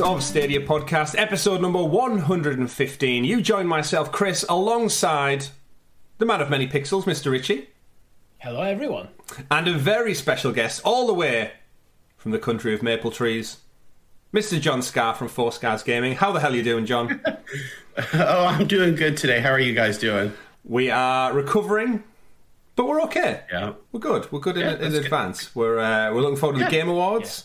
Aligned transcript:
Of 0.00 0.22
Stadia 0.22 0.60
podcast, 0.60 1.14
episode 1.18 1.60
number 1.62 1.82
115. 1.82 3.24
You 3.24 3.40
join 3.40 3.66
myself, 3.66 4.12
Chris, 4.12 4.44
alongside 4.48 5.46
the 6.18 6.26
man 6.26 6.40
of 6.42 6.50
many 6.50 6.66
pixels, 6.68 7.04
Mr. 7.04 7.30
Richie, 7.30 7.68
Hello, 8.38 8.60
everyone. 8.62 9.08
and 9.50 9.66
a 9.68 9.72
very 9.72 10.12
special 10.14 10.52
guest 10.52 10.82
all 10.84 11.06
the 11.06 11.14
way 11.14 11.52
from 12.18 12.32
the 12.32 12.38
country 12.38 12.74
of 12.74 12.82
maple 12.82 13.10
trees, 13.10 13.58
Mr. 14.34 14.60
John 14.60 14.82
Scar 14.82 15.14
from 15.14 15.28
Four 15.28 15.50
Scars 15.52 15.82
Gaming. 15.82 16.14
How 16.14 16.30
the 16.32 16.40
hell 16.40 16.52
are 16.52 16.56
you 16.56 16.62
doing, 16.62 16.86
John? 16.86 17.20
Oh, 18.12 18.44
I'm 18.44 18.66
doing 18.66 18.94
good 18.94 19.16
today. 19.16 19.40
How 19.40 19.50
are 19.52 19.58
you 19.58 19.72
guys 19.74 19.96
doing? 19.96 20.32
we 20.64 20.90
are 20.90 21.32
recovering, 21.32 22.04
but 22.74 22.86
we're 22.86 23.00
okay. 23.04 23.44
Yeah. 23.50 23.72
We're 23.90 24.00
good. 24.00 24.30
We're 24.30 24.40
good 24.40 24.58
in, 24.58 24.62
Yeah, 24.66 24.72
in 24.74 24.92
good. 24.92 25.04
advance. 25.06 25.54
We're 25.56 25.78
uh, 25.78 26.12
we're 26.12 26.20
looking 26.20 26.36
forward 26.36 26.58
to 26.58 26.64
the 26.66 26.70
Game 26.70 26.90
Awards 26.90 27.44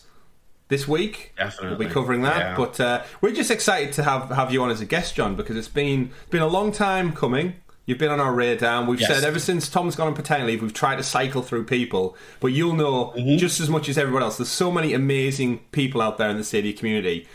this 0.72 0.88
week. 0.88 1.34
Definitely. 1.38 1.70
We'll 1.78 1.88
be 1.88 1.94
covering 1.94 2.24
that. 2.24 2.38
Yeah. 2.40 2.56
But 2.58 2.80
uh, 2.80 3.04
we're 3.22 3.34
just 3.34 3.52
excited 3.52 3.94
to 3.94 4.04
have, 4.04 4.30
have 4.32 4.52
you 4.52 4.64
on 4.64 4.72
as 4.72 4.82
a 4.82 4.86
guest, 4.86 5.14
John, 5.14 5.36
because 5.36 5.56
it's 5.56 5.68
been 5.68 6.10
it's 6.22 6.30
been 6.32 6.42
a 6.42 6.48
long 6.48 6.72
time 6.72 7.14
coming. 7.14 7.54
You've 7.86 7.98
been 7.98 8.12
on 8.12 8.20
our 8.20 8.34
radar. 8.34 8.80
and 8.80 8.88
We've 8.88 9.02
Yes. 9.02 9.10
said 9.14 9.24
ever 9.24 9.40
since 9.40 9.68
Tom's 9.68 9.96
gone 9.96 10.08
on 10.08 10.14
paternity 10.16 10.52
leave, 10.54 10.62
we've 10.62 10.74
tried 10.74 10.96
to 10.98 11.04
cycle 11.04 11.42
through 11.42 11.66
people. 11.66 12.16
But 12.40 12.48
you'll 12.54 12.74
know 12.76 13.14
Mm-hmm. 13.18 13.38
just 13.38 13.60
as 13.60 13.70
much 13.70 13.90
as 13.90 13.98
everyone 13.98 14.24
else. 14.24 14.38
There's 14.38 14.50
so 14.50 14.72
many 14.72 14.94
amazing 14.94 15.60
people 15.72 16.02
out 16.02 16.18
there 16.18 16.30
in 16.30 16.38
the 16.38 16.44
Stadia 16.44 16.74
community. 16.74 17.28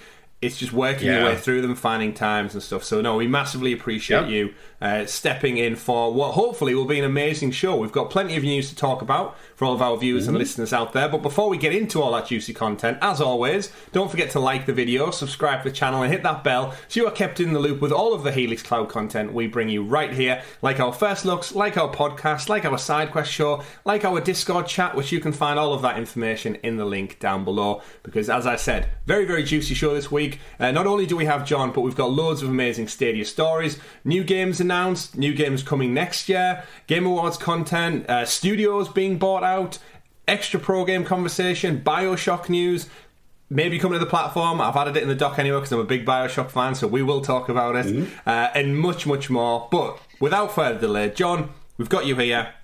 It's 0.42 0.58
just 0.58 0.70
working 0.72 1.06
your 1.08 1.25
way 1.25 1.34
through 1.36 1.62
them, 1.62 1.75
finding 1.75 2.12
times 2.12 2.53
and 2.53 2.62
stuff. 2.62 2.84
So 2.84 3.00
no, 3.00 3.16
we 3.16 3.27
massively 3.27 3.72
appreciate 3.72 4.20
Yep. 4.25 4.30
you 4.30 4.55
uh, 4.82 5.06
stepping 5.06 5.56
in 5.56 5.77
for 5.77 6.12
what 6.12 6.32
hopefully 6.32 6.75
will 6.75 6.84
be 6.84 6.98
an 6.98 7.06
amazing 7.06 7.53
show. 7.53 7.75
We've 7.77 7.91
got 7.91 8.10
plenty 8.10 8.36
of 8.36 8.42
news 8.44 8.69
to 8.69 8.77
talk 8.77 9.00
about 9.00 9.34
for 9.56 9.64
all 9.64 9.74
of 9.74 9.82
our 9.82 9.96
viewers 9.96 10.24
Mm-hmm. 10.24 10.28
and 10.30 10.38
listeners 10.38 10.72
out 10.72 10.92
there. 10.92 11.08
But 11.08 11.22
before 11.22 11.48
we 11.48 11.58
get 11.58 11.74
into 11.74 12.00
all 12.00 12.12
that 12.12 12.26
juicy 12.28 12.52
content, 12.54 12.98
as 13.02 13.20
always, 13.20 13.72
don't 13.92 14.10
forget 14.10 14.30
to 14.30 14.40
like 14.40 14.66
the 14.66 14.72
video, 14.72 15.10
subscribe 15.10 15.62
to 15.64 15.70
the 15.70 15.74
channel, 15.74 16.02
and 16.02 16.12
hit 16.12 16.22
that 16.22 16.44
bell 16.44 16.74
so 16.88 17.00
you 17.00 17.06
are 17.06 17.12
kept 17.12 17.40
in 17.40 17.52
the 17.52 17.58
loop 17.58 17.80
with 17.80 17.90
all 17.92 18.14
of 18.14 18.22
the 18.22 18.32
Helix 18.32 18.62
Cloud 18.62 18.88
content 18.88 19.32
we 19.32 19.46
bring 19.46 19.68
you 19.68 19.82
right 19.82 20.12
here, 20.12 20.42
like 20.62 20.78
our 20.78 20.92
first 20.92 21.24
looks, 21.24 21.54
like 21.54 21.76
our 21.76 21.92
podcast, 21.92 22.48
like 22.48 22.64
our 22.64 22.78
side 22.78 23.10
quest 23.12 23.32
show, 23.32 23.62
like 23.84 24.04
our 24.04 24.20
Discord 24.20 24.66
chat, 24.66 24.94
which 24.94 25.10
you 25.10 25.20
can 25.20 25.32
find 25.32 25.58
all 25.58 25.72
of 25.72 25.82
that 25.82 25.98
information 25.98 26.56
in 26.56 26.76
the 26.76 26.84
link 26.84 27.18
down 27.18 27.44
below. 27.44 27.82
Because 28.02 28.28
as 28.30 28.46
I 28.46 28.56
said, 28.56 28.88
very 29.06 29.24
very 29.24 29.42
juicy 29.42 29.74
show 29.74 29.94
this 29.94 30.10
week. 30.10 30.38
Uh, 30.60 30.70
not 30.70 30.86
only 30.86 31.06
do 31.06 31.16
we 31.16 31.24
have 31.24 31.46
John, 31.46 31.72
but 31.72 31.80
we've 31.80 31.96
got 31.96 32.10
loads 32.10 32.42
of 32.42 32.48
amazing 32.48 32.88
Stadia 32.88 33.24
stories, 33.24 33.78
new 34.04 34.22
games 34.24 34.60
announced, 34.60 35.16
new 35.16 35.32
games 35.34 35.62
coming 35.62 35.94
next 35.94 36.28
year, 36.28 36.64
Game 36.86 37.06
Awards 37.06 37.36
content, 37.36 38.08
uh, 38.10 38.24
studios 38.24 38.88
being 38.88 39.18
bought 39.18 39.44
out, 39.47 39.78
extra 40.27 40.61
pro 40.61 40.84
game 40.84 41.05
conversation, 41.05 41.80
Bioshock 41.80 42.48
news. 42.48 42.89
Maybe 43.48 43.78
coming 43.78 43.97
to 43.98 44.05
the 44.05 44.11
platform. 44.11 44.61
I've 44.61 44.75
added 44.75 44.97
it 44.97 45.05
in 45.05 45.08
the 45.08 45.14
doc 45.14 45.38
anyway 45.38 45.58
because 45.58 45.70
I'm 45.70 45.78
a 45.78 45.84
big 45.84 46.05
Bioshock 46.05 46.50
fan, 46.50 46.75
so 46.75 46.88
we 46.88 47.00
will 47.03 47.20
talk 47.20 47.48
about 47.48 47.77
it 47.77 48.08
uh, 48.27 48.50
and 48.55 48.77
much, 48.77 49.06
much 49.06 49.30
more. 49.30 49.69
But 49.70 49.98
without 50.19 50.53
further 50.53 50.80
delay, 50.80 51.11
John, 51.11 51.50
we've 51.78 51.88
got 51.88 52.06
you 52.06 52.16
here. 52.16 52.55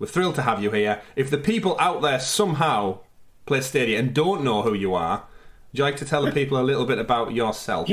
We're 0.00 0.08
thrilled 0.08 0.34
to 0.34 0.42
have 0.42 0.60
you 0.60 0.72
here. 0.72 1.00
If 1.14 1.30
the 1.30 1.38
people 1.38 1.76
out 1.78 2.02
there 2.02 2.18
somehow 2.18 2.98
play 3.46 3.60
Stadia 3.60 4.00
and 4.00 4.12
don't 4.12 4.42
know 4.42 4.62
who 4.62 4.74
you 4.74 4.94
are, 4.94 5.24
would 5.70 5.78
you 5.78 5.84
like 5.84 5.96
to 5.98 6.04
tell 6.04 6.24
the 6.24 6.32
people 6.32 6.58
a 6.58 6.64
little 6.64 6.86
bit 6.86 6.98
about 6.98 7.32
yourself? 7.32 7.88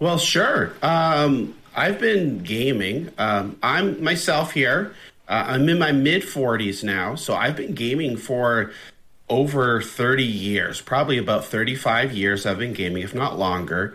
Well, 0.00 0.18
sure. 0.18 0.72
Um, 0.82 1.54
I've 1.76 2.00
been 2.00 2.38
gaming. 2.42 3.10
Um, 3.18 3.58
I'm 3.62 4.02
myself 4.02 4.52
here. 4.52 4.94
Uh, 5.28 5.44
I'm 5.48 5.68
in 5.68 5.78
my 5.78 5.92
mid 5.92 6.22
40s 6.22 6.82
now, 6.82 7.14
so 7.14 7.34
I've 7.34 7.56
been 7.56 7.74
gaming 7.74 8.16
for 8.16 8.72
over 9.28 9.80
30 9.80 10.24
years, 10.24 10.80
probably 10.80 11.18
about 11.18 11.44
35 11.44 12.12
years. 12.12 12.44
I've 12.44 12.58
been 12.58 12.74
gaming, 12.74 13.02
if 13.02 13.14
not 13.14 13.38
longer. 13.38 13.94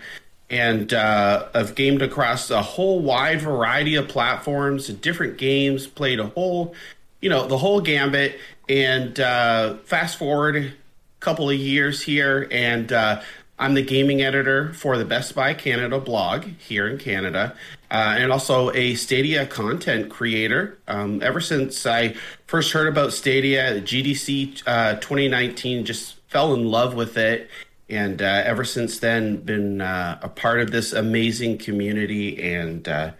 And 0.49 0.93
uh, 0.93 1.47
I've 1.53 1.75
gamed 1.75 2.01
across 2.01 2.49
a 2.49 2.61
whole 2.61 3.01
wide 3.01 3.41
variety 3.41 3.95
of 3.95 4.07
platforms, 4.07 4.87
different 4.87 5.37
games, 5.37 5.85
played 5.85 6.19
a 6.19 6.27
whole, 6.27 6.73
you 7.21 7.29
know, 7.29 7.47
the 7.47 7.57
whole 7.57 7.81
gambit. 7.81 8.39
And 8.69 9.19
uh, 9.19 9.77
fast 9.85 10.17
forward 10.17 10.55
a 10.55 10.71
couple 11.19 11.49
of 11.49 11.55
years 11.55 12.01
here, 12.01 12.47
and 12.51 12.91
uh, 12.91 13.21
I'm 13.59 13.73
the 13.73 13.81
gaming 13.81 14.21
editor 14.21 14.73
for 14.73 14.97
the 14.97 15.05
Best 15.05 15.35
Buy 15.35 15.53
Canada 15.53 15.99
blog 15.99 16.45
here 16.59 16.87
in 16.87 16.97
Canada, 16.97 17.55
uh, 17.89 18.15
and 18.17 18.31
also 18.31 18.71
a 18.73 18.95
Stadia 18.95 19.45
content 19.45 20.09
creator. 20.09 20.77
Um, 20.87 21.21
ever 21.23 21.39
since 21.39 21.85
I 21.85 22.15
first 22.45 22.71
heard 22.71 22.87
about 22.87 23.13
Stadia 23.13 23.77
at 23.77 23.83
GDC 23.83 24.63
uh, 24.65 24.95
2019, 24.95 25.85
just 25.85 26.17
fell 26.27 26.53
in 26.53 26.65
love 26.65 26.95
with 26.95 27.17
it. 27.17 27.49
And 27.89 28.21
uh, 28.21 28.43
ever 28.45 28.65
since 28.65 28.99
then, 28.99 29.37
been 29.37 29.79
uh, 29.79 30.19
a 30.21 30.27
part 30.27 30.59
of 30.59 30.71
this 30.71 30.91
amazing 30.91 31.57
community, 31.59 32.53
and 32.53 32.85
uh, 32.85 33.11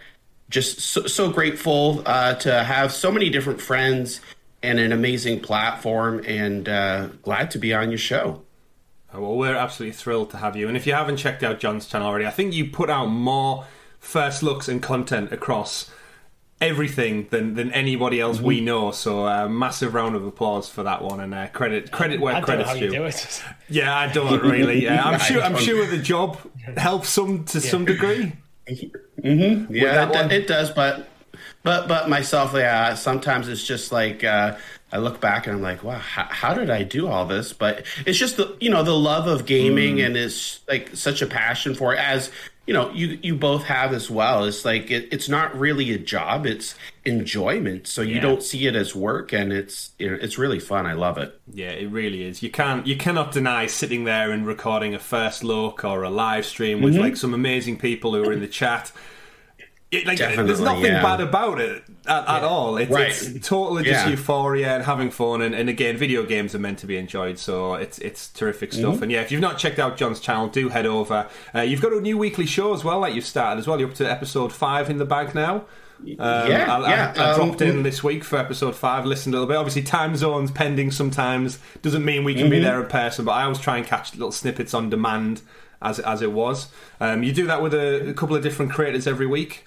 just 0.49 0.81
so, 0.81 1.07
so 1.07 1.31
grateful 1.31 2.03
uh, 2.05 2.35
to 2.35 2.63
have 2.63 2.91
so 2.91 3.09
many 3.09 3.29
different 3.29 3.61
friends 3.61 4.19
and 4.61 4.77
an 4.77 4.91
amazing 4.91 5.39
platform, 5.39 6.21
and 6.25 6.65
glad 7.21 7.51
to 7.51 7.59
be 7.59 7.73
on 7.73 7.89
your 7.89 7.97
show. 7.97 8.41
Oh, 9.13 9.21
Well, 9.21 9.37
we're 9.37 9.55
absolutely 9.55 9.95
thrilled 9.95 10.31
to 10.31 10.37
have 10.37 10.57
you. 10.57 10.67
And 10.67 10.75
if 10.75 10.85
you 10.85 10.93
haven't 10.93 11.17
checked 11.17 11.43
out 11.43 11.59
John's 11.59 11.87
channel 11.87 12.07
already, 12.07 12.25
I 12.25 12.31
think 12.31 12.53
you 12.53 12.69
put 12.69 12.89
out 12.89 13.05
more 13.05 13.65
first 13.99 14.43
looks 14.43 14.67
and 14.67 14.81
content 14.81 15.31
across 15.31 15.89
everything 16.59 17.27
than, 17.29 17.53
than 17.53 17.71
anybody 17.71 18.19
else 18.19 18.39
we 18.41 18.59
know. 18.61 18.89
So, 18.91 19.27
uh, 19.27 19.47
massive 19.47 19.93
round 19.93 20.15
of 20.15 20.25
applause 20.25 20.67
for 20.69 20.83
that 20.83 21.03
one, 21.03 21.19
and 21.19 21.33
uh, 21.33 21.47
credit 21.49 21.91
credit 21.91 22.19
where 22.19 22.35
I 22.35 22.39
don't 22.39 22.41
know 22.41 22.63
credit's 22.63 22.69
how 22.69 22.75
you 22.75 22.87
due. 22.89 22.97
do 22.97 23.03
it. 23.05 23.43
Yeah, 23.69 23.95
I 23.95 24.07
don't 24.11 24.41
really. 24.41 24.83
Yeah, 24.83 25.03
I'm 25.05 25.19
sure. 25.19 25.41
I'm 25.41 25.53
don't. 25.53 25.61
sure 25.61 25.85
the 25.85 25.97
job 25.97 26.37
helps 26.77 27.09
some 27.09 27.43
to 27.45 27.59
some 27.61 27.85
degree. 27.85 28.33
Yeah, 28.67 30.05
that 30.05 30.31
it, 30.31 30.43
it 30.43 30.47
does, 30.47 30.71
but 30.71 31.07
but 31.63 31.87
but 31.87 32.09
myself, 32.09 32.53
yeah. 32.53 32.93
Sometimes 32.95 33.47
it's 33.49 33.63
just 33.65 33.91
like 33.91 34.23
uh, 34.23 34.57
I 34.91 34.97
look 34.97 35.19
back 35.19 35.47
and 35.47 35.55
I'm 35.57 35.61
like, 35.61 35.83
wow, 35.83 35.97
how, 35.97 36.23
how 36.29 36.53
did 36.53 36.69
I 36.69 36.83
do 36.83 37.07
all 37.07 37.25
this? 37.25 37.51
But 37.53 37.85
it's 38.05 38.17
just 38.17 38.37
the 38.37 38.55
you 38.59 38.69
know 38.69 38.83
the 38.83 38.95
love 38.97 39.27
of 39.27 39.45
gaming 39.45 39.97
Mm. 39.97 40.05
and 40.07 40.17
it's 40.17 40.61
like 40.67 40.95
such 40.95 41.21
a 41.21 41.27
passion 41.27 41.75
for 41.75 41.93
it. 41.93 41.99
As 41.99 42.31
you 42.67 42.73
know, 42.73 42.91
you 42.91 43.17
you 43.23 43.33
both 43.33 43.63
have 43.63 43.93
as 43.93 44.11
well. 44.11 44.43
It's 44.43 44.65
like 44.65 44.91
it, 44.91 45.07
it's 45.11 45.29
not 45.29 45.57
really 45.57 45.93
a 45.93 45.97
job; 45.97 46.45
it's 46.45 46.75
enjoyment. 47.05 47.87
So 47.87 48.01
you 48.01 48.15
Yeah. 48.15 48.21
don't 48.21 48.43
see 48.43 48.67
it 48.67 48.75
as 48.75 48.93
work, 48.93 49.31
and 49.31 49.53
it's 49.53 49.91
you 49.97 50.11
know, 50.11 50.17
it's 50.21 50.37
really 50.37 50.59
fun. 50.59 50.85
I 50.85 50.91
love 50.93 51.17
it. 51.17 51.39
Yeah, 51.51 51.69
it 51.69 51.89
really 51.89 52.23
is. 52.23 52.43
You 52.43 52.51
can't 52.51 52.85
you 52.85 52.97
cannot 52.97 53.31
deny 53.31 53.67
sitting 53.67 54.03
there 54.03 54.31
and 54.31 54.45
recording 54.45 54.93
a 54.93 54.99
first 54.99 55.45
look 55.45 55.85
or 55.85 56.03
a 56.03 56.09
live 56.09 56.45
stream 56.45 56.81
with 56.81 56.93
mm-hmm. 56.93 57.03
like 57.03 57.15
some 57.17 57.33
amazing 57.33 57.79
people 57.79 58.13
who 58.13 58.29
are 58.29 58.33
in 58.33 58.41
the 58.41 58.47
chat. 58.47 58.91
It, 59.89 60.05
like, 60.05 60.17
there's 60.17 60.59
nothing 60.59 60.83
yeah. 60.83 61.01
bad 61.01 61.21
about 61.21 61.61
it 61.61 61.81
at, 62.05 62.27
at 62.27 62.43
all. 62.43 62.75
It's, 62.75 62.91
Right. 62.91 63.07
it's 63.07 63.47
totally 63.47 63.85
just 63.85 64.05
Yeah. 64.05 64.11
euphoria 64.11 64.75
and 64.75 64.83
having 64.83 65.09
fun. 65.11 65.41
And, 65.41 65.55
and 65.55 65.69
again, 65.69 65.95
video 65.95 66.23
games 66.23 66.53
are 66.53 66.59
meant 66.59 66.79
to 66.79 66.87
be 66.87 66.97
enjoyed, 66.97 67.39
so 67.39 67.75
it's 67.75 67.97
it's 67.99 68.27
terrific 68.29 68.73
stuff. 68.73 68.95
Mm-hmm. 68.95 69.03
And 69.03 69.11
yeah, 69.13 69.21
if 69.21 69.31
you've 69.31 69.39
not 69.39 69.57
checked 69.57 69.79
out 69.79 69.95
John's 69.95 70.19
channel, 70.19 70.49
do 70.49 70.67
head 70.67 70.85
over. 70.85 71.27
Uh, 71.55 71.61
you've 71.61 71.79
got 71.81 71.93
a 71.93 72.01
new 72.01 72.17
weekly 72.17 72.45
show 72.45 72.73
as 72.73 72.83
well 72.83 72.99
that 73.01 73.13
you've 73.15 73.25
started 73.25 73.59
as 73.59 73.67
well. 73.67 73.79
You're 73.79 73.87
up 73.87 73.95
to 73.95 74.11
episode 74.11 74.51
five 74.51 74.89
in 74.89 74.97
the 74.97 75.05
bag 75.05 75.33
now. 75.33 75.63
Um, 76.01 76.05
Yeah, 76.17 76.65
I, 76.69 76.77
I- 76.79 76.89
yeah, 76.89 77.13
I, 77.15 77.29
um, 77.31 77.35
dropped 77.37 77.61
in 77.61 77.83
this 77.83 78.03
week 78.03 78.25
for 78.25 78.37
episode 78.37 78.75
five, 78.75 79.05
listened 79.05 79.33
a 79.35 79.37
little 79.37 79.47
bit. 79.47 79.55
Obviously, 79.57 79.83
time 79.83 80.17
zones 80.17 80.51
pending 80.51 80.91
sometimes 80.91 81.59
doesn't 81.81 82.03
mean 82.03 82.25
we 82.25 82.35
can 82.35 82.49
be 82.49 82.59
there 82.59 82.81
in 82.81 82.87
person, 82.89 83.23
but 83.23 83.31
I 83.31 83.43
always 83.43 83.59
try 83.59 83.77
and 83.77 83.85
catch 83.87 84.13
little 84.15 84.33
snippets 84.33 84.73
on 84.73 84.89
demand 84.89 85.43
as 85.81 85.99
as 85.99 86.21
it 86.21 86.33
was. 86.33 86.67
Um, 86.99 87.23
you 87.23 87.31
do 87.31 87.47
that 87.47 87.61
with 87.61 87.73
a, 87.73 88.09
a 88.09 88.13
couple 88.13 88.35
of 88.35 88.43
different 88.43 88.73
creators 88.73 89.07
every 89.07 89.27
week. 89.27 89.63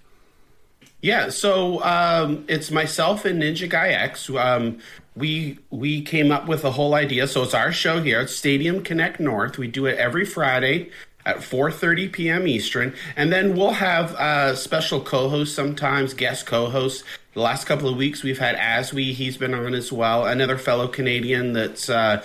Yeah, 1.03 1.31
so 1.31 1.83
um, 1.83 2.45
it's 2.47 2.71
myself 2.71 3.25
and 3.25 3.43
Ninja 3.43 3.69
Guy 3.69 3.89
X. 3.89 4.29
Um, 4.31 4.79
we 5.17 5.59
we 5.71 6.03
came 6.03 6.31
up 6.31 6.47
with 6.47 6.63
the 6.63 6.73
whole 6.73 6.95
idea. 6.95 7.27
So 7.27 7.43
it's 7.43 7.55
our 7.55 7.73
show 7.73 8.03
here. 8.03 8.21
It's 8.21 8.35
Stadia 8.35 8.79
Connect 8.83 9.19
North. 9.19 9.57
We 9.59 9.67
do 9.67 9.87
it 9.87 9.99
every 9.99 10.27
Friday 10.27 10.91
at 11.25 11.39
4:30 11.39 12.13
p.m. 12.13 12.47
Eastern, 12.47 12.95
and 13.17 13.33
then 13.33 13.57
we'll 13.57 13.73
have 13.73 14.15
uh, 14.15 14.55
special 14.55 15.01
co-hosts 15.01 15.55
sometimes, 15.55 16.13
guest 16.13 16.47
co-hosts. 16.47 17.03
The 17.33 17.41
last 17.41 17.67
couple 17.67 17.89
of 17.89 17.97
weeks 17.97 18.23
we've 18.23 18.39
had 18.39 18.57
Aswe. 18.57 19.13
He's 19.13 19.37
been 19.37 19.55
on 19.55 19.75
as 19.75 19.91
well. 19.91 20.27
Another 20.27 20.59
fellow 20.59 20.87
Canadian 20.87 21.55
that's 21.55 21.89
uh, 21.89 22.23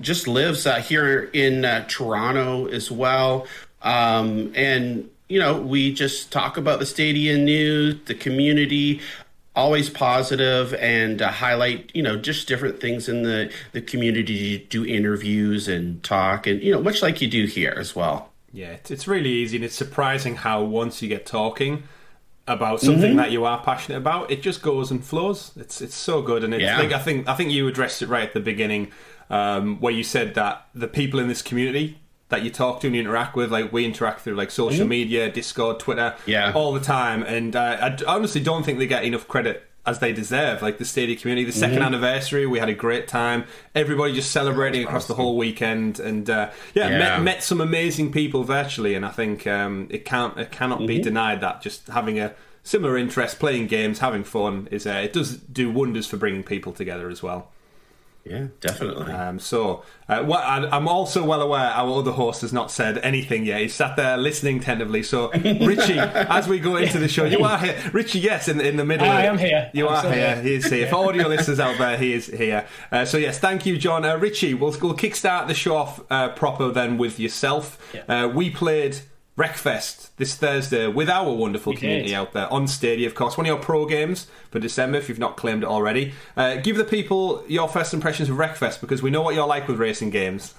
just 0.00 0.26
lives 0.26 0.66
uh, 0.66 0.76
here 0.76 1.30
in 1.32 1.64
uh, 1.64 1.84
Toronto 1.88 2.68
as 2.68 2.90
well. 2.90 3.46
Um, 3.82 4.52
and 4.54 5.10
you 5.34 5.40
know, 5.40 5.60
we 5.60 5.92
just 5.92 6.30
talk 6.30 6.56
about 6.56 6.78
the 6.78 6.86
stadium 6.86 7.44
news, 7.44 7.96
the 8.04 8.14
community, 8.14 9.00
always 9.56 9.90
positive, 9.90 10.72
and 10.74 11.20
uh, 11.20 11.28
highlight 11.28 11.90
you 11.92 12.04
know 12.04 12.16
just 12.16 12.46
different 12.46 12.80
things 12.80 13.08
in 13.08 13.24
the 13.24 13.50
the 13.72 13.82
community. 13.82 14.58
Do 14.70 14.86
interviews 14.86 15.66
and 15.66 16.00
talk, 16.04 16.46
and 16.46 16.62
you 16.62 16.70
know, 16.70 16.80
much 16.80 17.02
like 17.02 17.20
you 17.20 17.26
do 17.26 17.46
here 17.46 17.74
as 17.76 17.96
well. 17.96 18.30
Yeah, 18.52 18.68
it's, 18.68 18.92
it's 18.92 19.08
really 19.08 19.30
easy, 19.30 19.56
and 19.56 19.64
it's 19.64 19.74
surprising 19.74 20.36
how 20.36 20.62
once 20.62 21.02
you 21.02 21.08
get 21.08 21.26
talking 21.26 21.82
about 22.46 22.80
something 22.80 23.16
that 23.16 23.32
you 23.32 23.44
are 23.44 23.60
passionate 23.60 23.98
about, 23.98 24.30
it 24.30 24.40
just 24.40 24.62
goes 24.62 24.92
and 24.92 25.04
flows. 25.04 25.50
It's 25.56 25.80
it's 25.80 25.96
so 25.96 26.22
good, 26.22 26.44
and 26.44 26.54
it's 26.54 26.62
Yeah. 26.62 26.78
like 26.78 26.92
I 26.92 27.00
think 27.00 27.28
I 27.28 27.34
think 27.34 27.50
you 27.50 27.66
addressed 27.66 28.02
it 28.02 28.08
right 28.08 28.22
at 28.22 28.34
the 28.34 28.40
beginning, 28.52 28.92
um, 29.30 29.80
where 29.80 29.92
you 29.92 30.04
said 30.04 30.34
that 30.36 30.68
the 30.76 30.86
people 30.86 31.18
in 31.18 31.26
this 31.26 31.42
community 31.42 31.98
that 32.34 32.42
you 32.44 32.50
talk 32.50 32.80
to 32.80 32.86
and 32.88 32.96
you 32.96 33.00
interact 33.02 33.36
with. 33.36 33.50
Like 33.52 33.72
we 33.72 33.84
interact 33.84 34.20
through 34.20 34.34
like 34.34 34.50
social 34.50 34.86
media, 34.86 35.30
Discord, 35.30 35.78
Twitter, 35.78 36.14
Yeah. 36.26 36.52
all 36.54 36.72
the 36.72 36.80
time. 36.80 37.22
And 37.22 37.54
uh, 37.54 37.78
I 37.80 37.88
d- 37.90 38.04
honestly 38.04 38.40
don't 38.42 38.64
think 38.64 38.78
they 38.78 38.86
get 38.86 39.04
enough 39.04 39.28
credit 39.28 39.62
as 39.86 39.98
they 40.00 40.12
deserve. 40.12 40.62
Like 40.62 40.78
the 40.78 40.84
Stadia 40.84 41.14
community, 41.14 41.44
the 41.50 41.52
2nd 41.66 41.82
anniversary, 41.84 42.46
we 42.46 42.58
had 42.58 42.68
a 42.68 42.74
great 42.74 43.06
time. 43.06 43.44
Everybody 43.74 44.14
just 44.14 44.30
celebrating 44.32 44.82
across 44.82 45.06
the 45.06 45.14
whole 45.14 45.36
weekend, 45.36 46.00
and 46.00 46.28
uh, 46.28 46.50
yeah, 46.74 46.88
Yeah. 46.88 46.98
Met, 46.98 47.22
met 47.22 47.42
some 47.42 47.60
amazing 47.60 48.10
people 48.10 48.42
virtually. 48.44 48.94
And 48.94 49.04
I 49.06 49.10
think 49.10 49.46
um, 49.46 49.86
it 49.90 50.04
can't 50.04 50.36
it 50.38 50.50
cannot 50.50 50.86
be 50.86 51.00
denied 51.00 51.40
that 51.42 51.60
just 51.62 51.86
having 51.88 52.18
a 52.18 52.34
similar 52.62 52.96
interest, 52.96 53.38
playing 53.38 53.66
games, 53.66 53.98
having 53.98 54.24
fun 54.24 54.68
is 54.70 54.86
uh, 54.86 55.00
it 55.04 55.12
does 55.12 55.36
do 55.36 55.70
wonders 55.70 56.06
for 56.06 56.16
bringing 56.16 56.42
people 56.42 56.72
together 56.72 57.10
as 57.10 57.22
well. 57.22 57.50
Yeah, 58.24 58.46
definitely. 58.60 59.12
Um, 59.12 59.38
so, 59.38 59.82
uh, 60.08 60.22
what, 60.22 60.42
I, 60.42 60.66
I'm 60.70 60.88
also 60.88 61.22
well 61.24 61.42
aware 61.42 61.60
our 61.60 61.98
other 61.98 62.12
host 62.12 62.40
has 62.40 62.54
not 62.54 62.70
said 62.70 62.96
anything 62.98 63.44
yet. 63.44 63.60
He's 63.60 63.74
sat 63.74 63.96
there 63.96 64.16
listening 64.16 64.60
tentatively. 64.60 65.02
So, 65.02 65.30
Richie, 65.32 65.98
as 65.98 66.48
we 66.48 66.58
go 66.58 66.76
into 66.76 66.98
the 66.98 67.08
show, 67.08 67.24
you 67.24 67.44
are 67.44 67.58
here. 67.58 67.78
Richie, 67.92 68.20
yes, 68.20 68.48
in, 68.48 68.62
in 68.62 68.78
the 68.78 68.84
middle. 68.84 69.06
I 69.06 69.22
of 69.22 69.34
am 69.34 69.38
here. 69.38 69.70
You 69.74 69.88
I'm 69.88 69.94
are 69.94 69.98
still 69.98 70.12
here. 70.12 70.34
here. 70.36 70.42
He 70.42 70.54
is 70.54 70.66
here. 70.66 70.86
For 70.86 70.96
audio 71.08 71.28
listeners 71.28 71.60
out 71.60 71.76
there, 71.76 71.98
he 71.98 72.14
is 72.14 72.26
here. 72.26 72.66
Uh, 72.90 73.04
so, 73.04 73.18
yes, 73.18 73.38
thank 73.38 73.66
you, 73.66 73.76
John. 73.76 74.06
Uh, 74.06 74.16
Richie, 74.16 74.54
we'll, 74.54 74.74
we'll 74.80 74.96
kickstart 74.96 75.46
the 75.46 75.54
show 75.54 75.76
off 75.76 76.00
uh, 76.10 76.30
proper 76.30 76.70
then 76.70 76.96
with 76.96 77.20
yourself. 77.20 77.78
Yeah. 77.92 78.24
Uh, 78.24 78.28
we 78.28 78.48
played 78.48 79.00
Wreckfest 79.36 80.10
this 80.16 80.36
Thursday 80.36 80.86
with 80.86 81.08
our 81.08 81.32
wonderful 81.32 81.72
We 81.72 81.78
community 81.78 82.08
did. 82.10 82.14
out 82.14 82.32
there 82.32 82.52
on 82.52 82.68
Stadia, 82.68 83.06
of 83.08 83.16
course. 83.16 83.36
One 83.36 83.46
of 83.46 83.48
your 83.48 83.58
pro 83.58 83.84
games 83.84 84.28
for 84.50 84.60
December, 84.60 84.98
if 84.98 85.08
you've 85.08 85.18
not 85.18 85.36
claimed 85.36 85.64
it 85.64 85.68
already. 85.68 86.14
Uh, 86.36 86.56
give 86.56 86.76
the 86.76 86.84
people 86.84 87.44
your 87.48 87.68
first 87.68 87.92
impressions 87.92 88.30
of 88.30 88.36
Wreckfest 88.36 88.80
because 88.80 89.02
we 89.02 89.10
know 89.10 89.22
what 89.22 89.34
you're 89.34 89.46
like 89.46 89.66
with 89.66 89.78
racing 89.78 90.10
games. 90.10 90.54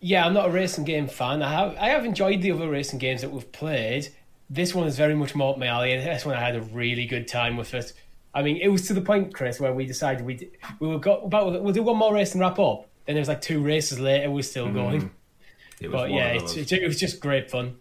Yeah, 0.00 0.26
I'm 0.26 0.34
not 0.34 0.48
a 0.48 0.50
racing 0.50 0.84
game 0.84 1.06
fan. 1.06 1.40
I 1.40 1.52
have 1.52 1.76
I 1.76 1.88
have 1.90 2.04
enjoyed 2.04 2.42
the 2.42 2.50
other 2.50 2.68
racing 2.68 2.98
games 2.98 3.20
that 3.20 3.30
we've 3.30 3.50
played. 3.52 4.08
This 4.50 4.74
one 4.74 4.86
is 4.88 4.96
very 4.96 5.14
much 5.14 5.34
more 5.34 5.52
up 5.52 5.58
my 5.58 5.66
alley, 5.68 5.92
and 5.92 6.04
this 6.06 6.26
one 6.26 6.34
I 6.34 6.40
had 6.40 6.56
a 6.56 6.60
really 6.62 7.06
good 7.06 7.28
time 7.28 7.56
with 7.56 7.74
it. 7.74 7.92
I 8.34 8.42
mean, 8.42 8.58
it 8.58 8.68
was 8.68 8.86
to 8.88 8.94
the 8.94 9.00
point, 9.00 9.34
Chris, 9.34 9.58
where 9.58 9.72
we 9.72 9.86
decided 9.86 10.26
we 10.26 10.50
we 10.80 10.88
will 10.88 10.98
go 10.98 11.20
about 11.22 11.62
we'll 11.62 11.72
do 11.72 11.82
one 11.82 11.96
more 11.96 12.12
race 12.12 12.32
and 12.32 12.40
wrap 12.40 12.58
up. 12.58 12.88
Then 13.06 13.14
there 13.14 13.20
was 13.20 13.28
like 13.28 13.40
two 13.40 13.62
races 13.62 14.00
later, 14.00 14.30
we're 14.30 14.42
still 14.42 14.70
going. 14.70 15.10
It 15.80 15.90
was 15.90 16.02
But 16.02 16.10
yeah, 16.10 16.32
it, 16.32 16.72
it 16.72 16.86
was 16.86 16.98
just 16.98 17.20
great 17.20 17.50
fun. 17.50 17.76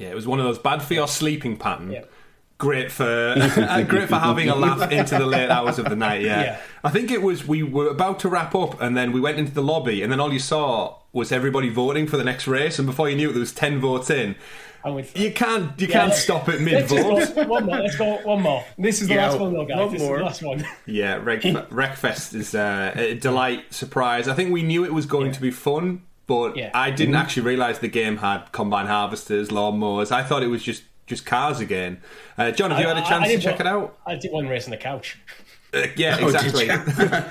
Yeah, 0.00 0.08
it 0.08 0.14
was 0.14 0.26
one 0.26 0.38
of 0.40 0.44
those 0.46 0.58
bad 0.58 0.82
for 0.82 0.94
your 0.94 1.06
sleeping 1.08 1.56
pattern. 1.56 1.92
Yeah. 1.92 2.04
Great 2.58 2.90
for 2.92 3.04
uh, 3.38 3.82
great 3.88 4.08
for 4.08 4.16
having 4.16 4.48
a 4.50 4.54
laugh 4.54 4.90
into 4.92 5.16
the 5.16 5.24
late 5.26 5.48
hours 5.48 5.78
of 5.78 5.86
the 5.88 5.96
night. 5.96 6.20
Yeah. 6.22 6.42
Yeah. 6.42 6.60
I 6.84 6.90
think 6.90 7.10
it 7.10 7.22
was 7.22 7.46
we 7.48 7.62
were 7.62 7.88
about 7.88 8.18
to 8.20 8.28
wrap 8.28 8.54
up, 8.54 8.80
and 8.82 8.96
then 8.96 9.12
we 9.12 9.20
went 9.20 9.38
into 9.38 9.52
the 9.52 9.62
lobby, 9.62 10.02
and 10.02 10.10
then 10.12 10.20
all 10.20 10.32
you 10.32 10.38
saw 10.38 10.96
was 11.12 11.32
everybody 11.32 11.68
voting 11.70 12.06
for 12.06 12.16
the 12.18 12.24
next 12.24 12.46
race, 12.46 12.78
and 12.78 12.86
before 12.86 13.08
you 13.08 13.16
knew 13.16 13.30
it, 13.30 13.32
there 13.32 13.40
was 13.40 13.52
ten 13.52 13.80
votes 13.80 14.10
in. 14.10 14.34
And 14.84 15.06
You 15.14 15.30
can't 15.32 15.78
you 15.80 15.86
Yeah, 15.88 15.92
can't 15.92 16.14
stop 16.14 16.48
at 16.48 16.60
mid 16.60 16.86
vote. 16.86 17.36
one 17.48 17.66
more. 17.66 17.76
Let's 17.80 17.96
go 17.96 18.16
one 18.24 18.40
more. 18.42 18.64
This 18.78 19.02
is 19.02 19.08
the 19.08 19.14
Yeah, 19.14 19.28
last 19.28 19.38
one, 19.40 19.52
though, 19.52 19.66
guys. 19.66 19.76
one 19.78 19.92
this 19.92 20.02
more. 20.02 20.14
is 20.16 20.18
the 20.20 20.24
last 20.24 20.42
one. 20.42 20.66
Yeah, 20.86 21.14
Rec- 21.22 21.42
Wreckfest 21.42 22.34
is 22.34 22.54
uh, 22.54 22.92
a 22.94 23.14
delight, 23.14 23.72
surprise. 23.74 24.26
I 24.28 24.32
think 24.34 24.52
we 24.52 24.62
knew 24.62 24.84
it 24.84 24.92
was 24.94 25.04
going 25.06 25.32
to 25.32 25.40
be 25.40 25.50
fun, 25.50 26.02
but 26.30 26.56
Yeah. 26.56 26.70
I 26.72 26.90
didn't 26.92 27.16
actually 27.16 27.42
realise 27.42 27.78
the 27.78 27.88
game 27.88 28.18
had 28.18 28.52
combine 28.52 28.86
harvesters, 28.86 29.48
lawnmowers. 29.48 30.12
I 30.12 30.22
thought 30.22 30.42
it 30.44 30.46
was 30.56 30.62
just 30.62 30.84
just 31.06 31.26
cars 31.26 31.58
again. 31.58 32.00
Uh, 32.38 32.52
John, 32.52 32.70
have 32.70 32.78
you 32.80 32.86
had 32.86 32.96
a 32.96 33.02
chance 33.02 33.24
I 33.24 33.34
to 33.34 33.40
check 33.42 33.58
one- 33.58 33.66
it 33.66 33.70
out? 33.70 33.98
I 34.06 34.14
did 34.14 34.30
one 34.30 34.46
race 34.46 34.64
on 34.66 34.70
the 34.70 34.76
couch. 34.76 35.18
Uh, 35.74 35.86
yeah, 35.96 36.18
Oh, 36.22 36.26
exactly. 36.28 36.66
ya? 36.66 37.24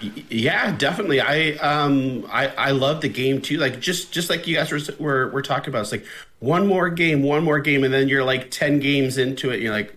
yeah, 0.30 0.74
definitely. 0.76 1.20
I 1.20 1.50
um 1.72 2.26
I 2.32 2.48
I 2.48 2.70
love 2.70 3.02
the 3.02 3.08
game 3.10 3.42
too. 3.42 3.58
Like 3.58 3.78
just 3.80 4.10
just 4.12 4.30
like 4.30 4.46
you 4.46 4.56
guys 4.56 4.70
were 4.72 4.80
were, 4.98 5.28
were 5.30 5.42
talking 5.42 5.68
about. 5.68 5.82
It's 5.82 5.92
like 5.92 6.06
one 6.38 6.66
more 6.66 6.88
game, 6.88 7.22
one 7.22 7.44
more 7.44 7.60
game, 7.60 7.84
and 7.84 7.92
then 7.92 8.08
you're 8.08 8.24
like 8.24 8.50
ten 8.50 8.80
games 8.80 9.18
into 9.18 9.50
it. 9.50 9.54
And 9.54 9.62
you're 9.62 9.72
like, 9.74 9.92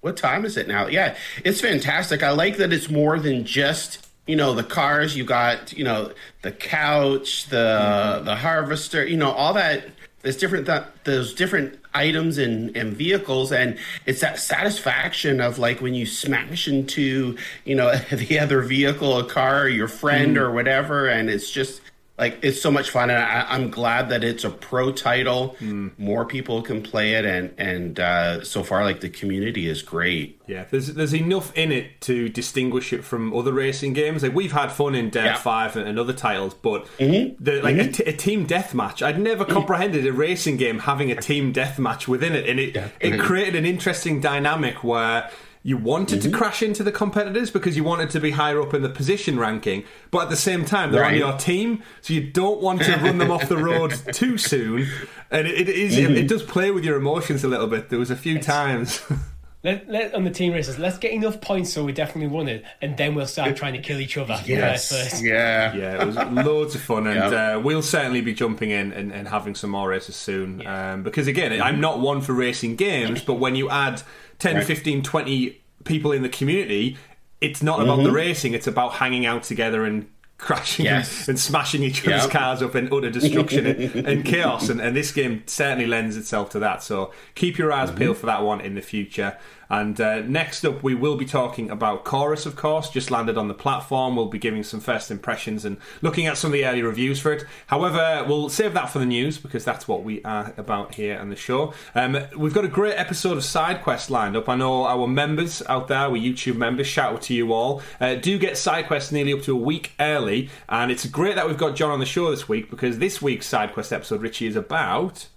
what 0.00 0.16
time 0.16 0.46
is 0.46 0.56
it 0.56 0.66
now? 0.66 0.86
Yeah, 0.86 1.16
it's 1.44 1.60
fantastic. 1.60 2.22
I 2.22 2.30
like 2.30 2.56
that 2.56 2.72
it's 2.72 2.88
more 2.88 3.18
than 3.18 3.44
just 3.44 4.06
you 4.26 4.36
know 4.36 4.54
the 4.54 4.64
cars. 4.64 5.16
You 5.16 5.24
got 5.24 5.72
you 5.72 5.84
know 5.84 6.12
the 6.42 6.52
couch, 6.52 7.48
the 7.48 7.56
mm-hmm. 7.56 8.24
the 8.24 8.36
harvester. 8.36 9.06
You 9.06 9.16
know 9.16 9.30
all 9.30 9.54
that. 9.54 9.84
There's 10.22 10.36
different 10.36 10.66
th- 10.66 10.82
those 11.04 11.32
different 11.32 11.80
items 11.94 12.38
and, 12.38 12.76
and 12.76 12.92
vehicles 12.92 13.50
and 13.50 13.76
it's 14.06 14.20
that 14.20 14.38
satisfaction 14.38 15.40
of 15.40 15.58
like 15.58 15.80
when 15.80 15.94
you 15.94 16.06
smash 16.06 16.68
into 16.68 17.36
you 17.64 17.74
know 17.74 17.94
the 18.12 18.38
other 18.38 18.62
vehicle 18.62 19.18
a 19.18 19.24
car 19.24 19.62
or 19.62 19.68
your 19.68 19.88
friend 19.88 20.36
mm-hmm. 20.36 20.44
or 20.44 20.52
whatever 20.52 21.08
and 21.08 21.28
it's 21.28 21.50
just 21.50 21.80
like 22.20 22.38
it's 22.42 22.62
so 22.62 22.70
much 22.70 22.90
fun 22.90 23.10
and 23.10 23.18
I, 23.18 23.46
i'm 23.48 23.70
glad 23.70 24.10
that 24.10 24.22
it's 24.22 24.44
a 24.44 24.50
pro 24.50 24.92
title 24.92 25.56
hmm. 25.58 25.88
more 25.98 26.24
people 26.24 26.62
can 26.62 26.82
play 26.82 27.14
it 27.14 27.24
and 27.24 27.52
and 27.58 27.98
uh, 27.98 28.44
so 28.44 28.62
far 28.62 28.84
like 28.84 29.00
the 29.00 29.08
community 29.08 29.68
is 29.68 29.82
great 29.82 30.40
Yeah, 30.50 30.64
there's 30.68 30.88
there's 30.94 31.14
enough 31.14 31.56
in 31.56 31.70
it 31.70 32.00
to 32.02 32.28
distinguish 32.28 32.92
it 32.92 33.04
from 33.04 33.32
other 33.32 33.52
racing 33.52 33.92
games. 33.92 34.24
Like 34.24 34.34
we've 34.34 34.50
had 34.50 34.72
fun 34.72 34.96
in 34.96 35.08
Dirt 35.08 35.24
Yeah. 35.24 35.36
Five 35.36 35.76
and, 35.76 35.86
and 35.86 35.96
other 35.96 36.12
titles, 36.12 36.54
but 36.54 36.86
mm-hmm. 36.98 37.42
the, 37.42 37.62
like 37.62 37.76
a, 37.76 37.78
mm-hmm. 37.78 37.92
t- 37.92 38.04
a 38.04 38.12
team 38.12 38.48
deathmatch, 38.48 39.00
I'd 39.00 39.20
never 39.20 39.44
mm-hmm. 39.44 39.52
comprehended 39.52 40.04
a 40.06 40.12
racing 40.12 40.56
game 40.56 40.80
having 40.80 41.12
a 41.12 41.16
team 41.16 41.52
deathmatch 41.52 42.08
within 42.08 42.34
it, 42.34 42.48
and 42.48 42.58
it 42.58 42.76
it 42.98 43.20
created 43.20 43.54
an 43.54 43.64
interesting 43.64 44.20
dynamic 44.20 44.82
where. 44.82 45.30
You 45.62 45.76
wanted 45.76 46.22
to 46.22 46.28
mm-hmm. 46.28 46.38
crash 46.38 46.62
into 46.62 46.82
the 46.82 46.92
competitors 46.92 47.50
because 47.50 47.76
you 47.76 47.84
wanted 47.84 48.08
to 48.10 48.20
be 48.20 48.30
higher 48.30 48.62
up 48.62 48.72
in 48.72 48.80
the 48.82 48.88
position 48.88 49.38
ranking, 49.38 49.84
but 50.10 50.24
at 50.24 50.30
the 50.30 50.36
same 50.36 50.64
time 50.64 50.90
they're 50.90 51.04
on 51.04 51.14
your 51.14 51.36
team, 51.36 51.82
so 52.00 52.14
you 52.14 52.30
don't 52.30 52.62
want 52.62 52.82
to 52.82 52.96
run 52.96 53.18
them 53.18 53.30
off 53.30 53.46
the 53.48 53.58
road 53.58 53.92
too 54.12 54.38
soon. 54.38 54.88
And 55.30 55.46
it, 55.46 55.68
it 55.68 55.68
is 55.68 55.98
it 55.98 56.08
mm-hmm. 56.08 56.26
does 56.26 56.42
play 56.42 56.70
with 56.70 56.84
your 56.84 56.96
emotions 56.96 57.44
a 57.44 57.48
little 57.48 57.66
bit. 57.66 57.90
There 57.90 57.98
was 57.98 58.10
a 58.10 58.16
few 58.16 58.38
times. 58.38 59.02
Let, 59.62 59.90
let 59.90 60.14
on 60.14 60.24
the 60.24 60.30
team 60.30 60.54
races. 60.54 60.78
Let's 60.78 60.96
get 60.96 61.12
enough 61.12 61.40
points 61.42 61.70
so 61.72 61.84
we 61.84 61.92
definitely 61.92 62.28
won 62.34 62.48
it, 62.48 62.64
and 62.80 62.96
then 62.96 63.14
we'll 63.14 63.26
start 63.26 63.56
trying 63.56 63.74
to 63.74 63.78
kill 63.80 64.00
each 64.00 64.16
other. 64.16 64.34
first. 64.36 65.22
yeah 65.22 65.74
Yeah, 65.74 66.00
it 66.02 66.06
was 66.06 66.16
loads 66.16 66.74
of 66.74 66.80
fun, 66.80 67.06
and 67.06 67.16
Yep. 67.16 67.56
uh, 67.58 67.60
we'll 67.60 67.82
certainly 67.82 68.22
be 68.22 68.32
jumping 68.32 68.70
in 68.70 68.92
and, 68.94 69.12
and 69.12 69.28
having 69.28 69.54
some 69.54 69.68
more 69.70 69.88
races 69.90 70.16
soon. 70.16 70.66
Um, 70.66 71.02
because 71.02 71.26
again, 71.26 71.60
I'm 71.60 71.78
not 71.80 72.00
one 72.00 72.22
for 72.22 72.32
racing 72.32 72.76
games, 72.76 73.20
but 73.22 73.34
when 73.34 73.54
you 73.54 73.68
add 73.68 74.00
10, 74.38 74.56
Right. 74.56 74.64
15, 74.64 75.02
20 75.02 75.60
people 75.84 76.12
in 76.12 76.22
the 76.22 76.28
community, 76.30 76.96
it's 77.42 77.62
not 77.62 77.82
about 77.82 78.02
the 78.02 78.10
racing; 78.12 78.54
it's 78.54 78.66
about 78.66 78.94
hanging 78.94 79.26
out 79.26 79.42
together 79.42 79.84
and 79.84 80.06
crashing 80.36 80.86
Yes. 80.86 81.20
and, 81.20 81.30
and 81.30 81.38
smashing 81.38 81.82
each 81.82 82.00
other's 82.06 82.22
Yep. 82.22 82.30
cars 82.30 82.62
up 82.62 82.74
in 82.74 82.90
utter 82.90 83.10
destruction 83.10 83.66
and, 83.66 84.06
and 84.06 84.24
chaos. 84.24 84.70
And, 84.70 84.80
and 84.80 84.96
this 84.96 85.12
game 85.12 85.42
certainly 85.44 85.84
lends 85.86 86.16
itself 86.16 86.48
to 86.50 86.58
that. 86.60 86.82
So 86.82 87.12
keep 87.34 87.58
your 87.58 87.70
eyes 87.74 87.90
peeled 87.90 88.16
for 88.16 88.24
that 88.24 88.42
one 88.42 88.62
in 88.62 88.74
the 88.74 88.80
future. 88.80 89.36
And 89.70 90.00
uh, 90.00 90.20
next 90.22 90.64
up, 90.64 90.82
we 90.82 90.96
will 90.96 91.16
be 91.16 91.24
talking 91.24 91.70
about 91.70 92.04
Chorus, 92.04 92.44
of 92.44 92.56
course, 92.56 92.90
just 92.90 93.10
landed 93.10 93.38
on 93.38 93.46
the 93.46 93.54
platform. 93.54 94.16
We'll 94.16 94.26
be 94.26 94.38
giving 94.38 94.64
some 94.64 94.80
first 94.80 95.12
impressions 95.12 95.64
and 95.64 95.76
looking 96.02 96.26
at 96.26 96.36
some 96.36 96.48
of 96.48 96.54
the 96.54 96.66
early 96.66 96.82
reviews 96.82 97.20
for 97.20 97.32
it. 97.32 97.44
However, 97.68 98.24
we'll 98.26 98.48
save 98.48 98.74
that 98.74 98.90
for 98.90 98.98
the 98.98 99.06
news 99.06 99.38
because 99.38 99.64
that's 99.64 99.86
what 99.86 100.02
we 100.02 100.22
are 100.24 100.52
about 100.56 100.96
here 100.96 101.16
on 101.18 101.28
the 101.28 101.36
show. 101.36 101.72
Um, 101.94 102.18
we've 102.36 102.52
got 102.52 102.64
a 102.64 102.68
great 102.68 102.94
episode 102.94 103.36
of 103.36 103.44
Side 103.44 103.82
Quest 103.82 104.10
lined 104.10 104.36
up. 104.36 104.48
I 104.48 104.56
know 104.56 104.86
our 104.86 105.06
members 105.06 105.62
out 105.68 105.86
there, 105.86 105.98
our 105.98 106.10
YouTube 106.10 106.56
members, 106.56 106.88
shout 106.88 107.14
out 107.14 107.22
to 107.22 107.34
you 107.34 107.52
all. 107.52 107.80
Uh, 108.00 108.16
do 108.16 108.38
get 108.38 108.56
Side 108.56 108.88
Quest 108.88 109.12
nearly 109.12 109.32
up 109.32 109.42
to 109.42 109.52
a 109.52 109.60
week 109.60 109.92
early, 110.00 110.50
and 110.68 110.90
it's 110.90 111.06
great 111.06 111.36
that 111.36 111.46
we've 111.46 111.56
got 111.56 111.76
John 111.76 111.90
on 111.90 112.00
the 112.00 112.06
show 112.06 112.30
this 112.30 112.48
week 112.48 112.70
because 112.70 112.98
this 112.98 113.22
week's 113.22 113.46
Side 113.46 113.72
Quest 113.72 113.92
episode, 113.92 114.20
Richie, 114.20 114.48
is 114.48 114.56
about. 114.56 115.28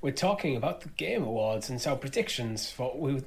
We're 0.00 0.12
talking 0.12 0.56
about 0.56 0.82
the 0.82 0.88
Game 0.90 1.24
Awards 1.24 1.68
and 1.68 1.80
so 1.80 1.96
predictions 1.96 2.70
for 2.70 2.86
what 2.86 2.98
we 3.00 3.22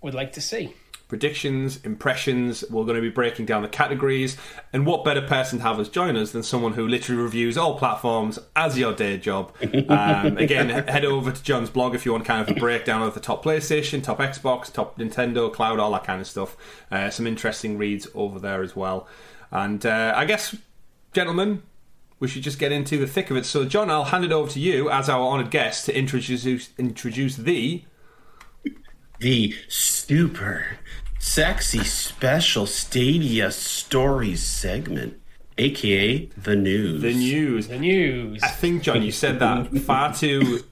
would, 0.00 0.14
like 0.14 0.32
to 0.32 0.40
see. 0.40 0.74
predictions, 1.08 1.84
impressions. 1.84 2.64
We're 2.70 2.84
going 2.84 2.94
to 2.96 3.02
be 3.02 3.10
breaking 3.10 3.46
down 3.46 3.62
the 3.62 3.68
categories. 3.68 4.36
And 4.72 4.86
what 4.86 5.04
better 5.04 5.20
person 5.20 5.58
to 5.58 5.64
have 5.64 5.80
us 5.80 5.88
join 5.88 6.16
us 6.16 6.30
than 6.30 6.44
someone 6.44 6.74
who 6.74 6.86
literally 6.86 7.20
reviews 7.20 7.58
all 7.58 7.76
platforms 7.76 8.38
as 8.54 8.78
your 8.78 8.94
day 8.94 9.18
job? 9.18 9.54
Um, 9.90 10.38
again, 10.38 10.68
head 10.68 11.04
over 11.04 11.32
to 11.32 11.42
John's 11.42 11.68
blog 11.68 11.94
if 11.94 12.06
you 12.06 12.12
want 12.12 12.24
kind 12.24 12.48
of 12.48 12.56
a 12.56 12.58
breakdown 12.58 13.02
of 13.02 13.14
the 13.14 13.20
top 13.20 13.44
PlayStation, 13.44 14.02
top 14.02 14.18
Xbox, 14.18 14.72
top 14.72 14.98
Nintendo, 14.98 15.52
cloud, 15.52 15.80
all 15.80 15.90
that 15.92 16.04
kind 16.04 16.20
of 16.20 16.26
stuff. 16.28 16.56
Uh, 16.90 17.10
some 17.10 17.26
interesting 17.26 17.76
reads 17.76 18.06
over 18.14 18.38
there 18.38 18.62
as 18.62 18.76
well. 18.76 19.08
And 19.50 19.84
uh, 19.84 20.12
I 20.16 20.26
guess, 20.26 20.54
gentlemen, 21.12 21.62
we 22.20 22.28
should 22.28 22.42
just 22.42 22.58
get 22.58 22.70
into 22.70 22.98
the 22.98 23.06
thick 23.06 23.30
of 23.30 23.36
it. 23.36 23.46
So, 23.46 23.64
John, 23.64 23.90
I'll 23.90 24.04
hand 24.04 24.24
it 24.24 24.32
over 24.32 24.50
to 24.50 24.60
you 24.60 24.90
as 24.90 25.08
our 25.08 25.20
honoured 25.20 25.50
guest 25.50 25.86
to 25.86 25.96
introduce 25.96 26.70
introduce 26.78 27.36
the 27.36 27.84
the 29.20 29.54
super 29.68 30.78
sexy 31.18 31.84
special 31.84 32.66
Stadia 32.66 33.50
stories 33.50 34.42
segment, 34.42 35.20
aka 35.58 36.26
the 36.36 36.56
news. 36.56 37.02
the 37.02 37.14
news. 37.14 37.68
The 37.68 37.78
news. 37.78 38.42
I 38.42 38.48
think, 38.48 38.82
John, 38.82 39.02
you 39.02 39.12
said 39.12 39.38
that 39.40 39.68
far 39.78 40.14
too 40.14 40.64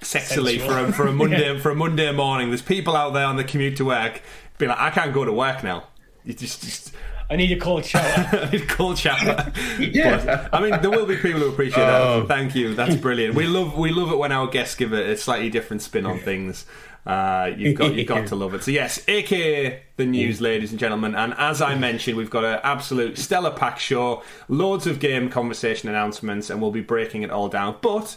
sexily 0.00 0.60
for 0.60 0.78
a, 0.78 0.92
for 0.92 1.06
a 1.06 1.12
Monday 1.22 1.58
for 1.58 1.70
a 1.70 1.74
Monday 1.74 2.10
morning. 2.12 2.48
There's 2.48 2.62
people 2.62 2.96
out 2.96 3.10
there 3.14 3.26
on 3.26 3.36
the 3.36 3.44
commute 3.44 3.76
to 3.78 3.84
work 3.84 4.20
being 4.58 4.68
like, 4.70 4.78
I 4.80 4.90
can't 4.90 5.12
go 5.14 5.24
to 5.24 5.32
work 5.32 5.62
now. 5.64 5.84
You 6.24 6.34
just, 6.34 6.62
just 6.62 6.94
I 7.30 7.36
need 7.36 7.52
a 7.52 7.60
cold 7.60 7.84
shower. 7.84 8.48
A 8.52 8.60
cold 8.68 8.98
shower. 8.98 9.52
Yeah. 9.78 10.24
But, 10.50 10.54
I 10.54 10.60
mean, 10.60 10.80
there 10.82 10.90
will 10.90 11.06
be 11.06 11.16
people 11.16 11.40
who 11.40 11.48
appreciate 11.48 11.82
Oh. 11.84 12.20
that. 12.20 12.28
Thank 12.28 12.54
you. 12.54 12.74
That's 12.74 12.96
brilliant. 12.96 13.34
We 13.34 13.46
love 13.46 13.76
we 13.78 13.90
love 13.92 14.10
it 14.12 14.16
when 14.18 14.30
our 14.32 14.46
guests 14.46 14.74
give 14.74 14.92
it 14.92 15.08
a 15.08 15.16
slightly 15.16 15.50
different 15.50 15.82
spin 15.82 16.04
on 16.06 16.18
things. 16.18 16.66
Uh, 17.06 17.50
you've 17.56 17.76
got 17.76 17.94
you've 17.94 18.06
got 18.06 18.26
to 18.28 18.36
love 18.36 18.54
it. 18.54 18.62
So 18.62 18.70
yes, 18.70 19.02
aka 19.08 19.82
the 19.96 20.06
news, 20.06 20.40
ladies 20.40 20.70
and 20.70 20.80
gentlemen. 20.80 21.14
And 21.14 21.34
as 21.36 21.60
I 21.60 21.74
mentioned, 21.74 22.16
we've 22.16 22.30
got 22.30 22.44
an 22.44 22.60
absolute 22.62 23.18
stellar 23.18 23.50
pack 23.50 23.78
show, 23.78 24.22
loads 24.48 24.86
of 24.86 25.00
game 25.00 25.28
conversation 25.28 25.88
announcements, 25.88 26.50
and 26.50 26.60
we'll 26.60 26.70
be 26.70 26.80
breaking 26.80 27.22
it 27.22 27.30
all 27.30 27.48
down. 27.48 27.76
But 27.80 28.16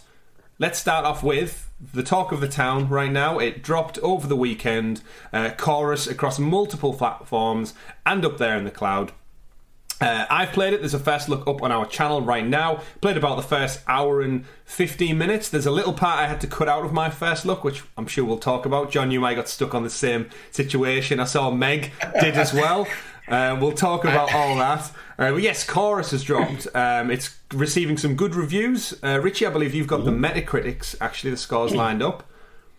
let's 0.60 0.80
start 0.80 1.06
off 1.06 1.24
with 1.24 1.70
the 1.94 2.04
talk 2.04 2.32
of 2.32 2.42
the 2.42 2.48
town 2.48 2.90
right 2.90 3.12
now. 3.12 3.40
It 3.40 3.62
dropped 3.62 4.00
over 4.00 4.28
the 4.28 4.36
weekend, 4.36 5.02
uh, 5.32 5.52
chorus 5.58 6.08
across 6.08 6.40
multiple 6.40 6.94
platforms 6.94 7.74
and 8.06 8.26
up 8.26 8.38
there 8.38 8.58
in 8.58 8.64
the 8.64 8.72
cloud. 8.72 9.12
Uh, 10.00 10.26
I've 10.30 10.52
played 10.52 10.74
it. 10.74 10.82
There's 10.82 10.94
a 10.94 11.00
first 11.00 11.28
look 11.28 11.48
up 11.48 11.64
on 11.64 11.72
our 11.72 11.86
channel 11.88 12.22
right 12.22 12.46
now. 12.46 12.82
Played 13.02 13.18
about 13.18 13.36
the 13.36 13.42
first 13.42 13.80
hour 13.88 14.22
and 14.22 14.46
15 14.66 15.18
minutes. 15.18 15.50
There's 15.50 15.66
a 15.66 15.72
little 15.72 15.94
part 15.94 16.20
I 16.20 16.28
had 16.28 16.40
to 16.42 16.48
cut 16.48 16.68
out 16.70 16.86
of 16.86 16.94
my 16.94 17.10
first 17.10 17.46
look, 17.46 17.64
which 17.64 17.82
I'm 17.98 18.06
sure 18.06 18.24
we'll 18.24 18.38
talk 18.38 18.66
about. 18.68 18.92
John, 18.92 19.10
you 19.10 19.20
might 19.20 19.36
got 19.36 19.50
stuck 19.50 19.74
on 19.74 19.84
the 19.84 19.90
same 19.90 20.30
situation. 20.52 21.20
I 21.20 21.24
saw 21.24 21.50
Meg 21.50 21.92
did 22.22 22.36
as 22.36 22.54
well. 22.54 22.88
Uh, 23.28 23.58
we'll 23.60 23.74
talk 23.74 24.06
about 24.06 24.34
all 24.34 24.56
that. 24.56 24.90
Uh, 25.20 25.32
but 25.34 25.42
yes, 25.42 25.66
Chorus 25.66 26.12
has 26.12 26.24
dropped. 26.24 26.66
Um, 26.74 27.12
it's 27.12 27.36
receiving 27.52 27.98
some 27.98 28.16
good 28.16 28.34
reviews. 28.36 28.94
Uh, 29.04 29.20
Richie, 29.22 29.46
I 29.46 29.50
believe 29.50 29.76
you've 29.76 29.86
got 29.86 30.06
the 30.06 30.12
Metacritics, 30.12 30.96
actually, 31.02 31.32
the 31.32 31.36
scores 31.38 31.76
lined 31.76 32.02
up. 32.02 32.24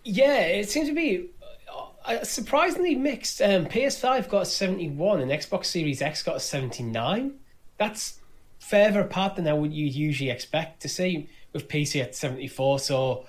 yeah, 0.04 0.38
it 0.38 0.70
seems 0.70 0.88
to 0.88 0.94
be 0.94 1.28
uh, 2.08 2.24
surprisingly 2.24 2.94
mixed. 2.94 3.40
Um, 3.42 3.66
PS5 3.66 4.28
got 4.28 4.42
a 4.42 4.46
71 4.46 5.20
and 5.20 5.30
Xbox 5.30 5.66
Series 5.66 6.02
X 6.02 6.22
got 6.22 6.36
a 6.36 6.40
79. 6.40 7.34
That's 7.76 8.18
further 8.58 9.00
apart 9.00 9.36
than 9.36 9.46
I 9.46 9.52
would 9.52 9.72
you 9.72 9.86
usually 9.86 10.30
expect 10.30 10.82
to 10.82 10.88
see 10.88 11.28
with 11.52 11.68
PC 11.68 12.02
at 12.02 12.14
74. 12.14 12.80
So 12.80 13.24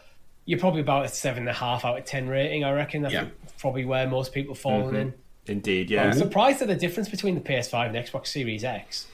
you're 0.46 0.60
probably 0.60 0.82
about 0.82 1.06
a 1.06 1.10
seven 1.10 1.44
and 1.44 1.50
a 1.50 1.54
half 1.54 1.86
out 1.86 1.98
of 1.98 2.06
10 2.06 2.28
rating, 2.28 2.64
I 2.64 2.72
reckon. 2.72 3.04
That's 3.04 3.14
Yeah. 3.14 3.26
probably 3.60 3.86
where 3.86 4.08
most 4.08 4.34
people 4.34 4.56
falling 4.56 4.96
in. 4.96 5.14
Indeed, 5.48 5.90
yeah. 5.90 6.04
I'm 6.06 6.14
surprised 6.14 6.62
at 6.62 6.68
the 6.68 6.76
difference 6.76 7.10
between 7.10 7.36
the 7.36 7.42
PS5 7.42 7.88
and 7.88 7.96
Xbox 7.96 8.28
Series 8.28 8.64
X. 8.64 9.08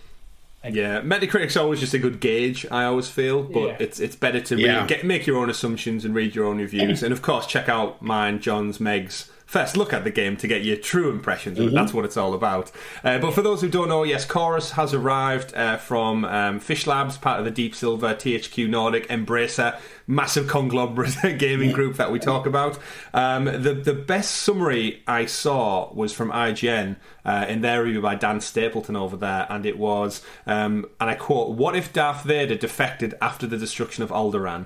Yeah, 0.68 1.02
Metacritic's 1.02 1.56
always 1.56 1.80
just 1.80 1.94
a 1.94 2.00
good 2.00 2.20
gauge. 2.20 2.66
I 2.72 2.86
always 2.86 3.08
feel, 3.08 3.44
but 3.44 3.68
Yeah. 3.68 3.76
it's 3.80 4.00
it's 4.00 4.16
better 4.16 4.42
to 4.42 4.56
Yeah. 4.58 4.76
really 4.78 4.88
get 4.88 5.04
make 5.06 5.28
your 5.28 5.38
own 5.38 5.50
assumptions 5.50 6.04
and 6.06 6.16
read 6.16 6.34
your 6.34 6.46
own 6.46 6.58
reviews, 6.58 7.04
and 7.04 7.14
of 7.14 7.22
course 7.22 7.46
check 7.46 7.70
out 7.70 8.02
mine, 8.02 8.40
John's, 8.40 8.80
Meg's 8.80 9.30
first 9.46 9.78
look 9.78 9.94
at 9.94 10.04
the 10.04 10.12
game 10.12 10.38
to 10.38 10.48
get 10.48 10.64
your 10.64 10.78
true 10.78 11.10
impressions. 11.10 11.60
and 11.60 11.76
That's 11.76 11.94
what 11.94 12.06
it's 12.06 12.18
all 12.18 12.34
about. 12.34 12.72
Uh, 13.04 13.20
but 13.20 13.34
for 13.34 13.42
those 13.42 13.62
who 13.62 13.70
don't 13.70 13.90
know, 13.90 14.04
yes, 14.04 14.26
Chorus 14.26 14.72
has 14.72 14.94
arrived 14.94 15.54
uh, 15.56 15.78
from 15.78 16.26
um, 16.26 16.60
Fish 16.60 16.88
Labs, 16.88 17.18
part 17.18 17.40
of 17.40 17.46
the 17.46 17.52
Deep 17.52 17.76
Silver 17.76 18.14
THQ 18.14 18.70
Nordic 18.70 19.08
Embracer 19.08 19.80
massive 20.08 20.48
conglomerate 20.48 21.16
gaming 21.38 21.72
group 21.72 21.98
that 21.98 22.12
we 22.12 22.20
talk 22.20 22.46
about. 22.46 22.78
Um, 23.14 23.46
the 23.46 23.74
the 23.74 23.94
best 23.94 24.32
summary 24.32 25.04
I 25.08 25.26
saw 25.26 25.92
was 25.94 26.14
from 26.14 26.32
IGN 26.32 26.98
uh, 27.24 27.46
in 27.48 27.62
their 27.62 27.84
review 27.84 28.02
by 28.02 28.16
Dan 28.16 28.42
Stapleton 28.42 28.96
over 28.96 29.18
there, 29.18 29.48
and 29.50 29.66
it 29.66 29.78
was, 29.78 30.22
um, 30.46 30.86
and 31.00 31.10
I 31.10 31.16
quote, 31.16 31.56
"What 31.56 31.76
if 31.76 31.94
Darth 31.94 32.24
Vader 32.24 32.56
defected 32.56 33.16
after 33.22 33.48
the 33.48 33.58
destruction 33.58 34.04
of 34.04 34.10
Alderaan?" 34.10 34.66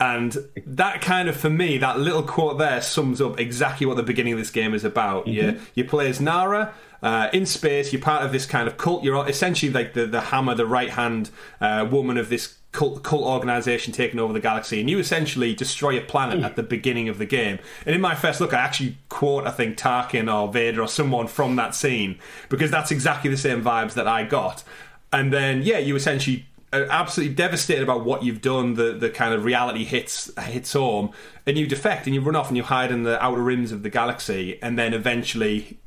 And 0.00 0.36
that 0.64 1.02
kind 1.02 1.28
of, 1.28 1.36
for 1.36 1.50
me, 1.50 1.76
that 1.78 1.98
little 1.98 2.22
quote 2.22 2.58
there 2.58 2.80
sums 2.80 3.20
up 3.20 3.40
exactly 3.40 3.84
what 3.84 3.96
the 3.96 4.04
beginning 4.04 4.32
of 4.32 4.38
this 4.38 4.50
game 4.50 4.72
is 4.72 4.84
about. 4.84 5.26
You 5.26 5.58
you 5.74 5.84
play 5.84 6.08
as 6.08 6.20
Nara. 6.20 6.72
Uh, 7.00 7.30
in 7.32 7.46
space, 7.46 7.92
you're 7.92 8.02
part 8.02 8.24
of 8.24 8.32
this 8.32 8.44
kind 8.44 8.66
of 8.66 8.76
cult. 8.76 9.04
You're 9.04 9.28
essentially 9.28 9.70
like 9.72 9.94
the, 9.94 10.06
the 10.06 10.20
hammer, 10.20 10.54
the 10.54 10.66
right 10.66 10.90
hand 10.90 11.30
uh, 11.60 11.86
woman 11.88 12.16
of 12.16 12.28
this 12.28 12.58
cult, 12.72 13.04
cult 13.04 13.22
organization 13.22 13.92
taking 13.92 14.18
over 14.18 14.32
the 14.32 14.40
galaxy, 14.40 14.80
and 14.80 14.90
you 14.90 14.98
essentially 14.98 15.54
destroy 15.54 15.96
a 15.96 16.00
planet 16.00 16.42
at 16.42 16.56
the 16.56 16.62
beginning 16.62 17.08
of 17.08 17.18
the 17.18 17.26
game. 17.26 17.60
And 17.86 17.94
in 17.94 18.00
my 18.00 18.16
first 18.16 18.40
look, 18.40 18.52
I 18.52 18.58
actually 18.58 18.98
quote, 19.08 19.46
I 19.46 19.52
think, 19.52 19.78
Tarkin 19.78 20.32
or 20.32 20.52
Vader 20.52 20.82
or 20.82 20.88
someone 20.88 21.28
from 21.28 21.54
that 21.56 21.74
scene 21.74 22.18
because 22.48 22.70
that's 22.70 22.90
exactly 22.90 23.30
the 23.30 23.36
same 23.36 23.62
vibes 23.62 23.94
that 23.94 24.08
I 24.08 24.24
got. 24.24 24.64
And 25.12 25.32
then, 25.32 25.62
yeah, 25.62 25.78
you 25.78 25.94
essentially 25.94 26.46
absolutely 26.72 27.34
devastated 27.34 27.82
about 27.82 28.04
what 28.04 28.22
you've 28.22 28.40
done. 28.40 28.74
The 28.74 28.92
the 28.92 29.10
kind 29.10 29.34
of 29.34 29.44
reality 29.44 29.84
hits 29.84 30.30
hits 30.38 30.72
home, 30.72 31.12
and 31.46 31.56
you 31.58 31.66
defect 31.66 32.06
and 32.06 32.14
you 32.14 32.20
run 32.20 32.36
off 32.36 32.48
and 32.48 32.56
you 32.56 32.62
hide 32.62 32.90
in 32.90 33.02
the 33.02 33.22
outer 33.22 33.42
rims 33.42 33.72
of 33.72 33.82
the 33.82 33.90
galaxy, 33.90 34.58
and 34.62 34.78
then 34.78 34.94
eventually 34.94 35.78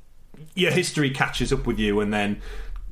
your 0.56 0.72
history 0.72 1.10
catches 1.10 1.54
up 1.54 1.66
with 1.66 1.80
you, 1.80 2.00
and 2.00 2.14
then 2.14 2.42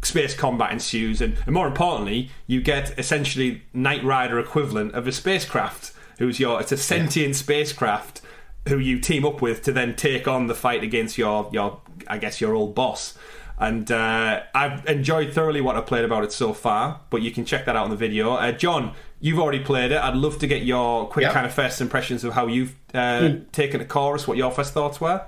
space 0.02 0.34
combat 0.34 0.72
ensues, 0.72 1.22
and, 1.22 1.38
and 1.46 1.54
more 1.54 1.68
importantly, 1.68 2.30
you 2.48 2.62
get 2.62 2.98
essentially 2.98 3.64
Knight 3.74 4.04
Rider 4.04 4.40
equivalent 4.40 4.94
of 4.94 5.08
a 5.08 5.12
spacecraft, 5.12 5.94
who's 6.20 6.40
your 6.40 6.62
it's 6.62 6.72
a 6.72 6.78
sentient 6.78 7.36
spacecraft 7.36 8.22
who 8.68 8.78
you 8.78 9.00
team 9.00 9.26
up 9.26 9.42
with 9.42 9.64
to 9.64 9.72
then 9.72 9.96
take 9.96 10.28
on 10.28 10.48
the 10.48 10.56
fight 10.56 10.84
against 10.84 11.18
your 11.18 11.50
your 11.52 11.82
I 12.08 12.18
guess 12.18 12.40
your 12.40 12.54
old 12.54 12.76
boss. 12.76 13.18
And 13.60 13.92
uh, 13.92 14.42
I've 14.56 14.86
enjoyed 14.86 15.34
thoroughly 15.34 15.60
what 15.60 15.76
I've 15.76 15.86
played 15.86 16.06
about 16.06 16.24
it 16.24 16.32
so 16.32 16.54
far, 16.54 17.02
but 17.10 17.22
you 17.22 17.32
can 17.32 17.44
check 17.44 17.66
that 17.66 17.76
out 17.76 17.84
in 17.84 17.92
the 17.92 17.98
video. 17.98 18.34
Uh, 18.34 18.54
John, 18.54 18.94
you've 19.20 19.40
already 19.40 19.60
played 19.60 19.92
it. 19.92 19.98
I'd 20.02 20.16
love 20.16 20.40
to 20.40 20.48
get 20.48 20.64
your 20.64 21.08
quick 21.08 21.24
Yeah. 21.24 21.34
kind 21.34 21.46
of 21.46 21.54
first 21.54 21.82
impressions 21.82 22.24
of 22.24 22.34
how 22.34 22.48
you've 22.48 22.74
uh, 22.94 23.34
taken 23.52 23.82
a 23.82 23.86
chorus, 23.86 24.28
what 24.28 24.38
your 24.38 24.52
first 24.52 24.74
thoughts 24.74 25.02
were. 25.02 25.24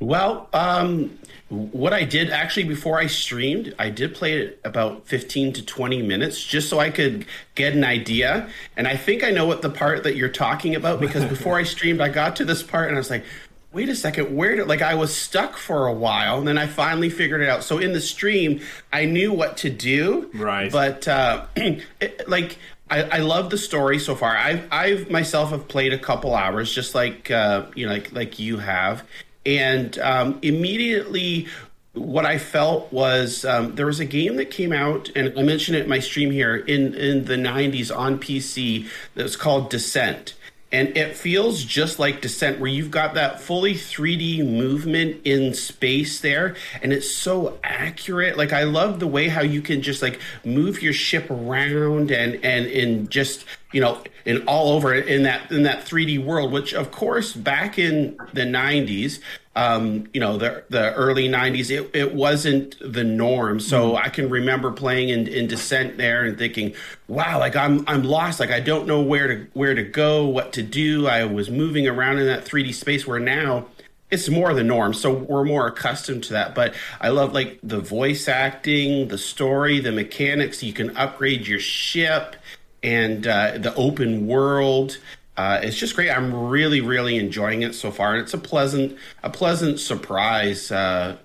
Well, 0.00 0.48
um, 0.54 1.18
what 1.50 1.92
I 1.92 2.04
did 2.04 2.30
actually 2.30 2.64
before 2.64 2.98
I 2.98 3.06
streamed, 3.06 3.74
I 3.78 3.90
did 3.90 4.14
play 4.14 4.40
it 4.40 4.60
about 4.64 5.06
15 5.06 5.52
to 5.52 5.64
20 5.64 6.00
minutes 6.02 6.42
just 6.42 6.70
so 6.70 6.80
I 6.80 6.88
could 6.90 7.26
get 7.54 7.74
an 7.74 7.84
idea. 7.84 8.48
And 8.78 8.88
I 8.88 8.96
think 8.96 9.22
I 9.22 9.30
know 9.30 9.44
what 9.44 9.60
the 9.60 9.68
part 9.68 10.02
that 10.04 10.16
you're 10.16 10.30
talking 10.30 10.74
about 10.74 11.00
because 11.00 11.24
before 11.28 11.58
I 11.58 11.64
streamed, 11.64 12.00
I 12.00 12.08
got 12.08 12.34
to 12.36 12.44
this 12.46 12.62
part 12.62 12.88
and 12.88 12.96
I 12.96 12.98
was 12.98 13.10
like, 13.10 13.24
wait 13.72 13.88
a 13.88 13.94
second, 13.94 14.34
where 14.34 14.56
did, 14.56 14.66
like, 14.66 14.82
I 14.82 14.94
was 14.94 15.14
stuck 15.14 15.56
for 15.56 15.86
a 15.86 15.92
while 15.92 16.38
and 16.38 16.48
then 16.48 16.58
I 16.58 16.66
finally 16.66 17.10
figured 17.10 17.40
it 17.40 17.48
out. 17.48 17.62
So 17.62 17.78
in 17.78 17.92
the 17.92 18.00
stream, 18.00 18.60
I 18.92 19.04
knew 19.04 19.32
what 19.32 19.58
to 19.58 19.70
do. 19.70 20.30
Right. 20.34 20.70
But, 20.70 21.06
uh, 21.06 21.46
it, 21.56 22.28
like, 22.28 22.58
I, 22.90 23.02
I 23.02 23.18
love 23.18 23.50
the 23.50 23.58
story 23.58 23.98
so 23.98 24.14
far. 24.16 24.36
I've, 24.36 24.66
I've 24.72 25.10
myself 25.10 25.50
have 25.50 25.68
played 25.68 25.92
a 25.92 25.98
couple 25.98 26.34
hours, 26.34 26.72
just 26.74 26.94
like 26.94 27.30
uh, 27.30 27.66
you 27.76 27.86
know, 27.86 27.92
like 27.92 28.12
like 28.12 28.38
you 28.40 28.58
have, 28.58 29.06
and 29.46 29.96
um, 30.00 30.38
immediately 30.42 31.46
what 31.92 32.24
I 32.24 32.38
felt 32.38 32.92
was 32.92 33.44
um, 33.44 33.74
there 33.74 33.86
was 33.86 34.00
a 34.00 34.04
game 34.04 34.36
that 34.36 34.50
came 34.50 34.72
out, 34.72 35.10
and 35.14 35.38
I 35.38 35.42
mentioned 35.42 35.76
it 35.76 35.84
in 35.84 35.88
my 35.88 36.00
stream 36.00 36.30
here 36.30 36.56
in 36.56 36.94
in 36.94 37.24
the 37.26 37.36
'90s 37.36 37.96
on 37.96 38.18
PC 38.18 38.88
that 39.14 39.22
was 39.22 39.36
called 39.36 39.70
Descent. 39.70 40.34
And 40.72 40.96
it 40.96 41.16
feels 41.16 41.64
just 41.64 41.98
like 41.98 42.20
Descent, 42.20 42.60
where 42.60 42.70
you've 42.70 42.92
got 42.92 43.14
that 43.14 43.40
fully 43.40 43.74
3D 43.74 44.46
movement 44.46 45.20
in 45.24 45.52
space 45.52 46.20
there, 46.20 46.54
and 46.80 46.92
it's 46.92 47.10
so 47.10 47.58
accurate. 47.64 48.36
Like 48.36 48.52
I 48.52 48.62
love 48.62 49.00
the 49.00 49.08
way 49.08 49.28
how 49.28 49.42
you 49.42 49.62
can 49.62 49.82
just 49.82 50.00
like 50.00 50.20
move 50.44 50.80
your 50.80 50.92
ship 50.92 51.28
around 51.28 52.12
and 52.12 52.36
and 52.44 52.66
and 52.66 53.10
just 53.10 53.44
you 53.72 53.80
know 53.80 54.02
and 54.26 54.42
all 54.46 54.72
over 54.72 54.94
in 54.94 55.22
that 55.24 55.50
in 55.50 55.62
that 55.64 55.84
3D 55.84 56.24
world. 56.24 56.52
Which 56.52 56.74
of 56.74 56.90
course 56.90 57.32
back 57.32 57.78
in 57.78 58.16
the 58.32 58.42
90s, 58.42 59.20
um, 59.56 60.08
you 60.12 60.20
know 60.20 60.36
the 60.36 60.64
the 60.68 60.92
early 60.94 61.28
90s, 61.28 61.70
it, 61.70 61.90
it 61.94 62.14
wasn't 62.14 62.76
the 62.80 63.04
norm. 63.04 63.60
So 63.60 63.96
I 63.96 64.08
can 64.08 64.28
remember 64.28 64.70
playing 64.72 65.10
in, 65.10 65.26
in 65.26 65.46
Descent 65.46 65.96
there 65.96 66.24
and 66.24 66.38
thinking, 66.38 66.74
wow, 67.08 67.38
like 67.38 67.56
I'm 67.56 67.84
I'm 67.86 68.02
lost. 68.02 68.40
Like 68.40 68.50
I 68.50 68.60
don't 68.60 68.86
know 68.86 69.00
where 69.00 69.28
to 69.28 69.46
where 69.54 69.74
to 69.74 69.82
go, 69.82 70.26
what 70.26 70.52
to 70.54 70.62
do. 70.62 71.06
I 71.06 71.24
was 71.24 71.50
moving 71.50 71.86
around 71.86 72.18
in 72.18 72.26
that 72.26 72.44
3D 72.44 72.74
space 72.74 73.06
where 73.06 73.20
now 73.20 73.66
it's 74.10 74.28
more 74.28 74.52
the 74.54 74.64
norm 74.64 74.92
so 74.92 75.12
we're 75.12 75.44
more 75.44 75.68
accustomed 75.68 76.24
to 76.24 76.32
that 76.32 76.54
but 76.54 76.74
i 77.00 77.08
love 77.08 77.32
like 77.32 77.58
the 77.62 77.80
voice 77.80 78.26
acting 78.28 79.08
the 79.08 79.18
story 79.18 79.78
the 79.78 79.92
mechanics 79.92 80.62
you 80.62 80.72
can 80.72 80.96
upgrade 80.96 81.46
your 81.46 81.60
ship 81.60 82.36
and 82.82 83.26
uh, 83.26 83.58
the 83.58 83.74
open 83.74 84.26
world 84.26 84.98
uh, 85.36 85.58
it's 85.62 85.76
just 85.76 85.94
great. 85.96 86.10
I'm 86.10 86.34
really 86.34 86.80
really 86.80 87.16
enjoying 87.16 87.62
it 87.62 87.74
so 87.74 87.90
far 87.90 88.14
and 88.14 88.22
it's 88.22 88.34
a 88.34 88.38
pleasant 88.38 88.96
a 89.22 89.30
pleasant 89.30 89.80
surprise 89.80 90.70
uh, 90.70 91.16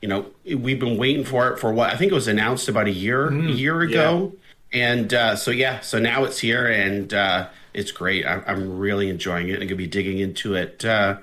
you 0.00 0.08
know 0.08 0.26
we've 0.44 0.80
been 0.80 0.96
waiting 0.96 1.24
for 1.24 1.48
it 1.52 1.58
for 1.58 1.72
what 1.72 1.90
i 1.92 1.96
think 1.96 2.12
it 2.12 2.14
was 2.14 2.28
announced 2.28 2.68
about 2.68 2.86
a 2.86 2.92
year 2.92 3.28
a 3.28 3.52
year 3.52 3.80
ago 3.80 4.32
and 4.72 5.12
uh, 5.12 5.34
so 5.36 5.50
yeah 5.50 5.80
so 5.80 5.98
now 5.98 6.24
it's 6.24 6.38
here 6.38 6.66
and 6.66 7.12
uh, 7.12 7.48
it's 7.74 7.90
great. 7.90 8.24
I- 8.24 8.42
i'm 8.46 8.78
really 8.78 9.08
enjoying 9.10 9.48
it 9.48 9.58
and 9.60 9.68
gonna 9.68 9.76
be 9.76 9.86
digging 9.86 10.18
into 10.18 10.54
it 10.54 10.84
uh, 10.84 11.18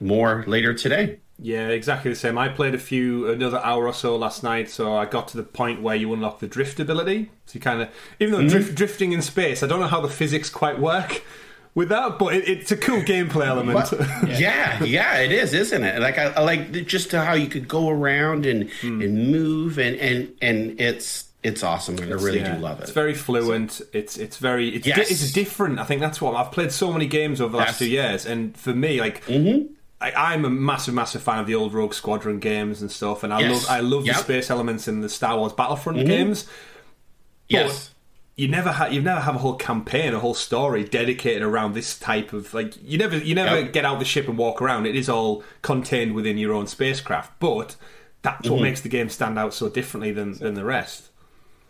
more 0.00 0.44
later 0.46 0.72
today. 0.74 1.18
Yeah, 1.42 1.68
exactly 1.68 2.10
the 2.10 2.16
same. 2.16 2.36
I 2.36 2.48
played 2.48 2.74
a 2.74 2.78
few 2.78 3.30
another 3.30 3.58
hour 3.64 3.86
or 3.86 3.94
so 3.94 4.14
last 4.16 4.42
night, 4.42 4.68
so 4.68 4.94
I 4.94 5.06
got 5.06 5.28
to 5.28 5.36
the 5.38 5.42
point 5.42 5.80
where 5.80 5.96
you 5.96 6.12
unlock 6.12 6.40
the 6.40 6.46
drift 6.46 6.78
ability. 6.80 7.30
So 7.46 7.54
you 7.54 7.60
kind 7.60 7.80
of, 7.82 7.88
even 8.18 8.34
though 8.34 8.46
drift, 8.48 8.74
drifting 8.74 9.12
in 9.12 9.22
space, 9.22 9.62
I 9.62 9.66
don't 9.66 9.80
know 9.80 9.86
how 9.86 10.00
the 10.02 10.08
physics 10.10 10.50
quite 10.50 10.78
work, 10.78 11.22
with 11.74 11.88
that, 11.90 12.18
but 12.18 12.34
it, 12.34 12.48
it's 12.48 12.72
a 12.72 12.76
cool 12.76 13.00
gameplay 13.00 13.46
element. 13.46 13.88
But, 13.90 14.28
yeah. 14.40 14.82
yeah, 14.82 15.18
it 15.20 15.30
is, 15.32 15.54
isn't 15.54 15.82
it? 15.84 16.00
Like 16.00 16.18
I, 16.18 16.24
I 16.32 16.40
like 16.42 16.72
just 16.86 17.12
how 17.12 17.32
you 17.34 17.46
could 17.46 17.68
go 17.68 17.88
around 17.88 18.44
and 18.44 18.68
Hmm. 18.80 19.00
and 19.00 19.30
move 19.30 19.78
and 19.78 19.96
and 19.96 20.32
and 20.42 20.80
it's 20.80 21.24
it's 21.42 21.62
awesome. 21.62 21.96
I 22.00 22.02
really 22.02 22.40
Yeah, 22.40 22.56
do 22.56 22.60
love 22.60 22.80
it. 22.80 22.82
It's 22.82 22.90
very 22.92 23.14
fluent. 23.14 23.80
It's 23.94 24.18
it's 24.18 24.36
very 24.36 24.68
it's, 24.74 24.84
di- 24.84 25.00
it's 25.00 25.32
different. 25.32 25.78
I 25.78 25.84
think 25.84 26.00
that's 26.02 26.20
what 26.20 26.34
I've 26.34 26.50
played 26.52 26.72
so 26.72 26.92
many 26.92 27.06
games 27.06 27.40
over 27.40 27.52
the 27.52 27.58
last 27.58 27.80
Yes. 27.80 27.80
Mm-hmm. 27.80 27.84
two 27.84 27.90
years, 27.90 28.26
and 28.26 28.56
for 28.58 28.74
me, 28.74 29.00
like. 29.00 29.22
I, 30.00 30.12
I'm 30.12 30.44
a 30.46 30.50
massive, 30.50 30.94
massive 30.94 31.22
fan 31.22 31.38
of 31.40 31.46
the 31.46 31.54
old 31.54 31.74
Rogue 31.74 31.92
Squadron 31.94 32.38
games 32.38 32.80
and 32.80 32.90
stuff, 32.90 33.22
and 33.22 33.32
I 33.34 33.40
Yes. 33.40 33.50
love, 33.68 33.76
I 33.76 33.80
love 33.80 34.06
Yep. 34.06 34.16
the 34.16 34.22
space 34.22 34.50
elements 34.50 34.88
in 34.88 35.00
the 35.02 35.08
Star 35.08 35.36
Wars 35.36 35.52
Battlefront 35.52 36.06
games. 36.06 36.46
yes. 37.48 37.94
you 38.36 38.48
never 38.48 38.70
ha- 38.72 38.86
you 38.86 39.02
never 39.02 39.20
have 39.20 39.34
a 39.34 39.38
whole 39.38 39.56
campaign, 39.56 40.14
a 40.14 40.18
whole 40.18 40.32
story 40.34 40.82
dedicated 40.84 41.42
around 41.42 41.74
this 41.74 41.98
type 41.98 42.32
of 42.32 42.54
like 42.54 42.72
you 42.82 42.96
never 42.96 43.18
you 43.18 43.34
never 43.34 43.60
Yep. 43.60 43.72
get 43.74 43.84
out 43.84 43.98
the 43.98 44.04
ship 44.06 44.28
and 44.28 44.38
walk 44.38 44.62
around. 44.62 44.86
It 44.86 44.96
is 44.96 45.08
all 45.10 45.42
contained 45.60 46.14
within 46.14 46.38
your 46.38 46.54
own 46.54 46.66
spacecraft, 46.66 47.38
but 47.38 47.76
that's 48.22 48.42
Mm-hmm. 48.46 48.52
what 48.54 48.62
makes 48.62 48.80
the 48.80 48.88
game 48.88 49.10
stand 49.10 49.38
out 49.38 49.52
so 49.52 49.68
differently 49.68 50.10
than 50.12 50.32
than 50.38 50.54
the 50.54 50.64
rest. 50.64 51.10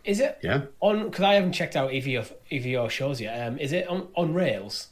Is 0.05 0.21
it 0.21 0.37
Yeah. 0.41 0.61
on? 0.79 1.09
Because 1.09 1.25
I 1.25 1.33
haven't 1.33 1.51
checked 1.53 1.75
out 1.75 1.91
EVO 1.91 2.25
EVO 2.51 2.89
shows 2.89 3.19
yet. 3.19 3.45
Um, 3.47 3.57
is 3.59 3.73
it 3.73 3.87
on 3.89 4.07
on 4.15 4.33
rails 4.33 4.87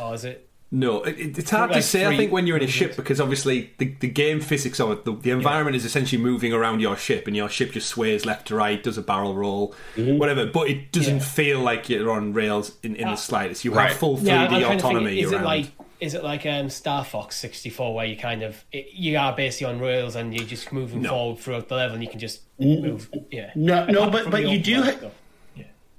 or 0.00 0.14
is 0.14 0.24
it? 0.24 0.48
No, 0.76 1.02
it, 1.04 1.18
it- 1.18 1.38
it's 1.38 1.50
hard 1.50 1.70
to 1.70 1.76
Like 1.76 1.84
say. 1.84 2.04
I 2.04 2.16
think 2.16 2.32
when 2.32 2.46
you're 2.48 2.56
in 2.56 2.64
a 2.64 2.66
ship 2.66 2.96
because 2.96 3.20
obviously 3.20 3.72
the, 3.78 3.94
the 4.00 4.08
game 4.08 4.40
physics 4.40 4.80
of 4.80 4.90
it, 4.90 5.04
the, 5.04 5.12
the 5.12 5.30
environment 5.30 5.76
is 5.76 5.84
essentially 5.84 6.20
moving 6.20 6.52
around 6.52 6.80
your 6.80 6.96
ship, 6.96 7.26
and 7.28 7.36
your 7.36 7.48
ship 7.48 7.72
just 7.72 7.88
sways 7.88 8.26
left 8.26 8.48
to 8.48 8.56
right, 8.56 8.82
does 8.82 8.98
a 8.98 9.02
barrel 9.02 9.34
roll, 9.36 9.74
whatever. 9.96 10.46
But 10.46 10.68
it 10.68 10.90
doesn't 10.90 11.18
Yeah. 11.18 11.22
feel 11.22 11.60
like 11.60 11.88
you're 11.88 12.10
on 12.10 12.32
rails 12.32 12.72
in, 12.82 12.96
in 12.96 13.08
the 13.08 13.16
slightest. 13.16 13.64
You 13.64 13.72
Right. 13.72 13.90
have 13.90 13.98
full 13.98 14.16
3D 14.18 14.26
Yeah, 14.26 14.42
I'm 14.42 14.48
trying 14.48 14.68
think, 14.68 14.80
autonomy 14.84 15.20
Is 15.20 15.32
around. 15.32 15.42
it 15.42 15.44
like 15.46 15.66
is 16.00 16.12
it 16.14 16.24
like 16.24 16.44
um, 16.44 16.68
Star 16.68 17.04
Fox 17.04 17.36
sixty 17.36 17.70
four 17.70 17.94
where 17.94 18.04
you 18.04 18.16
kind 18.16 18.42
of 18.42 18.62
it, 18.72 18.88
you 18.92 19.16
are 19.16 19.32
basically 19.34 19.72
on 19.72 19.80
rails 19.80 20.16
and 20.16 20.34
you're 20.34 20.44
just 20.46 20.72
moving 20.72 21.02
forward 21.04 21.38
throughout 21.38 21.68
the 21.68 21.76
level 21.76 21.94
and 21.94 22.02
you 22.02 22.10
can 22.10 22.18
just 22.18 22.40
move? 22.58 23.08
Yeah. 23.30 23.52
No, 23.54 23.86
no, 23.86 24.10
but 24.10 24.28
but 24.30 24.46
you 24.48 24.58
do 24.58 24.74
world 24.80 24.84
ha- 24.86 24.90
stuff. 24.98 25.02
Yeah. 25.12 25.23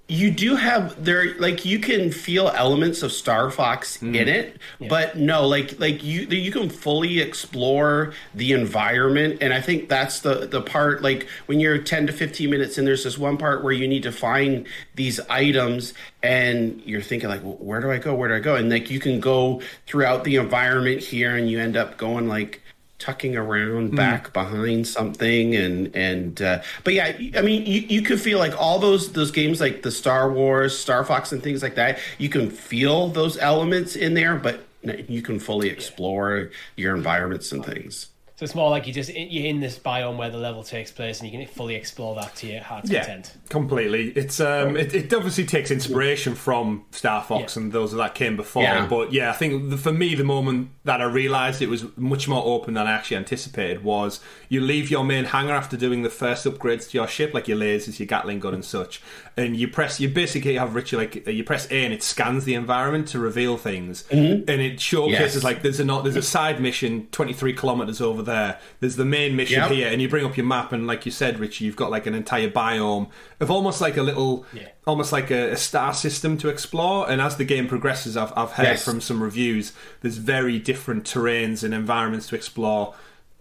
You 0.07 0.29
do 0.29 0.55
have 0.55 1.03
there 1.03 1.33
like 1.39 1.65
you 1.65 1.79
can 1.79 2.11
feel 2.11 2.49
elements 2.49 3.01
of 3.01 3.11
Star 3.11 3.49
Fox 3.49 3.97
Mm. 3.97 4.15
in 4.15 4.27
it, 4.27 4.57
but 4.79 5.17
no, 5.17 5.47
like 5.47 5.79
like 5.79 6.03
you 6.03 6.27
you 6.27 6.51
can 6.51 6.69
fully 6.69 7.19
explore 7.21 8.13
the 8.35 8.51
environment, 8.51 9.39
and 9.41 9.51
I 9.51 9.61
think 9.61 9.89
that's 9.89 10.19
the 10.19 10.45
the 10.45 10.61
part 10.61 11.01
like 11.01 11.27
when 11.47 11.59
you're 11.59 11.79
ten 11.79 12.05
to 12.05 12.13
fifteen 12.13 12.51
minutes 12.51 12.77
in, 12.77 12.85
there's 12.85 13.03
this 13.03 13.17
one 13.17 13.37
part 13.37 13.63
where 13.63 13.73
you 13.73 13.87
need 13.87 14.03
to 14.03 14.11
find 14.11 14.67
these 14.93 15.19
items, 15.21 15.93
and 16.21 16.81
you're 16.85 17.01
thinking 17.01 17.29
like, 17.29 17.43
well, 17.43 17.57
where 17.59 17.81
do 17.81 17.89
I 17.89 17.97
go? 17.97 18.13
Where 18.13 18.29
do 18.29 18.35
I 18.35 18.39
go? 18.39 18.55
And 18.55 18.69
like 18.69 18.91
you 18.91 18.99
can 18.99 19.19
go 19.19 19.61
throughout 19.87 20.23
the 20.23 20.35
environment 20.35 21.01
here, 21.01 21.35
and 21.35 21.49
you 21.49 21.59
end 21.59 21.75
up 21.75 21.97
going 21.97 22.27
like 22.27 22.61
tucking 22.97 23.35
around 23.35 23.93
back 23.95 24.31
behind 24.31 24.87
something 24.87 25.53
and 25.53 25.93
and 25.95 26.41
uh, 26.41 26.61
but 26.85 26.93
yeah 26.93 27.13
i 27.37 27.41
mean 27.41 27.65
you, 27.65 27.81
you 27.81 28.01
could 28.01 28.19
feel 28.19 28.39
like 28.39 28.57
all 28.59 28.79
those 28.79 29.11
those 29.11 29.31
games 29.31 29.59
like 29.59 29.81
the 29.81 29.91
star 29.91 30.31
wars 30.31 30.77
star 30.77 31.03
fox 31.03 31.33
and 31.33 31.43
things 31.43 31.61
like 31.61 31.75
that 31.75 31.99
you 32.17 32.29
can 32.29 32.49
feel 32.49 33.09
those 33.09 33.37
elements 33.37 33.97
in 33.97 34.13
there 34.13 34.35
but 34.35 34.65
you 35.09 35.21
can 35.21 35.39
fully 35.39 35.69
explore 35.69 36.49
your 36.77 36.95
environments 36.95 37.51
and 37.51 37.65
things 37.65 38.07
So 38.37 38.43
it's 38.43 38.53
more 38.53 38.69
like 38.69 38.85
you 38.85 38.91
just 38.91 39.13
you're 39.15 39.45
in 39.45 39.61
this 39.61 39.79
biome 39.79 40.17
where 40.17 40.29
the 40.29 40.37
level 40.37 40.61
takes 40.61 40.91
place 40.91 41.21
and 41.21 41.31
you 41.31 41.37
can 41.39 41.47
fully 41.47 41.73
explore 41.75 42.15
that 42.15 42.35
to 42.35 42.47
your 42.47 42.61
heart's 42.61 42.89
Yeah, 42.89 42.99
content. 43.05 43.33
completely. 43.47 44.09
It's 44.09 44.41
um, 44.41 44.75
it, 44.75 44.93
it 44.93 45.13
obviously 45.13 45.45
takes 45.45 45.71
inspiration 45.71 46.35
from 46.35 46.83
Star 46.91 47.23
Fox 47.23 47.55
Yeah. 47.55 47.63
and 47.63 47.71
those 47.71 47.93
that 47.93 48.13
came 48.13 48.35
before. 48.35 48.63
Yeah. 48.63 48.87
But 48.87 49.13
yeah, 49.13 49.29
I 49.29 49.33
think 49.33 49.69
the, 49.69 49.77
for 49.77 49.93
me, 49.93 50.15
the 50.15 50.25
moment 50.25 50.71
that 50.83 50.99
I 50.99 51.05
realised 51.05 51.61
it 51.61 51.69
was 51.69 51.85
much 51.97 52.27
more 52.27 52.43
open 52.45 52.73
than 52.73 52.87
I 52.87 52.91
actually 52.91 53.15
anticipated 53.17 53.85
was 53.85 54.19
you 54.49 54.59
leave 54.59 54.91
your 54.91 55.05
main 55.05 55.23
hangar 55.23 55.53
after 55.53 55.77
doing 55.77 56.03
the 56.03 56.09
first 56.09 56.45
upgrades 56.45 56.89
to 56.89 56.97
your 56.97 57.07
ship, 57.07 57.33
like 57.33 57.47
your 57.47 57.57
lasers, 57.57 57.99
your 57.99 58.05
Gatling 58.07 58.41
gun, 58.41 58.53
and 58.53 58.65
such, 58.65 59.01
and 59.37 59.55
you 59.55 59.69
press. 59.69 60.01
You 60.01 60.09
basically 60.09 60.55
have 60.55 60.75
ritual 60.75 60.99
like 60.99 61.25
you 61.25 61.45
press 61.45 61.71
A 61.71 61.85
and 61.85 61.93
it 61.93 62.03
scans 62.03 62.43
the 62.43 62.55
environment 62.55 63.07
to 63.09 63.19
reveal 63.19 63.55
things, 63.55 64.03
and 64.11 64.49
it 64.49 64.81
showcases 64.81 65.35
Yes. 65.35 65.43
like 65.45 65.61
there's 65.61 65.79
a 65.79 65.85
not 65.85 66.03
there's 66.03 66.17
a 66.17 66.21
side 66.21 66.59
mission 66.59 67.07
23 67.13 67.53
kilometers 67.53 68.01
over 68.01 68.24
there. 68.25 68.59
There's 68.79 68.97
the 68.97 69.05
main 69.05 69.35
mission 69.35 69.59
Yep. 69.61 69.71
here, 69.71 69.87
and 69.87 70.01
you 70.01 70.09
bring 70.09 70.25
up 70.25 70.35
your 70.35 70.45
map, 70.45 70.71
and 70.73 70.85
like 70.85 71.05
you 71.05 71.11
said, 71.11 71.39
Richie, 71.39 71.65
you've 71.65 71.75
got 71.75 71.91
like 71.91 72.05
an 72.05 72.13
entire 72.13 72.49
biome 72.49 73.09
of 73.39 73.49
almost 73.49 73.79
like 73.79 73.95
a 73.97 74.03
little, 74.03 74.45
Yeah. 74.53 74.67
almost 74.85 75.11
like 75.11 75.31
a, 75.31 75.51
a 75.51 75.57
star 75.57 75.93
system 75.93 76.37
to 76.39 76.49
explore. 76.49 77.09
And 77.09 77.21
as 77.21 77.37
the 77.37 77.45
game 77.45 77.67
progresses, 77.67 78.17
I've, 78.17 78.33
I've 78.35 78.51
heard 78.51 78.63
Yes. 78.65 78.83
from 78.85 78.99
some 79.01 79.23
reviews, 79.23 79.71
there's 80.01 80.17
very 80.17 80.59
different 80.59 81.05
terrains 81.05 81.63
and 81.63 81.73
environments 81.73 82.27
to 82.29 82.35
explore. 82.35 82.93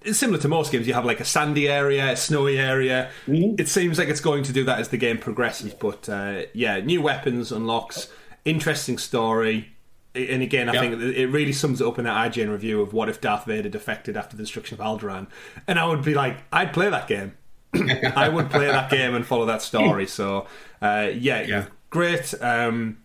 It's 0.03 0.19
similar 0.19 0.39
to 0.41 0.49
most 0.49 0.71
games. 0.71 0.87
You 0.87 0.93
have 0.95 1.07
like 1.07 1.21
a 1.21 1.25
sandy 1.25 1.67
area, 1.67 2.13
a 2.13 2.17
snowy 2.17 2.59
area. 2.59 3.11
Mm-hmm. 3.27 3.55
It 3.59 3.69
seems 3.69 3.99
like 3.99 4.09
it's 4.09 4.21
going 4.21 4.43
to 4.45 4.53
do 4.53 4.63
that 4.65 4.79
as 4.79 4.89
the 4.91 4.99
game 4.99 5.17
progresses. 5.17 5.73
But 5.73 6.09
uh, 6.11 6.43
yeah, 6.53 6.79
new 6.81 7.01
weapons 7.01 7.51
unlocks, 7.51 8.09
interesting 8.45 8.99
story. 8.99 9.74
And 10.15 10.43
again, 10.43 10.69
I 10.69 10.75
Yep. 10.75 10.83
think 11.01 11.17
it 11.17 11.27
really 11.27 11.53
sums 11.53 11.81
it 11.81 11.87
up 11.87 11.99
in 11.99 12.05
that 12.05 12.17
IGN 12.17 12.51
review 12.51 12.81
of 12.81 12.93
what 12.93 13.09
if 13.09 13.21
Darth 13.21 13.47
Vader 13.47 13.69
defected 13.69 14.17
after 14.17 14.37
the 14.37 14.43
destruction 14.45 14.81
of 14.81 14.87
Alderaan. 14.87 15.27
And 15.67 15.79
I 15.79 15.87
would 15.87 16.05
be 16.05 16.15
like, 16.15 16.37
I'd 16.53 16.73
play 16.73 16.89
that 16.89 17.09
game. 17.09 17.33
I 18.17 18.29
would 18.29 18.51
play 18.51 18.67
that 18.67 18.91
game 18.91 19.15
and 19.17 19.27
follow 19.27 19.47
that 19.47 19.61
story. 19.63 20.07
So, 20.07 20.47
uh, 20.81 21.11
yeah, 21.13 21.43
Yeah. 21.43 21.65
great. 21.91 22.33
Um, 22.41 22.99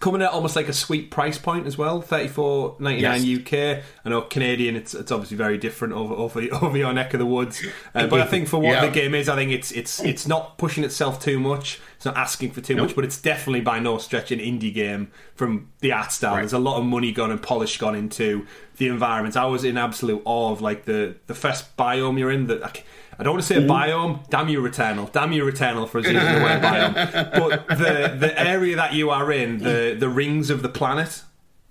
coming 0.00 0.22
at 0.22 0.30
almost 0.30 0.54
like 0.56 0.68
a 0.68 0.72
sweet 0.72 1.10
price 1.10 1.38
point 1.38 1.66
as 1.66 1.76
well, 1.76 2.00
thirty 2.00 2.28
four 2.28 2.76
ninety 2.78 3.02
nine 3.02 3.24
Yes. 3.24 3.40
UK. 3.40 3.82
I 4.04 4.08
know 4.08 4.22
Canadian, 4.22 4.76
it's 4.76 4.94
it's 4.94 5.10
obviously 5.12 5.36
very 5.36 5.58
different 5.58 5.94
over 5.94 6.14
over, 6.14 6.40
over 6.62 6.76
your 6.76 6.92
neck 6.92 7.14
of 7.14 7.18
the 7.20 7.26
woods. 7.26 7.64
Uh, 7.94 8.06
but 8.06 8.20
I 8.20 8.26
think 8.26 8.48
for 8.48 8.58
what 8.58 8.72
Yeah. 8.72 8.86
the 8.86 8.92
game 8.92 9.14
is, 9.14 9.28
I 9.28 9.34
think 9.36 9.50
it's 9.52 9.70
it's 9.72 10.00
it's 10.02 10.26
not 10.26 10.58
pushing 10.58 10.84
itself 10.84 11.22
too 11.22 11.38
much. 11.40 11.80
It's 11.96 12.04
not 12.04 12.16
asking 12.16 12.52
for 12.52 12.60
too 12.60 12.74
Nope. 12.76 12.86
much, 12.88 12.94
but 12.96 13.04
it's 13.04 13.20
definitely 13.20 13.60
by 13.60 13.80
no 13.80 13.98
stretch 13.98 14.30
an 14.30 14.38
indie 14.38 14.72
game 14.72 15.10
from 15.34 15.68
the 15.80 15.90
art 15.92 16.12
style. 16.12 16.34
Right. 16.34 16.40
There's 16.42 16.52
a 16.52 16.58
lot 16.58 16.78
of 16.78 16.84
money 16.84 17.10
gone 17.12 17.30
and 17.32 17.42
polish 17.42 17.76
gone 17.78 17.96
into 17.96 18.46
the 18.76 18.86
environments. 18.86 19.36
I 19.36 19.46
was 19.46 19.64
in 19.64 19.76
absolute 19.76 20.22
awe 20.24 20.52
of 20.52 20.60
like 20.60 20.84
the 20.84 21.16
the 21.26 21.34
first 21.34 21.76
biome 21.76 22.18
you're 22.18 22.30
in. 22.30 22.46
That 22.46 22.82
I 23.18 23.22
c- 23.22 23.22
I 23.22 23.24
don't 23.24 23.32
want 23.34 23.42
to 23.42 23.46
say 23.54 23.60
Mm-hmm. 23.60 23.70
biome. 23.70 24.30
Damn 24.30 24.48
you, 24.48 24.60
Returnal. 24.60 25.10
Damn 25.12 25.32
you, 25.32 25.44
Returnal 25.44 25.88
for 25.88 25.98
us 25.98 26.04
using 26.06 26.14
the 26.18 26.40
word 26.40 26.62
biome. 26.62 26.94
But 27.32 27.68
the 27.78 28.16
the 28.18 28.40
area 28.40 28.76
that 28.76 28.92
you 28.94 29.10
are 29.10 29.30
in, 29.32 29.58
the 29.58 29.96
the 29.98 30.08
rings 30.08 30.50
of 30.50 30.62
the 30.62 30.68
planet. 30.68 31.22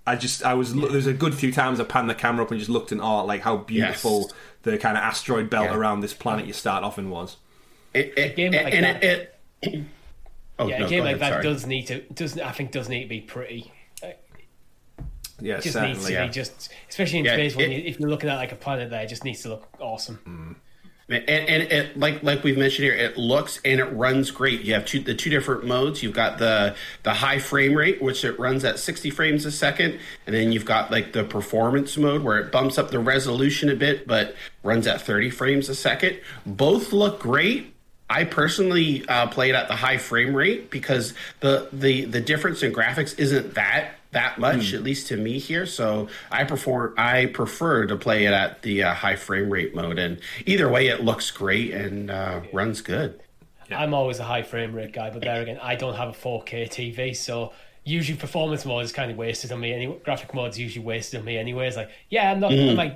I 0.06 0.16
just 0.16 0.42
I 0.44 0.54
was 0.54 0.74
there's 0.74 1.06
a 1.06 1.12
good 1.12 1.34
few 1.34 1.52
times 1.52 1.80
I 1.80 1.84
panned 1.84 2.08
the 2.08 2.14
camera 2.14 2.44
up 2.44 2.50
and 2.50 2.58
just 2.58 2.70
looked 2.70 2.92
in 2.92 3.00
awe 3.00 3.22
like 3.22 3.42
how 3.42 3.58
beautiful 3.58 4.20
Yes. 4.22 4.32
the 4.62 4.78
kind 4.78 4.96
of 4.96 5.02
asteroid 5.04 5.50
belt 5.50 5.66
Yeah. 5.70 5.76
around 5.76 6.00
this 6.00 6.14
planet 6.14 6.46
you 6.46 6.54
start 6.54 6.82
off 6.82 6.98
in 6.98 7.10
was. 7.10 7.36
it, 7.92 8.14
it, 8.16 8.36
game 8.36 8.52
like 8.52 8.72
and 8.74 8.84
that- 8.86 9.04
it, 9.04 9.34
it 9.62 9.84
oh 10.58 10.66
Yeah, 10.66 10.78
no, 10.78 10.86
a 10.86 10.88
game 10.88 11.04
like 11.04 11.16
ahead, 11.16 11.20
that 11.20 11.30
sorry. 11.32 11.42
does 11.42 11.66
need 11.66 11.86
to 11.88 12.00
does 12.14 12.38
I 12.38 12.52
think 12.52 12.72
does 12.72 12.88
need 12.88 13.02
to 13.02 13.08
be 13.08 13.20
pretty. 13.20 13.70
Yeah, 15.40 15.56
just 15.60 15.74
certainly. 15.74 15.92
needs 15.94 16.06
to 16.06 16.12
yeah. 16.12 16.26
be 16.26 16.32
just, 16.32 16.68
especially 16.88 17.20
in 17.20 17.24
Yeah, 17.26 17.34
space. 17.34 17.54
When 17.54 17.70
it- 17.70 17.84
you, 17.84 17.88
if 17.90 18.00
you're 18.00 18.08
looking 18.10 18.28
at 18.28 18.36
like 18.36 18.50
a 18.52 18.56
planet 18.56 18.90
there, 18.90 19.02
it 19.02 19.08
just 19.08 19.24
needs 19.24 19.42
to 19.42 19.50
look 19.50 19.68
awesome. 19.78 20.56
And, 21.10 21.28
and 21.28 21.62
it 21.72 21.98
like 21.98 22.22
like 22.22 22.44
we've 22.44 22.58
mentioned 22.58 22.84
here, 22.84 22.94
it 22.94 23.16
looks 23.16 23.60
and 23.64 23.80
it 23.80 23.86
runs 23.86 24.30
great. 24.30 24.60
You 24.60 24.74
have 24.74 24.84
two 24.84 25.00
the 25.00 25.14
two 25.14 25.30
different 25.30 25.64
modes. 25.64 26.02
You've 26.02 26.12
got 26.12 26.38
the 26.38 26.76
the 27.02 27.14
high 27.14 27.38
frame 27.38 27.74
rate, 27.74 28.02
which 28.02 28.24
it 28.24 28.38
runs 28.38 28.62
at 28.62 28.78
60 28.78 29.08
frames 29.10 29.46
a 29.46 29.50
second, 29.50 29.98
and 30.26 30.34
then 30.34 30.52
you've 30.52 30.66
got 30.66 30.90
like 30.90 31.14
the 31.14 31.24
performance 31.24 31.96
mode 31.96 32.22
where 32.22 32.38
it 32.38 32.52
bumps 32.52 32.76
up 32.76 32.90
the 32.90 32.98
resolution 32.98 33.70
a 33.70 33.74
bit, 33.74 34.06
but 34.06 34.34
runs 34.62 34.86
at 34.86 35.00
30 35.00 35.30
frames 35.30 35.70
a 35.70 35.74
second. 35.74 36.20
Both 36.44 36.92
look 36.92 37.20
great. 37.20 37.74
I 38.10 38.24
personally 38.24 39.06
uh, 39.08 39.28
played 39.28 39.54
at 39.54 39.68
the 39.68 39.76
high 39.76 39.98
frame 39.98 40.34
rate 40.34 40.70
because 40.70 41.14
the 41.40 41.68
the 41.72 42.04
the 42.04 42.20
difference 42.20 42.62
in 42.62 42.72
graphics 42.72 43.18
isn't 43.18 43.54
that 43.54 43.97
that 44.12 44.38
much, 44.38 44.72
at 44.72 44.82
least 44.82 45.08
to 45.08 45.16
me 45.16 45.38
here. 45.38 45.66
So 45.66 46.08
I 46.30 46.44
prefer 46.44 46.94
I 46.96 47.26
prefer 47.26 47.86
to 47.86 47.96
play 47.96 48.24
it 48.24 48.32
at 48.32 48.62
the 48.62 48.84
uh, 48.84 48.94
high 48.94 49.16
frame 49.16 49.50
rate 49.50 49.74
mode, 49.74 49.98
and 49.98 50.20
either 50.46 50.68
way, 50.68 50.88
it 50.88 51.02
looks 51.02 51.30
great 51.30 51.72
and 51.72 52.10
uh, 52.10 52.40
runs 52.52 52.80
good. 52.80 53.20
I'm 53.70 53.92
always 53.92 54.18
a 54.18 54.24
high 54.24 54.42
frame 54.42 54.74
rate 54.74 54.92
guy, 54.92 55.10
but 55.10 55.22
there 55.22 55.42
again, 55.42 55.58
I 55.60 55.74
don't 55.74 55.94
have 55.94 56.08
a 56.08 56.12
4K 56.12 56.70
TV, 56.70 57.14
so 57.14 57.52
usually 57.84 58.18
performance 58.18 58.64
mode 58.64 58.84
is 58.84 58.92
kind 58.92 59.10
of 59.10 59.18
wasted 59.18 59.52
on 59.52 59.60
me. 59.60 59.74
Any 59.74 59.86
graphic 60.04 60.32
mode's 60.32 60.58
usually 60.58 60.84
wasted 60.84 61.20
on 61.20 61.26
me 61.26 61.36
anyway. 61.36 61.68
It's 61.68 61.76
like, 61.76 61.90
yeah, 62.08 62.30
I'm 62.30 62.40
not. 62.40 62.50
Mm-hmm. 62.50 62.94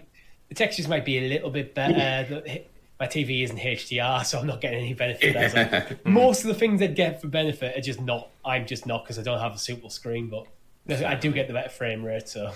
The 0.49 0.55
textures 0.55 0.89
might 0.89 1.05
be 1.05 1.19
a 1.19 1.29
little 1.29 1.51
bit 1.51 1.75
better. 1.75 2.43
The- 2.45 2.63
my 3.03 3.09
TV 3.09 3.43
isn't 3.43 3.59
HDR, 3.59 4.25
so 4.25 4.39
I'm 4.39 4.47
not 4.47 4.61
getting 4.61 4.79
any 4.79 4.95
benefit. 4.95 5.35
There. 5.35 5.45
It's 5.45 5.55
like, 5.57 6.07
most 6.07 6.43
of 6.43 6.47
the 6.47 6.55
things 6.55 6.81
I 6.81 6.87
get 6.87 7.21
for 7.21 7.27
benefit 7.27 7.77
are 7.77 7.81
just 7.81 8.01
not. 8.01 8.29
I'm 8.45 8.65
just 8.65 8.87
not 8.87 9.03
because 9.03 9.19
I 9.19 9.23
don't 9.23 9.41
have 9.41 9.57
a 9.57 9.59
super 9.59 9.89
screen, 9.91 10.29
but 10.29 10.47
I 10.89 11.15
do 11.15 11.31
get 11.33 11.47
the 11.49 11.55
better 11.55 11.69
frame 11.69 12.05
rate. 12.05 12.29
So 12.29 12.53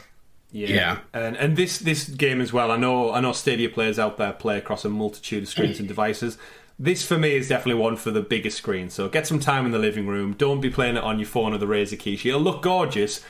Yeah. 0.51 0.69
Yeah. 0.69 0.99
And 1.13 1.37
and 1.37 1.57
this 1.57 1.79
this 1.79 2.09
game 2.09 2.41
as 2.41 2.53
well. 2.53 2.71
I 2.71 2.77
know 2.77 3.13
I 3.13 3.21
know 3.21 3.33
Stadia 3.33 3.69
players 3.69 3.99
out 3.99 4.17
there 4.19 4.33
play 4.33 4.59
across 4.59 4.85
a 4.85 4.89
multitude 4.89 5.45
of 5.45 5.49
screens 5.49 5.79
and 5.79 5.89
devices. 5.89 6.39
This 6.79 7.03
for 7.07 7.17
me 7.17 7.37
is 7.37 7.49
definitely 7.49 7.81
one 7.81 7.97
for 7.97 8.11
the 8.11 8.21
bigger 8.21 8.51
screen. 8.51 8.91
So 8.91 9.09
get 9.09 9.27
some 9.27 9.41
time 9.41 9.65
in 9.65 9.73
the 9.73 9.79
living 9.79 10.07
room. 10.07 10.35
Don't 10.35 10.61
be 10.61 10.69
playing 10.71 10.97
it 10.97 11.03
on 11.03 11.19
your 11.19 11.27
phone 11.29 11.55
or 11.55 11.59
the 11.59 11.67
Razer 11.67 11.97
Kishi. 11.99 12.27
It'll 12.27 12.41
look 12.41 12.61
gorgeous, 12.63 13.23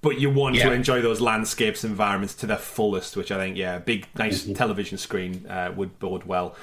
but 0.00 0.18
you 0.18 0.28
want 0.28 0.56
Yeah. 0.56 0.70
to 0.70 0.72
enjoy 0.72 1.00
those 1.00 1.20
landscapes 1.20 1.84
environments 1.84 2.34
to 2.34 2.46
their 2.46 2.56
fullest, 2.56 3.16
which 3.16 3.30
I 3.30 3.36
think, 3.36 3.56
yeah, 3.56 3.76
a 3.76 3.80
big, 3.80 4.06
nice 4.18 4.42
Mm-hmm. 4.42 4.54
television 4.54 4.98
screen 4.98 5.46
uh, 5.48 5.72
would 5.76 5.98
bode 6.00 6.24
well. 6.24 6.56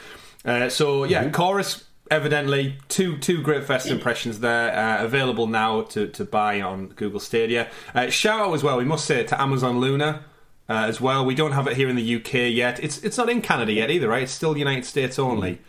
Uh, 0.43 0.67
so, 0.67 1.05
yeah, 1.05 1.21
Mm-hmm. 1.23 1.31
Chorus, 1.31 1.85
evidently, 2.11 2.75
two 2.89 3.17
two 3.17 3.41
great 3.41 3.63
first 3.63 3.87
impressions 3.87 4.39
there, 4.41 4.71
uh, 4.77 5.03
available 5.03 5.47
now 5.47 5.81
to, 5.83 6.07
to 6.09 6.23
buy 6.25 6.61
on 6.61 6.89
Google 6.89 7.19
Stadia. 7.19 7.67
Uh, 7.95 8.09
shout 8.09 8.39
out 8.41 8.53
as 8.53 8.61
well, 8.63 8.77
we 8.77 8.85
must 8.85 9.05
say, 9.05 9.23
to 9.23 9.41
Amazon 9.41 9.79
Luna. 9.79 10.25
Uh, 10.69 10.85
as 10.87 11.01
well, 11.01 11.25
we 11.25 11.35
don't 11.35 11.51
have 11.51 11.67
it 11.67 11.75
here 11.75 11.89
in 11.89 11.95
the 11.97 12.15
UK 12.17 12.33
yet. 12.53 12.81
It's 12.81 12.99
it's 13.03 13.17
not 13.17 13.29
in 13.29 13.41
Canada 13.41 13.73
yet 13.73 13.89
either, 13.91 14.07
right? 14.07 14.23
It's 14.23 14.31
still 14.31 14.55
United 14.57 14.85
States 14.85 15.17
only. 15.17 15.59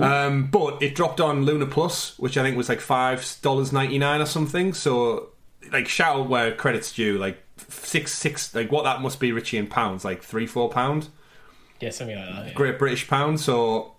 Um, 0.00 0.46
but 0.46 0.80
it 0.82 0.94
dropped 0.94 1.20
on 1.20 1.44
Luna 1.44 1.66
Plus, 1.66 2.16
which 2.18 2.36
I 2.38 2.42
think 2.42 2.56
was 2.56 2.68
like 2.68 2.80
five 2.80 3.36
dollars 3.42 3.72
ninety 3.72 3.98
nine 3.98 4.20
or 4.20 4.26
something. 4.26 4.74
So, 4.74 5.30
like, 5.72 5.88
shout 5.88 6.16
out 6.20 6.28
where 6.28 6.52
credits 6.54 6.92
due. 6.92 7.18
Like 7.18 7.42
six 7.68 8.12
six, 8.14 8.54
like 8.54 8.70
what 8.72 8.84
that 8.84 9.00
must 9.02 9.20
be, 9.20 9.32
Richie 9.32 9.58
in 9.58 9.66
pounds, 9.66 10.04
like 10.04 10.22
three 10.22 10.46
four 10.46 10.68
pound, 10.70 11.08
Yeah, 11.80 11.90
something 11.90 12.16
like 12.16 12.28
that. 12.28 12.46
yeah. 12.48 12.52
Great 12.54 12.78
British 12.78 13.06
pound. 13.08 13.40
So 13.40 13.94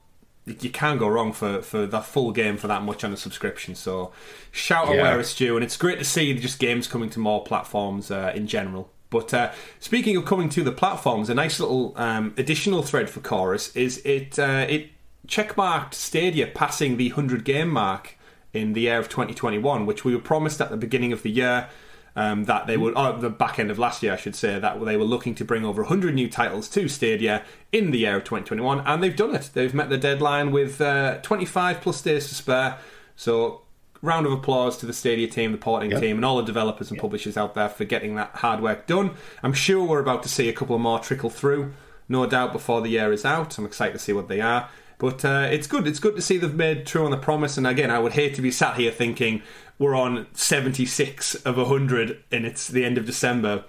you 0.45 0.69
can't 0.69 0.99
go 0.99 1.07
wrong 1.07 1.31
for 1.33 1.61
for 1.61 1.85
that 1.85 2.05
full 2.05 2.31
game 2.31 2.57
for 2.57 2.67
that 2.67 2.83
much 2.83 3.03
on 3.03 3.13
a 3.13 3.17
subscription. 3.17 3.75
So 3.75 4.11
shout 4.51 4.87
out 4.89 4.95
Yeah. 4.95 5.03
where 5.03 5.19
it's 5.19 5.33
due, 5.35 5.55
and 5.55 5.63
it's 5.63 5.77
great 5.77 5.99
to 5.99 6.05
see 6.05 6.33
just 6.33 6.59
games 6.59 6.87
coming 6.87 7.09
to 7.11 7.19
more 7.19 7.43
platforms 7.43 8.11
uh, 8.11 8.31
in 8.35 8.47
general. 8.47 8.89
But 9.09 9.33
uh, 9.33 9.51
speaking 9.79 10.17
of 10.17 10.25
coming 10.25 10.49
to 10.49 10.63
the 10.63 10.71
platforms, 10.71 11.29
a 11.29 11.33
nice 11.35 11.59
little 11.59 11.93
um, 11.97 12.33
additional 12.37 12.81
thread 12.81 13.09
for 13.09 13.19
Chorus 13.19 13.75
is 13.75 14.01
it 14.05 14.37
uh, 14.39 14.65
it 14.67 14.89
checkmarked 15.27 15.93
Stadia 15.93 16.47
passing 16.47 16.97
the 16.97 17.09
hundred 17.09 17.45
game 17.45 17.69
mark 17.69 18.17
in 18.53 18.73
the 18.73 18.81
year 18.81 18.99
of 18.99 19.09
2021, 19.09 19.85
which 19.85 20.03
we 20.03 20.13
were 20.13 20.21
promised 20.21 20.59
at 20.61 20.69
the 20.69 20.77
beginning 20.77 21.11
of 21.13 21.23
the 21.23 21.29
year. 21.31 21.69
Um, 22.15 22.45
that 22.45 22.67
they 22.67 22.77
would, 22.77 22.95
or 22.95 23.13
the 23.13 23.31
back 23.31 23.57
end 23.57 23.71
of 23.71 23.79
last 23.79 24.03
year, 24.03 24.13
I 24.13 24.17
should 24.17 24.35
say, 24.35 24.59
that 24.59 24.85
they 24.85 24.97
were 24.97 25.03
looking 25.03 25.33
to 25.33 25.43
bring 25.43 25.65
over 25.65 25.81
100 25.81 26.13
new 26.13 26.29
titles 26.29 26.69
to 26.69 26.87
Stadia 26.87 27.43
in 27.71 27.89
the 27.89 27.97
year 27.97 28.17
of 28.17 28.23
2021, 28.23 28.81
and 28.85 29.01
they've 29.01 29.15
done 29.15 29.33
it. 29.33 29.49
They've 29.55 29.73
met 29.73 29.89
the 29.89 29.97
deadline 29.97 30.51
with 30.51 30.79
uh, 30.79 31.17
25 31.23 31.81
plus 31.81 32.03
days 32.03 32.27
to 32.27 32.35
spare. 32.35 32.77
So, 33.15 33.61
round 34.03 34.27
of 34.27 34.31
applause 34.31 34.77
to 34.77 34.85
the 34.85 34.93
Stadia 34.93 35.27
team, 35.27 35.53
the 35.53 35.57
porting 35.57 35.89
Yep. 35.89 36.01
team, 36.01 36.17
and 36.17 36.25
all 36.25 36.37
the 36.37 36.43
developers 36.43 36.91
and 36.91 36.99
publishers 36.99 37.35
out 37.35 37.55
there 37.55 37.69
for 37.69 37.83
getting 37.83 38.13
that 38.13 38.29
hard 38.35 38.61
work 38.61 38.85
done. 38.85 39.11
I'm 39.41 39.53
sure 39.53 39.83
we're 39.83 39.99
about 39.99 40.21
to 40.21 40.29
see 40.29 40.47
a 40.49 40.53
couple 40.53 40.77
more 40.77 40.99
trickle 40.99 41.31
through, 41.31 41.73
no 42.07 42.27
doubt, 42.27 42.53
before 42.53 42.81
the 42.81 42.89
year 42.89 43.11
is 43.11 43.25
out. 43.25 43.57
I'm 43.57 43.65
excited 43.65 43.93
to 43.93 43.99
see 43.99 44.13
what 44.13 44.27
they 44.27 44.39
are. 44.39 44.69
But 45.03 45.25
uh, 45.25 45.49
it's 45.51 45.67
good. 45.67 45.85
It's 45.85 45.99
good 45.99 46.15
to 46.15 46.21
see 46.21 46.37
they've 46.37 46.55
made 46.55 46.85
true 46.85 47.03
on 47.03 47.11
the 47.11 47.17
promise. 47.17 47.57
And 47.57 47.67
again, 47.67 47.91
I 47.91 47.99
would 47.99 48.13
hate 48.13 48.35
to 48.35 48.41
be 48.41 48.51
sat 48.51 48.77
here 48.77 48.89
thinking 48.89 49.41
we're 49.77 49.95
on 49.95 50.27
76 50.31 51.35
of 51.43 51.57
100 51.57 52.23
and 52.31 52.45
it's 52.45 52.69
the 52.69 52.85
end 52.85 52.97
of 52.97 53.05
December. 53.05 53.65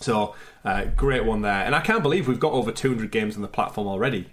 So 0.00 0.36
uh, 0.64 0.84
great 0.94 1.24
one 1.24 1.42
there. 1.42 1.64
And 1.64 1.74
I 1.74 1.80
can't 1.80 2.04
believe 2.04 2.28
we've 2.28 2.38
got 2.38 2.52
over 2.52 2.70
200 2.70 3.10
games 3.10 3.34
on 3.34 3.42
the 3.42 3.48
platform 3.48 3.88
already. 3.88 4.28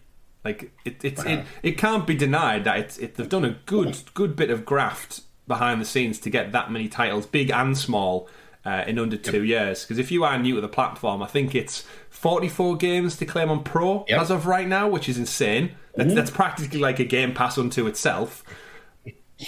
Like 0.45 0.71
it, 0.85 1.03
it, 1.03 1.25
it, 1.25 1.45
it 1.63 1.71
can't 1.79 2.05
be 2.05 2.13
denied 2.13 2.65
that 2.65 2.77
it's, 2.77 2.99
it, 2.99 3.15
they've 3.15 3.27
done 3.27 3.43
a 3.43 3.57
good 3.65 3.97
good 4.13 4.35
bit 4.35 4.51
of 4.51 4.63
graft 4.63 5.21
behind 5.47 5.81
the 5.81 5.85
scenes 5.85 6.19
to 6.19 6.29
get 6.29 6.51
that 6.51 6.71
many 6.71 6.87
titles, 6.87 7.25
big 7.25 7.49
and 7.49 7.75
small, 7.75 8.29
uh, 8.63 8.83
in 8.85 8.99
under 8.99 9.17
two 9.17 9.43
years. 9.43 9.83
Because 9.83 9.97
if 9.97 10.11
you 10.11 10.23
are 10.23 10.37
new 10.37 10.55
to 10.55 10.61
the 10.61 10.67
platform, 10.67 11.23
I 11.23 11.27
think 11.27 11.55
it's 11.55 11.83
44 12.21 12.77
games 12.77 13.17
to 13.17 13.25
claim 13.25 13.49
on 13.49 13.63
Pro 13.63 14.05
Yep. 14.07 14.21
as 14.21 14.29
of 14.29 14.45
right 14.45 14.67
now, 14.67 14.87
which 14.87 15.09
is 15.09 15.17
insane. 15.17 15.71
That's, 15.95 16.13
that's 16.13 16.29
practically 16.31 16.79
like 16.79 16.99
a 16.99 17.03
Game 17.05 17.33
Pass 17.33 17.57
unto 17.57 17.87
itself. 17.87 18.43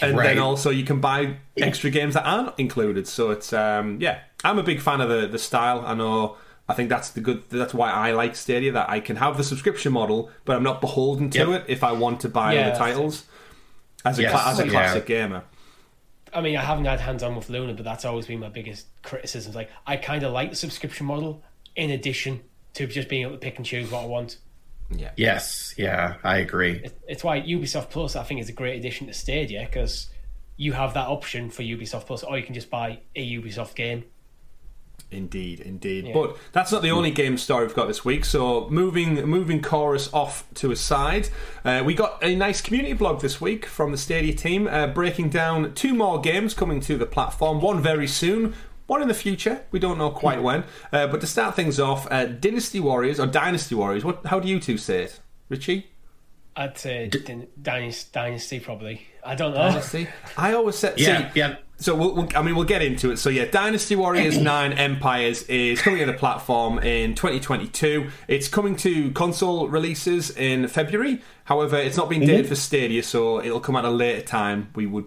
And 0.02 0.18
Right. 0.18 0.24
then 0.30 0.40
also 0.40 0.72
you 0.72 0.84
can 0.84 1.00
buy 1.00 1.38
extra 1.56 1.92
games 1.92 2.16
that 2.16 2.26
aren't 2.26 2.58
included. 2.58 3.08
So 3.08 3.30
it's 3.30 3.54
um, 3.54 4.00
yeah, 4.02 4.22
I'm 4.44 4.58
a 4.58 4.64
big 4.64 4.82
fan 4.82 5.02
of 5.02 5.10
the 5.10 5.28
the 5.28 5.38
style. 5.38 5.84
I 5.86 5.94
know. 5.94 6.36
I 6.68 6.74
think 6.74 6.90
that's 6.90 7.12
the 7.12 7.22
good. 7.22 7.44
That's 7.50 7.74
why 7.76 7.92
I 7.92 8.14
like 8.14 8.36
Stadia. 8.36 8.72
That 8.72 8.90
I 8.90 9.00
can 9.00 9.18
have 9.18 9.38
the 9.38 9.44
subscription 9.44 9.94
model, 9.94 10.32
but 10.46 10.56
I'm 10.56 10.64
not 10.64 10.82
beholden 10.82 11.30
to 11.32 11.38
Yep. 11.38 11.48
it 11.50 11.64
if 11.68 11.84
I 11.84 11.92
want 11.92 12.22
to 12.22 12.30
buy 12.30 12.54
Yeah, 12.56 12.70
other 12.70 12.78
titles. 12.78 13.26
As 14.04 14.18
a 14.18 14.24
Yes, 14.24 14.32
cla- 14.32 14.52
as 14.52 14.60
a 14.60 14.66
yeah. 14.66 14.72
classic 14.72 15.06
gamer, 15.06 15.44
I 16.34 16.42
mean, 16.42 16.58
I 16.58 16.62
haven't 16.64 16.86
had 16.86 17.00
hands 17.00 17.22
on 17.22 17.36
with 17.36 17.50
Luna, 17.52 17.74
but 17.74 17.86
that's 17.86 18.04
always 18.04 18.26
been 18.26 18.40
my 18.40 18.50
biggest 18.50 18.88
criticism. 19.04 19.54
Like, 19.54 19.70
I 19.86 19.96
kind 19.98 20.24
of 20.24 20.34
like 20.34 20.50
the 20.50 20.56
subscription 20.56 21.06
model 21.06 21.44
in 21.76 21.92
addition 21.92 22.42
to 22.74 22.88
just 22.88 23.10
being 23.10 23.24
able 23.24 23.34
to 23.34 23.38
pick 23.38 23.58
and 23.58 23.66
choose 23.66 23.92
what 23.92 24.04
I 24.04 24.06
want. 24.06 24.38
yeah, 24.90 25.12
Yes, 25.16 25.74
yeah, 25.78 26.16
I 26.24 26.38
agree. 26.38 26.90
It's 27.08 27.24
why 27.24 27.42
Ubisoft 27.42 27.90
Plus, 27.90 28.16
I 28.16 28.24
think, 28.24 28.40
is 28.42 28.50
a 28.50 28.54
great 28.54 28.78
addition 28.78 29.08
to 29.08 29.14
Stadia 29.14 29.66
because 29.66 30.10
you 30.58 30.74
have 30.74 30.94
that 30.94 31.08
option 31.08 31.50
for 31.50 31.64
Ubisoft 31.64 32.06
Plus, 32.06 32.24
or 32.24 32.38
you 32.38 32.44
can 32.44 32.54
just 32.54 32.70
buy 32.70 33.00
a 33.16 33.40
Ubisoft 33.40 33.76
game. 33.76 34.06
Indeed, 35.14 35.60
indeed. 35.60 36.08
Yeah. 36.08 36.14
But 36.14 36.38
that's 36.52 36.72
not 36.72 36.82
the 36.82 36.92
only 36.92 37.12
game 37.12 37.38
story 37.38 37.66
we've 37.66 37.76
got 37.76 37.88
this 37.88 38.04
week. 38.04 38.26
So 38.26 38.68
moving 38.70 39.24
moving 39.26 39.62
chorus 39.62 40.12
off 40.12 40.46
to 40.56 40.72
a 40.72 40.76
side, 40.76 41.30
uh, 41.64 41.84
we 41.86 41.94
got 41.94 42.24
a 42.24 42.36
nice 42.36 42.62
community 42.62 42.94
blog 42.94 43.22
this 43.22 43.40
week 43.40 43.66
from 43.66 43.92
the 43.92 43.98
Stadia 43.98 44.34
team, 44.34 44.68
uh, 44.68 44.88
breaking 44.88 45.30
down 45.30 45.74
two 45.76 45.94
more 45.94 46.20
games 46.20 46.54
coming 46.54 46.80
to 46.82 46.98
the 46.98 47.06
platform. 47.06 47.62
One 47.62 47.82
very 47.82 48.08
soon. 48.08 48.56
One 48.88 49.02
in 49.02 49.08
the 49.08 49.14
future, 49.14 49.64
we 49.72 49.80
don't 49.80 49.98
know 49.98 50.10
quite 50.10 50.42
when. 50.42 50.66
Uh, 50.92 51.08
but 51.08 51.22
to 51.22 51.28
start 51.28 51.56
things 51.56 51.80
off, 51.80 52.08
uh, 52.12 52.26
Dynasty 52.26 52.80
Warriors 52.80 53.20
or 53.20 53.26
Dynasty 53.28 53.76
Warriors. 53.76 54.04
What? 54.04 54.26
How 54.26 54.40
do 54.40 54.48
you 54.48 54.60
two 54.60 54.78
say 54.78 55.04
it, 55.04 55.20
Richie? 55.50 55.88
I'd 56.56 56.78
say 56.78 57.10
Dyn- 57.12 57.48
Dynasty, 57.62 58.10
Dynasty 58.14 58.60
probably. 58.60 59.08
I 59.26 59.36
don't 59.36 59.54
know. 59.54 59.70
Dynasty. 59.70 60.08
I 60.38 60.54
always 60.54 60.76
say. 60.76 60.94
Yeah, 60.98 61.32
see, 61.32 61.40
yeah. 61.40 61.56
So 61.78 61.96
we'll, 61.96 62.14
we'll, 62.14 62.28
I 62.36 62.42
mean, 62.44 62.56
we'll 62.56 62.66
get 62.66 62.82
into 62.82 63.12
it. 63.12 63.18
So 63.18 63.30
yeah, 63.30 63.46
Dynasty 63.46 63.96
Warriors 63.96 64.38
Nine 64.54 64.74
Empires 64.74 65.44
is 65.44 65.82
coming 65.82 66.00
to 66.00 66.06
the 66.06 66.14
platform 66.14 66.78
in 66.80 67.16
2022. 67.16 68.10
It's 68.28 68.48
coming 68.48 68.76
to 68.78 69.12
console 69.12 69.68
releases 69.68 70.30
in 70.32 70.68
February. 70.68 71.22
However, 71.46 71.78
it's 71.78 71.98
not 71.98 72.10
been 72.10 72.22
dated 72.22 72.48
for 72.48 72.56
Stadia, 72.56 73.02
so 73.04 73.42
it'll 73.44 73.60
come 73.60 73.76
at 73.76 73.86
a 73.86 73.90
later 73.90 74.22
time. 74.22 74.70
We 74.76 74.86
would 74.86 75.06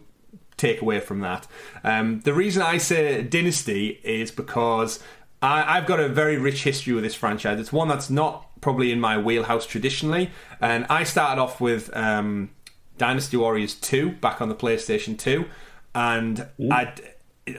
take 0.56 0.80
away 0.80 1.00
from 1.00 1.20
that. 1.20 1.46
Um, 1.84 2.20
the 2.20 2.32
reason 2.32 2.62
I 2.62 2.78
say 2.78 3.22
Dynasty 3.22 4.00
is 4.02 4.30
because 4.30 5.00
I, 5.42 5.76
I've 5.76 5.86
got 5.86 6.00
a 6.00 6.08
very 6.08 6.38
rich 6.38 6.62
history 6.62 6.92
with 6.92 7.04
this 7.04 7.14
franchise. 7.14 7.60
It's 7.60 7.72
one 7.72 7.88
that's 7.88 8.10
not 8.10 8.48
probably 8.60 8.90
in 8.90 9.00
my 9.00 9.18
wheelhouse 9.18 9.66
traditionally, 9.66 10.30
and 10.60 10.86
I 10.88 11.04
started 11.04 11.40
off 11.40 11.60
with 11.60 11.94
um, 11.96 12.50
Dynasty 12.98 13.36
Warriors 13.36 13.74
2 13.74 14.12
back 14.12 14.40
on 14.40 14.48
the 14.48 14.54
PlayStation 14.54 15.18
2, 15.18 15.44
and 15.94 16.46
I, 16.70 16.92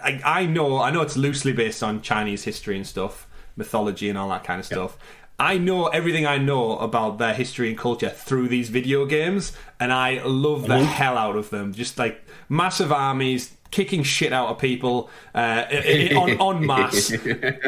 I 0.03 0.21
I 0.25 0.45
know 0.45 0.79
I 0.79 0.91
know 0.91 1.01
it's 1.01 1.17
loosely 1.17 1.53
based 1.53 1.83
on 1.83 2.01
Chinese 2.01 2.43
history 2.43 2.75
and 2.75 2.85
stuff, 2.85 3.27
mythology 3.55 4.09
and 4.09 4.17
all 4.17 4.29
that 4.29 4.43
kind 4.43 4.59
of 4.59 4.65
stuff. 4.65 4.97
I 5.39 5.59
know 5.59 5.85
everything 5.87 6.25
I 6.25 6.39
know 6.39 6.79
about 6.79 7.19
their 7.19 7.33
history 7.33 7.69
and 7.69 7.77
culture 7.77 8.09
through 8.09 8.47
these 8.47 8.69
video 8.69 9.05
games, 9.05 9.53
and 9.79 9.93
I 9.93 10.23
love 10.23 10.65
the 10.65 10.83
hell 10.83 11.15
out 11.15 11.35
of 11.35 11.51
them. 11.51 11.73
Just 11.73 11.99
like 11.99 12.26
massive 12.49 12.91
armies 12.91 13.53
kicking 13.69 14.01
shit 14.01 14.31
out 14.31 14.47
of 14.47 14.57
people 14.59 15.09
uh, 15.35 15.65
i- 15.69 16.09
i- 16.13 16.37
on 16.39 16.65
mass. 16.71 17.11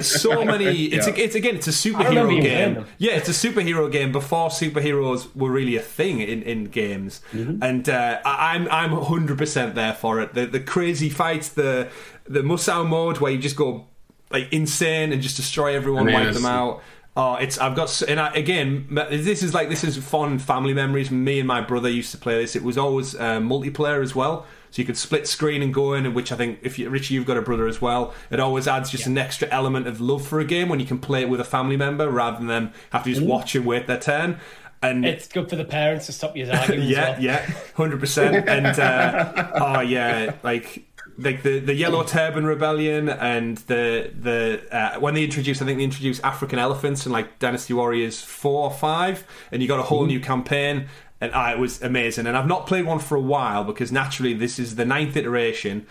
So 0.01 0.45
many. 0.45 0.85
It's 0.85 1.07
a, 1.07 1.21
it's 1.23 1.35
again, 1.35 1.55
it's 1.55 1.67
a 1.67 1.71
superhero 1.71 2.41
game. 2.41 2.85
Yeah, 2.97 3.13
it's 3.13 3.27
a 3.29 3.33
superhero 3.33 3.91
game 3.91 4.11
before 4.11 4.49
superheroes 4.49 5.33
were 5.35 5.51
really 5.51 5.75
a 5.75 5.81
thing 5.81 6.21
in, 6.21 6.41
in 6.43 6.65
games, 6.65 7.21
and 7.33 7.87
uh, 7.89 8.19
I, 8.25 8.55
I'm 8.55 8.67
I'm 8.69 8.91
100 8.91 9.37
percent 9.37 9.75
there 9.75 9.93
for 9.93 10.21
it. 10.21 10.33
The 10.33 10.45
the 10.45 10.59
crazy 10.61 11.09
fights, 11.09 11.49
the 11.49 11.89
the 12.27 12.41
Musou 12.41 12.87
mode 12.87 13.17
where 13.17 13.31
you 13.31 13.37
just 13.39 13.55
go 13.57 13.87
like 14.31 14.51
insane 14.53 15.11
and 15.11 15.21
just 15.21 15.35
destroy 15.37 15.75
everyone, 15.75 16.05
wipe 16.13 16.33
them 16.35 16.45
out. 16.45 16.81
Oh, 17.17 17.35
it's 17.35 17.57
I've 17.57 17.75
got 17.75 18.01
and 18.03 18.19
I, 18.19 18.33
again 18.35 18.87
this 19.09 19.43
is 19.43 19.53
like 19.53 19.67
this 19.67 19.83
is 19.83 19.97
fond 19.97 20.41
family 20.41 20.73
memories. 20.73 21.11
Me 21.11 21.39
and 21.39 21.47
my 21.47 21.59
brother 21.59 21.89
used 21.89 22.11
to 22.11 22.17
play 22.17 22.39
this. 22.39 22.55
It 22.55 22.63
was 22.63 22.77
always 22.77 23.15
uh, 23.15 23.39
multiplayer 23.39 24.01
as 24.01 24.15
well, 24.15 24.45
so 24.71 24.81
you 24.81 24.85
could 24.85 24.97
split 24.97 25.27
screen 25.27 25.61
and 25.61 25.73
go 25.73 25.93
in. 25.93 26.05
and 26.05 26.15
Which 26.15 26.31
I 26.31 26.35
think 26.35 26.59
if 26.61 26.77
you, 26.79 26.89
Richie, 26.89 27.13
you've 27.15 27.25
got 27.25 27.37
a 27.37 27.41
brother 27.41 27.67
as 27.67 27.81
well. 27.81 28.13
It 28.29 28.39
always 28.39 28.67
adds 28.67 28.89
just 28.89 29.05
an 29.07 29.17
extra 29.17 29.47
element 29.49 29.87
of 29.87 29.99
love 30.01 30.25
for 30.25 30.39
a 30.39 30.45
game 30.45 30.69
when 30.69 30.79
you 30.79 30.85
can 30.85 30.99
play 30.99 31.21
it 31.21 31.29
with 31.29 31.39
a 31.39 31.45
family 31.45 31.77
member 31.77 32.09
rather 32.09 32.37
than 32.37 32.47
them 32.47 32.73
have 32.91 33.03
to 33.03 33.13
just 33.13 33.25
watch 33.25 33.55
and 33.55 33.65
wait 33.65 33.87
their 33.87 33.99
turn. 33.99 34.39
And 34.81 35.05
It's 35.05 35.27
good 35.27 35.49
for 35.49 35.57
the 35.57 35.65
parents 35.65 36.05
to 36.05 36.13
stop 36.13 36.37
you 36.37 36.49
arguing. 36.49 36.83
yeah, 36.87 37.11
well. 37.11 37.21
yeah, 37.21 37.51
hundred 37.75 37.99
percent. 37.99 38.47
And 38.47 38.79
uh, 38.79 39.51
oh 39.55 39.79
yeah, 39.81 40.35
like 40.41 40.85
like 41.17 41.43
the 41.43 41.59
the 41.59 41.73
Yellow 41.73 42.03
Turban 42.03 42.45
Rebellion 42.45 43.09
and 43.09 43.57
the 43.57 44.11
the 44.17 44.61
uh, 44.71 44.99
when 44.99 45.15
they 45.15 45.23
introduced, 45.23 45.61
I 45.61 45.65
think 45.65 45.79
they 45.79 45.83
introduced 45.83 46.23
African 46.23 46.59
elephants 46.59 47.05
in 47.05 47.11
like 47.11 47.39
Dynasty 47.39 47.73
Warriors 47.73 48.21
four 48.21 48.63
or 48.63 48.71
five, 48.71 49.25
and 49.51 49.61
you 49.61 49.67
got 49.67 49.79
a 49.79 49.83
whole 49.83 50.05
new 50.05 50.19
campaign. 50.19 50.87
And 51.21 51.31
it 51.33 51.59
was 51.59 51.81
amazing. 51.81 52.27
And 52.27 52.37
I've 52.37 52.47
not 52.47 52.65
played 52.65 52.85
one 52.85 52.99
for 52.99 53.15
a 53.15 53.21
while 53.21 53.63
because 53.63 53.91
naturally 53.91 54.33
this 54.33 54.57
is 54.59 54.75
the 54.75 54.85
ninth 54.85 55.17
iteration. 55.17 55.85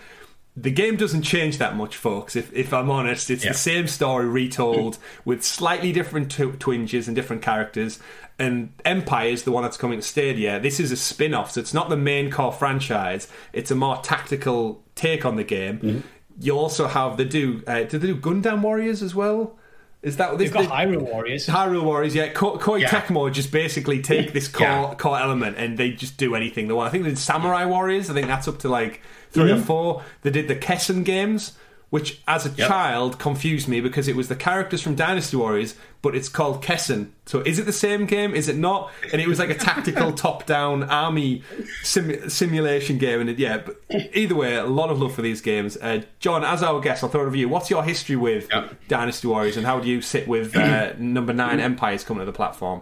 The 0.57 0.71
game 0.71 0.95
doesn't 0.97 1.21
change 1.21 1.57
that 1.59 1.75
much, 1.77 1.95
folks. 1.95 2.35
If, 2.35 2.51
if 2.51 2.73
I'm 2.73 2.89
honest, 2.89 3.29
it's 3.29 3.45
Yeah. 3.45 3.51
the 3.51 3.57
same 3.57 3.87
story 3.87 4.27
retold 4.27 4.97
with 5.23 5.43
slightly 5.43 5.91
different 5.91 6.31
tw- 6.31 6.59
twinges 6.59 7.07
and 7.07 7.15
different 7.15 7.41
characters. 7.41 7.99
And 8.39 8.71
Empire 8.85 9.29
is 9.29 9.43
the 9.43 9.51
one 9.51 9.63
that's 9.63 9.77
coming 9.77 9.99
to 9.99 10.05
Stadia. 10.05 10.59
This 10.59 10.79
is 10.79 10.91
a 10.91 10.97
spin 10.97 11.33
off, 11.33 11.51
so 11.51 11.61
it's 11.61 11.73
not 11.73 11.89
the 11.89 11.97
main 11.97 12.31
core 12.31 12.51
franchise. 12.51 13.27
It's 13.53 13.69
a 13.71 13.75
more 13.75 13.97
tactical 13.97 14.83
take 14.95 15.25
on 15.25 15.35
the 15.35 15.43
game. 15.43 16.03
you 16.41 16.57
also 16.57 16.87
have 16.87 17.17
they 17.17 17.25
do 17.25 17.61
uh, 17.67 17.83
do 17.83 17.97
they 17.97 18.07
do 18.07 18.15
Gundam 18.15 18.61
Warriors 18.61 19.03
as 19.03 19.13
well? 19.13 19.57
Is 20.01 20.15
that 20.17 20.37
They've 20.37 20.51
got 20.51 20.65
Hyrule 20.69 21.01
Warriors. 21.01 21.47
Hyrule 21.47 21.83
Warriors, 21.83 22.15
yeah. 22.15 22.29
Ko- 22.29 22.57
Koei 22.57 22.81
Yeah. 22.81 22.89
Tecmo 22.89 23.31
just 23.31 23.51
basically 23.51 24.01
take 24.01 24.31
this 24.33 24.47
core 24.47 24.65
Yeah. 24.65 24.95
core 24.95 25.19
element 25.19 25.57
and 25.57 25.77
they 25.77 25.91
just 25.91 26.17
do 26.17 26.35
anything 26.35 26.67
they 26.67 26.73
want. 26.73 26.87
I 26.87 26.91
think 26.91 27.03
they 27.03 27.09
did 27.09 27.19
Samurai 27.19 27.65
Warriors. 27.65 28.09
I 28.09 28.13
think 28.13 28.27
that's 28.27 28.47
up 28.47 28.59
to 28.59 28.69
like 28.69 29.01
3 29.31 29.43
mm-hmm. 29.43 29.59
or 29.59 29.63
four. 29.63 30.03
They 30.21 30.29
did 30.29 30.47
the 30.47 30.55
Kessen 30.55 31.03
games, 31.03 31.53
which 31.89 32.21
as 32.27 32.45
a 32.45 32.49
Yep. 32.49 32.67
child 32.67 33.19
confused 33.19 33.67
me 33.67 33.81
because 33.81 34.07
it 34.07 34.15
was 34.15 34.27
the 34.27 34.35
characters 34.35 34.81
from 34.81 34.95
Dynasty 34.95 35.35
Warriors, 35.37 35.75
but 36.01 36.15
it's 36.15 36.29
called 36.29 36.63
Kessen. 36.63 37.09
So 37.25 37.41
is 37.41 37.57
it 37.59 37.65
the 37.65 37.73
same 37.73 38.05
game? 38.05 38.33
Is 38.35 38.47
it 38.47 38.55
not? 38.57 38.91
And 39.11 39.21
it 39.21 39.27
was 39.27 39.39
like 39.39 39.49
a 39.49 39.55
tactical 39.55 40.11
top-down 40.25 40.83
army 40.83 41.41
sim- 41.83 42.29
simulation 42.29 42.97
game. 42.97 43.21
And 43.21 43.29
it, 43.29 43.39
yeah, 43.39 43.57
but 43.57 43.81
either 44.13 44.35
way, 44.35 44.55
a 44.55 44.65
lot 44.65 44.89
of 44.89 45.01
love 45.01 45.13
for 45.13 45.21
these 45.21 45.41
games. 45.41 45.77
Uh, 45.81 46.03
John, 46.19 46.43
as 46.43 46.61
our 46.63 46.79
guest, 46.79 47.03
I'll 47.03 47.09
throw 47.09 47.21
it 47.21 47.25
over 47.25 47.33
to 47.35 47.39
you. 47.39 47.49
What's 47.49 47.69
your 47.69 47.83
history 47.83 48.15
with 48.15 48.47
Yep. 48.51 48.75
Dynasty 48.87 49.27
Warriors, 49.27 49.57
and 49.57 49.65
how 49.65 49.79
do 49.79 49.89
you 49.89 50.01
sit 50.01 50.27
with 50.27 50.55
uh, 50.55 50.93
number 50.99 51.33
nine 51.33 51.59
Empires 51.59 52.03
coming 52.03 52.19
to 52.21 52.25
the 52.25 52.33
platform? 52.33 52.81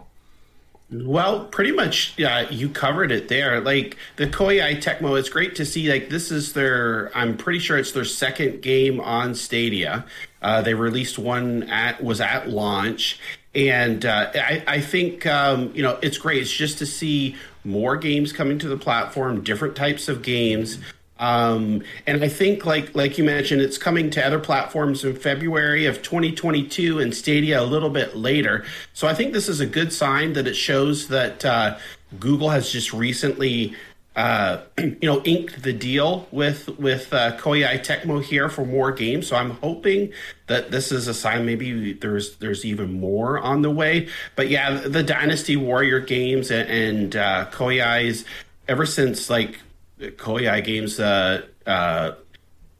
Well, 0.90 1.44
pretty 1.44 1.72
much, 1.72 2.14
yeah, 2.16 2.48
you 2.48 2.70
covered 2.70 3.12
it 3.12 3.28
there. 3.28 3.60
Like 3.60 3.98
the 4.16 4.26
Koei 4.26 4.80
Tecmo, 4.82 5.18
it's 5.18 5.28
great 5.28 5.54
to 5.56 5.66
see. 5.66 5.90
Like 5.90 6.08
this 6.08 6.30
is 6.30 6.54
their, 6.54 7.10
I'm 7.14 7.36
pretty 7.36 7.58
sure 7.58 7.76
it's 7.76 7.92
their 7.92 8.06
second 8.06 8.62
game 8.62 8.98
on 8.98 9.34
Stadia. 9.34 10.06
Uh, 10.40 10.62
they 10.62 10.72
released 10.72 11.18
one 11.18 11.64
at 11.64 12.02
was 12.02 12.22
at 12.22 12.48
launch, 12.48 13.20
and 13.54 14.06
uh, 14.06 14.30
I, 14.34 14.64
I 14.66 14.80
think 14.80 15.26
um, 15.26 15.72
you 15.74 15.82
know 15.82 15.98
it's 16.00 16.16
great. 16.16 16.40
It's 16.40 16.52
just 16.52 16.78
to 16.78 16.86
see 16.86 17.36
more 17.64 17.96
games 17.96 18.32
coming 18.32 18.58
to 18.60 18.68
the 18.68 18.76
platform, 18.78 19.42
different 19.42 19.76
types 19.76 20.08
of 20.08 20.22
games. 20.22 20.78
Um, 21.18 21.82
and 22.06 22.22
I 22.22 22.28
think, 22.28 22.64
like 22.64 22.94
like 22.94 23.18
you 23.18 23.24
mentioned, 23.24 23.60
it's 23.60 23.78
coming 23.78 24.10
to 24.10 24.24
other 24.24 24.38
platforms 24.38 25.04
in 25.04 25.16
February 25.16 25.86
of 25.86 26.02
2022 26.02 27.00
and 27.00 27.14
Stadia 27.14 27.60
a 27.60 27.64
little 27.64 27.90
bit 27.90 28.16
later. 28.16 28.64
So 28.92 29.08
I 29.08 29.14
think 29.14 29.32
this 29.32 29.48
is 29.48 29.60
a 29.60 29.66
good 29.66 29.92
sign 29.92 30.34
that 30.34 30.46
it 30.46 30.54
shows 30.54 31.08
that 31.08 31.44
uh, 31.44 31.78
Google 32.20 32.50
has 32.50 32.70
just 32.70 32.92
recently, 32.92 33.74
uh, 34.14 34.58
you 34.78 34.98
know, 35.02 35.20
inked 35.22 35.62
the 35.62 35.72
deal 35.72 36.28
with 36.30 36.68
with 36.78 37.12
uh, 37.12 37.36
Koei 37.36 37.64
Tecmo 37.84 38.22
here 38.22 38.48
for 38.48 38.64
more 38.64 38.92
games. 38.92 39.26
So 39.26 39.34
I'm 39.34 39.50
hoping 39.50 40.12
that 40.46 40.70
this 40.70 40.92
is 40.92 41.08
a 41.08 41.14
sign. 41.14 41.44
Maybe 41.44 41.94
there's 41.94 42.36
there's 42.36 42.64
even 42.64 43.00
more 43.00 43.40
on 43.40 43.62
the 43.62 43.70
way. 43.70 44.08
But 44.36 44.50
yeah, 44.50 44.70
the 44.86 45.02
Dynasty 45.02 45.56
Warrior 45.56 45.98
games 45.98 46.52
and, 46.52 46.70
and 46.70 47.16
uh, 47.16 47.46
Koei's 47.50 48.24
ever 48.68 48.86
since 48.86 49.28
like 49.28 49.58
Koei 49.98 50.64
games. 50.64 51.00
Uh, 51.00 51.42
uh, 51.66 52.12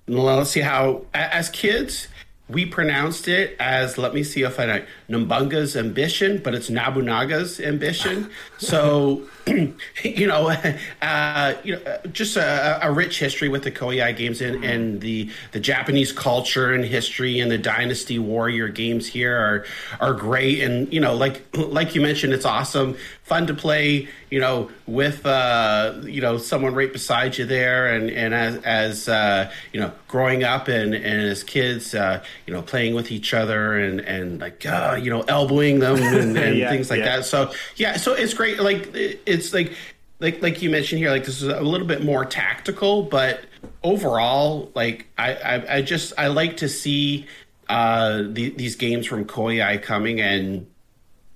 well, 0.07 0.37
let's 0.37 0.51
see 0.51 0.61
how. 0.61 1.03
As 1.15 1.49
kids, 1.51 2.09
we 2.49 2.67
pronounced 2.67 3.29
it 3.29 3.57
as. 3.61 3.99
Let 3.99 4.15
me 4.15 4.23
see 4.23 4.43
if 4.43 4.59
I 4.59 4.67
know. 4.67 4.85
Numbunga's 5.09 5.75
ambition, 5.75 6.39
but 6.45 6.55
it's 6.55 6.69
Nobunaga's 6.69 7.61
ambition. 7.61 8.31
so, 8.59 9.23
you 10.05 10.27
know, 10.27 10.51
uh, 11.03 11.55
you 11.65 11.77
know, 11.77 11.83
uh, 11.83 12.07
just 12.09 12.37
a, 12.37 12.79
a 12.83 12.93
rich 12.93 13.19
history 13.19 13.49
with 13.49 13.63
the 13.63 13.71
Koei 13.71 14.15
games 14.15 14.43
and, 14.43 14.63
and 14.65 15.01
the 15.01 15.31
the 15.53 15.61
Japanese 15.61 16.13
culture 16.13 16.73
and 16.73 16.85
history 16.85 17.41
and 17.41 17.51
the 17.51 17.59
Dynasty 17.59 18.19
Warrior 18.19 18.69
games 18.69 19.07
here 19.07 19.37
are 19.37 19.65
are 20.01 20.13
great. 20.13 20.63
And 20.63 20.93
you 20.93 21.01
know, 21.01 21.15
like 21.15 21.43
like 21.55 21.95
you 21.95 22.03
mentioned, 22.03 22.35
it's 22.35 22.45
awesome, 22.45 22.97
fun 23.23 23.47
to 23.47 23.55
play. 23.55 24.09
You 24.31 24.41
know, 24.41 24.71
with 24.87 25.25
uh, 25.25 26.03
you 26.05 26.21
know 26.21 26.37
someone 26.37 26.75
right 26.75 26.93
beside 26.93 27.39
you 27.39 27.47
there, 27.47 27.95
and 27.95 28.11
and 28.11 28.35
as 28.35 28.57
as 28.63 29.09
uh, 29.09 29.51
you 29.73 29.81
know, 29.81 29.91
growing 30.07 30.45
up 30.45 30.69
and 30.69 30.95
and 30.95 31.23
as 31.23 31.43
kids, 31.43 31.95
uh, 31.95 32.23
you 32.47 32.53
know, 32.53 32.61
playing 32.61 32.95
with 32.95 33.11
each 33.11 33.33
other 33.33 33.79
and 33.79 34.01
and 34.01 34.39
like 34.41 34.67
uh, 34.67 34.98
you 35.03 35.11
know, 35.11 35.23
elbowing 35.23 35.79
them 35.79 35.97
and, 35.97 36.37
and 36.37 36.57
Yeah, 36.59 36.71
things 36.71 36.91
like 36.91 37.01
yeah. 37.01 37.17
that. 37.17 37.25
So 37.25 37.53
yeah, 37.77 37.97
so 37.97 38.13
it's 38.15 38.35
great. 38.35 38.61
Like 38.61 38.91
it's 38.95 39.53
like 39.53 39.73
like 40.21 40.43
like 40.43 40.63
you 40.63 40.71
mentioned 40.71 40.99
here, 41.01 41.11
like 41.11 41.25
this 41.25 41.43
is 41.43 41.49
a 41.49 41.61
little 41.61 41.87
bit 41.87 42.05
more 42.05 42.25
tactical, 42.25 43.03
but 43.03 43.41
overall, 43.83 44.71
like 44.75 45.07
I 45.17 45.35
I, 45.35 45.77
I 45.77 45.83
just 45.83 46.13
I 46.19 46.29
like 46.29 46.59
to 46.59 46.69
see 46.69 47.27
uh 47.69 48.23
the, 48.29 48.51
these 48.51 48.77
games 48.77 49.07
from 49.07 49.25
Koei 49.27 49.83
coming 49.83 50.21
and 50.21 50.67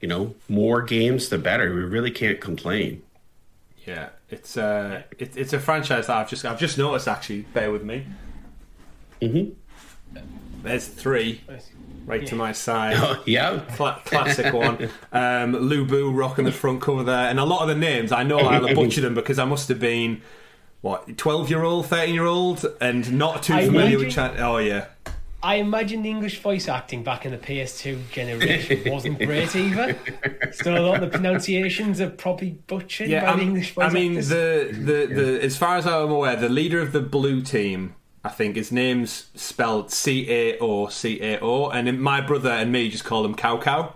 you 0.01 0.09
know 0.09 0.35
more 0.49 0.83
games 0.83 1.29
the 1.29 1.39
better. 1.39 1.75
We 1.75 1.83
really 1.83 2.11
can't 2.11 2.41
complain. 2.41 3.03
Yeah, 3.87 4.11
it's 4.31 4.57
uh, 4.57 5.03
it, 5.19 5.37
it's 5.37 5.53
a 5.53 5.59
franchise 5.59 6.07
that 6.07 6.17
I've 6.17 6.31
just 6.31 6.45
I've 6.45 6.59
just 6.59 6.79
noticed. 6.79 7.09
Actually, 7.09 7.43
bear 7.43 7.71
with 7.71 7.83
me. 7.83 8.07
Mm-hmm. 9.21 10.21
There's 10.63 10.87
three 10.87 11.41
right 12.07 12.27
to 12.27 12.35
my 12.35 12.53
side. 12.53 12.97
Oh, 13.03 13.23
yeah. 13.27 13.61
Cla- 13.77 14.01
classic 14.05 14.53
one. 14.53 14.89
Um, 15.13 15.53
Lu 15.55 15.85
Bu 15.85 16.11
rocking 16.13 16.45
the 16.45 16.53
front 16.53 16.81
cover 16.81 17.03
there, 17.03 17.29
and 17.29 17.39
a 17.39 17.45
lot 17.45 17.63
of 17.63 17.69
the 17.69 17.75
names 17.75 18.13
I 18.13 18.23
know 18.23 18.39
I'll 18.39 18.75
butcher 18.75 19.01
them 19.01 19.15
because 19.15 19.39
I 19.39 19.45
must 19.45 19.69
have 19.69 19.81
been 19.81 20.23
what 20.81 21.17
twelve 21.17 21.49
year 21.51 21.63
old, 21.63 21.87
thirteen 21.87 22.15
year 22.15 22.27
old, 22.27 22.65
and 22.81 23.13
not 23.19 23.43
too 23.43 23.55
I 23.55 23.67
familiar 23.67 23.99
with. 23.99 24.17
imagine- 24.17 24.37
Chan- 24.37 24.41
oh 24.45 24.59
yeah, 24.59 24.87
I 25.43 25.57
imagine 25.57 26.03
the 26.03 26.11
English 26.11 26.41
voice 26.41 26.69
acting 26.69 27.03
back 27.03 27.25
in 27.27 27.33
the 27.33 27.39
PS2 27.39 28.11
generation 28.11 28.83
wasn't 28.93 29.19
great 29.19 29.55
either. 29.57 29.97
So 30.53 30.75
a 30.77 30.79
lot 30.81 30.97
of 30.97 31.01
the 31.03 31.09
pronunciations 31.09 32.01
are 32.01 32.11
probably 32.11 32.51
butchered 32.69 33.09
yeah. 33.09 33.23
by 33.23 33.29
I'm- 33.31 33.39
the 33.39 33.45
English 33.45 33.75
voice 33.75 33.91
I 33.91 33.93
mean, 33.93 34.13
actors. 34.13 34.29
the, 34.29 34.69
the 34.73 35.15
the 35.15 35.43
as 35.43 35.57
far 35.57 35.77
as 35.77 35.87
I'm 35.87 36.11
aware, 36.11 36.37
the 36.37 36.49
leader 36.49 36.81
of 36.81 36.93
the 36.93 37.01
blue 37.01 37.43
team. 37.43 37.95
I 38.25 38.29
think 38.29 38.55
his 38.57 38.71
name's 38.71 39.27
spelled 39.35 39.91
C 39.91 40.31
A 40.31 40.59
O 40.59 40.87
C 40.89 41.21
A 41.23 41.41
O, 41.41 41.69
and 41.71 42.01
my 42.01 42.21
brother 42.21 42.51
and 42.51 42.71
me 42.71 42.89
just 42.89 43.05
call 43.05 43.25
him 43.25 43.35
Cow 43.35 43.59
Cow. 43.59 43.95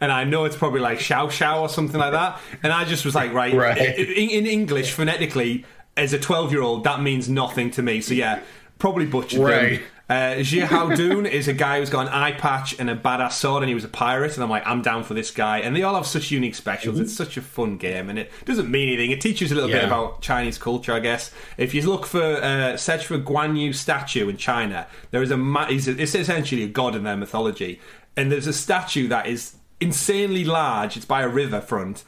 And 0.00 0.10
I 0.10 0.24
know 0.24 0.44
it's 0.46 0.56
probably 0.56 0.80
like 0.80 1.00
Shao 1.00 1.28
Shao 1.28 1.60
or 1.60 1.68
something 1.68 2.00
like 2.00 2.12
that. 2.12 2.40
And 2.62 2.72
I 2.72 2.84
just 2.84 3.04
was 3.04 3.14
like, 3.14 3.32
right, 3.34 3.52
Right. 3.54 3.76
in, 3.78 4.30
in 4.30 4.46
English, 4.46 4.92
phonetically, 4.92 5.66
as 5.98 6.14
a 6.14 6.18
12 6.18 6.50
year 6.50 6.62
old, 6.62 6.84
that 6.84 7.02
means 7.02 7.28
nothing 7.28 7.70
to 7.72 7.82
me. 7.82 8.00
So 8.00 8.14
yeah, 8.14 8.40
probably 8.78 9.04
butchered 9.06 9.40
Right. 9.40 9.70
them. 9.80 9.82
Uh, 10.12 10.66
Hao-dun 10.66 11.26
is 11.26 11.48
a 11.48 11.52
guy 11.52 11.78
who's 11.78 11.90
got 11.90 12.06
an 12.06 12.12
eye 12.12 12.32
patch 12.32 12.78
and 12.78 12.90
a 12.90 12.96
badass 12.96 13.32
sword, 13.32 13.62
and 13.62 13.68
he 13.68 13.74
was 13.74 13.84
a 13.84 13.88
pirate. 13.88 14.34
And 14.34 14.44
I'm 14.44 14.50
like, 14.50 14.66
I'm 14.66 14.82
down 14.82 15.04
for 15.04 15.14
this 15.14 15.30
guy. 15.30 15.58
And 15.58 15.74
they 15.74 15.82
all 15.82 15.94
have 15.94 16.06
such 16.06 16.30
unique 16.30 16.54
specials. 16.54 17.00
It's 17.00 17.14
such 17.14 17.36
a 17.36 17.42
fun 17.42 17.76
game, 17.78 18.10
and 18.10 18.18
it 18.18 18.30
doesn't 18.44 18.70
mean 18.70 18.88
anything. 18.88 19.10
It 19.10 19.20
teaches 19.20 19.52
a 19.52 19.54
little 19.54 19.70
bit 19.70 19.84
about 19.84 20.20
Chinese 20.20 20.58
culture, 20.58 20.92
I 20.92 21.00
guess. 21.00 21.30
If 21.56 21.74
you 21.74 21.82
look 21.82 22.06
for 22.06 22.22
uh, 22.22 22.76
search 22.76 23.06
for 23.06 23.18
Guan 23.18 23.58
Yu 23.58 23.72
statue 23.72 24.28
in 24.28 24.36
China, 24.36 24.86
there 25.10 25.22
is 25.22 25.30
a 25.30 25.36
ma- 25.36 25.66
he's 25.66 25.88
a, 25.88 26.00
it's 26.00 26.14
essentially 26.14 26.62
a 26.62 26.68
god 26.68 26.94
in 26.94 27.04
their 27.04 27.16
mythology, 27.16 27.80
and 28.16 28.30
there's 28.30 28.46
a 28.46 28.52
statue 28.52 29.08
that 29.08 29.26
is 29.26 29.56
insanely 29.80 30.44
large. 30.44 30.96
It's 30.96 31.06
by 31.06 31.22
a 31.22 31.28
river 31.28 31.60
front 31.60 32.04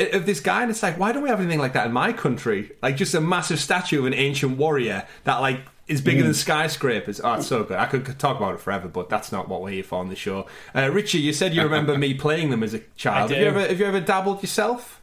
of 0.00 0.26
this 0.26 0.40
guy, 0.40 0.62
and 0.62 0.70
it's 0.70 0.82
like, 0.82 0.98
why 0.98 1.12
don't 1.12 1.22
we 1.22 1.28
have 1.28 1.40
anything 1.40 1.60
like 1.60 1.74
that 1.74 1.86
in 1.86 1.92
my 1.92 2.12
country? 2.12 2.72
Like 2.82 2.96
just 2.96 3.14
a 3.14 3.20
massive 3.20 3.60
statue 3.60 4.00
of 4.00 4.06
an 4.06 4.14
ancient 4.14 4.56
warrior 4.58 5.06
that 5.24 5.38
like 5.38 5.60
is 5.92 6.00
bigger 6.00 6.22
than 6.22 6.34
skyscrapers. 6.34 7.20
Oh, 7.22 7.34
it's 7.34 7.46
so 7.46 7.62
good. 7.64 7.76
I 7.78 7.86
could 7.86 8.18
talk 8.18 8.36
about 8.36 8.54
it 8.54 8.60
forever, 8.60 8.88
but 8.88 9.08
that's 9.08 9.30
not 9.30 9.48
what 9.48 9.62
we're 9.62 9.70
here 9.70 9.84
for 9.84 9.98
on 9.98 10.08
the 10.08 10.16
show. 10.16 10.46
Uh, 10.74 10.90
Richie, 10.90 11.18
you 11.18 11.32
said 11.32 11.54
you 11.54 11.62
remember 11.62 11.96
me 11.98 12.14
playing 12.26 12.50
them 12.50 12.62
as 12.62 12.74
a 12.74 12.80
child. 12.96 13.30
Have 13.30 13.38
you 13.40 13.46
ever 13.46 13.60
have 13.60 13.78
you 13.78 13.86
ever 13.86 14.00
dabbled 14.00 14.42
yourself? 14.42 15.00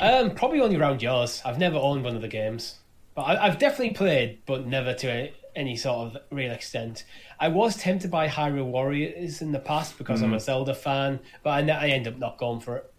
Um, 0.00 0.32
probably 0.34 0.60
only 0.60 0.76
around 0.76 1.02
yours. 1.02 1.42
I've 1.44 1.58
never 1.58 1.76
owned 1.76 2.04
one 2.04 2.14
of 2.14 2.22
the 2.22 2.28
games, 2.28 2.76
but 3.14 3.22
I, 3.22 3.46
I've 3.46 3.58
definitely 3.58 3.94
played, 3.94 4.38
but 4.46 4.66
never 4.66 4.94
to 4.94 5.06
a, 5.08 5.32
any 5.56 5.76
sort 5.76 6.14
of 6.14 6.22
real 6.30 6.52
extent. 6.52 7.04
I 7.40 7.48
was 7.48 7.76
tempted 7.76 8.10
by 8.10 8.28
Hyrule 8.28 8.66
Warriors 8.66 9.42
in 9.42 9.50
the 9.52 9.58
past 9.58 9.98
because 9.98 10.20
Mm. 10.20 10.24
I'm 10.24 10.34
a 10.34 10.40
Zelda 10.40 10.74
fan, 10.74 11.18
but 11.42 11.50
I, 11.50 11.68
I 11.72 11.88
end 11.88 12.06
up 12.06 12.16
not 12.16 12.38
going 12.38 12.60
for 12.60 12.76
it. 12.76 12.92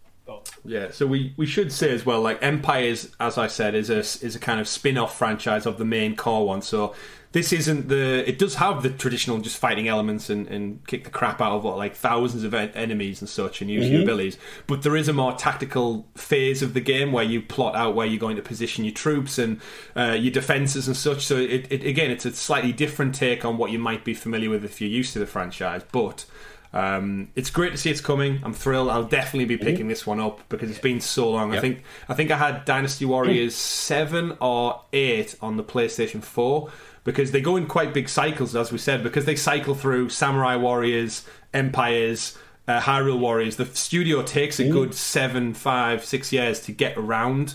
Yeah, 0.64 0.92
so 0.92 1.08
we, 1.08 1.34
we 1.36 1.44
should 1.46 1.72
say 1.72 1.90
as 1.90 2.06
well, 2.06 2.20
like 2.20 2.40
Empires, 2.40 3.10
as 3.18 3.36
I 3.36 3.48
said, 3.48 3.74
is 3.74 3.90
a 3.90 3.98
is 3.98 4.36
a 4.36 4.38
kind 4.38 4.60
of 4.60 4.68
spin 4.68 4.96
off 4.96 5.18
franchise 5.18 5.66
of 5.66 5.76
the 5.76 5.84
main 5.84 6.14
core 6.14 6.46
one. 6.46 6.62
So 6.62 6.94
this 7.32 7.52
isn't 7.52 7.88
the. 7.88 8.28
It 8.28 8.38
does 8.38 8.56
have 8.56 8.82
the 8.82 8.90
traditional 8.90 9.38
just 9.38 9.56
fighting 9.56 9.86
elements 9.86 10.30
and, 10.30 10.48
and 10.48 10.84
kick 10.88 11.04
the 11.04 11.10
crap 11.10 11.40
out 11.40 11.52
of 11.52 11.64
what 11.64 11.76
like 11.76 11.94
thousands 11.94 12.42
of 12.42 12.54
en- 12.54 12.70
enemies 12.70 13.20
and 13.20 13.28
such 13.28 13.60
and 13.60 13.70
use 13.70 13.88
your 13.88 14.02
abilities. 14.02 14.36
But 14.66 14.82
there 14.82 14.96
is 14.96 15.06
a 15.06 15.12
more 15.12 15.32
tactical 15.34 16.08
phase 16.16 16.60
of 16.60 16.74
the 16.74 16.80
game 16.80 17.12
where 17.12 17.24
you 17.24 17.40
plot 17.40 17.76
out 17.76 17.94
where 17.94 18.06
you're 18.06 18.18
going 18.18 18.36
to 18.36 18.42
position 18.42 18.84
your 18.84 18.94
troops 18.94 19.38
and 19.38 19.60
uh, 19.94 20.16
your 20.18 20.32
defenses 20.32 20.88
and 20.88 20.96
such. 20.96 21.24
So 21.24 21.36
it, 21.36 21.70
it 21.70 21.84
again, 21.84 22.10
it's 22.10 22.24
a 22.24 22.32
slightly 22.32 22.72
different 22.72 23.14
take 23.14 23.44
on 23.44 23.58
what 23.58 23.70
you 23.70 23.78
might 23.78 24.04
be 24.04 24.14
familiar 24.14 24.50
with 24.50 24.64
if 24.64 24.80
you're 24.80 24.90
used 24.90 25.12
to 25.12 25.18
the 25.20 25.26
franchise, 25.26 25.82
but. 25.92 26.24
Um, 26.72 27.30
it's 27.34 27.50
great 27.50 27.72
to 27.72 27.78
see 27.78 27.90
it's 27.90 28.00
coming. 28.00 28.38
I'm 28.44 28.54
thrilled. 28.54 28.90
I'll 28.90 29.02
definitely 29.02 29.46
be 29.46 29.56
picking 29.56 29.88
this 29.88 30.06
one 30.06 30.20
up 30.20 30.48
because 30.48 30.70
it's 30.70 30.78
been 30.78 31.00
so 31.00 31.28
long. 31.28 31.52
I 31.52 31.58
think 31.58 31.82
I 32.08 32.14
think 32.14 32.30
I 32.30 32.36
had 32.36 32.64
Dynasty 32.64 33.04
Warriors 33.04 33.56
seven 33.56 34.36
or 34.40 34.80
eight 34.92 35.34
on 35.42 35.56
the 35.56 35.64
PlayStation 35.64 36.22
Four 36.22 36.70
because 37.04 37.30
they 37.32 37.40
go 37.40 37.56
in 37.56 37.66
quite 37.66 37.94
big 37.94 38.08
cycles, 38.08 38.54
as 38.54 38.70
we 38.72 38.78
said, 38.78 39.02
because 39.02 39.24
they 39.24 39.36
cycle 39.36 39.74
through 39.74 40.08
Samurai 40.10 40.56
Warriors, 40.56 41.24
Empires, 41.54 42.36
uh, 42.68 42.80
Hyrule 42.80 43.18
Warriors. 43.18 43.56
The 43.56 43.66
studio 43.66 44.22
takes 44.22 44.60
a 44.60 44.68
good 44.68 44.94
seven, 44.94 45.54
five, 45.54 46.04
six 46.04 46.32
years 46.32 46.60
to 46.62 46.72
get 46.72 46.96
around 46.96 47.54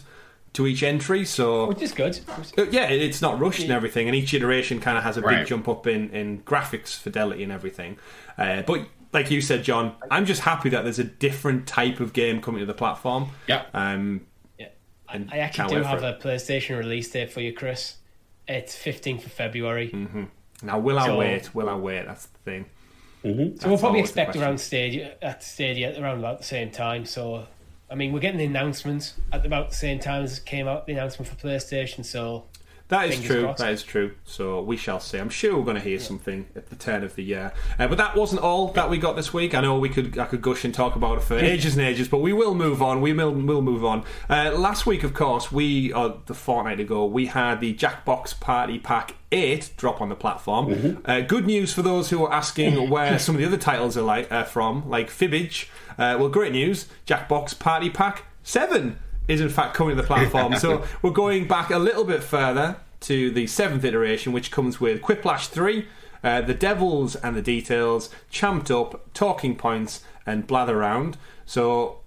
to 0.53 0.65
each 0.67 0.84
entry. 0.84 1.25
So 1.25 1.67
which 1.67 1.81
is 1.81 1.91
good. 1.91 2.19
uh, 2.58 2.65
yeah, 2.71 2.88
it's 2.89 3.21
not 3.21 3.39
rushed 3.39 3.62
and 3.62 3.71
everything, 3.71 4.08
and 4.08 4.15
each 4.15 4.34
iteration 4.34 4.79
kind 4.79 4.97
of 4.97 5.03
has 5.03 5.17
a 5.17 5.21
big 5.21 5.45
jump 5.47 5.67
up 5.67 5.86
in, 5.88 6.10
in 6.10 6.41
graphics 6.41 6.97
fidelity 6.97 7.43
and 7.43 7.51
everything. 7.51 7.97
Uh, 8.38 8.62
but 8.63 8.88
like 9.13 9.31
you 9.31 9.39
said, 9.41 9.63
John, 9.63 9.95
I'm 10.12 10.25
just 10.25 10.41
happy 10.41 10.69
that 10.69 10.84
there's 10.84 10.99
a 10.99 11.03
different 11.05 11.67
type 11.67 11.99
of 12.01 12.12
game 12.13 12.41
coming 12.41 12.60
to 12.60 12.65
the 12.65 12.73
platform. 12.73 13.29
Yeah. 13.47 13.63
Um, 13.73 14.25
Yeah. 14.60 14.67
and 15.13 15.29
I 15.31 15.38
actually 15.38 15.75
do 15.75 15.84
have 15.84 16.03
it. 16.03 16.17
a 16.21 16.27
PlayStation 16.27 16.77
release 16.77 17.10
date 17.12 17.31
for 17.31 17.39
you, 17.41 17.53
Chris. 17.53 17.95
It's 18.47 18.75
15th 18.75 19.25
of 19.25 19.31
February. 19.31 19.89
Mm. 19.89 20.27
Now, 20.63 20.79
will 20.79 20.99
I 20.99 21.15
wait? 21.15 21.53
Will 21.53 21.69
I 21.69 21.75
wait? 21.75 22.05
That's 22.05 22.27
the 22.27 22.38
thing. 22.39 22.65
So 23.23 23.69
we'll 23.69 23.79
probably 23.79 24.01
expect 24.01 24.36
around 24.36 24.60
Stadia 24.60 25.15
at 25.19 25.43
Stadia 25.43 25.99
around 25.99 26.19
about 26.19 26.38
the 26.38 26.43
same 26.43 26.69
time. 26.69 27.05
So, 27.05 27.47
I 27.89 27.95
mean, 27.95 28.13
we're 28.13 28.19
getting 28.19 28.38
the 28.38 28.45
announcements 28.45 29.15
at 29.34 29.43
about 29.43 29.71
the 29.71 29.75
same 29.75 29.99
time 29.99 30.23
as 30.23 30.38
it 30.38 30.45
came 30.45 30.67
out 30.67 30.86
the 30.86 30.93
announcement 30.93 31.27
for 31.27 31.36
PlayStation. 31.36 32.05
So, 32.05 32.43
That 32.89 33.10
is 33.10 33.15
Fingers 33.15 33.28
true. 33.28 33.41
crossed. 33.43 33.60
That 33.60 33.74
is 33.74 33.84
true. 33.84 34.15
So 34.26 34.62
we 34.62 34.78
shall 34.78 35.00
see. 35.00 35.17
I'm 35.17 35.30
sure 35.30 35.58
we're 35.58 35.63
going 35.63 35.78
to 35.78 35.82
hear 35.82 36.00
something 36.00 36.45
at 36.56 36.69
the 36.69 36.76
turn 36.76 37.04
of 37.04 37.15
the 37.15 37.24
year. 37.24 37.52
Uh, 37.80 37.88
but 37.88 37.98
that 37.98 38.15
wasn't 38.15 38.41
all 38.41 38.67
that 38.74 38.91
we 38.91 39.00
got 39.00 39.15
this 39.15 39.34
week. 39.34 39.56
I 39.56 39.62
know 39.62 39.80
we 39.80 39.89
could 39.89 40.19
I 40.19 40.26
could 40.26 40.41
gush 40.43 40.63
and 40.65 40.74
talk 40.74 40.95
about 40.95 41.17
it 41.17 41.21
for 41.21 41.36
ages 41.38 41.76
and 41.76 41.86
ages, 41.86 42.08
but 42.08 42.19
we 42.19 42.32
will 42.32 42.54
move 42.54 42.84
on. 42.84 43.02
We 43.02 43.12
will 43.13 43.32
will 43.32 43.63
move 43.63 43.84
on. 43.84 44.04
Uh, 44.30 44.52
last 44.56 44.86
week, 44.86 45.04
of 45.04 45.15
course, 45.15 45.52
we 45.52 45.91
uh, 45.93 46.13
the 46.28 46.36
fortnight 46.36 46.80
ago 46.80 47.06
we 47.06 47.26
had 47.26 47.60
the 47.60 47.74
Jackbox 47.74 48.39
Party 48.39 48.78
Pack 48.78 49.15
Eight 49.32 49.71
drop 49.78 50.00
on 50.00 50.10
the 50.10 50.15
platform. 50.15 51.02
Uh, 51.06 51.21
good 51.21 51.45
news 51.48 51.74
for 51.74 51.82
those 51.82 52.12
who 52.12 52.24
are 52.24 52.32
asking 52.32 52.89
where 52.89 53.17
some 53.17 53.36
of 53.36 53.41
the 53.41 53.48
other 53.48 53.58
titles 53.58 53.98
are 53.98 54.02
like 54.04 54.32
uh, 54.32 54.43
from, 54.43 54.88
like 54.88 55.10
Fibbage. 55.10 55.65
Uh, 55.98 56.15
well, 56.19 56.30
great 56.30 56.52
news. 56.52 56.88
Jackbox 57.08 57.58
Party 57.58 57.89
Pack 57.89 58.26
Seven 58.43 59.00
is 59.27 59.41
in 59.41 59.49
fact 59.49 59.73
coming 59.73 59.95
to 59.95 60.01
the 60.01 60.07
platform. 60.07 60.55
so 60.55 60.83
we're 61.01 61.11
going 61.11 61.47
back 61.47 61.69
a 61.71 61.79
little 61.79 62.03
bit 62.03 62.23
further 62.23 62.77
to 63.01 63.31
the 63.31 63.47
seventh 63.47 63.83
iteration, 63.83 64.33
which 64.33 64.51
comes 64.51 64.79
with 64.79 65.01
Quiplash 65.01 65.47
3, 65.47 65.88
uh, 66.23 66.41
The 66.41 66.53
Devils 66.53 67.15
and 67.15 67.35
the 67.35 67.41
Details, 67.41 68.09
Champ'd 68.29 68.71
Up, 68.71 69.13
Talking 69.13 69.55
Points, 69.55 70.03
and 70.25 70.47
Blather 70.47 70.77
Round. 70.77 71.17
So 71.45 71.99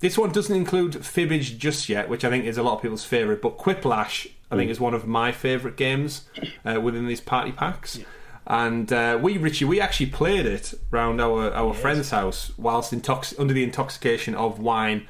this 0.00 0.18
one 0.18 0.32
doesn't 0.32 0.54
include 0.54 0.94
Fibbage 0.94 1.56
just 1.58 1.88
yet, 1.88 2.08
which 2.08 2.24
I 2.24 2.30
think 2.30 2.46
is 2.46 2.58
a 2.58 2.62
lot 2.62 2.76
of 2.76 2.82
people's 2.82 3.04
favourite, 3.04 3.40
but 3.40 3.58
Quiplash, 3.58 4.30
I 4.50 4.56
think, 4.56 4.70
is 4.70 4.80
one 4.80 4.94
of 4.94 5.06
my 5.06 5.30
favourite 5.30 5.76
games 5.76 6.24
uh, 6.64 6.80
within 6.80 7.06
these 7.06 7.20
party 7.20 7.52
packs. 7.52 8.00
And 8.46 8.92
uh, 8.92 9.18
we, 9.22 9.38
Richie, 9.38 9.66
we 9.66 9.80
actually 9.80 10.06
played 10.06 10.46
it 10.46 10.74
round 10.90 11.20
our, 11.20 11.52
our 11.52 11.72
friend's 11.72 12.10
house 12.10 12.50
whilst 12.56 12.92
intox- 12.92 13.38
under 13.38 13.54
the 13.54 13.62
intoxication 13.62 14.34
of 14.34 14.58
wine 14.58 15.06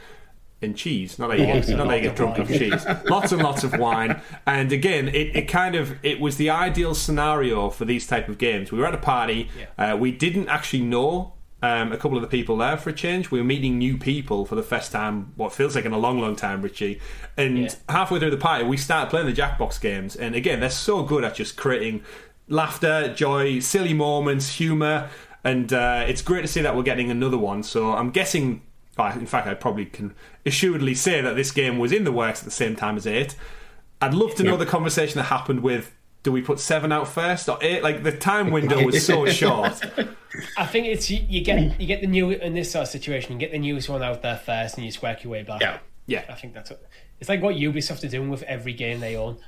and 0.62 0.76
cheese. 0.76 1.18
Not 1.18 1.28
that 1.28 1.38
you 1.38 1.46
get, 1.46 1.68
not 1.70 1.88
that 1.88 1.96
you 1.96 2.02
get 2.02 2.16
drunk 2.16 2.38
off 2.38 2.48
cheese. 2.48 2.84
Lots 3.08 3.32
and 3.32 3.42
lots 3.42 3.64
of 3.64 3.78
wine. 3.78 4.20
And 4.46 4.72
again, 4.72 5.08
it, 5.08 5.34
it 5.36 5.48
kind 5.48 5.74
of 5.74 5.94
it 6.02 6.20
was 6.20 6.36
the 6.36 6.50
ideal 6.50 6.94
scenario 6.94 7.70
for 7.70 7.84
these 7.84 8.06
type 8.06 8.28
of 8.28 8.38
games. 8.38 8.70
We 8.70 8.78
were 8.78 8.86
at 8.86 8.94
a 8.94 8.98
party. 8.98 9.48
Uh, 9.78 9.96
we 9.98 10.12
didn't 10.12 10.48
actually 10.48 10.82
know 10.82 11.32
um, 11.62 11.92
a 11.92 11.96
couple 11.98 12.16
of 12.16 12.22
the 12.22 12.28
people 12.28 12.56
there 12.56 12.76
for 12.76 12.90
a 12.90 12.92
change. 12.92 13.30
We 13.30 13.38
were 13.38 13.44
meeting 13.44 13.78
new 13.78 13.98
people 13.98 14.46
for 14.46 14.54
the 14.54 14.62
first 14.62 14.92
time, 14.92 15.32
what 15.36 15.52
feels 15.52 15.74
like 15.74 15.84
in 15.84 15.92
a 15.92 15.98
long, 15.98 16.18
long 16.20 16.34
time, 16.36 16.62
Richie. 16.62 17.00
And 17.36 17.58
Yeah. 17.58 17.74
halfway 17.88 18.18
through 18.18 18.30
the 18.30 18.36
party, 18.38 18.64
we 18.64 18.76
started 18.78 19.10
playing 19.10 19.26
the 19.26 19.32
Jackbox 19.34 19.78
games. 19.80 20.16
And 20.16 20.34
again, 20.34 20.60
they're 20.60 20.70
so 20.70 21.02
good 21.02 21.22
at 21.24 21.34
just 21.34 21.56
creating 21.56 22.02
laughter, 22.48 23.12
joy, 23.14 23.58
silly 23.60 23.94
moments, 23.94 24.54
humour. 24.54 25.08
And 25.44 25.72
uh, 25.72 26.04
it's 26.06 26.22
great 26.22 26.42
to 26.42 26.48
see 26.48 26.60
that 26.62 26.76
we're 26.76 26.82
getting 26.82 27.10
another 27.10 27.38
one. 27.38 27.62
So 27.62 27.92
I'm 27.92 28.10
guessing, 28.10 28.62
in 28.98 29.26
fact, 29.26 29.46
I 29.46 29.54
probably 29.54 29.86
can 29.86 30.14
assuredly 30.46 30.94
say 30.94 31.20
that 31.20 31.34
this 31.34 31.50
game 31.50 31.78
was 31.78 31.92
in 31.92 32.04
the 32.04 32.12
works 32.12 32.40
at 32.40 32.44
the 32.44 32.50
same 32.50 32.76
time 32.76 32.96
as 32.96 33.06
8. 33.06 33.34
I'd 34.00 34.14
love 34.14 34.34
to 34.36 34.42
know 34.42 34.56
the 34.56 34.66
conversation 34.66 35.18
that 35.18 35.24
happened 35.24 35.62
with 35.62 35.94
do 36.22 36.32
we 36.32 36.42
put 36.42 36.60
7 36.60 36.92
out 36.92 37.08
first 37.08 37.48
or 37.48 37.58
8? 37.60 37.82
Like 37.82 38.02
the 38.02 38.12
time 38.12 38.50
window 38.50 38.84
was 38.84 39.04
so 39.04 39.26
short. 39.28 39.80
I 40.56 40.66
think 40.66 40.86
it's 40.86 41.10
you, 41.10 41.24
you 41.28 41.42
get 41.42 41.80
you 41.80 41.86
get 41.86 42.00
the 42.00 42.06
new 42.06 42.30
in 42.30 42.54
this 42.54 42.70
sort 42.70 42.82
of 42.82 42.88
situation. 42.88 43.32
You 43.32 43.38
get 43.38 43.52
the 43.52 43.58
newest 43.58 43.88
one 43.88 44.02
out 44.02 44.22
there 44.22 44.36
first, 44.36 44.76
and 44.76 44.84
you 44.84 44.92
squawk 44.92 45.24
your 45.24 45.32
way 45.32 45.42
back. 45.42 45.60
Yeah. 45.60 45.78
Yeah. 46.06 46.24
I 46.28 46.34
think 46.34 46.54
that's 46.54 46.70
what, 46.70 46.82
it's 47.20 47.28
like 47.28 47.42
what 47.42 47.54
Ubisoft 47.56 48.04
are 48.04 48.08
doing 48.08 48.30
with 48.30 48.42
every 48.44 48.72
game 48.72 49.00
they 49.00 49.16
own. 49.16 49.38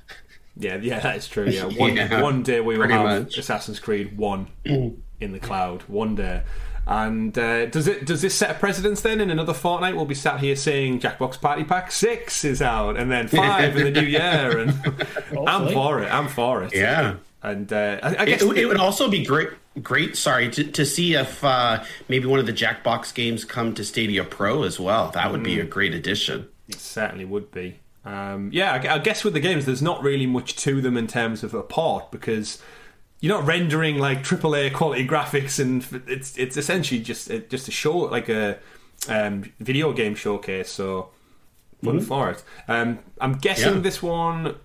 Yeah, 0.56 0.76
yeah, 0.76 1.00
that 1.00 1.16
is 1.16 1.26
true. 1.26 1.46
Yeah, 1.46 1.64
one, 1.78 1.96
Yeah, 1.96 2.22
one 2.22 2.42
day 2.42 2.60
we 2.60 2.76
will 2.76 2.88
have 2.88 3.22
much. 3.22 3.38
Assassin's 3.38 3.80
Creed 3.80 4.16
One 4.18 4.48
mm. 4.64 4.96
in 5.20 5.32
the 5.32 5.40
cloud. 5.40 5.82
One 5.82 6.14
day, 6.14 6.42
and 6.86 7.36
uh, 7.38 7.66
does 7.66 7.86
it 7.86 8.06
does 8.06 8.22
this 8.22 8.34
set 8.34 8.50
a 8.50 8.54
precedence? 8.54 9.00
Then 9.02 9.20
in 9.20 9.30
another 9.30 9.54
fortnight, 9.54 9.94
we'll 9.94 10.04
be 10.04 10.14
sat 10.14 10.40
here 10.40 10.56
saying 10.56 11.00
Jackbox 11.00 11.40
Party 11.40 11.64
Pack 11.64 11.92
Six 11.92 12.44
is 12.44 12.60
out, 12.60 12.96
and 12.96 13.10
then 13.10 13.28
five 13.28 13.76
in 13.76 13.84
the 13.92 14.00
new 14.00 14.06
year, 14.06 14.58
and 14.58 14.70
I'm 15.46 15.72
for 15.72 16.02
it. 16.02 16.12
I'm 16.12 16.28
for 16.28 16.64
it. 16.64 16.74
Yeah. 16.74 17.16
and 17.42 17.72
uh, 17.72 17.98
I, 18.02 18.16
I 18.18 18.24
guess 18.26 18.42
it 18.42 18.66
would 18.66 18.80
also 18.80 19.08
be 19.08 19.24
great, 19.24 19.50
great. 19.82 20.16
Sorry 20.16 20.50
to, 20.50 20.64
to 20.64 20.84
see 20.84 21.14
if 21.14 21.44
uh, 21.44 21.84
maybe 22.08 22.26
one 22.26 22.40
of 22.40 22.46
the 22.46 22.52
Jackbox 22.52 23.14
games 23.14 23.44
come 23.44 23.74
to 23.74 23.84
Stadia 23.84 24.24
Pro 24.24 24.64
as 24.64 24.80
well. 24.80 25.10
That 25.12 25.30
would 25.30 25.42
be 25.44 25.60
a 25.60 25.64
great 25.64 25.94
addition. 25.94 26.48
It 26.68 26.80
certainly 26.80 27.24
would 27.24 27.50
be. 27.52 27.78
Um, 28.04 28.50
yeah, 28.52 28.72
I, 28.72 28.94
I 28.94 28.98
guess 28.98 29.22
with 29.22 29.34
the 29.34 29.40
games, 29.40 29.66
there's 29.66 29.82
not 29.82 30.02
really 30.02 30.26
much 30.26 30.56
to 30.56 30.80
them 30.80 30.96
in 30.96 31.06
terms 31.06 31.44
of 31.44 31.54
a 31.54 31.62
port 31.62 32.10
because 32.10 32.60
you're 33.22 33.34
not 33.34 33.46
rendering 33.46 33.96
like 33.98 34.22
AAA 34.22 34.74
quality 34.74 35.06
graphics, 35.06 35.58
and 35.58 35.86
it's 36.06 36.36
it's 36.36 36.56
essentially 36.58 37.00
just 37.00 37.30
it, 37.30 37.48
just 37.48 37.68
a 37.68 37.70
show 37.70 37.96
like 37.96 38.28
a 38.28 38.58
um, 39.08 39.44
video 39.60 39.92
game 39.94 40.14
showcase. 40.14 40.68
So 40.70 41.08
fun 41.82 42.00
for 42.00 42.30
it. 42.30 42.42
Um, 42.68 42.98
I'm 43.20 43.34
guessing 43.38 43.74
Yeah. 43.76 43.80
this 43.80 44.02
one. 44.02 44.56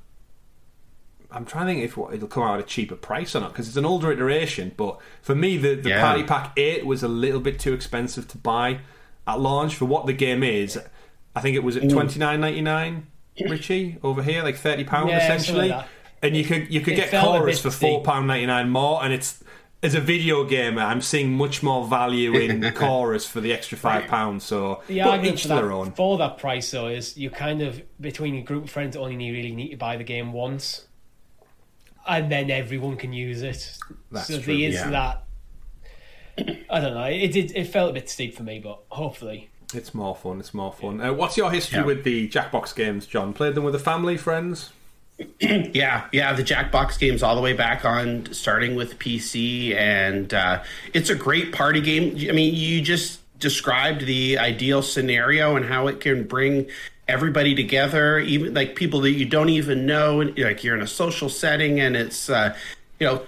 I'm 1.30 1.46
trying 1.46 1.67
to 1.67 1.74
think 1.74 1.84
if 1.86 1.98
what- 1.98 2.13
it'll 2.13 2.28
come 2.30 2.43
out 2.43 2.56
at 2.56 2.60
a 2.62 2.67
cheaper 2.67 2.96
price 2.96 3.36
or 3.36 3.41
not 3.41 3.52
because 3.52 3.67
it's 3.67 3.76
an 3.78 3.86
older 3.86 4.12
iteration. 4.12 4.72
But 4.76 4.98
for 5.22 5.36
me, 5.36 5.58
the, 5.58 5.76
the 5.76 5.89
Yeah. 5.89 6.02
Party 6.02 6.24
Pack 6.24 6.54
Eight 6.58 6.86
was 6.86 7.04
a 7.04 7.08
little 7.08 7.41
bit 7.41 7.60
too 7.60 7.74
expensive 7.74 8.28
to 8.30 8.38
buy 8.38 8.80
at 9.28 9.39
launch 9.39 9.76
for 9.76 9.86
what 9.86 10.06
the 10.06 10.13
game 10.13 10.41
is. 10.41 10.80
I 11.36 11.41
think 11.41 11.56
it 11.56 11.63
was 11.63 11.76
at 11.78 11.89
twenty 11.89 12.17
nine 12.17 12.39
ninety 12.41 12.62
nine, 12.62 13.08
Richie, 13.48 13.98
over 14.04 14.24
here, 14.24 14.41
like 14.41 14.56
thirty 14.56 14.84
pound 14.84 15.10
Yeah, 15.10 15.17
essentially. 15.24 15.70
like. 15.70 15.86
And 16.21 16.36
you 16.36 16.43
could 16.43 16.71
you 16.73 16.82
could 16.82 16.95
get 16.95 17.10
felt 17.10 17.25
chorus 17.39 17.60
for 17.62 17.71
four 17.71 17.99
steep. 17.99 18.03
pound 18.03 18.27
ninety 18.27 18.45
nine 18.45 18.69
more, 18.69 19.03
and 19.03 19.13
it's 19.13 19.43
as 19.84 19.93
a 19.93 20.01
video 20.01 20.43
gamer, 20.43 20.82
I'm 20.82 21.01
seeing 21.01 21.34
much 21.34 21.62
more 21.62 21.86
value 21.88 22.34
in 22.36 22.71
chorus 22.75 23.27
for 23.27 23.39
the 23.41 23.53
extra 23.53 23.77
five 23.77 24.08
pounds. 24.08 24.43
So, 24.43 24.82
The 24.88 24.99
but 25.01 25.08
argument 25.10 25.36
each 25.36 25.41
for 25.43 25.47
that, 25.49 25.62
their 25.62 25.71
own. 25.71 25.91
for 25.91 26.17
that 26.17 26.39
price 26.39 26.71
though 26.71 26.88
is 26.88 27.15
you 27.15 27.30
kind 27.30 27.62
of 27.62 27.82
between 28.01 28.36
a 28.36 28.41
group 28.41 28.63
of 28.63 28.69
friends 28.71 28.95
only 28.95 29.15
need, 29.15 29.32
really 29.32 29.51
need 29.56 29.69
to 29.69 29.77
buy 29.77 29.95
the 29.97 30.03
game 30.03 30.34
once, 30.34 30.88
and 32.08 32.32
then 32.32 32.49
everyone 32.49 32.97
can 32.97 33.13
use 33.13 33.41
it. 33.43 33.77
That's 34.12 34.27
so 34.27 34.39
true, 34.41 34.58
there 34.58 34.69
is 34.69 34.75
yeah. 34.75 34.89
that. 34.89 35.23
I 36.69 36.80
don't 36.80 36.93
know. 36.93 37.03
It 37.06 37.32
did. 37.32 37.56
It 37.56 37.65
felt 37.65 37.91
a 37.91 37.93
bit 37.93 38.10
steep 38.10 38.36
for 38.36 38.43
me, 38.43 38.60
but 38.60 38.80
hopefully, 38.89 39.49
It's 39.73 39.93
more 39.93 40.15
fun. 40.15 40.39
It's 40.39 40.53
more 40.53 40.71
fun. 40.71 41.01
Uh, 41.01 41.13
what's 41.13 41.36
your 41.38 41.51
history 41.51 41.80
Yeah. 41.80 41.86
with 41.86 42.03
the 42.03 42.27
Jackbox 42.30 42.75
games, 42.75 43.06
John? 43.08 43.34
Played 43.34 43.56
them 43.56 43.63
with 43.63 43.73
a 43.75 43.80
family, 43.80 44.17
friends? 44.17 44.71
Yeah, 45.39 46.08
yeah, 46.12 46.34
the 46.34 46.43
Jackbox 46.43 46.99
games 46.99 47.23
all 47.23 47.36
the 47.36 47.41
way 47.41 47.53
back 47.53 47.86
on, 47.86 48.32
starting 48.34 48.75
with 48.75 48.99
PC, 48.99 49.75
and 49.75 50.34
uh, 50.34 50.63
it's 50.93 51.10
a 51.10 51.15
great 51.15 51.51
party 51.51 51.82
game. 51.82 52.15
I 52.30 52.34
mean, 52.34 52.53
you 52.53 52.82
just 52.82 53.19
described 53.39 54.06
the 54.06 54.38
ideal 54.38 54.82
scenario 54.82 55.56
and 55.56 55.65
how 55.65 55.88
it 55.88 55.99
can 55.99 56.23
bring 56.23 56.67
everybody 57.08 57.56
together, 57.56 58.19
even 58.19 58.53
like 58.53 58.75
people 58.75 59.01
that 59.01 59.12
you 59.12 59.25
don't 59.25 59.49
even 59.49 59.86
know. 59.86 60.17
Like 60.38 60.63
you're 60.63 60.75
in 60.75 60.82
a 60.82 60.88
social 60.88 61.30
setting, 61.30 61.80
and 61.80 61.95
it's 61.95 62.30
uh, 62.30 62.56
you 63.00 63.08
know 63.08 63.25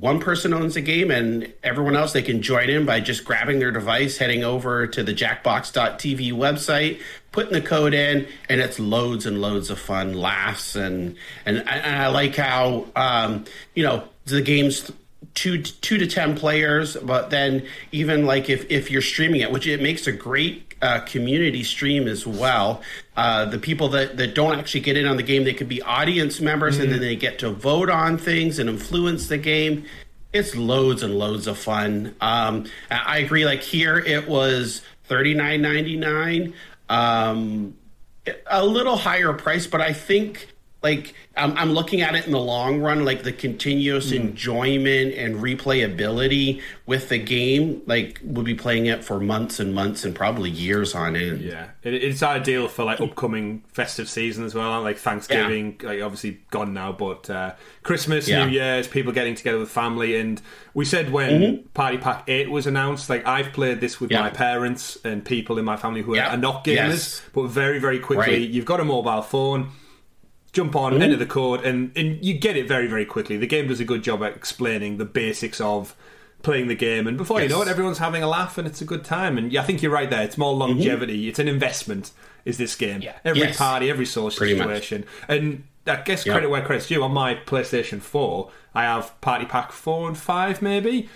one 0.00 0.20
person 0.20 0.52
owns 0.52 0.74
the 0.74 0.80
game 0.80 1.10
and 1.10 1.52
everyone 1.62 1.96
else 1.96 2.12
they 2.12 2.22
can 2.22 2.42
join 2.42 2.68
in 2.68 2.84
by 2.84 3.00
just 3.00 3.24
grabbing 3.24 3.58
their 3.58 3.70
device 3.70 4.18
heading 4.18 4.44
over 4.44 4.86
to 4.86 5.02
the 5.02 5.14
jackbox.tv 5.14 6.32
website 6.32 7.00
putting 7.32 7.52
the 7.52 7.60
code 7.60 7.94
in 7.94 8.26
and 8.48 8.60
it's 8.60 8.78
loads 8.78 9.26
and 9.26 9.40
loads 9.40 9.70
of 9.70 9.78
fun 9.78 10.12
laughs 10.12 10.76
and 10.76 11.16
and, 11.44 11.58
and 11.58 11.96
i 11.96 12.08
like 12.08 12.36
how 12.36 12.86
um, 12.94 13.44
you 13.74 13.82
know 13.82 14.04
the 14.26 14.42
game's 14.42 14.90
two 15.34 15.62
two 15.62 15.98
to 15.98 16.06
ten 16.06 16.36
players 16.36 16.96
but 16.96 17.30
then 17.30 17.64
even 17.92 18.26
like 18.26 18.50
if 18.50 18.70
if 18.70 18.90
you're 18.90 19.02
streaming 19.02 19.40
it 19.40 19.50
which 19.50 19.66
it 19.66 19.80
makes 19.80 20.06
a 20.06 20.12
great 20.12 20.65
uh, 20.86 21.00
community 21.00 21.62
stream 21.62 22.06
as 22.06 22.26
well. 22.26 22.80
Uh, 23.16 23.44
the 23.44 23.58
people 23.58 23.88
that 23.88 24.16
that 24.16 24.34
don't 24.34 24.58
actually 24.58 24.80
get 24.80 24.96
in 24.96 25.06
on 25.06 25.16
the 25.16 25.22
game 25.22 25.44
they 25.44 25.54
could 25.54 25.68
be 25.68 25.82
audience 25.82 26.40
members 26.40 26.78
and 26.78 26.92
then 26.92 27.00
they 27.00 27.16
get 27.16 27.38
to 27.40 27.50
vote 27.50 27.90
on 27.90 28.16
things 28.16 28.58
and 28.58 28.70
influence 28.70 29.28
the 29.28 29.38
game. 29.38 29.84
It's 30.32 30.54
loads 30.54 31.02
and 31.02 31.18
loads 31.18 31.46
of 31.46 31.58
fun. 31.58 32.14
Um, 32.20 32.66
I 32.90 33.16
I 33.16 33.18
agree 33.18 33.44
like 33.44 33.62
here 33.62 33.98
it 33.98 34.28
was 34.28 34.82
39.99 35.08 36.52
um, 36.88 37.76
a 38.46 38.64
little 38.64 38.96
higher 38.96 39.32
price 39.32 39.66
but 39.66 39.80
i 39.80 39.92
think 39.92 40.52
like 40.86 41.14
I'm, 41.36 41.52
I'm 41.58 41.72
looking 41.72 42.00
at 42.00 42.14
it 42.14 42.24
in 42.26 42.32
the 42.32 42.40
long 42.40 42.80
run, 42.80 43.04
like 43.04 43.22
the 43.24 43.32
continuous 43.32 44.10
Hmm. 44.10 44.16
enjoyment 44.22 45.14
and 45.14 45.36
replayability 45.42 46.62
with 46.86 47.08
the 47.08 47.18
game. 47.18 47.82
Like 47.86 48.20
we'll 48.22 48.44
be 48.44 48.54
playing 48.54 48.86
it 48.86 49.04
for 49.04 49.20
months 49.20 49.58
and 49.60 49.74
months 49.74 50.04
and 50.04 50.14
probably 50.14 50.50
years 50.50 50.94
on 50.94 51.16
end. 51.16 51.40
Yeah, 51.42 51.68
it, 51.82 51.94
it's 51.94 52.22
ideal 52.22 52.68
for 52.68 52.84
like 52.84 53.00
upcoming 53.00 53.62
festive 53.72 54.08
season 54.08 54.44
as 54.44 54.54
well. 54.54 54.82
Like 54.82 54.98
Thanksgiving, 54.98 55.78
like 55.82 56.00
obviously 56.02 56.38
gone 56.50 56.72
now, 56.72 56.92
but 56.92 57.28
uh, 57.28 57.52
Christmas, 57.82 58.28
Yeah. 58.28 58.46
New 58.46 58.52
Year's, 58.52 58.88
people 58.88 59.12
getting 59.12 59.34
together 59.34 59.58
with 59.58 59.70
family. 59.70 60.16
And 60.18 60.40
we 60.74 60.84
said 60.84 61.10
when 61.10 61.64
Party 61.74 61.98
Pack 61.98 62.24
Eight 62.28 62.50
was 62.50 62.66
announced, 62.66 63.10
like 63.10 63.26
I've 63.26 63.52
played 63.52 63.80
this 63.80 64.00
with 64.00 64.06
Mm-hmm. 64.10 64.14
Yeah. 64.14 64.20
my 64.22 64.30
parents 64.30 64.98
and 65.04 65.24
people 65.24 65.58
in 65.58 65.64
my 65.64 65.76
family 65.76 66.00
who 66.02 66.14
Yeah. 66.14 66.32
are 66.32 66.36
not 66.36 66.64
gamers, 66.64 66.74
Yes. 66.76 67.22
but 67.34 67.48
very 67.48 67.78
very 67.80 67.98
quickly, 67.98 68.38
Right. 68.40 68.48
you've 68.48 68.64
got 68.64 68.78
a 68.80 68.84
mobile 68.84 69.22
phone. 69.22 69.70
Jump 70.56 70.74
on, 70.74 71.02
enter 71.02 71.16
the 71.16 71.26
code, 71.26 71.64
and, 71.66 71.92
and 71.96 72.24
you 72.24 72.32
get 72.32 72.56
it 72.56 72.66
very, 72.66 72.86
very 72.86 73.04
quickly. 73.04 73.36
The 73.36 73.46
game 73.46 73.68
does 73.68 73.78
a 73.78 73.84
good 73.84 74.02
job 74.02 74.22
at 74.22 74.34
explaining 74.34 74.96
the 74.96 75.04
basics 75.04 75.60
of 75.60 75.94
playing 76.42 76.68
the 76.68 76.74
game, 76.74 77.06
and 77.06 77.18
before 77.18 77.42
you 77.42 77.48
know 77.48 77.60
it, 77.60 77.68
everyone's 77.68 77.98
having 77.98 78.22
a 78.22 78.28
laugh, 78.28 78.56
and 78.56 78.66
it's 78.66 78.80
a 78.80 78.84
good 78.86 79.04
time. 79.04 79.36
And 79.36 79.52
yeah, 79.52 79.60
I 79.60 79.64
think 79.64 79.82
you're 79.82 79.92
right 79.92 80.08
there. 80.08 80.22
It's 80.22 80.38
more 80.38 80.54
longevity. 80.54 81.28
It's 81.28 81.38
an 81.38 81.46
investment. 81.48 82.12
Is 82.46 82.56
this 82.56 82.74
game? 82.74 83.02
Yeah. 83.02 83.16
Every 83.24 83.40
Yes. 83.42 83.58
party, 83.58 83.90
every 83.90 84.06
social 84.06 84.38
Pretty 84.38 84.54
much. 84.54 84.66
situation, 84.66 85.04
and 85.28 85.64
I 85.86 85.96
guess 85.96 86.24
Yeah. 86.24 86.32
credit 86.32 86.48
where 86.48 86.62
credit's 86.62 86.86
due. 86.88 87.02
On 87.02 87.12
my 87.12 87.34
PlayStation 87.34 88.00
Four, 88.00 88.50
I 88.74 88.84
have 88.84 89.20
Party 89.20 89.44
Pack 89.44 89.72
Four 89.72 90.08
and 90.08 90.16
Five, 90.16 90.62
maybe. 90.62 91.08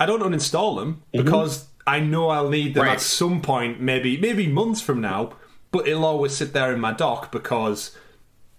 I 0.00 0.06
don't 0.06 0.22
uninstall 0.22 0.76
them 0.78 1.02
because 1.12 1.66
I 1.86 2.00
know 2.00 2.30
I'll 2.30 2.48
need 2.48 2.74
them 2.74 2.80
Mm-hmm. 2.82 2.88
Right. 2.88 2.94
at 2.94 3.00
some 3.00 3.42
point, 3.42 3.80
maybe 3.80 4.16
maybe 4.16 4.46
months 4.48 4.80
from 4.80 5.00
now. 5.00 5.34
But 5.70 5.86
it'll 5.86 6.04
always 6.06 6.32
sit 6.32 6.52
there 6.54 6.72
in 6.72 6.80
my 6.80 6.92
dock 6.92 7.30
because 7.30 7.94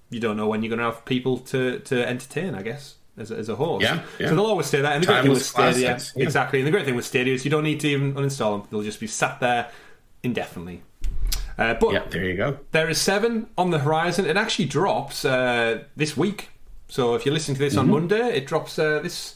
you 0.10 0.20
don't 0.20 0.38
know 0.38 0.48
when 0.48 0.64
you're 0.64 0.70
going 0.70 0.80
to 0.80 0.86
have 0.86 1.06
people 1.06 1.38
to, 1.38 1.80
to 1.80 2.08
entertain, 2.08 2.56
I 2.56 2.62
guess, 2.64 2.96
as 3.18 3.32
a, 3.32 3.36
as 3.38 3.50
a 3.50 3.56
host. 3.56 3.84
Yeah, 3.84 4.02
yeah. 4.20 4.30
So 4.30 4.36
they'll 4.36 4.46
always 4.46 4.66
stay 4.68 4.82
there. 4.82 4.92
And 4.92 5.04
the 5.04 5.08
great 5.08 5.22
thing 5.24 5.32
with 5.32 5.46
Stadia, 5.46 5.98
yeah. 6.16 6.24
exactly. 6.24 6.60
And 6.60 6.68
the 6.68 6.72
great 6.72 6.86
thing 6.86 6.96
with 6.96 7.06
Stadia 7.06 7.34
is 7.34 7.46
you 7.46 7.52
don't 7.52 7.64
need 7.64 7.80
to 7.82 7.88
even 7.88 8.14
uninstall 8.16 8.60
them; 8.60 8.68
they'll 8.72 8.82
just 8.84 9.00
be 9.00 9.08
sat 9.08 9.40
there 9.40 9.70
indefinitely. 10.24 10.82
Uh, 11.58 11.74
but 11.74 11.92
Yeah, 11.92 12.06
there 12.10 12.24
you 12.24 12.38
go. 12.38 12.58
there 12.72 12.90
is 12.90 13.00
seven 13.00 13.48
on 13.58 13.70
the 13.72 13.80
horizon. 13.80 14.26
It 14.26 14.38
actually 14.38 14.66
drops 14.66 15.26
uh, 15.26 15.84
this 15.96 16.16
week. 16.16 16.50
So 16.88 17.16
if 17.16 17.26
you're 17.26 17.34
listening 17.34 17.56
to 17.56 17.60
this 17.60 17.74
Mm-hmm. 17.74 17.80
on 17.82 17.90
Monday, 17.92 18.38
it 18.38 18.48
drops 18.48 18.80
uh, 18.80 19.00
this 19.00 19.36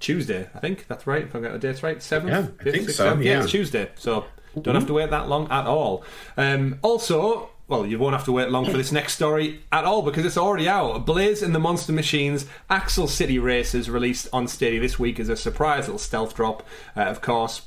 Tuesday. 0.00 0.48
I 0.54 0.58
think 0.58 0.86
that's 0.88 1.06
right. 1.06 1.22
If 1.22 1.34
I 1.36 1.40
got 1.40 1.52
the 1.52 1.58
dates 1.60 1.82
right, 1.84 2.02
seventh. 2.02 2.32
Yeah, 2.32 2.38
I 2.40 2.42
fifth, 2.64 2.72
think 2.74 2.84
sixth, 2.86 2.96
so, 2.96 3.04
seventh? 3.04 3.24
yeah. 3.24 3.42
it's 3.42 3.50
Tuesday. 3.52 3.90
So 3.94 4.24
don't 4.60 4.74
have 4.74 4.88
to 4.88 4.92
wait 4.92 5.10
that 5.10 5.28
long 5.28 5.48
at 5.50 5.66
all. 5.66 6.04
Um, 6.36 6.78
also. 6.82 7.48
Well, 7.72 7.86
you 7.86 7.98
won't 7.98 8.14
have 8.14 8.26
to 8.26 8.32
wait 8.32 8.50
long 8.50 8.66
for 8.66 8.76
this 8.76 8.92
next 8.92 9.14
story 9.14 9.62
at 9.72 9.86
all 9.86 10.02
because 10.02 10.26
it's 10.26 10.36
already 10.36 10.68
out. 10.68 11.06
Blaze 11.06 11.42
and 11.42 11.54
the 11.54 11.58
Monster 11.58 11.94
Machines 11.94 12.44
Axle 12.68 13.08
City 13.08 13.38
Races 13.38 13.88
released 13.88 14.28
on 14.30 14.46
Stadia 14.46 14.78
this 14.78 14.98
week 14.98 15.18
as 15.18 15.30
a 15.30 15.36
surprise 15.36 15.86
little 15.86 15.96
stealth 15.96 16.36
drop. 16.36 16.66
Uh, 16.94 17.04
of 17.04 17.22
course, 17.22 17.62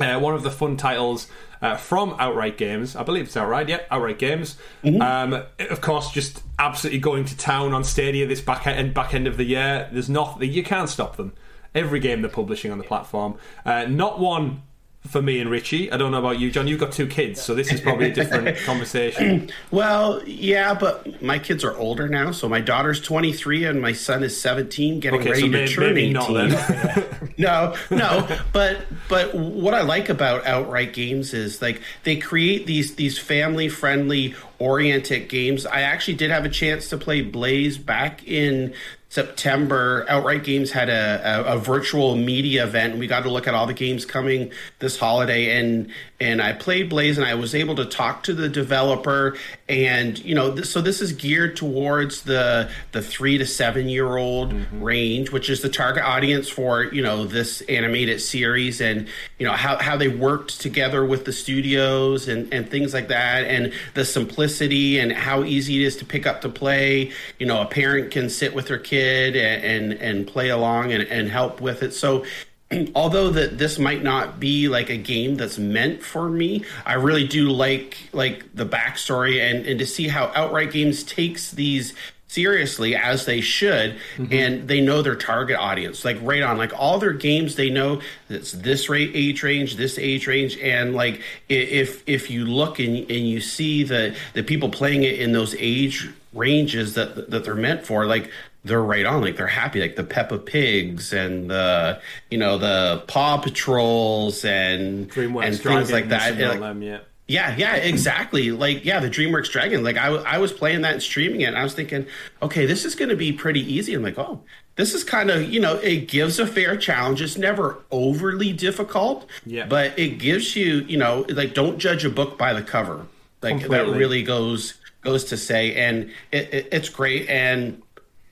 uh, 0.00 0.18
one 0.18 0.32
of 0.32 0.42
the 0.42 0.50
fun 0.50 0.78
titles 0.78 1.26
uh, 1.60 1.76
from 1.76 2.16
Outright 2.18 2.56
Games. 2.56 2.96
I 2.96 3.02
believe 3.02 3.26
it's 3.26 3.36
Outright, 3.36 3.68
yeah, 3.68 3.80
Outright 3.90 4.18
Games. 4.18 4.56
Um, 5.02 5.44
of 5.58 5.82
course, 5.82 6.10
just 6.10 6.42
absolutely 6.58 7.00
going 7.00 7.26
to 7.26 7.36
town 7.36 7.74
on 7.74 7.84
Stadia 7.84 8.26
this 8.26 8.40
back 8.40 8.66
end 8.66 8.94
back 8.94 9.12
end 9.12 9.26
of 9.26 9.36
the 9.36 9.44
year. 9.44 9.86
There's 9.92 10.08
nothing 10.08 10.50
you 10.50 10.62
can't 10.62 10.88
stop 10.88 11.16
them. 11.16 11.34
Every 11.74 12.00
game 12.00 12.22
they're 12.22 12.30
publishing 12.30 12.72
on 12.72 12.78
the 12.78 12.84
platform. 12.84 13.36
Uh, 13.66 13.84
not 13.84 14.18
one 14.18 14.62
for 15.08 15.22
me 15.22 15.40
and 15.40 15.50
Richie. 15.50 15.90
I 15.90 15.96
don't 15.96 16.12
know 16.12 16.18
about 16.18 16.38
you, 16.38 16.50
John. 16.50 16.68
You've 16.68 16.78
got 16.78 16.92
two 16.92 17.06
kids, 17.06 17.40
so 17.40 17.54
this 17.54 17.72
is 17.72 17.80
probably 17.80 18.10
a 18.10 18.14
different 18.14 18.56
conversation. 18.66 19.50
Well, 19.70 20.20
yeah, 20.26 20.74
but 20.74 21.22
my 21.22 21.38
kids 21.38 21.64
are 21.64 21.76
older 21.76 22.08
now. 22.08 22.32
So 22.32 22.48
my 22.48 22.60
daughter's 22.60 23.00
23 23.00 23.64
and 23.66 23.80
my 23.80 23.92
son 23.92 24.22
is 24.22 24.38
17, 24.40 25.00
getting 25.00 25.20
Okay, 25.20 25.30
ready 25.30 25.40
so 25.42 25.46
to 25.46 25.52
may- 25.52 25.66
turn 25.68 25.84
maybe 25.94 26.02
18. 26.08 26.12
not 26.12 26.32
then. 26.32 27.06
no, 27.38 27.76
no, 27.90 28.38
but 28.52 28.78
but 29.08 29.34
what 29.34 29.74
I 29.74 29.82
like 29.82 30.08
about 30.08 30.44
outright 30.46 30.92
games 30.92 31.32
is 31.34 31.62
like 31.62 31.80
they 32.04 32.16
create 32.16 32.66
these 32.66 32.96
these 32.96 33.16
family 33.18 33.68
friendly 33.68 34.34
oriented 34.58 35.28
games. 35.28 35.66
I 35.66 35.82
actually 35.82 36.14
did 36.14 36.30
have 36.30 36.44
a 36.44 36.50
chance 36.50 36.88
to 36.90 36.98
play 36.98 37.22
Blaze 37.22 37.78
back 37.78 38.26
in 38.26 38.74
September. 39.10 40.06
Outright 40.08 40.44
Games 40.44 40.70
had 40.70 40.88
a, 40.88 41.20
a, 41.50 41.56
a 41.56 41.58
virtual 41.58 42.14
media 42.14 42.62
event. 42.64 42.96
We 42.96 43.08
got 43.08 43.24
to 43.24 43.30
look 43.30 43.48
at 43.48 43.54
all 43.54 43.66
the 43.66 43.74
games 43.74 44.04
coming 44.04 44.52
this 44.78 44.98
holiday, 44.98 45.58
and 45.58 45.90
and 46.20 46.40
I 46.40 46.52
played 46.52 46.88
Blaze, 46.88 47.18
and 47.18 47.26
I 47.26 47.34
was 47.34 47.54
able 47.54 47.74
to 47.74 47.84
talk 47.84 48.22
to 48.24 48.34
the 48.34 48.48
developer, 48.48 49.36
and 49.70 50.18
you 50.24 50.34
know, 50.34 50.50
this, 50.50 50.68
so 50.68 50.80
this 50.80 51.00
is 51.00 51.12
geared 51.12 51.54
towards 51.54 52.22
the 52.22 52.68
the 52.90 53.00
three 53.00 53.38
to 53.38 53.46
seven 53.46 53.88
year 53.88 54.16
old 54.16 54.52
mm-hmm. 54.52 54.82
range, 54.82 55.30
which 55.30 55.48
is 55.48 55.62
the 55.62 55.68
target 55.68 56.02
audience 56.02 56.48
for 56.48 56.82
you 56.82 57.02
know 57.02 57.24
this 57.24 57.60
animated 57.62 58.20
series, 58.20 58.80
and 58.80 59.06
you 59.38 59.46
know 59.46 59.52
how 59.52 59.78
how 59.78 59.96
they 59.96 60.08
worked 60.08 60.60
together 60.60 61.04
with 61.04 61.24
the 61.24 61.32
studios 61.32 62.26
and 62.26 62.52
and 62.52 62.68
things 62.68 62.92
like 62.92 63.08
that, 63.08 63.44
and 63.44 63.72
the 63.94 64.04
simplicity 64.04 64.98
and 64.98 65.12
how 65.12 65.44
easy 65.44 65.80
it 65.80 65.86
is 65.86 65.96
to 65.98 66.04
pick 66.04 66.26
up 66.26 66.40
to 66.40 66.48
play. 66.48 67.12
You 67.38 67.46
know, 67.46 67.62
a 67.62 67.66
parent 67.66 68.10
can 68.10 68.28
sit 68.28 68.52
with 68.52 68.66
their 68.66 68.78
kid 68.78 69.36
and 69.36 69.62
and, 69.70 69.92
and 70.00 70.26
play 70.26 70.48
along 70.48 70.92
and, 70.92 71.04
and 71.04 71.28
help 71.28 71.60
with 71.60 71.84
it. 71.84 71.94
So 71.94 72.24
although 72.94 73.30
that 73.30 73.58
this 73.58 73.78
might 73.78 74.02
not 74.02 74.40
be 74.40 74.68
like 74.68 74.90
a 74.90 74.96
game 74.96 75.36
that's 75.36 75.58
meant 75.58 76.02
for 76.02 76.28
me 76.28 76.64
i 76.86 76.94
really 76.94 77.26
do 77.26 77.50
like 77.50 77.96
like 78.12 78.44
the 78.54 78.66
backstory 78.66 79.40
and 79.40 79.66
and 79.66 79.78
to 79.78 79.86
see 79.86 80.08
how 80.08 80.30
outright 80.34 80.72
games 80.72 81.02
takes 81.02 81.50
these 81.50 81.94
seriously 82.30 82.94
as 82.94 83.24
they 83.24 83.40
should 83.40 83.96
mm-hmm. 84.16 84.32
and 84.32 84.68
they 84.68 84.80
know 84.80 85.02
their 85.02 85.16
target 85.16 85.56
audience. 85.56 86.04
Like 86.04 86.16
right 86.22 86.42
on 86.42 86.58
like 86.58 86.72
all 86.78 87.00
their 87.00 87.12
games 87.12 87.56
they 87.56 87.70
know 87.70 88.00
it's 88.28 88.52
this 88.52 88.88
rate 88.88 89.10
age 89.14 89.42
range 89.42 89.74
this 89.74 89.98
age 89.98 90.28
range 90.28 90.56
and 90.58 90.94
like 90.94 91.22
if 91.48 92.08
if 92.08 92.30
you 92.30 92.44
look 92.44 92.78
and, 92.78 92.98
and 92.98 93.28
you 93.28 93.40
see 93.40 93.82
the 93.82 94.14
the 94.34 94.44
people 94.44 94.68
playing 94.68 95.02
it 95.02 95.18
in 95.18 95.32
those 95.32 95.56
age 95.58 96.08
ranges 96.32 96.94
that 96.94 97.30
that 97.32 97.42
they're 97.42 97.56
meant 97.56 97.84
for 97.84 98.06
like 98.06 98.30
they're 98.64 98.82
right 98.82 99.06
on 99.06 99.22
like 99.22 99.36
they're 99.36 99.46
happy 99.46 99.80
like 99.80 99.96
the 99.96 100.04
peppa 100.04 100.36
pigs 100.38 101.12
and 101.14 101.50
the 101.50 102.00
you 102.30 102.36
know 102.38 102.58
the 102.58 103.02
paw 103.06 103.38
patrols 103.38 104.44
and 104.44 105.10
DreamWorks 105.10 105.44
and 105.46 105.58
things 105.60 105.90
like 105.92 106.08
that 106.10 106.38
Like, 106.38 106.60
them, 106.60 106.82
yeah. 106.82 106.98
yeah, 107.26 107.56
yeah, 107.56 107.76
exactly. 107.76 108.50
Like, 108.50 108.84
yeah, 108.84 109.00
the 109.00 109.08
DreamWorks 109.08 109.50
Dragon. 109.50 109.82
Like, 109.84 109.96
I, 109.96 110.08
I 110.08 110.38
was 110.38 110.52
playing 110.52 110.82
that 110.82 110.94
and 110.94 111.02
streaming 111.02 111.40
it, 111.42 111.44
and 111.44 111.56
I 111.56 111.62
was 111.62 111.74
thinking, 111.74 112.06
okay, 112.42 112.66
this 112.66 112.84
is 112.84 112.94
going 112.94 113.08
to 113.08 113.16
be 113.16 113.32
pretty 113.32 113.60
easy. 113.72 113.94
I'm 113.94 114.02
like, 114.02 114.18
oh, 114.18 114.42
this 114.76 114.94
is 114.94 115.04
kind 115.04 115.30
of, 115.30 115.48
you 115.50 115.60
know, 115.60 115.76
it 115.76 116.08
gives 116.08 116.38
a 116.40 116.46
fair 116.46 116.76
challenge. 116.76 117.22
It's 117.22 117.36
never 117.38 117.78
overly 117.90 118.52
difficult, 118.52 119.28
Yeah. 119.46 119.66
but 119.66 119.96
it 119.98 120.18
gives 120.18 120.56
you, 120.56 120.80
you 120.88 120.96
know, 120.98 121.24
like, 121.28 121.54
don't 121.54 121.78
judge 121.78 122.04
a 122.04 122.10
book 122.10 122.36
by 122.36 122.52
the 122.52 122.62
cover. 122.62 123.06
Like, 123.42 123.66
that 123.68 123.86
really 123.86 124.22
goes 124.22 124.74
goes 125.02 125.24
to 125.24 125.36
say, 125.38 125.74
and 125.76 126.10
it, 126.30 126.52
it, 126.52 126.68
it's 126.72 126.88
great. 126.90 127.26
And 127.30 127.80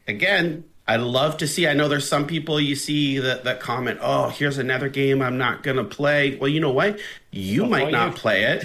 again, 0.09 0.65
I 0.89 0.97
love 0.97 1.37
to 1.37 1.47
see. 1.47 1.69
I 1.69 1.75
know 1.75 1.87
there's 1.87 2.09
some 2.09 2.27
people 2.27 2.59
you 2.59 2.75
see 2.75 3.19
that, 3.19 3.45
that 3.45 3.61
comment, 3.61 3.99
"Oh, 4.01 4.31
here's 4.31 4.57
another 4.57 4.89
game 4.89 5.21
I'm 5.21 5.37
not 5.37 5.63
gonna 5.63 5.85
play." 5.85 6.37
Well, 6.37 6.49
you 6.49 6.61
know 6.61 6.73
what? 6.73 6.99
You 7.31 7.67
might 7.67 7.93
not 7.93 8.13
you. 8.13 8.17
play 8.17 8.45
it. 8.45 8.65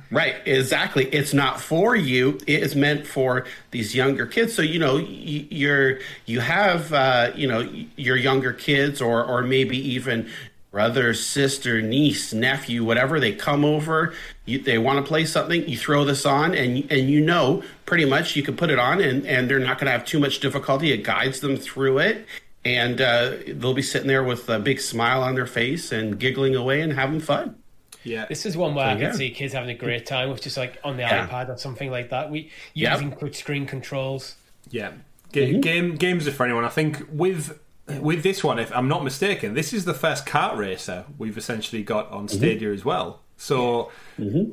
right? 0.10 0.36
Exactly. 0.46 1.04
It's 1.04 1.34
not 1.34 1.60
for 1.60 1.94
you. 1.94 2.38
It 2.46 2.62
is 2.62 2.74
meant 2.74 3.06
for 3.06 3.44
these 3.72 3.94
younger 3.94 4.24
kids. 4.24 4.54
So 4.54 4.62
you 4.62 4.78
know, 4.78 4.96
you're 4.96 5.98
you 6.24 6.40
have 6.40 6.94
uh, 6.94 7.32
you 7.34 7.46
know 7.46 7.60
your 7.96 8.16
younger 8.16 8.54
kids, 8.54 9.02
or 9.02 9.22
or 9.22 9.42
maybe 9.42 9.76
even 9.76 10.30
brother, 10.70 11.14
sister, 11.14 11.82
niece, 11.82 12.32
nephew, 12.32 12.84
whatever. 12.84 13.18
They 13.20 13.32
come 13.32 13.64
over. 13.64 14.14
You, 14.46 14.58
they 14.58 14.78
want 14.78 15.04
to 15.04 15.08
play 15.08 15.24
something. 15.24 15.68
You 15.68 15.76
throw 15.76 16.04
this 16.04 16.24
on, 16.26 16.54
and 16.54 16.90
and 16.90 17.08
you 17.10 17.20
know 17.20 17.62
pretty 17.86 18.04
much 18.04 18.36
you 18.36 18.42
can 18.42 18.56
put 18.56 18.70
it 18.70 18.78
on, 18.78 19.00
and 19.00 19.26
and 19.26 19.48
they're 19.50 19.58
not 19.58 19.78
going 19.78 19.86
to 19.86 19.92
have 19.92 20.04
too 20.04 20.18
much 20.18 20.40
difficulty. 20.40 20.92
It 20.92 21.02
guides 21.04 21.40
them 21.40 21.56
through 21.56 21.98
it. 21.98 22.26
And 22.62 23.00
uh, 23.00 23.36
they'll 23.48 23.72
be 23.72 23.80
sitting 23.80 24.06
there 24.06 24.22
with 24.22 24.46
a 24.50 24.58
big 24.58 24.80
smile 24.80 25.22
on 25.22 25.34
their 25.34 25.46
face 25.46 25.92
and 25.92 26.20
giggling 26.20 26.54
away 26.54 26.82
and 26.82 26.92
having 26.92 27.18
fun. 27.18 27.56
Yeah. 28.04 28.26
This 28.26 28.44
is 28.44 28.54
one 28.54 28.74
where 28.74 28.84
I 28.84 28.92
yeah. 28.98 29.08
can 29.08 29.14
see 29.14 29.30
kids 29.30 29.54
having 29.54 29.70
a 29.70 29.74
great 29.74 30.04
time 30.04 30.28
with 30.28 30.42
just 30.42 30.58
like 30.58 30.78
on 30.84 30.96
the 30.98 31.02
Yeah. 31.04 31.26
iPad 31.26 31.48
or 31.48 31.56
something 31.56 31.90
like 31.90 32.10
that. 32.10 32.30
We 32.30 32.50
Yep. 32.74 32.92
using 32.92 33.16
touch 33.16 33.36
screen 33.36 33.64
controls. 33.64 34.36
Yeah, 34.70 34.92
Ga- 35.32 35.58
game 35.58 35.96
games 35.96 36.28
are 36.28 36.32
for 36.32 36.44
anyone. 36.44 36.66
I 36.66 36.68
think 36.68 37.02
with 37.10 37.58
with 38.00 38.22
this 38.22 38.42
one, 38.44 38.58
if 38.58 38.74
I'm 38.74 38.88
not 38.88 39.02
mistaken, 39.04 39.54
this 39.54 39.72
is 39.72 39.84
the 39.84 39.94
first 39.94 40.26
kart 40.26 40.56
racer 40.56 41.04
we've 41.18 41.36
essentially 41.38 41.82
got 41.82 42.10
on 42.10 42.28
Stadia 42.28 42.72
as 42.72 42.84
well. 42.84 43.20
So, 43.36 43.90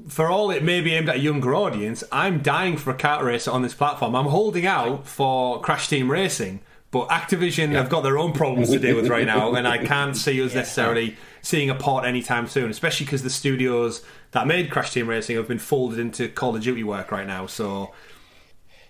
for 0.07 0.29
all 0.29 0.49
it 0.49 0.63
may 0.63 0.79
be 0.81 0.93
aimed 0.93 1.09
at 1.09 1.17
a 1.17 1.19
younger 1.19 1.53
audience, 1.53 2.03
I'm 2.11 2.39
dying 2.41 2.77
for 2.77 2.91
a 2.91 2.95
kart 2.95 3.21
racer 3.21 3.51
on 3.51 3.61
this 3.61 3.73
platform. 3.73 4.15
I'm 4.15 4.27
holding 4.27 4.65
out 4.65 5.05
for 5.05 5.59
Crash 5.59 5.89
Team 5.89 6.09
Racing, 6.09 6.61
but 6.89 7.09
Activision 7.09 7.73
have 7.73 7.89
got 7.89 8.01
their 8.01 8.17
own 8.17 8.31
problems 8.31 8.69
to 8.69 8.79
deal 8.79 8.95
with 8.95 9.09
right 9.09 9.25
now, 9.25 9.55
and 9.55 9.67
I 9.67 9.77
can't 9.85 10.15
see 10.15 10.41
us 10.41 10.53
necessarily 10.55 11.17
seeing 11.41 11.69
a 11.69 11.75
port 11.75 12.05
anytime 12.05 12.47
soon, 12.47 12.71
especially 12.71 13.05
because 13.05 13.23
the 13.23 13.29
studios 13.29 14.03
that 14.31 14.47
made 14.47 14.71
Crash 14.71 14.93
Team 14.93 15.07
Racing 15.07 15.35
have 15.35 15.49
been 15.49 15.59
folded 15.59 15.99
into 15.99 16.29
Call 16.29 16.55
of 16.55 16.61
Duty 16.63 16.83
work 16.85 17.11
right 17.11 17.27
now. 17.27 17.45
So, 17.45 17.93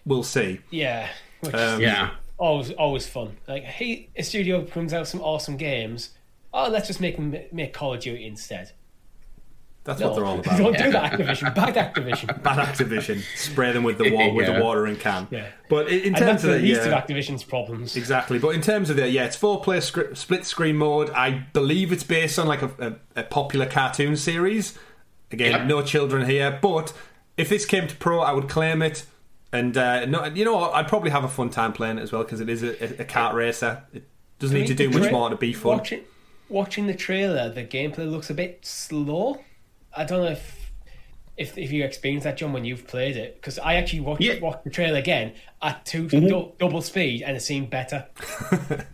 we'll 0.06 0.22
see. 0.24 0.60
Yeah. 0.70 1.10
Which 1.40 1.56
Um, 1.56 1.82
Yeah. 1.82 2.12
Always 2.38 2.72
always 2.72 3.08
fun. 3.08 3.38
Like 3.48 3.64
hey, 3.64 4.10
a 4.16 4.24
studio 4.24 4.62
brings 4.62 4.94
out 4.94 5.08
some 5.08 5.22
awesome 5.22 5.58
games. 5.58 6.12
Oh, 6.54 6.70
let's 6.70 6.88
just 6.88 7.02
make 7.02 7.16
them 7.18 7.36
make 7.52 7.74
Call 7.74 7.94
of 7.94 8.00
Duty 8.00 8.26
instead. 8.26 8.72
That's 9.84 10.02
No, 10.02 10.08
what 10.08 10.16
they're 10.16 10.26
all 10.26 10.40
about. 10.40 10.58
don't 10.58 10.78
do 10.78 10.92
that, 10.92 11.14
Activision. 11.14 11.56
Bad 11.56 11.76
Activision. 11.96 12.44
Bad 12.44 12.58
Activision, 12.68 13.22
spray 13.38 13.72
them 13.72 13.84
with 13.84 13.98
the 13.98 14.12
wa- 14.14 14.34
with 14.34 14.46
the 14.48 14.62
watering 14.62 14.98
can. 14.98 15.28
Yeah. 15.32 15.48
But 15.70 15.88
in, 15.90 16.02
in 16.02 16.14
terms 16.14 16.44
of 16.44 16.52
the 16.52 16.60
least 16.60 16.82
yeah, 16.82 16.88
of 16.88 17.04
Activision's 17.08 17.44
problems. 17.44 17.96
Exactly, 17.96 18.38
but 18.38 18.50
in 18.50 18.62
terms 18.62 18.90
of 18.90 18.98
the 18.98 19.08
yeah, 19.08 19.24
it's 19.26 19.38
four 19.38 19.62
player 19.62 19.80
scr- 19.82 20.14
split 20.14 20.46
screen 20.46 20.76
mode. 20.76 21.10
I 21.12 21.30
believe 21.54 21.94
it's 21.94 22.04
based 22.04 22.38
on 22.38 22.48
like 22.48 22.62
a, 22.62 23.00
a, 23.16 23.22
a 23.22 23.24
popular 23.24 23.66
cartoon 23.66 24.18
series. 24.18 24.78
Again, 25.32 25.52
Yep. 25.52 25.66
no 25.68 25.82
children 25.82 26.30
here, 26.30 26.58
but 26.62 26.92
if 27.38 27.48
this 27.50 27.66
came 27.66 27.88
to 27.88 27.96
pro, 27.98 28.20
I 28.22 28.32
would 28.34 28.50
claim 28.50 28.82
it. 28.82 29.06
And 29.52 29.78
uh, 29.78 30.06
no, 30.06 30.26
you 30.26 30.46
know, 30.46 30.56
what? 30.56 30.74
I'd 30.74 30.88
probably 30.88 31.10
have 31.12 31.24
a 31.24 31.30
fun 31.30 31.50
time 31.50 31.74
playing 31.74 31.98
it 31.98 32.02
as 32.02 32.12
well 32.12 32.24
because 32.24 32.42
it 32.42 32.50
is 32.50 32.64
a, 32.64 33.02
a 33.02 33.06
kart 33.06 33.34
racer. 33.34 33.84
It 33.94 34.04
doesn't 34.40 34.56
I 34.56 34.62
need 34.62 34.68
to 34.68 34.76
do 34.76 34.90
much 34.90 35.04
tra- 35.04 35.12
more 35.12 35.30
to 35.30 35.38
be 35.38 35.54
fun. 35.54 35.78
Watching, 35.78 36.04
watching 36.50 36.88
the 36.88 36.94
trailer, 36.94 37.50
the 37.50 37.64
gameplay 37.64 38.10
looks 38.10 38.30
a 38.30 38.34
bit 38.34 38.66
slow. 38.66 39.42
I 39.96 40.04
don't 40.04 40.24
know 40.24 40.32
if 40.32 40.57
if, 41.38 41.58
if 41.58 41.72
you 41.72 41.84
experience 41.84 42.24
that, 42.24 42.38
John, 42.38 42.52
when 42.54 42.66
you've 42.66 42.88
played 42.88 43.16
it, 43.16 43.36
because 43.36 43.60
I 43.60 43.76
actually 43.76 44.00
watched, 44.02 44.22
Yeah. 44.22 44.40
watched 44.40 44.64
the 44.64 44.70
trailer 44.72 44.98
again 44.98 45.34
at 45.62 45.86
2 45.86 46.04
Mm-hmm. 46.08 46.28
dou- 46.28 46.52
double 46.60 46.82
speed, 46.82 47.22
and 47.24 47.38
it 47.38 47.42
seemed 47.42 47.70
better. 47.70 48.06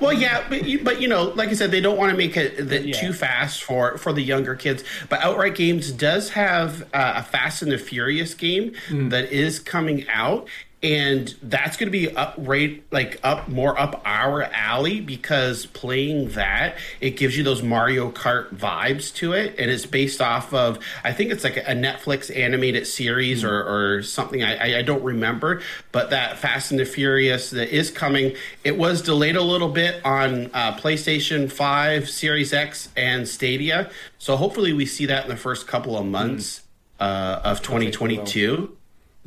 Well, 0.00 0.12
yeah, 0.12 0.44
but 0.48 0.64
you, 0.64 0.82
but 0.84 1.00
you 1.00 1.08
know, 1.08 1.24
like 1.24 1.48
I 1.48 1.54
said, 1.54 1.70
they 1.70 1.80
don't 1.80 1.98
want 1.98 2.10
to 2.10 2.16
make 2.16 2.36
it 2.36 2.68
the, 2.68 2.86
Yeah. 2.88 3.00
too 3.00 3.12
fast 3.12 3.62
for 3.64 3.98
for 3.98 4.12
the 4.12 4.22
younger 4.22 4.54
kids. 4.54 4.84
But 5.08 5.20
Outright 5.22 5.54
Games 5.54 5.90
does 5.92 6.30
have 6.30 6.82
uh, 6.94 7.14
a 7.16 7.22
Fast 7.22 7.62
and 7.62 7.72
the 7.72 7.78
Furious 7.78 8.34
game 8.34 8.72
that 8.90 9.30
is 9.32 9.58
coming 9.58 10.06
out. 10.08 10.48
And 10.86 11.34
that's 11.42 11.76
going 11.76 11.88
to 11.88 11.98
be 11.98 12.14
up 12.14 12.34
right, 12.38 12.80
like 12.92 13.18
up 13.24 13.48
more 13.48 13.76
up 13.76 14.00
our 14.04 14.44
alley 14.44 15.00
because 15.00 15.66
playing 15.66 16.28
that 16.30 16.76
it 17.00 17.16
gives 17.16 17.36
you 17.36 17.42
those 17.42 17.60
Mario 17.60 18.12
Kart 18.12 18.54
vibes 18.54 19.12
to 19.16 19.32
it, 19.32 19.56
and 19.58 19.68
it's 19.68 19.84
based 19.84 20.20
off 20.20 20.54
of 20.54 20.78
I 21.02 21.12
think 21.12 21.32
it's 21.32 21.42
like 21.42 21.56
a 21.56 21.74
Netflix 21.74 22.34
animated 22.34 22.86
series 22.86 23.42
or, 23.42 23.64
or 23.96 24.02
something. 24.04 24.44
I, 24.44 24.78
I 24.78 24.82
don't 24.82 25.02
remember, 25.02 25.60
but 25.90 26.10
that 26.10 26.38
Fast 26.38 26.70
and 26.70 26.78
the 26.78 26.84
Furious 26.84 27.50
that 27.50 27.74
is 27.74 27.90
coming. 27.90 28.36
It 28.62 28.78
was 28.78 29.02
delayed 29.02 29.34
a 29.34 29.42
little 29.42 29.70
bit 29.70 30.00
on 30.06 30.52
uh, 30.54 30.76
PlayStation 30.76 31.50
Five, 31.50 32.08
Series 32.08 32.52
X, 32.52 32.90
and 32.96 33.26
Stadia. 33.26 33.90
So 34.18 34.36
hopefully 34.36 34.72
we 34.72 34.86
see 34.86 35.06
that 35.06 35.24
in 35.24 35.30
the 35.30 35.36
first 35.36 35.66
couple 35.66 35.98
of 35.98 36.06
months 36.06 36.62
uh, 37.00 37.40
of 37.42 37.60
2022. 37.60 38.76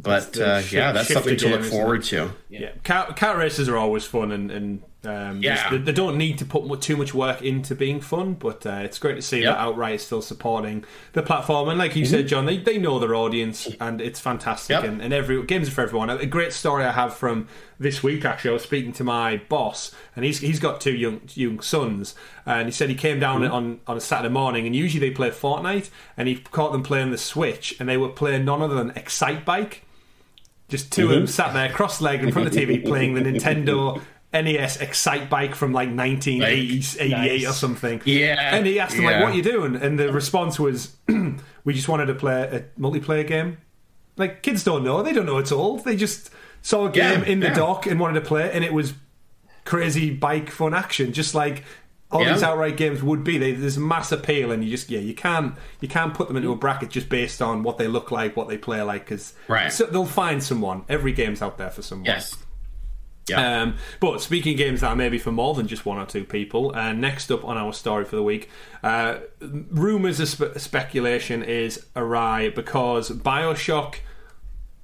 But 0.02 0.38
uh, 0.38 0.62
shift- 0.62 0.74
yeah, 0.74 0.92
that's 0.94 1.08
shift 1.08 1.20
something 1.20 1.38
to 1.38 1.50
look 1.50 1.60
isn't 1.62 1.74
it? 1.74 1.78
forward 1.78 2.04
to. 2.06 2.32
Yeah, 2.50 2.72
car, 2.84 3.14
car 3.14 3.38
races 3.38 3.68
are 3.68 3.76
always 3.78 4.06
fun, 4.06 4.32
and, 4.32 4.50
and 4.50 4.82
um, 5.04 5.42
Yeah. 5.42 5.70
they, 5.72 5.78
they 5.78 5.92
don't 5.92 6.18
need 6.18 6.38
to 6.40 6.46
put 6.46 6.66
mu- 6.66 6.78
too 6.78 6.96
much 6.98 7.14
work 7.14 7.42
into 7.42 7.76
being 7.76 8.00
fun. 8.02 8.34
But 8.36 8.66
uh, 8.66 8.80
it's 8.84 8.98
great 8.98 9.16
to 9.16 9.22
see 9.22 9.42
Yep. 9.42 9.54
that 9.56 9.60
Outright 9.62 9.96
is 9.96 10.06
still 10.06 10.22
supporting 10.22 10.86
the 11.14 11.22
platform. 11.22 11.68
And 11.70 11.78
like 11.78 11.96
you 11.98 12.06
said, 12.06 12.28
John, 12.30 12.46
they, 12.46 12.58
they 12.58 12.78
know 12.78 12.98
their 12.98 13.14
audience, 13.14 13.68
and 13.82 14.00
it's 14.02 14.20
fantastic. 14.22 14.70
Yep. 14.76 14.84
And, 14.86 15.02
and 15.02 15.14
every 15.14 15.44
games 15.46 15.68
are 15.68 15.72
for 15.72 15.82
everyone. 15.82 16.10
A 16.10 16.26
great 16.26 16.54
story 16.54 16.86
I 16.86 16.92
have 16.94 17.14
from 17.14 17.48
this 17.78 18.02
week. 18.02 18.24
Actually, 18.26 18.52
I 18.52 18.54
was 18.54 18.64
speaking 18.64 18.94
to 18.94 19.04
my 19.04 19.38
boss, 19.50 19.94
and 20.16 20.24
he's 20.26 20.40
he's 20.40 20.60
got 20.62 20.80
two 20.82 20.96
young 20.96 21.22
young 21.34 21.60
sons, 21.60 22.16
and 22.46 22.68
he 22.68 22.72
said 22.72 22.90
he 22.90 22.96
came 22.96 23.20
down 23.20 23.44
on 23.46 23.80
on 23.86 23.98
a 23.98 24.02
Saturday 24.02 24.34
morning, 24.34 24.66
and 24.66 24.76
usually 24.76 25.00
they 25.10 25.14
play 25.14 25.30
Fortnite, 25.30 25.90
and 26.18 26.28
he 26.30 26.38
caught 26.38 26.72
them 26.72 26.84
playing 26.84 27.12
the 27.12 27.18
Switch, 27.18 27.76
and 27.80 27.88
they 27.90 27.98
were 27.98 28.10
playing 28.10 28.46
none 28.46 28.62
other 28.62 28.76
than 28.76 28.92
Excitebike. 28.92 29.80
Just 30.70 30.92
2 30.94 31.04
of 31.04 31.10
them 31.10 31.20
mm-hmm. 31.24 31.28
sat 31.28 31.54
there 31.54 31.70
cross-legged 31.70 32.26
in 32.26 32.32
front 32.32 32.48
of 32.48 32.54
the 32.54 32.66
TV 32.66 32.86
playing 32.86 33.16
the 33.16 33.22
Nintendo 33.22 34.02
NES 34.34 34.78
Excitebike 34.78 35.56
from 35.56 35.74
like 35.74 35.90
1988 35.90 37.10
Nice. 37.10 37.48
or 37.50 37.54
something. 37.54 38.02
Yeah, 38.06 38.56
And 38.56 38.66
he 38.66 38.80
asked 38.80 38.96
them 38.96 39.06
like, 39.06 39.16
yeah. 39.16 39.24
"What 39.24 39.34
are 39.34 39.36
you 39.36 39.42
doing?" 39.44 39.76
And 39.76 39.98
the 40.00 40.14
response 40.14 40.60
was, 40.60 40.96
"We 41.66 41.74
just 41.74 41.90
wanted 41.90 42.06
to 42.06 42.14
play 42.16 42.44
a 42.44 42.80
multiplayer 42.80 43.28
game." 43.28 43.58
Like 44.18 44.44
kids 44.44 44.64
don't 44.64 44.84
know; 44.84 45.02
they 45.02 45.14
don't 45.14 45.26
know 45.26 45.38
it's 45.40 45.52
old. 45.52 45.84
They 45.84 45.96
just 45.96 46.30
saw 46.62 46.86
a 46.88 46.92
game 46.92 47.22
Yeah, 47.22 47.28
in 47.28 47.40
the 47.40 47.48
yeah. 47.48 47.54
dock 47.56 47.88
and 47.88 48.00
wanted 48.00 48.20
to 48.20 48.26
play, 48.26 48.46
it, 48.46 48.54
and 48.54 48.64
it 48.64 48.74
was 48.74 48.94
crazy 49.66 50.12
bike 50.12 50.50
fun 50.52 50.74
action, 50.74 51.12
just 51.14 51.34
like 51.34 51.64
all 52.12 52.24
Yeah. 52.24 52.34
these 52.34 52.44
outright 52.44 52.76
games 52.78 53.04
would 53.04 53.24
be. 53.24 53.38
They, 53.38 53.52
there's 53.52 53.78
mass 53.78 54.12
appeal, 54.12 54.52
and 54.52 54.64
you 54.64 54.70
just 54.72 54.90
yeah, 54.90 55.00
you 55.00 55.14
can't 55.14 55.56
you 55.80 55.88
can't 55.88 56.14
put 56.14 56.28
them 56.28 56.38
into 56.38 56.52
a 56.52 56.56
bracket 56.56 56.90
just 56.90 57.10
based 57.10 57.42
on 57.42 57.62
what 57.64 57.78
they 57.78 57.88
look 57.88 58.12
like, 58.12 58.36
what 58.36 58.48
they 58.48 58.58
play 58.58 58.82
like, 58.82 59.06
because 59.06 59.34
Right. 59.48 59.72
so 59.72 59.86
they'll 59.86 60.06
find 60.06 60.44
someone. 60.44 60.84
Every 60.90 61.12
game's 61.12 61.42
out 61.42 61.58
there 61.58 61.70
for 61.70 61.82
someone. 61.82 62.06
Yes. 62.06 62.36
Yeah. 63.30 63.62
Um, 63.62 63.76
but 64.00 64.22
speaking 64.22 64.54
of 64.54 64.58
games 64.58 64.82
that 64.82 64.88
are 64.88 64.96
maybe 64.96 65.20
for 65.20 65.32
more 65.32 65.54
than 65.54 65.68
just 65.68 65.86
one 65.86 66.00
or 66.00 66.06
two 66.08 66.24
people, 66.26 66.76
uh, 66.76 66.94
next 66.94 67.30
up 67.32 67.46
on 67.46 67.58
our 67.58 67.74
story 67.74 68.04
for 68.04 68.16
the 68.16 68.24
week, 68.24 68.50
uh, 68.82 69.18
rumours 69.40 70.20
of 70.20 70.30
spe- 70.30 70.58
speculation 70.58 71.44
is 71.44 71.86
awry 71.96 72.50
because 72.50 73.12
Bioshock 73.12 73.98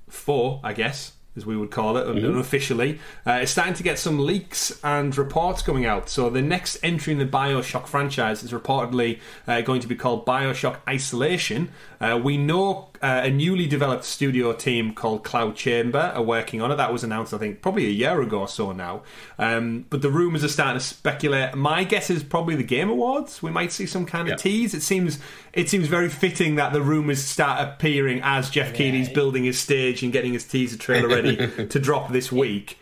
4, 0.10 0.62
I 0.64 0.74
guess, 0.74 1.14
as 1.36 1.46
we 1.46 1.58
would 1.58 1.72
call 1.72 1.98
it, 1.98 2.06
Mm-hmm. 2.06 2.26
unofficially, 2.26 3.00
uh, 3.28 3.40
is 3.44 3.50
starting 3.50 3.74
to 3.74 3.84
get 3.84 4.00
some 4.00 4.20
leaks 4.20 4.80
and 4.84 5.18
reports 5.18 5.62
coming 5.62 5.86
out. 5.86 6.08
So 6.08 6.30
the 6.30 6.42
next 6.42 6.78
entry 6.84 7.14
in 7.14 7.20
the 7.20 7.26
Bioshock 7.26 7.88
franchise 7.88 8.44
is 8.44 8.52
reportedly 8.52 9.20
uh, 9.48 9.62
going 9.62 9.82
to 9.82 9.88
be 9.88 9.96
called 9.96 10.26
Bioshock 10.26 10.78
Isolation. 10.88 11.70
Uh, 12.00 12.20
we 12.24 12.38
know 12.38 12.90
uh, 13.06 13.22
a 13.26 13.30
newly 13.30 13.68
developed 13.68 14.03
studio 14.03 14.51
team 14.53 14.93
called 14.93 15.24
Cloud 15.24 15.56
Chamber 15.56 16.12
are 16.16 16.24
working 16.24 16.62
on 16.62 16.72
it. 16.72 16.78
That 16.78 16.91
was 16.91 17.03
announced, 17.03 17.34
I 17.34 17.38
think, 17.38 17.62
probably 17.62 17.86
a 17.86 17.89
year 17.91 18.20
ago 18.22 18.39
or 18.39 18.47
so 18.47 18.72
now. 18.72 19.03
Um, 19.38 19.86
but 19.89 20.01
the 20.01 20.10
rumours 20.10 20.43
are 20.43 20.47
starting 20.47 20.80
to 20.80 20.86
speculate. 20.86 21.53
My 21.56 21.84
guess 21.84 22.10
is 22.10 22.24
probably 22.24 22.56
the 22.56 22.64
Game 22.64 22.89
Awards. 22.89 23.43
We 23.43 23.51
might 23.51 23.72
see 23.72 23.86
some 23.86 24.06
kind 24.06 24.28
of 24.28 24.32
Yeah. 24.32 24.36
tease. 24.38 24.74
It 24.74 24.82
seems 24.82 25.20
it 25.53 25.70
seems 25.70 25.88
very 25.88 26.10
fitting 26.10 26.56
that 26.56 26.74
the 26.74 26.82
rumours 26.82 27.24
start 27.24 27.62
appearing 27.68 28.22
as 28.24 28.49
Geoff 28.49 28.74
Keighley's 28.74 29.10
building 29.10 29.43
his 29.43 29.60
stage 29.60 30.01
and 30.03 30.12
getting 30.12 30.34
his 30.34 30.43
teaser 30.45 30.78
trailer 30.78 31.08
ready 31.08 31.36
to 31.68 31.80
drop 31.80 32.12
this 32.12 32.32
week. 32.32 32.78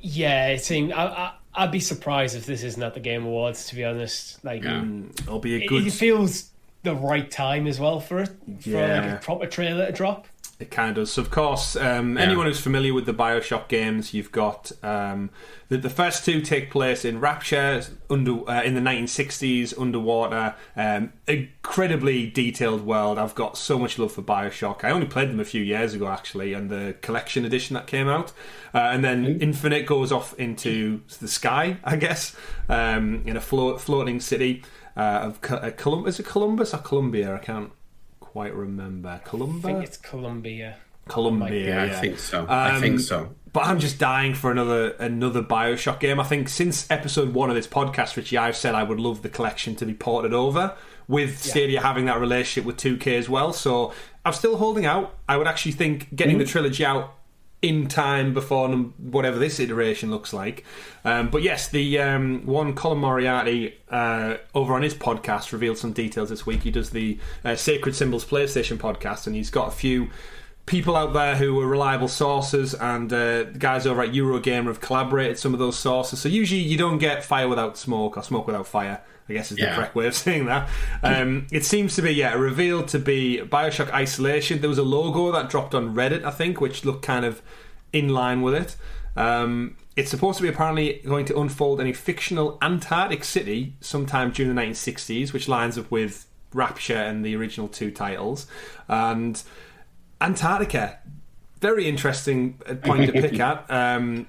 Yeah, 0.00 0.48
it 0.48 0.62
seems. 0.64 0.92
I, 0.92 1.04
I, 1.06 1.32
I'd 1.54 1.70
be 1.72 1.80
surprised 1.80 2.36
if 2.36 2.46
this 2.46 2.62
isn't 2.62 2.82
at 2.82 2.94
the 2.94 3.00
Game 3.00 3.24
Awards. 3.24 3.66
To 3.68 3.74
be 3.74 3.84
honest, 3.84 4.44
like 4.44 4.64
Yeah. 4.64 4.84
It'll 5.22 5.38
be 5.38 5.54
a 5.54 5.58
it, 5.58 5.66
good. 5.68 5.86
it 5.86 5.92
feels 5.92 6.50
the 6.82 6.94
right 6.94 7.30
time 7.30 7.66
as 7.66 7.78
well 7.78 8.00
for 8.00 8.20
it 8.20 8.28
for 8.60 8.68
Yeah. 8.70 9.00
like 9.00 9.10
a 9.20 9.24
proper 9.24 9.46
trailer 9.46 9.86
to 9.86 9.92
drop. 9.92 10.26
It 10.58 10.70
kind 10.70 10.90
of 10.90 10.94
does. 10.96 11.12
So 11.12 11.22
of 11.22 11.30
course, 11.30 11.74
um, 11.74 12.16
Yeah. 12.16 12.22
anyone 12.22 12.46
who's 12.46 12.60
familiar 12.60 12.94
with 12.94 13.04
the 13.06 13.14
Bioshock 13.14 13.66
games, 13.66 14.14
you've 14.14 14.30
got 14.30 14.70
um, 14.84 15.30
the, 15.68 15.76
the 15.78 15.90
first 15.90 16.24
two 16.24 16.40
take 16.40 16.70
place 16.70 17.04
in 17.04 17.18
Rapture 17.18 17.82
under 18.08 18.48
uh, 18.48 18.62
in 18.62 18.74
the 18.74 18.80
1960s, 18.80 19.76
underwater. 19.80 20.54
Um, 20.76 21.12
incredibly 21.26 22.28
detailed 22.28 22.86
world. 22.86 23.18
I've 23.18 23.34
got 23.34 23.56
so 23.56 23.76
much 23.78 23.98
love 23.98 24.12
for 24.12 24.22
Bioshock. 24.22 24.84
I 24.84 24.90
only 24.90 25.06
played 25.06 25.30
them 25.30 25.40
a 25.40 25.44
few 25.44 25.62
years 25.62 25.94
ago, 25.94 26.06
actually, 26.08 26.52
and 26.52 26.70
the 26.70 26.94
collection 27.00 27.44
edition 27.44 27.74
that 27.74 27.86
came 27.88 28.08
out. 28.08 28.32
Uh, 28.74 28.78
and 28.78 29.04
then 29.04 29.38
Infinite 29.40 29.84
goes 29.86 30.12
off 30.12 30.32
into 30.38 31.00
the 31.20 31.28
sky, 31.28 31.78
I 31.82 31.96
guess, 31.96 32.36
um, 32.68 33.22
in 33.26 33.36
a 33.36 33.40
float, 33.40 33.80
floating 33.80 34.20
city 34.20 34.62
uh, 34.96 35.00
of 35.00 35.40
Co- 35.40 35.56
uh, 35.56 35.70
Colum- 35.70 36.06
Is 36.06 36.18
it 36.20 36.26
Columbus 36.26 36.74
or 36.74 36.78
Columbia? 36.78 37.34
I 37.34 37.38
can't 37.38 37.70
quite 38.20 38.54
remember. 38.54 39.20
Columbia. 39.24 39.58
I 39.58 39.74
think 39.74 39.84
it's 39.84 39.96
Columbia. 39.96 40.76
Columbia. 41.08 41.66
Yeah, 41.68 41.84
yeah. 41.84 41.92
I 41.92 42.00
think 42.00 42.18
so. 42.18 42.46
I 42.46 42.76
Um, 42.76 42.80
think 42.80 43.00
so. 43.00 43.34
But 43.52 43.66
I'm 43.66 43.78
just 43.80 43.98
dying 43.98 44.34
for 44.34 44.50
another 44.50 44.90
another 44.92 45.42
Bioshock 45.42 46.00
game. 46.00 46.18
I 46.20 46.24
think 46.24 46.48
since 46.48 46.90
episode 46.90 47.34
one 47.34 47.50
of 47.50 47.56
this 47.56 47.66
podcast, 47.66 48.16
Richie, 48.16 48.38
I've 48.38 48.56
said 48.56 48.74
I 48.74 48.82
would 48.82 49.00
love 49.00 49.22
the 49.22 49.28
collection 49.28 49.74
to 49.76 49.84
be 49.86 49.92
ported 49.94 50.32
over 50.32 50.74
with 51.08 51.42
Stadia 51.42 51.80
having 51.82 52.06
that 52.06 52.20
relationship 52.20 52.64
with 52.64 52.76
2K 52.78 53.18
as 53.18 53.28
well. 53.28 53.52
So 53.52 53.92
I'm 54.24 54.32
still 54.32 54.56
holding 54.56 54.86
out. 54.86 55.18
I 55.28 55.36
would 55.36 55.46
actually 55.48 55.72
think 55.72 56.14
getting 56.14 56.38
the 56.38 56.44
trilogy 56.46 56.84
out 56.84 57.12
in 57.62 57.86
time 57.86 58.34
before 58.34 58.68
whatever 58.68 59.38
this 59.38 59.60
iteration 59.60 60.10
looks 60.10 60.32
like. 60.32 60.64
Um, 61.04 61.30
but 61.30 61.42
yes, 61.42 61.68
the 61.68 61.98
um, 62.00 62.44
one 62.44 62.74
Colin 62.74 62.98
Moriarty 62.98 63.78
uh, 63.88 64.36
over 64.52 64.74
on 64.74 64.82
his 64.82 64.94
podcast 64.94 65.52
revealed 65.52 65.78
some 65.78 65.92
details 65.92 66.28
this 66.28 66.44
week. 66.44 66.64
He 66.64 66.72
does 66.72 66.90
the 66.90 67.18
uh, 67.44 67.54
Sacred 67.54 67.94
Symbols 67.94 68.24
PlayStation 68.24 68.78
podcast, 68.78 69.28
and 69.28 69.36
he's 69.36 69.50
got 69.50 69.68
a 69.68 69.70
few 69.70 70.10
people 70.66 70.96
out 70.96 71.12
there 71.12 71.36
who 71.36 71.58
are 71.60 71.66
reliable 71.66 72.08
sources, 72.08 72.74
and 72.74 73.12
uh, 73.12 73.44
the 73.44 73.56
guys 73.58 73.86
over 73.86 74.02
at 74.02 74.10
Eurogamer 74.10 74.66
have 74.66 74.80
collaborated 74.80 75.38
some 75.38 75.52
of 75.52 75.60
those 75.60 75.78
sources. 75.78 76.20
So 76.20 76.28
usually 76.28 76.60
you 76.60 76.76
don't 76.76 76.98
get 76.98 77.24
fire 77.24 77.48
without 77.48 77.78
smoke 77.78 78.16
or 78.16 78.22
smoke 78.24 78.46
without 78.46 78.66
fire. 78.66 79.02
I 79.28 79.34
guess 79.34 79.50
is 79.52 79.56
the 79.56 79.64
Yeah. 79.64 79.76
correct 79.76 79.94
way 79.94 80.06
of 80.06 80.14
saying 80.24 80.46
that. 80.46 80.68
Um, 81.02 81.46
it 81.52 81.64
seems 81.64 81.94
to 81.96 82.02
be 82.02 82.10
yeah 82.12 82.34
revealed 82.34 82.88
to 82.88 82.98
be 82.98 83.40
Bioshock 83.44 83.90
Isolation. 83.92 84.60
There 84.60 84.68
was 84.70 84.78
a 84.78 84.82
logo 84.82 85.30
that 85.32 85.48
dropped 85.50 85.74
on 85.74 85.94
Reddit, 85.94 86.24
I 86.24 86.30
think, 86.30 86.60
which 86.60 86.84
looked 86.84 87.02
kind 87.04 87.24
of 87.24 87.40
in 87.92 88.08
line 88.08 88.42
with 88.42 88.54
it. 88.54 88.76
Um, 89.16 89.76
it's 89.94 90.10
supposed 90.10 90.38
to 90.38 90.42
be 90.42 90.48
apparently 90.48 91.02
going 91.06 91.26
to 91.26 91.38
unfold 91.38 91.80
in 91.80 91.86
a 91.86 91.92
fictional 91.92 92.56
Antarctic 92.62 93.24
city 93.24 93.74
sometime 93.80 94.30
during 94.30 94.54
the 94.54 94.60
1960s, 94.62 95.32
which 95.34 95.48
lines 95.48 95.76
up 95.76 95.90
with 95.90 96.26
Rapture 96.54 96.96
and 96.96 97.22
the 97.24 97.36
original 97.36 97.68
two 97.68 97.90
titles. 97.90 98.46
And 98.88 99.42
Antarctica, 100.20 100.98
very 101.60 101.86
interesting 101.88 102.58
uh, 102.66 102.74
point 102.74 103.06
to 103.06 103.12
pick 103.12 103.38
at. 103.40 103.70
Um, 103.70 104.26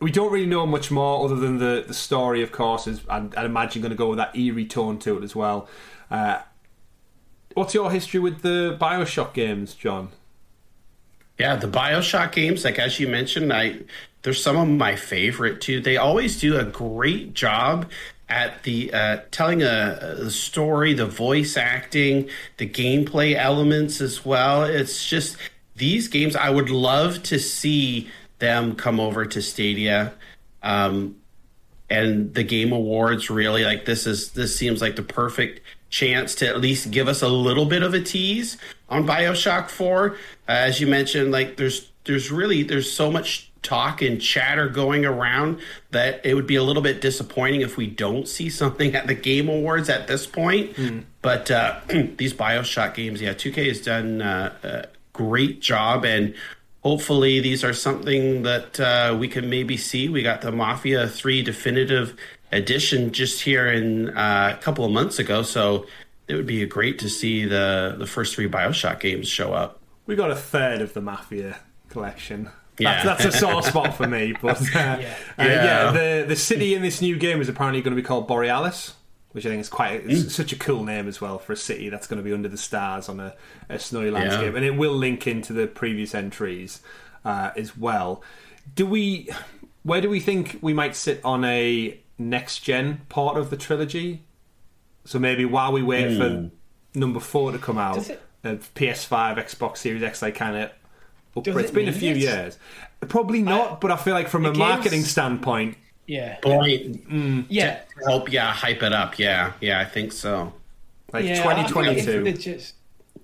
we 0.00 0.10
don't 0.10 0.32
really 0.32 0.46
know 0.46 0.66
much 0.66 0.90
more 0.90 1.24
other 1.24 1.36
than 1.36 1.58
the, 1.58 1.84
the 1.86 1.94
story, 1.94 2.42
of 2.42 2.52
course, 2.52 2.86
is 2.86 3.00
I'd, 3.08 3.34
imagine 3.34 3.82
going 3.82 3.90
to 3.90 3.96
go 3.96 4.08
with 4.10 4.18
that 4.18 4.36
eerie 4.36 4.66
tone 4.66 4.98
to 5.00 5.18
it 5.18 5.24
as 5.24 5.34
well. 5.34 5.68
Uh, 6.10 6.40
what's 7.54 7.74
your 7.74 7.90
history 7.90 8.20
with 8.20 8.42
the 8.42 8.76
Bioshock 8.80 9.32
games, 9.32 9.74
John? 9.74 10.10
Yeah, 11.38 11.56
the 11.56 11.66
Bioshock 11.66 12.32
games, 12.32 12.64
like 12.64 12.78
as 12.78 13.00
you 13.00 13.08
mentioned, 13.08 13.52
I 13.52 13.80
they're 14.22 14.32
some 14.32 14.56
of 14.56 14.68
my 14.68 14.96
favorite 14.96 15.60
too. 15.60 15.80
They 15.80 15.96
always 15.96 16.40
do 16.40 16.58
a 16.58 16.64
great 16.64 17.34
job 17.34 17.90
at 18.28 18.62
the 18.62 18.92
uh, 18.92 19.18
telling 19.30 19.62
a, 19.62 20.16
a, 20.20 20.30
story, 20.30 20.94
the 20.94 21.06
voice 21.06 21.56
acting, 21.56 22.28
the 22.56 22.66
gameplay 22.66 23.34
elements 23.34 24.00
as 24.00 24.24
well. 24.24 24.64
It's 24.64 25.06
just 25.06 25.36
these 25.76 26.08
games. 26.08 26.34
I 26.34 26.50
would 26.50 26.70
love 26.70 27.22
to 27.24 27.38
see 27.38 28.08
them 28.44 28.76
come 28.76 29.00
over 29.00 29.24
to 29.24 29.40
Stadia. 29.40 30.12
Um, 30.62 31.16
and 31.90 32.34
the 32.34 32.44
game 32.44 32.72
awards 32.72 33.30
really 33.30 33.64
like 33.64 33.84
this 33.84 34.06
is 34.06 34.32
this 34.32 34.56
seems 34.56 34.80
like 34.80 34.96
the 34.96 35.02
perfect 35.02 35.60
chance 35.90 36.34
to 36.36 36.48
at 36.48 36.60
least 36.60 36.90
give 36.90 37.08
us 37.08 37.22
a 37.22 37.28
little 37.28 37.66
bit 37.66 37.82
of 37.82 37.94
a 37.94 38.00
tease 38.00 38.56
on 38.88 39.06
Bioshock 39.06 39.68
4. 39.68 40.10
Uh, 40.10 40.14
as 40.48 40.80
you 40.80 40.86
mentioned, 40.86 41.30
like 41.32 41.56
there's 41.56 41.90
there's 42.04 42.30
really 42.30 42.62
there's 42.62 42.90
so 42.90 43.10
much 43.10 43.50
talk 43.62 44.02
and 44.02 44.20
chatter 44.20 44.68
going 44.68 45.06
around 45.06 45.58
that 45.90 46.20
it 46.24 46.34
would 46.34 46.46
be 46.46 46.56
a 46.56 46.62
little 46.62 46.82
bit 46.82 47.00
disappointing 47.00 47.62
if 47.62 47.78
we 47.78 47.86
don't 47.86 48.28
see 48.28 48.50
something 48.50 48.94
at 48.94 49.06
the 49.06 49.14
game 49.14 49.48
awards 49.48 49.88
at 49.88 50.06
this 50.06 50.26
point. 50.26 50.74
Mm. 50.74 51.04
But 51.22 51.50
uh, 51.50 51.80
these 51.88 52.34
Bioshock 52.34 52.94
games, 52.94 53.22
yeah, 53.22 53.32
2K 53.32 53.68
has 53.68 53.80
done 53.80 54.20
uh, 54.20 54.52
a 54.62 54.86
great 55.14 55.60
job 55.60 56.04
and 56.04 56.34
hopefully 56.84 57.40
these 57.40 57.64
are 57.64 57.72
something 57.72 58.42
that 58.42 58.78
uh, 58.78 59.16
we 59.18 59.26
can 59.26 59.48
maybe 59.48 59.76
see. 59.76 60.08
We 60.08 60.22
got 60.22 60.42
the 60.42 60.52
Mafia 60.52 61.08
3 61.08 61.42
definitive 61.42 62.14
edition 62.52 63.12
just 63.12 63.42
here 63.42 63.66
in 63.66 64.10
uh, 64.10 64.56
a 64.56 64.62
couple 64.62 64.84
of 64.84 64.92
months 64.92 65.18
ago, 65.18 65.42
so 65.42 65.86
it 66.28 66.34
would 66.34 66.46
be 66.46 66.64
great 66.66 66.98
to 67.00 67.08
see 67.08 67.44
the 67.44 67.96
the 67.98 68.06
first 68.06 68.34
three 68.34 68.48
Bioshock 68.48 69.00
games 69.00 69.28
show 69.28 69.52
up. 69.52 69.80
We 70.06 70.14
got 70.14 70.30
a 70.30 70.36
third 70.36 70.80
of 70.80 70.94
the 70.94 71.00
Mafia 71.00 71.58
collection. 71.88 72.50
Yeah. 72.78 73.04
That's, 73.04 73.24
that's 73.24 73.36
a 73.36 73.38
sore 73.40 73.62
spot 73.62 73.96
for 73.96 74.06
me. 74.06 74.34
But 74.40 74.60
uh, 74.60 74.66
yeah. 74.74 75.16
Uh, 75.38 75.44
yeah. 75.44 75.90
the 75.90 76.24
the 76.28 76.36
city 76.36 76.74
in 76.74 76.82
this 76.82 77.00
new 77.00 77.16
game 77.16 77.40
is 77.40 77.48
apparently 77.48 77.82
going 77.82 77.96
to 77.96 78.00
be 78.00 78.06
called 78.06 78.28
Borealis 78.28 78.94
which 79.34 79.44
I 79.44 79.48
think 79.48 79.60
is 79.60 79.68
quite 79.68 80.06
mm. 80.06 80.30
such 80.30 80.52
a 80.52 80.56
cool 80.56 80.84
name 80.84 81.08
as 81.08 81.20
well 81.20 81.40
for 81.40 81.52
a 81.52 81.56
city 81.56 81.88
that's 81.88 82.06
going 82.06 82.18
to 82.18 82.22
be 82.22 82.32
under 82.32 82.48
the 82.48 82.56
stars 82.56 83.08
on 83.08 83.18
a, 83.18 83.34
a 83.68 83.80
snowy 83.80 84.08
landscape, 84.08 84.52
yeah. 84.52 84.56
and 84.56 84.64
it 84.64 84.76
will 84.76 84.92
link 84.92 85.26
into 85.26 85.52
the 85.52 85.66
previous 85.66 86.14
entries 86.14 86.80
uh, 87.24 87.50
as 87.56 87.76
well. 87.76 88.22
Do 88.76 88.86
we? 88.86 89.28
Where 89.82 90.00
do 90.00 90.08
we 90.08 90.20
think 90.20 90.60
we 90.62 90.72
might 90.72 90.94
sit 90.94 91.20
on 91.24 91.44
a 91.44 91.98
next 92.16 92.60
gen 92.60 93.00
part 93.08 93.36
of 93.36 93.50
the 93.50 93.56
trilogy? 93.56 94.22
So 95.04 95.18
maybe 95.18 95.44
while 95.44 95.72
we 95.72 95.82
wait 95.82 96.10
mm. 96.10 96.16
for 96.16 96.98
number 96.98 97.18
four 97.18 97.50
to 97.50 97.58
come 97.58 97.76
out, 97.76 98.08
it, 98.08 98.22
uh, 98.44 98.54
PS5, 98.76 99.36
Xbox 99.36 99.78
Series 99.78 100.04
X, 100.04 100.22
like 100.22 100.36
kind 100.36 100.56
of 100.56 100.70
It's 101.44 101.72
been 101.72 101.88
a 101.88 101.92
few 101.92 102.12
it? 102.12 102.18
years. 102.18 102.56
Probably 103.00 103.42
not, 103.42 103.72
I, 103.72 103.74
but 103.80 103.90
I 103.90 103.96
feel 103.96 104.14
like 104.14 104.28
from 104.28 104.46
a 104.46 104.50
games... 104.50 104.58
marketing 104.58 105.02
standpoint, 105.02 105.76
yeah. 106.06 106.36
Point. 106.36 107.08
Mm, 107.08 107.46
yeah. 107.48 107.80
help, 108.06 108.30
yeah, 108.30 108.52
hype 108.52 108.82
it 108.82 108.92
up. 108.92 109.18
Yeah, 109.18 109.52
yeah, 109.60 109.80
I 109.80 109.84
think 109.84 110.12
so. 110.12 110.52
Like 111.12 111.24
yeah, 111.24 111.36
2022. 111.36 112.20
I 112.26 112.32
think, 112.32 112.62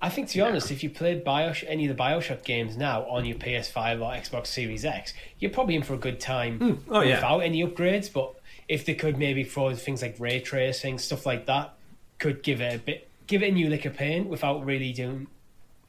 I 0.03 0.09
think 0.09 0.29
to 0.29 0.39
be 0.39 0.41
honest, 0.41 0.71
if 0.71 0.83
you 0.83 0.91
played 0.91 1.25
Bioshock, 1.25 1.65
any 1.69 1.89
of 1.89 1.97
the 1.97 2.03
Bioshock 2.03 2.45
games 2.45 2.77
now 2.77 3.03
on 3.03 3.25
your 3.25 3.37
PS5 3.37 4.01
or 4.01 4.13
Xbox 4.13 4.47
Series 4.47 4.85
X, 4.85 5.13
you're 5.39 5.51
probably 5.51 5.75
in 5.77 5.83
for 5.83 5.95
a 5.95 5.99
good 5.99 6.21
time 6.21 6.59
mm. 6.59 6.79
oh, 6.89 7.01
yeah. 7.01 7.17
without 7.17 7.41
any 7.41 7.65
upgrades. 7.65 8.11
But 8.11 8.35
if 8.69 8.87
they 8.87 8.95
could 8.95 9.19
maybe 9.19 9.45
throw 9.45 9.75
things 9.75 10.03
like 10.03 10.17
ray 10.19 10.41
tracing, 10.41 10.99
stuff 10.99 11.27
like 11.27 11.47
that, 11.47 11.75
could 12.19 12.43
give 12.43 12.61
it 12.61 12.75
a 12.75 12.79
bit, 12.79 13.09
give 13.27 13.43
it 13.43 13.51
a 13.51 13.53
new 13.53 13.69
lick 13.69 13.85
of 13.85 13.95
paint 13.95 14.29
without 14.29 14.65
really 14.65 14.93
doing, 14.93 15.27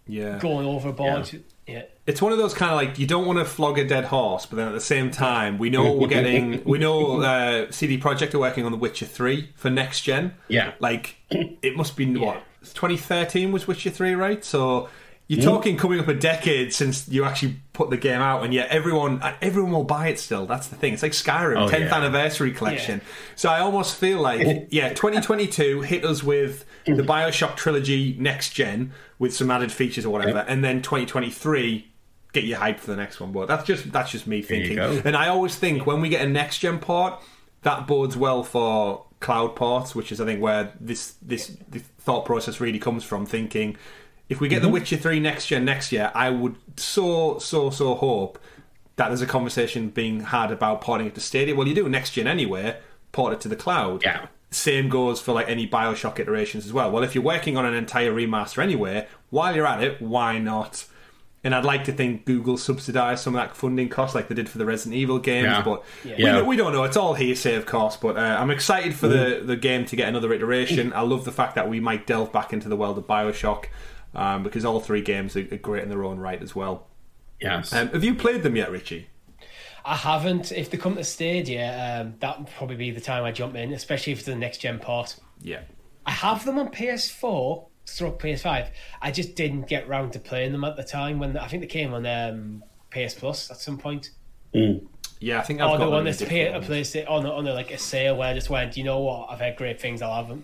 yeah, 0.08 0.40
going 0.40 0.66
overboard. 0.66 1.44
Yeah. 1.72 1.78
Yeah. 1.78 1.84
It's 2.08 2.22
one 2.22 2.32
of 2.32 2.38
those 2.38 2.54
kind 2.54 2.72
of 2.72 2.76
like 2.76 3.00
you 3.00 3.08
don't 3.08 3.26
want 3.26 3.40
to 3.40 3.46
flog 3.46 3.78
a 3.78 3.88
dead 3.88 4.06
horse, 4.06 4.46
but 4.46 4.58
then 4.58 4.68
at 4.68 4.74
the 4.74 4.82
same 4.82 5.12
time, 5.12 5.58
we 5.58 5.70
know 5.70 5.94
we're 5.94 6.08
getting. 6.08 6.64
We 6.72 6.78
know 6.78 7.22
uh, 7.22 7.72
CD 7.72 8.00
Projekt 8.00 8.34
are 8.34 8.40
working 8.40 8.66
on 8.66 8.72
The 8.72 8.78
Witcher 8.78 9.06
Three 9.06 9.50
for 9.56 9.70
next 9.70 10.02
gen. 10.02 10.34
Yeah, 10.48 10.74
like 10.80 11.16
it 11.30 11.76
must 11.76 11.96
be 11.96 12.06
yeah. 12.06 12.26
what 12.26 12.44
2013 12.64 13.52
was 13.52 13.68
Witcher 13.68 13.90
Three, 13.90 14.16
right? 14.16 14.44
So 14.44 14.90
you're 15.36 15.46
talking 15.46 15.78
coming 15.78 16.00
up 16.00 16.08
a 16.10 16.14
decade 16.14 16.74
since 16.74 17.08
you 17.08 17.24
actually 17.24 17.56
put 17.72 17.90
the 17.90 17.98
game 17.98 18.20
out, 18.20 18.44
and 18.44 18.54
yet 18.54 18.68
everyone 18.70 19.22
everyone 19.42 19.72
will 19.72 19.86
buy 19.86 20.10
it 20.10 20.20
still. 20.20 20.46
That's 20.46 20.68
the 20.68 20.76
thing. 20.76 20.94
It's 20.94 21.04
like 21.04 21.14
Skyrim, 21.14 21.58
oh, 21.58 21.72
10th 21.72 21.80
yeah. 21.80 21.96
anniversary 21.96 22.52
collection. 22.52 23.00
Yeah. 23.00 23.14
So 23.38 23.50
I 23.50 23.60
almost 23.60 23.96
feel 23.96 24.20
like 24.20 24.68
yeah, 24.72 24.90
2022 24.90 25.82
hit 25.82 26.04
us 26.04 26.22
with 26.22 26.66
the 26.86 27.04
Bioshock 27.04 27.56
trilogy 27.56 28.18
next 28.20 28.50
gen 28.50 28.92
with 29.20 29.34
some 29.34 29.50
added 29.50 29.72
features 29.72 30.06
or 30.06 30.10
whatever, 30.10 30.40
and 30.40 30.64
then 30.64 30.82
2023 30.82 31.88
get 32.34 32.44
you 32.44 32.56
hyped 32.56 32.80
for 32.80 32.92
the 32.92 32.98
next 32.98 33.20
one. 33.20 33.32
But 33.32 33.48
that's 33.48 33.64
just 33.64 33.92
that's 33.92 34.12
just 34.12 34.28
me 34.28 34.42
thinking. 34.42 34.80
And 34.80 35.16
I 35.16 35.30
always 35.30 35.56
think 35.56 35.86
when 35.86 36.02
we 36.02 36.10
get 36.10 36.26
a 36.26 36.30
next 36.30 36.60
gen 36.60 36.80
port, 36.80 37.22
that 37.62 37.88
bodes 37.88 38.18
well 38.18 38.44
for 38.44 39.06
cloud 39.22 39.56
ports, 39.56 39.96
which 39.96 40.12
is 40.12 40.20
I 40.20 40.26
think 40.26 40.42
where 40.42 40.74
this 40.80 41.16
this, 41.22 41.56
this 41.70 41.84
thought 42.00 42.26
process 42.26 42.60
really 42.60 42.80
comes 42.80 43.06
from. 43.06 43.26
Thinking 43.26 43.78
if 44.32 44.40
we 44.40 44.48
get 44.48 44.62
mm-hmm. 44.62 44.68
The 44.68 44.72
Witcher 44.72 44.96
3 44.96 45.20
next 45.20 45.48
gen 45.48 45.66
next 45.66 45.92
year, 45.92 46.10
I 46.16 46.30
would 46.30 46.56
so, 46.78 47.38
so, 47.40 47.70
so 47.70 47.96
hope 47.96 48.40
that 48.96 49.10
there's 49.10 49.22
a 49.22 49.28
conversation 49.28 49.90
being 49.90 50.22
had 50.22 50.52
about 50.52 50.80
porting 50.80 51.06
it 51.06 51.16
to 51.16 51.22
Stadia. 51.22 51.54
Well, 51.54 51.68
you 51.68 51.76
do 51.76 51.90
next 51.90 52.12
gen 52.12 52.28
anyway, 52.28 52.78
port 53.12 53.34
it 53.34 53.42
to 53.42 53.50
the 53.50 53.58
cloud. 53.58 54.04
Yeah. 54.04 54.28
Same 54.50 54.88
goes 54.88 55.20
for 55.20 55.34
like 55.34 55.50
any 55.50 55.68
Bioshock 55.68 56.18
iterations 56.18 56.66
as 56.66 56.72
well. 56.72 56.90
Well, 56.90 57.04
if 57.04 57.14
you're 57.14 57.26
working 57.26 57.58
on 57.58 57.66
an 57.66 57.74
entire 57.74 58.14
remaster 58.14 58.64
anyway, 58.64 59.06
while 59.32 59.54
you're 59.54 59.68
at 59.68 59.84
it, 59.84 60.02
why 60.02 60.40
not? 60.40 60.86
And 61.44 61.54
I'd 61.54 61.66
like 61.66 61.84
to 61.86 61.92
think 61.92 62.24
Google 62.24 62.56
subsidised 62.56 63.22
some 63.22 63.36
of 63.36 63.42
that 63.42 63.58
funding 63.58 63.90
cost, 63.90 64.16
like 64.16 64.30
they 64.30 64.36
did 64.36 64.48
for 64.48 64.60
the 64.60 64.66
Resident 64.66 64.96
Evil 64.96 65.20
games. 65.20 65.48
Yeah. 65.48 65.62
But 65.62 65.84
yeah. 66.06 66.38
We, 66.38 66.50
we, 66.50 66.56
don't 66.56 66.72
know. 66.72 66.84
It's 66.86 66.96
all 66.96 67.16
hearsay, 67.16 67.56
of 67.56 67.66
course. 67.66 67.98
But 67.98 68.16
uh, 68.16 68.38
I'm 68.40 68.52
excited 68.52 68.94
for 68.94 69.10
mm. 69.10 69.40
the, 69.40 69.46
the 69.46 69.56
game 69.58 69.84
to 69.88 69.98
get 69.98 70.08
another 70.08 70.32
iteration. 70.32 70.94
I 70.94 71.02
love 71.02 71.26
the 71.26 71.34
fact 71.34 71.56
that 71.56 71.68
we 71.68 71.82
might 71.82 72.08
delve 72.08 72.32
back 72.32 72.54
into 72.54 72.70
the 72.70 72.78
world 72.78 72.98
of 72.98 73.06
Bioshock 73.08 73.66
um, 74.14 74.44
because 74.44 74.66
all 74.66 74.80
three 74.80 75.02
games 75.02 75.36
are, 75.36 75.44
great 75.44 75.84
in 75.84 75.90
their 75.90 76.04
own 76.04 76.20
right 76.20 76.42
as 76.42 76.56
well. 76.56 76.88
Yes. 77.40 77.74
Um, 77.74 77.90
have 77.90 78.04
you 78.04 78.16
played 78.16 78.44
them 78.44 78.56
yet, 78.56 78.72
Richie? 78.72 79.08
I 79.84 79.96
haven't. 79.96 80.52
If 80.52 80.70
they 80.70 80.78
come 80.78 80.96
to 80.96 81.04
Stadia, 81.04 82.02
um, 82.02 82.16
that 82.20 82.38
would 82.38 82.50
probably 82.56 82.76
be 82.76 82.92
the 82.92 83.02
time 83.02 83.24
I 83.24 83.32
jump 83.32 83.56
in, 83.56 83.74
especially 83.74 84.14
if 84.14 84.20
it's 84.20 84.28
the 84.28 84.36
next 84.36 84.60
gen 84.60 84.80
port. 84.80 85.16
Yeah. 85.42 85.62
I 86.06 86.12
have 86.12 86.46
them 86.46 86.60
on 86.60 86.70
PS4, 86.70 87.66
struck 87.86 88.20
PS5. 88.20 88.70
I 89.02 89.12
just 89.12 89.36
didn't 89.36 89.68
get 89.68 89.88
round 89.88 90.14
to 90.14 90.20
playing 90.20 90.52
them 90.52 90.64
at 90.64 90.76
the 90.76 90.84
time 90.84 91.20
when 91.20 91.38
I 91.38 91.48
think 91.48 91.62
they 91.62 91.68
came 91.68 91.94
on 91.94 92.06
um, 92.06 92.64
PS 92.92 93.16
Plus 93.16 93.50
at 93.50 93.58
some 93.58 93.78
point. 93.78 94.12
Mm. 94.54 94.86
Yeah, 95.20 95.40
I 95.40 95.44
think 95.44 95.62
I've 95.62 95.70
oh, 95.70 95.78
got 95.78 95.86
the 95.86 95.92
one 95.92 96.04
that's 96.04 96.22
pay, 96.24 96.48
a 96.48 96.60
place 96.62 96.96
on 96.96 97.28
on 97.28 97.48
a, 97.48 97.54
like 97.54 97.70
a 97.70 97.78
sale 97.78 98.18
where 98.18 98.30
I 98.30 98.34
just 98.34 98.50
went, 98.50 98.76
you 98.76 98.84
know 98.84 99.00
what, 99.00 99.30
I've 99.30 99.40
had 99.40 99.56
great 99.56 99.80
things, 99.80 100.02
I'll 100.02 100.16
have 100.16 100.28
them. 100.28 100.44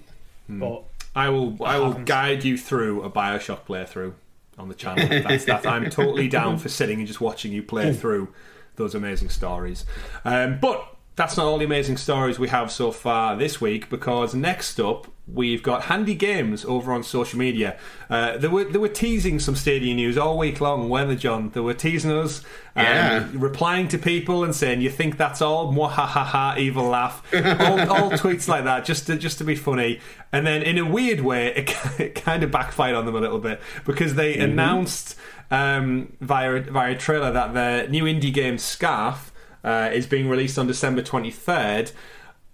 Mm. 0.49 0.59
But 0.59 0.84
I 1.18 1.30
will 1.30 1.57
I, 1.63 1.80
will 1.80 1.93
guide 1.93 2.43
you 2.43 2.59
through 2.59 3.01
a 3.01 3.09
Bioshock 3.09 3.65
playthrough 3.65 4.13
on 4.55 4.70
the 4.70 4.76
channel. 4.76 5.07
That's, 5.07 5.45
that's, 5.45 5.65
I'm 5.65 5.89
totally 5.89 6.28
down 6.28 6.59
for 6.59 6.70
sitting 6.70 6.99
and 6.99 7.07
just 7.07 7.20
watching 7.20 7.51
you 7.51 7.63
play 7.63 7.91
through 7.91 8.28
those 8.76 8.93
amazing 8.93 9.30
stories. 9.30 9.84
Um, 10.24 10.59
but 10.59 10.95
that's 11.15 11.36
not 11.36 11.47
all 11.47 11.57
the 11.57 11.65
amazing 11.65 11.97
stories 11.97 12.38
we 12.38 12.49
have 12.49 12.72
so 12.72 12.91
far 12.91 13.36
this 13.36 13.59
week 13.59 13.89
because 13.89 14.36
next 14.36 14.80
up 14.80 15.07
we've 15.28 15.62
got 15.62 15.84
Handy 15.84 16.16
Games 16.16 16.64
over 16.66 16.94
on 16.94 17.04
social 17.04 17.38
media. 17.38 17.78
Uh, 18.10 18.38
they 18.38 18.48
were 18.48 18.64
they 18.64 18.80
were 18.80 18.88
teasing 18.88 19.40
some 19.40 19.56
Stadia 19.56 19.94
news 19.94 20.18
all 20.18 20.38
week 20.38 20.62
long. 20.62 20.90
When 20.90 21.08
the 21.08 21.16
John, 21.16 21.50
they 21.50 21.60
were 21.60 21.74
teasing 21.74 22.12
us, 22.12 22.40
um, 22.76 22.86
yeah. 22.86 23.28
replying 23.34 23.88
to 23.90 23.98
people 23.98 24.44
and 24.44 24.56
saying, 24.56 24.82
"You 24.82 24.90
think 24.90 25.18
that's 25.18 25.42
all?" 25.42 25.74
Mwahaha, 25.74 26.58
evil 26.58 26.86
laugh. 26.86 27.22
all, 27.34 27.80
all 27.92 28.12
tweets 28.12 28.48
like 28.48 28.64
that, 28.64 28.86
just 28.86 29.08
to 29.08 29.18
just 29.18 29.38
to 29.40 29.44
be 29.44 29.56
funny. 29.56 30.00
And 30.32 30.48
then 30.48 30.64
in 30.64 30.78
a 30.78 30.86
weird 30.86 31.22
way, 31.22 31.48
it, 31.48 31.76
it 32.00 32.16
kind 32.16 32.44
of 32.44 32.52
backfired 32.52 32.96
on 32.96 33.06
them 33.06 33.16
a 33.16 33.22
little 33.22 33.40
bit 33.40 33.62
because 33.86 34.16
they 34.16 34.34
mm-hmm. 34.34 34.44
announced 34.44 35.16
um, 35.52 36.14
via 36.22 36.62
via 36.62 36.96
trailer 36.96 37.32
that 37.32 37.54
their 37.54 37.88
new 37.90 38.06
indie 38.06 38.34
game 38.34 38.58
Scarf. 38.58 39.34
Uh, 39.64 39.90
is 39.92 40.08
being 40.08 40.30
released 40.30 40.58
on 40.58 40.66
December 40.66 41.02
23rd 41.02 41.92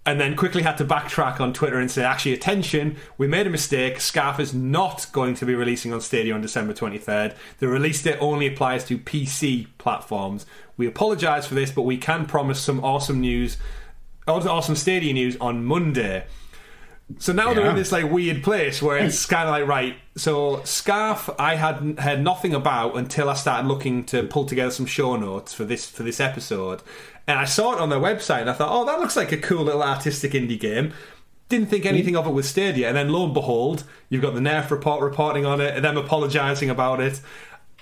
and 0.05 0.19
then 0.19 0.35
quickly 0.35 0.63
had 0.63 0.77
to 0.77 0.85
backtrack 0.85 1.39
on 1.39 1.53
Twitter 1.53 1.79
and 1.79 1.89
say, 1.89 2.03
actually, 2.03 2.33
attention, 2.33 2.97
we 3.17 3.27
made 3.27 3.47
a 3.47 3.49
mistake. 3.49 4.01
Scarf 4.01 4.39
is 4.39 4.53
not 4.53 5.07
going 5.13 5.33
to 5.35 5.45
be 5.45 5.55
releasing 5.55 5.93
on 5.93 6.01
Stadia 6.01 6.33
on 6.33 6.41
December 6.41 6.73
23rd. 6.73 7.35
The 7.59 7.67
release 7.69 8.03
date 8.03 8.17
only 8.19 8.47
applies 8.47 8.83
to 8.85 8.97
PC 8.97 9.67
platforms. 9.77 10.45
We 10.75 10.87
apologise 10.87 11.45
for 11.45 11.55
this, 11.55 11.71
but 11.71 11.83
we 11.83 11.97
can 11.97 12.25
promise 12.25 12.59
some 12.59 12.83
awesome 12.83 13.21
news, 13.21 13.57
awesome 14.27 14.75
Stadia 14.75 15.13
news 15.13 15.37
on 15.39 15.63
Monday. 15.63 16.25
So 17.19 17.33
now 17.33 17.53
they're 17.53 17.69
in 17.69 17.75
this 17.75 17.91
like 17.91 18.09
weird 18.09 18.43
place 18.43 18.81
where 18.81 18.97
it's 18.97 19.25
kind 19.27 19.47
of 19.47 19.51
like 19.51 19.67
right. 19.67 19.95
So 20.15 20.61
Scarf, 20.63 21.29
I 21.39 21.55
had 21.55 21.99
heard 21.99 22.21
nothing 22.21 22.53
about 22.53 22.95
until 22.97 23.29
I 23.29 23.33
started 23.33 23.67
looking 23.67 24.05
to 24.05 24.23
pull 24.23 24.45
together 24.45 24.71
some 24.71 24.85
show 24.85 25.15
notes 25.15 25.53
for 25.53 25.65
this 25.65 25.89
for 25.89 26.03
this 26.03 26.19
episode, 26.19 26.81
and 27.27 27.39
I 27.39 27.45
saw 27.45 27.73
it 27.73 27.79
on 27.79 27.89
their 27.89 27.99
website 27.99 28.41
and 28.41 28.49
I 28.49 28.53
thought, 28.53 28.69
oh, 28.71 28.85
that 28.85 28.99
looks 28.99 29.15
like 29.15 29.31
a 29.31 29.37
cool 29.37 29.63
little 29.63 29.83
artistic 29.83 30.33
indie 30.33 30.59
game. 30.59 30.93
Didn't 31.49 31.69
think 31.69 31.85
anything 31.85 32.15
of 32.15 32.25
it 32.25 32.31
with 32.31 32.45
Stadia, 32.45 32.87
and 32.87 32.97
then 32.97 33.09
lo 33.09 33.25
and 33.25 33.33
behold, 33.33 33.83
you've 34.09 34.21
got 34.21 34.33
the 34.33 34.39
Nerf 34.39 34.71
report 34.71 35.01
reporting 35.01 35.45
on 35.45 35.61
it, 35.61 35.75
and 35.75 35.83
them 35.83 35.97
apologising 35.97 36.69
about 36.69 36.99
it. 36.99 37.21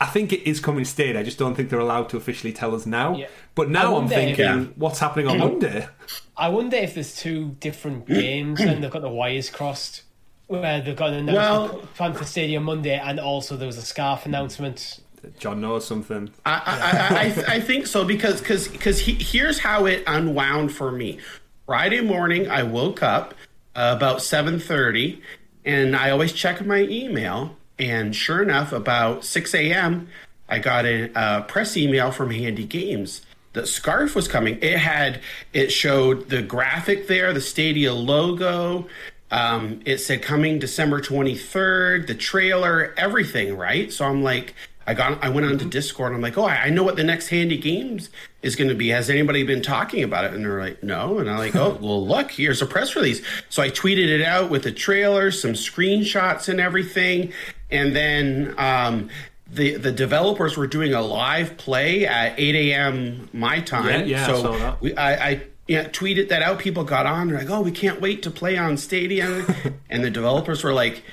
I 0.01 0.05
think 0.07 0.33
it 0.33 0.49
is 0.49 0.59
coming 0.59 0.83
Stadia. 0.83 1.19
I 1.19 1.23
just 1.23 1.37
don't 1.37 1.55
think 1.55 1.69
they're 1.69 1.79
allowed 1.79 2.09
to 2.09 2.17
officially 2.17 2.51
tell 2.51 2.73
us 2.75 2.85
now. 2.85 3.15
Yeah. 3.15 3.27
But 3.55 3.69
now 3.69 3.81
I 3.83 3.85
I'm 3.85 3.91
wonder 3.93 4.13
if- 4.15 4.19
thinking, 4.19 4.45
Yeah. 4.45 4.65
what's 4.75 4.99
happening 4.99 5.27
on 5.27 5.37
Monday? 5.37 5.87
I 6.35 6.49
wonder 6.49 6.75
if 6.77 6.95
there's 6.95 7.15
two 7.15 7.55
different 7.59 8.07
games 8.21 8.59
and 8.59 8.83
they've 8.83 8.91
got 8.91 9.03
the 9.03 9.09
wires 9.09 9.49
crossed. 9.49 10.01
Where 10.47 10.81
they've 10.81 10.95
got 10.95 11.13
an 11.13 11.27
Well- 11.27 11.63
announcement 11.65 11.93
planned 11.93 12.17
for 12.17 12.25
Stadia 12.25 12.59
Monday, 12.59 12.97
and 12.99 13.19
also 13.21 13.55
there 13.55 13.67
was 13.67 13.77
a 13.77 13.83
scarf 13.83 14.25
announcement. 14.25 14.99
John 15.39 15.61
knows 15.61 15.85
something. 15.85 16.31
I, 16.45 16.51
I, 16.51 17.15
I, 17.15 17.53
I, 17.53 17.55
I 17.55 17.59
think 17.61 17.85
so 17.87 18.03
because 18.03 18.41
because 18.41 18.67
because 18.67 18.99
he, 18.99 19.13
here's 19.13 19.59
how 19.59 19.85
it 19.85 20.03
unwound 20.07 20.73
for 20.73 20.91
me. 20.91 21.19
Friday 21.67 22.01
morning, 22.01 22.49
I 22.49 22.63
woke 22.63 23.01
up 23.03 23.33
uh, 23.75 23.93
about 23.95 24.21
seven 24.23 24.59
thirty, 24.59 25.21
and 25.63 25.95
I 25.95 26.09
always 26.09 26.33
check 26.33 26.65
my 26.65 26.79
email. 26.81 27.55
And 27.81 28.15
sure 28.15 28.43
enough, 28.43 28.71
about 28.71 29.25
six 29.25 29.55
a.m., 29.55 30.07
I 30.47 30.59
got 30.59 30.85
a 30.85 31.11
uh, 31.17 31.41
press 31.41 31.75
email 31.75 32.11
from 32.11 32.29
Handy 32.29 32.63
Games. 32.63 33.21
The 33.53 33.65
scarf 33.65 34.15
was 34.15 34.27
coming. 34.27 34.59
It 34.61 34.77
had 34.77 35.21
it 35.51 35.71
showed 35.71 36.29
the 36.29 36.43
graphic 36.43 37.07
there, 37.07 37.33
the 37.33 37.41
Stadia 37.41 37.91
logo. 37.91 38.87
Um, 39.31 39.81
it 39.85 39.97
said 39.97 40.21
coming 40.21 40.59
December 40.59 41.01
23rd, 41.01 42.05
the 42.05 42.13
trailer, 42.13 42.93
everything, 42.97 43.57
right? 43.57 43.91
So 43.91 44.05
I'm 44.05 44.21
like, 44.21 44.53
I 44.85 44.93
got, 44.93 45.23
I 45.23 45.29
went 45.29 45.47
onto 45.47 45.67
Discord. 45.67 46.13
I'm 46.13 46.21
like, 46.21 46.37
oh, 46.37 46.43
I 46.43 46.65
I 46.65 46.69
know 46.69 46.83
what 46.83 46.97
the 46.97 47.03
next 47.03 47.29
Handy 47.29 47.57
Games 47.57 48.09
is 48.41 48.55
going 48.55 48.69
to 48.69 48.75
be. 48.75 48.89
Has 48.89 49.09
anybody 49.09 49.43
been 49.43 49.61
talking 49.61 50.03
about 50.03 50.25
it? 50.25 50.33
And 50.33 50.43
they're 50.43 50.59
like, 50.59 50.83
no. 50.83 51.19
And 51.19 51.29
I'm 51.29 51.37
like, 51.37 51.55
oh, 51.55 51.77
well, 51.81 52.05
look, 52.05 52.31
here's 52.31 52.61
a 52.61 52.65
press 52.65 52.95
release. 52.95 53.21
So 53.49 53.63
I 53.63 53.69
tweeted 53.69 54.07
it 54.07 54.21
out 54.21 54.49
with 54.49 54.63
the 54.63 54.71
trailer, 54.71 55.31
some 55.31 55.53
screenshots, 55.53 56.49
and 56.49 56.59
everything. 56.59 57.31
And 57.71 57.95
then 57.95 58.53
um, 58.57 59.09
the 59.51 59.75
the 59.75 59.91
developers 59.91 60.57
were 60.57 60.67
doing 60.67 60.93
a 60.93 61.01
live 61.01 61.57
play 61.57 62.05
at 62.05 62.39
8 62.39 62.55
a.m. 62.55 63.29
my 63.33 63.59
time. 63.59 64.07
Yeah, 64.07 64.17
yeah, 64.17 64.23
I 64.23 64.41
so 64.41 64.57
that. 64.57 64.81
we, 64.81 64.95
I, 64.95 65.29
I 65.29 65.41
yeah, 65.67 65.87
tweeted 65.87 66.29
that 66.29 66.41
out. 66.41 66.59
People 66.59 66.83
got 66.83 67.05
on. 67.05 67.27
They're 67.29 67.37
like, 67.37 67.49
"Oh, 67.49 67.61
we 67.61 67.71
can't 67.71 68.01
wait 68.01 68.23
to 68.23 68.31
play 68.31 68.57
on 68.57 68.77
Stadia," 68.77 69.45
and 69.89 70.03
the 70.03 70.09
developers 70.09 70.63
were 70.63 70.73
like, 70.73 71.03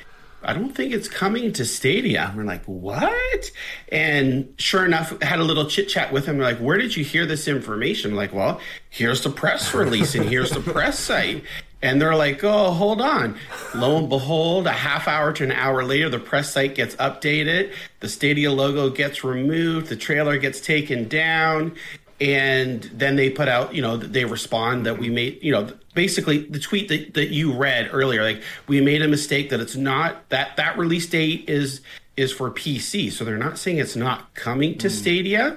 "I 0.42 0.52
don't 0.52 0.74
think 0.74 0.92
it's 0.92 1.08
coming 1.08 1.52
to 1.52 1.64
Stadia." 1.64 2.32
We're 2.36 2.44
like, 2.44 2.64
"What?" 2.64 3.50
And 3.92 4.52
sure 4.56 4.84
enough, 4.84 5.20
had 5.22 5.38
a 5.38 5.44
little 5.44 5.66
chit 5.66 5.88
chat 5.88 6.12
with 6.12 6.26
them. 6.26 6.38
They're 6.38 6.46
like, 6.46 6.58
"Where 6.60 6.78
did 6.78 6.96
you 6.96 7.04
hear 7.04 7.26
this 7.26 7.46
information?" 7.46 8.12
I'm 8.12 8.16
like, 8.16 8.32
"Well, 8.32 8.60
here's 8.90 9.22
the 9.22 9.30
press 9.30 9.74
release 9.74 10.14
and 10.14 10.28
here's 10.28 10.50
the 10.50 10.60
press 10.72 10.98
site." 10.98 11.44
And 11.80 12.02
they're 12.02 12.16
like, 12.16 12.42
"Oh, 12.42 12.72
hold 12.72 13.00
on." 13.00 13.36
Lo 13.74 13.98
and 13.98 14.08
behold, 14.08 14.66
a 14.66 14.72
half 14.72 15.06
hour 15.06 15.32
to 15.34 15.44
an 15.44 15.52
hour 15.52 15.84
later, 15.84 16.08
the 16.08 16.18
press 16.18 16.52
site 16.52 16.74
gets 16.74 16.96
updated. 16.96 17.72
The 18.00 18.08
Stadia 18.08 18.50
logo 18.50 18.90
gets 18.90 19.22
removed. 19.22 19.86
The 19.86 19.96
trailer 19.96 20.38
gets 20.38 20.60
taken 20.60 21.06
down 21.06 21.76
and 22.20 22.82
then 22.94 23.16
they 23.16 23.30
put 23.30 23.48
out 23.48 23.74
you 23.74 23.82
know 23.82 23.96
they 23.96 24.24
respond 24.24 24.86
that 24.86 24.98
we 24.98 25.08
made 25.08 25.38
you 25.42 25.52
know 25.52 25.70
basically 25.94 26.38
the 26.38 26.58
tweet 26.58 26.88
that, 26.88 27.14
that 27.14 27.28
you 27.28 27.52
read 27.52 27.88
earlier 27.92 28.22
like 28.22 28.42
we 28.66 28.80
made 28.80 29.02
a 29.02 29.08
mistake 29.08 29.50
that 29.50 29.60
it's 29.60 29.76
not 29.76 30.28
that 30.28 30.56
that 30.56 30.76
release 30.76 31.06
date 31.06 31.48
is 31.48 31.80
is 32.16 32.32
for 32.32 32.50
pc 32.50 33.12
so 33.12 33.24
they're 33.24 33.38
not 33.38 33.58
saying 33.58 33.78
it's 33.78 33.96
not 33.96 34.32
coming 34.34 34.76
to 34.76 34.88
hmm. 34.88 34.94
stadia 34.94 35.56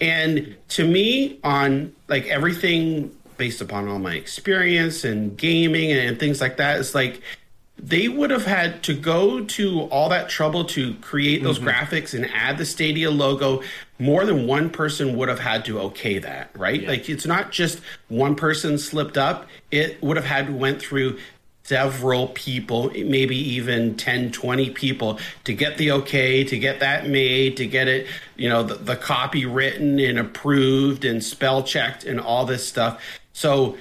and 0.00 0.56
to 0.68 0.86
me 0.86 1.38
on 1.44 1.94
like 2.08 2.26
everything 2.26 3.14
based 3.38 3.60
upon 3.60 3.88
all 3.88 3.98
my 3.98 4.14
experience 4.14 5.04
and 5.04 5.36
gaming 5.36 5.92
and, 5.92 6.18
things 6.18 6.40
like 6.40 6.56
that 6.56 6.80
it's 6.80 6.94
like 6.94 7.22
they 7.80 8.08
would 8.08 8.30
have 8.30 8.44
had 8.44 8.82
to 8.82 8.94
go 8.94 9.44
to 9.44 9.82
all 9.82 10.08
that 10.08 10.28
trouble 10.28 10.64
to 10.64 10.94
create 10.94 11.42
those 11.42 11.58
mm-hmm. 11.58 11.68
graphics 11.68 12.12
and 12.12 12.28
add 12.32 12.58
the 12.58 12.66
Stadia 12.66 13.10
logo. 13.10 13.62
More 14.00 14.24
than 14.24 14.46
one 14.48 14.70
person 14.70 15.16
would 15.16 15.28
have 15.28 15.38
had 15.38 15.64
to 15.66 15.78
okay 15.80 16.18
that, 16.18 16.50
right? 16.56 16.86
Like 16.86 17.08
it's 17.08 17.26
not 17.26 17.52
just 17.52 17.80
one 18.08 18.34
person 18.34 18.78
slipped 18.78 19.16
up. 19.16 19.46
It 19.70 20.02
would 20.02 20.16
have 20.16 20.26
had 20.26 20.48
to 20.48 20.52
went 20.52 20.80
through 20.80 21.18
several 21.68 22.28
people, 22.28 22.90
maybe 22.90 23.36
even 23.36 23.94
10, 23.94 24.32
20 24.32 24.70
people 24.70 25.18
to 25.44 25.52
get 25.52 25.76
the 25.76 25.92
okay, 25.92 26.42
to 26.42 26.58
get 26.58 26.80
that 26.80 27.06
made, 27.06 27.58
to 27.58 27.66
get 27.66 27.86
it, 27.86 28.06
you 28.36 28.48
know, 28.48 28.62
the, 28.62 28.74
the 28.76 28.96
copy 28.96 29.44
written 29.44 30.00
and 30.00 30.18
approved 30.18 31.04
and 31.04 31.22
spell 31.22 31.62
checked 31.62 32.04
and 32.04 32.18
all 32.18 32.46
this 32.46 32.66
stuff. 32.66 33.02
So 33.38 33.78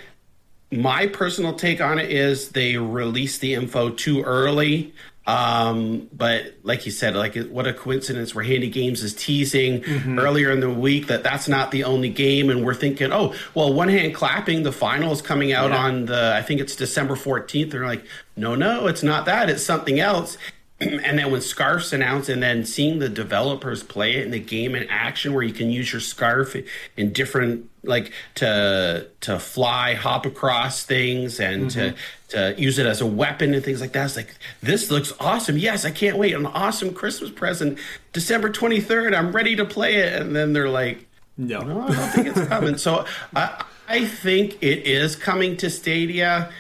my 0.71 1.07
personal 1.07 1.53
take 1.53 1.81
on 1.81 1.97
it 1.97 2.11
is 2.11 2.49
they 2.49 2.77
released 2.77 3.41
the 3.41 3.55
info 3.55 3.89
too 3.89 4.21
early. 4.21 4.93
Um, 5.25 6.07
but 6.13 6.53
like 6.61 6.85
you 6.85 6.91
said, 6.91 7.15
like 7.15 7.35
what 7.47 7.65
a 7.65 7.73
coincidence 7.73 8.35
where 8.35 8.45
Handy 8.45 8.69
Games 8.69 9.01
is 9.01 9.15
teasing 9.15 9.83
earlier 10.17 10.51
in 10.51 10.59
the 10.59 10.69
week 10.69 11.07
that 11.07 11.23
that's 11.23 11.47
not 11.49 11.71
the 11.71 11.83
only 11.83 12.09
game, 12.09 12.49
and 12.49 12.63
we're 12.63 12.75
thinking, 12.75 13.11
oh, 13.11 13.33
well, 13.53 13.73
one 13.73 13.89
hand 13.89 14.13
clapping, 14.15 14.63
the 14.63 14.71
final 14.71 15.11
is 15.11 15.21
coming 15.21 15.51
out 15.51 15.71
on 15.73 16.05
the 16.05 16.33
I 16.33 16.43
think 16.43 16.61
it's 16.61 16.77
December 16.77 17.17
fourteenth. 17.17 17.71
They're 17.71 17.85
like, 17.85 18.05
no, 18.37 18.55
no, 18.55 18.87
it's 18.87 19.03
not 19.03 19.25
that, 19.25 19.49
it's 19.49 19.63
something 19.63 19.99
else. 19.99 20.37
and 20.79 21.17
then 21.17 21.31
when 21.31 21.41
scarfs 21.41 21.91
announced 21.91 22.29
and 22.29 22.41
then 22.43 22.63
seeing 22.65 22.99
the 22.99 23.09
developers 23.09 23.83
play 23.83 24.15
it 24.15 24.25
in 24.25 24.31
the 24.31 24.39
game 24.39 24.75
in 24.75 24.87
action 24.89 25.33
where 25.33 25.43
you 25.43 25.53
can 25.53 25.69
use 25.69 25.91
your 25.91 26.01
scarf 26.01 26.55
in 26.95 27.11
different 27.13 27.69
like 27.83 28.11
to 28.35 29.07
to 29.21 29.39
fly 29.39 29.93
hop 29.93 30.25
across 30.25 30.83
things 30.83 31.39
and 31.39 31.71
to 31.71 31.79
mm-hmm. 31.79 31.97
to 32.27 32.61
use 32.61 32.77
it 32.77 32.85
as 32.85 33.01
a 33.01 33.05
weapon 33.05 33.53
and 33.53 33.63
things 33.63 33.81
like 33.81 33.93
that 33.93 34.05
it's 34.05 34.15
like 34.15 34.35
this 34.61 34.91
looks 34.91 35.13
awesome 35.19 35.57
yes 35.57 35.85
i 35.85 35.91
can't 35.91 36.17
wait 36.17 36.33
an 36.33 36.45
awesome 36.45 36.93
christmas 36.93 37.31
present 37.31 37.79
december 38.13 38.49
23rd 38.49 39.15
i'm 39.17 39.31
ready 39.31 39.55
to 39.55 39.65
play 39.65 39.95
it 39.95 40.21
and 40.21 40.35
then 40.35 40.53
they're 40.53 40.69
like 40.69 41.07
No. 41.37 41.61
no, 41.61 41.81
I 41.81 41.87
don't 41.87 42.09
think 42.09 42.27
it's 42.27 42.47
coming. 42.47 42.77
So 42.77 43.05
I, 43.35 43.63
I 43.87 44.05
think 44.05 44.57
it 44.61 44.87
is 44.87 45.15
coming 45.15 45.55
to 45.57 45.69
Stadia. 45.69 46.51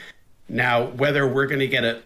Now, 0.47 0.85
whether 0.85 1.27
we're 1.27 1.47
going 1.47 1.59
to 1.59 1.67
get 1.67 1.83
it 1.83 2.05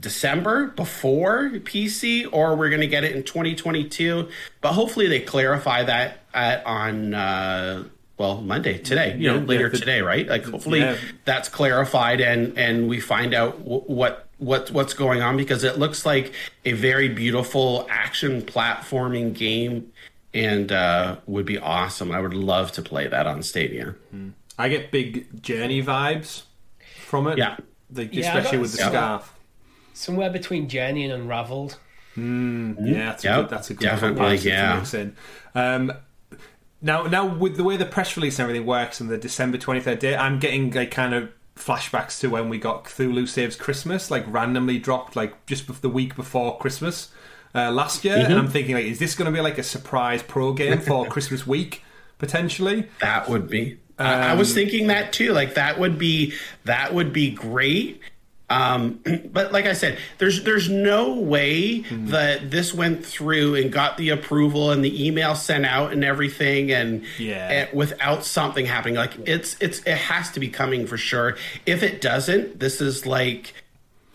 December 0.00 0.68
before 0.68 1.50
PC 1.50 2.26
or 2.32 2.56
we're 2.56 2.68
going 2.70 2.80
to 2.80 2.86
get 2.86 3.04
it 3.04 3.14
in 3.14 3.22
2022, 3.22 4.28
but 4.60 4.72
hopefully 4.72 5.06
they 5.08 5.20
clarify 5.20 5.82
that 5.84 6.18
at, 6.34 6.64
on 6.64 7.14
uh, 7.14 7.84
well 8.18 8.40
Monday 8.40 8.78
today. 8.78 9.16
You 9.18 9.32
know, 9.32 9.38
later 9.38 9.64
yeah, 9.64 9.68
the- 9.70 9.78
today, 9.78 10.00
right? 10.00 10.26
Like 10.26 10.44
hopefully 10.44 10.80
Yeah. 10.80 10.96
that's 11.24 11.48
clarified 11.48 12.20
and 12.20 12.56
and 12.58 12.88
we 12.88 13.00
find 13.00 13.34
out 13.34 13.58
w- 13.58 13.82
what 13.82 14.26
what 14.38 14.70
what's 14.70 14.94
going 14.94 15.20
on 15.22 15.36
because 15.36 15.64
it 15.64 15.78
looks 15.78 16.06
like 16.06 16.32
a 16.64 16.72
very 16.72 17.08
beautiful 17.08 17.86
action 17.90 18.42
platforming 18.42 19.34
game 19.34 19.92
and 20.32 20.70
uh, 20.72 21.16
would 21.26 21.44
be 21.44 21.58
awesome. 21.58 22.10
I 22.12 22.20
would 22.20 22.34
love 22.34 22.72
to 22.72 22.82
play 22.82 23.06
that 23.08 23.26
on 23.26 23.42
Stadia. 23.42 23.94
I 24.58 24.68
get 24.68 24.90
big 24.92 25.42
journey 25.42 25.82
vibes 25.82 26.42
from 27.04 27.26
it. 27.26 27.36
Yeah. 27.38 27.56
The, 27.90 28.04
Yeah, 28.06 28.28
especially 28.36 28.58
got 28.58 28.62
with 28.62 28.72
the 28.72 28.78
some- 28.78 28.92
scarf. 28.92 29.34
Somewhere 30.00 30.30
between 30.30 30.68
Journey 30.68 31.04
and 31.04 31.12
Unraveled. 31.12 31.76
Yeah, 32.16 32.74
that's 33.12 33.24
a 33.24 33.28
good. 33.28 33.48
That's 33.50 33.70
a 33.70 33.74
good 33.74 33.84
definitely, 33.84 34.16
comparison 34.16 34.50
to 34.50 34.56
yeah. 34.56 34.76
mix 34.76 34.94
in. 34.94 35.16
Um, 35.54 35.92
now, 36.82 37.02
now 37.04 37.26
with 37.26 37.56
the 37.56 37.64
way 37.64 37.76
the 37.76 37.84
press 37.86 38.16
release 38.16 38.38
and 38.38 38.44
everything 38.48 38.66
works 38.66 39.00
and 39.00 39.10
the 39.10 39.18
December 39.18 39.58
twenty 39.58 39.80
third 39.80 39.98
date, 39.98 40.16
I'm 40.16 40.38
getting 40.38 40.70
like 40.70 40.90
kind 40.90 41.14
of 41.14 41.30
flashbacks 41.56 42.18
to 42.20 42.28
when 42.30 42.48
we 42.48 42.58
got 42.58 42.84
Cthulhu 42.84 43.28
Saves 43.28 43.56
Christmas, 43.56 44.10
like 44.10 44.24
randomly 44.26 44.78
dropped 44.78 45.16
like 45.16 45.44
just 45.46 45.82
the 45.82 45.88
week 45.90 46.16
before 46.16 46.56
Christmas 46.58 47.10
uh, 47.54 47.70
last 47.70 48.04
year, 48.04 48.16
Mm-hmm. 48.16 48.30
and 48.30 48.40
I'm 48.40 48.48
thinking 48.48 48.74
like, 48.74 48.86
is 48.86 48.98
this 48.98 49.14
going 49.14 49.30
to 49.30 49.36
be 49.36 49.42
like 49.42 49.58
a 49.58 49.62
surprise 49.62 50.22
pro 50.22 50.52
game 50.54 50.80
for 50.88 51.06
Christmas 51.06 51.46
week 51.46 51.82
potentially? 52.18 52.88
That 53.00 53.28
would 53.28 53.48
be. 53.48 53.78
I 53.98 54.30
I 54.30 54.34
was 54.34 54.54
thinking 54.54 54.86
that 54.86 55.12
too. 55.12 55.32
Like 55.32 55.54
that 55.54 55.78
would 55.78 55.98
be 55.98 56.32
that 56.64 56.94
would 56.94 57.12
be 57.12 57.30
great. 57.30 58.00
Um, 58.50 59.00
but 59.32 59.52
like 59.52 59.64
I 59.66 59.72
said, 59.72 59.96
there's 60.18 60.42
there's 60.42 60.68
no 60.68 61.14
way 61.14 61.80
that 61.90 62.50
this 62.50 62.74
went 62.74 63.06
through 63.06 63.54
and 63.54 63.72
got 63.72 63.96
the 63.96 64.10
approval 64.10 64.72
and 64.72 64.84
the 64.84 65.06
email 65.06 65.34
sent 65.36 65.64
out 65.64 65.92
and 65.92 66.04
everything 66.04 66.72
and, 66.72 67.04
Yeah. 67.18 67.48
and 67.48 67.72
without 67.78 68.24
something 68.24 68.66
happening. 68.66 68.96
Like 68.96 69.12
it's 69.26 69.56
it's 69.60 69.78
it 69.86 69.96
has 69.96 70.30
to 70.32 70.40
be 70.40 70.48
coming 70.48 70.86
for 70.86 70.96
sure. 70.98 71.36
If 71.64 71.82
it 71.82 72.00
doesn't, 72.00 72.58
this 72.58 72.80
is 72.80 73.06
like 73.06 73.54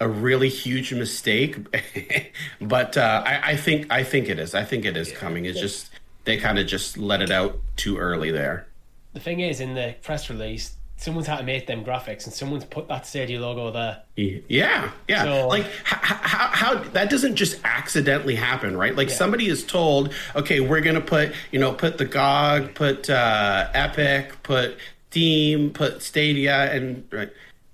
a 0.01 0.07
really 0.09 0.49
huge 0.49 0.93
mistake. 0.93 1.55
but 2.61 2.97
uh, 2.97 3.23
I, 3.25 3.51
I 3.51 3.55
think 3.55 3.87
I 3.89 4.03
think 4.03 4.27
it 4.29 4.37
is. 4.37 4.53
I 4.53 4.65
think 4.65 4.83
it 4.85 4.97
is 4.97 5.11
coming. 5.13 5.45
It's 5.45 5.59
just 5.59 5.89
they 6.25 6.37
kind 6.37 6.59
of 6.59 6.67
just 6.67 6.97
let 6.97 7.21
it 7.21 7.31
out 7.31 7.57
too 7.77 7.97
early 7.97 8.31
there. 8.31 8.67
The 9.13 9.21
thing 9.21 9.39
is, 9.39 9.61
in 9.61 9.75
the 9.75 9.95
press 10.01 10.29
release, 10.29 10.74
someone's 10.97 11.27
had 11.27 11.37
to 11.37 11.43
make 11.43 11.67
them 11.67 11.83
graphics, 11.83 12.25
and 12.25 12.33
someone's 12.33 12.65
put 12.65 12.87
that 12.87 13.05
Stadia 13.05 13.39
logo 13.39 13.71
there. 13.71 14.01
Yeah, 14.15 14.91
yeah. 15.07 15.23
So- 15.23 15.47
like 15.47 15.65
how, 15.83 15.97
how, 16.15 16.47
how 16.47 16.83
that 16.89 17.09
doesn't 17.09 17.35
just 17.35 17.59
accidentally 17.63 18.35
happen, 18.35 18.77
right? 18.77 18.95
Like 18.95 19.09
somebody 19.09 19.47
is 19.47 19.63
told, 19.63 20.13
okay, 20.35 20.59
we're 20.59 20.81
gonna 20.81 21.01
put 21.01 21.33
you 21.51 21.59
know 21.59 21.73
put 21.73 21.97
the 21.97 22.05
GOG, 22.05 22.73
put 22.75 23.09
uh, 23.09 23.69
Epic, 23.73 24.41
put 24.43 24.77
Steam, 25.11 25.71
put 25.71 26.01
Stadia, 26.01 26.71
and 26.73 27.07
right. 27.11 27.31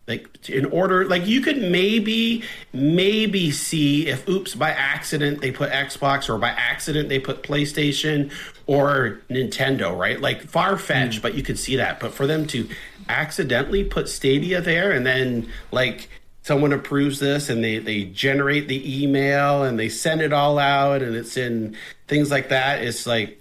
Like 0.08 0.50
in 0.50 0.66
order, 0.66 1.08
like 1.08 1.26
you 1.26 1.42
could 1.42 1.58
maybe, 1.58 2.44
maybe 2.74 3.50
see 3.50 4.08
if, 4.08 4.28
oops, 4.28 4.54
by 4.56 4.72
accident 4.72 5.40
they 5.42 5.52
put 5.52 5.70
Xbox 5.72 6.28
or 6.28 6.38
by 6.38 6.50
accident 6.50 7.08
they 7.08 7.20
put 7.20 7.44
PlayStation 7.44 8.32
or 8.66 9.22
Nintendo, 9.30 9.98
right? 9.98 10.20
Like 10.20 10.42
far 10.42 10.78
fetched, 10.78 11.22
but 11.22 11.36
you 11.36 11.44
could 11.44 11.58
see 11.58 11.78
that. 11.78 12.00
But 12.00 12.14
for 12.14 12.28
them 12.28 12.46
to 12.48 12.68
accidentally 13.12 13.84
put 13.84 14.10
Stadia 14.10 14.62
there 14.62 14.92
and 14.92 15.06
then 15.06 15.50
like 15.72 16.10
someone 16.44 16.74
approves 16.74 17.20
this 17.20 17.50
and 17.50 17.64
they 17.64 17.78
they 17.78 18.06
generate 18.06 18.68
the 18.68 19.04
email 19.04 19.64
and 19.64 19.78
they 19.80 19.90
send 19.90 20.22
it 20.22 20.34
all 20.34 20.58
out 20.58 21.02
and 21.02 21.16
it's 21.16 21.38
in 21.38 21.76
things 22.08 22.32
like 22.32 22.50
that, 22.50 22.84
it's 22.84 23.06
like 23.06 23.40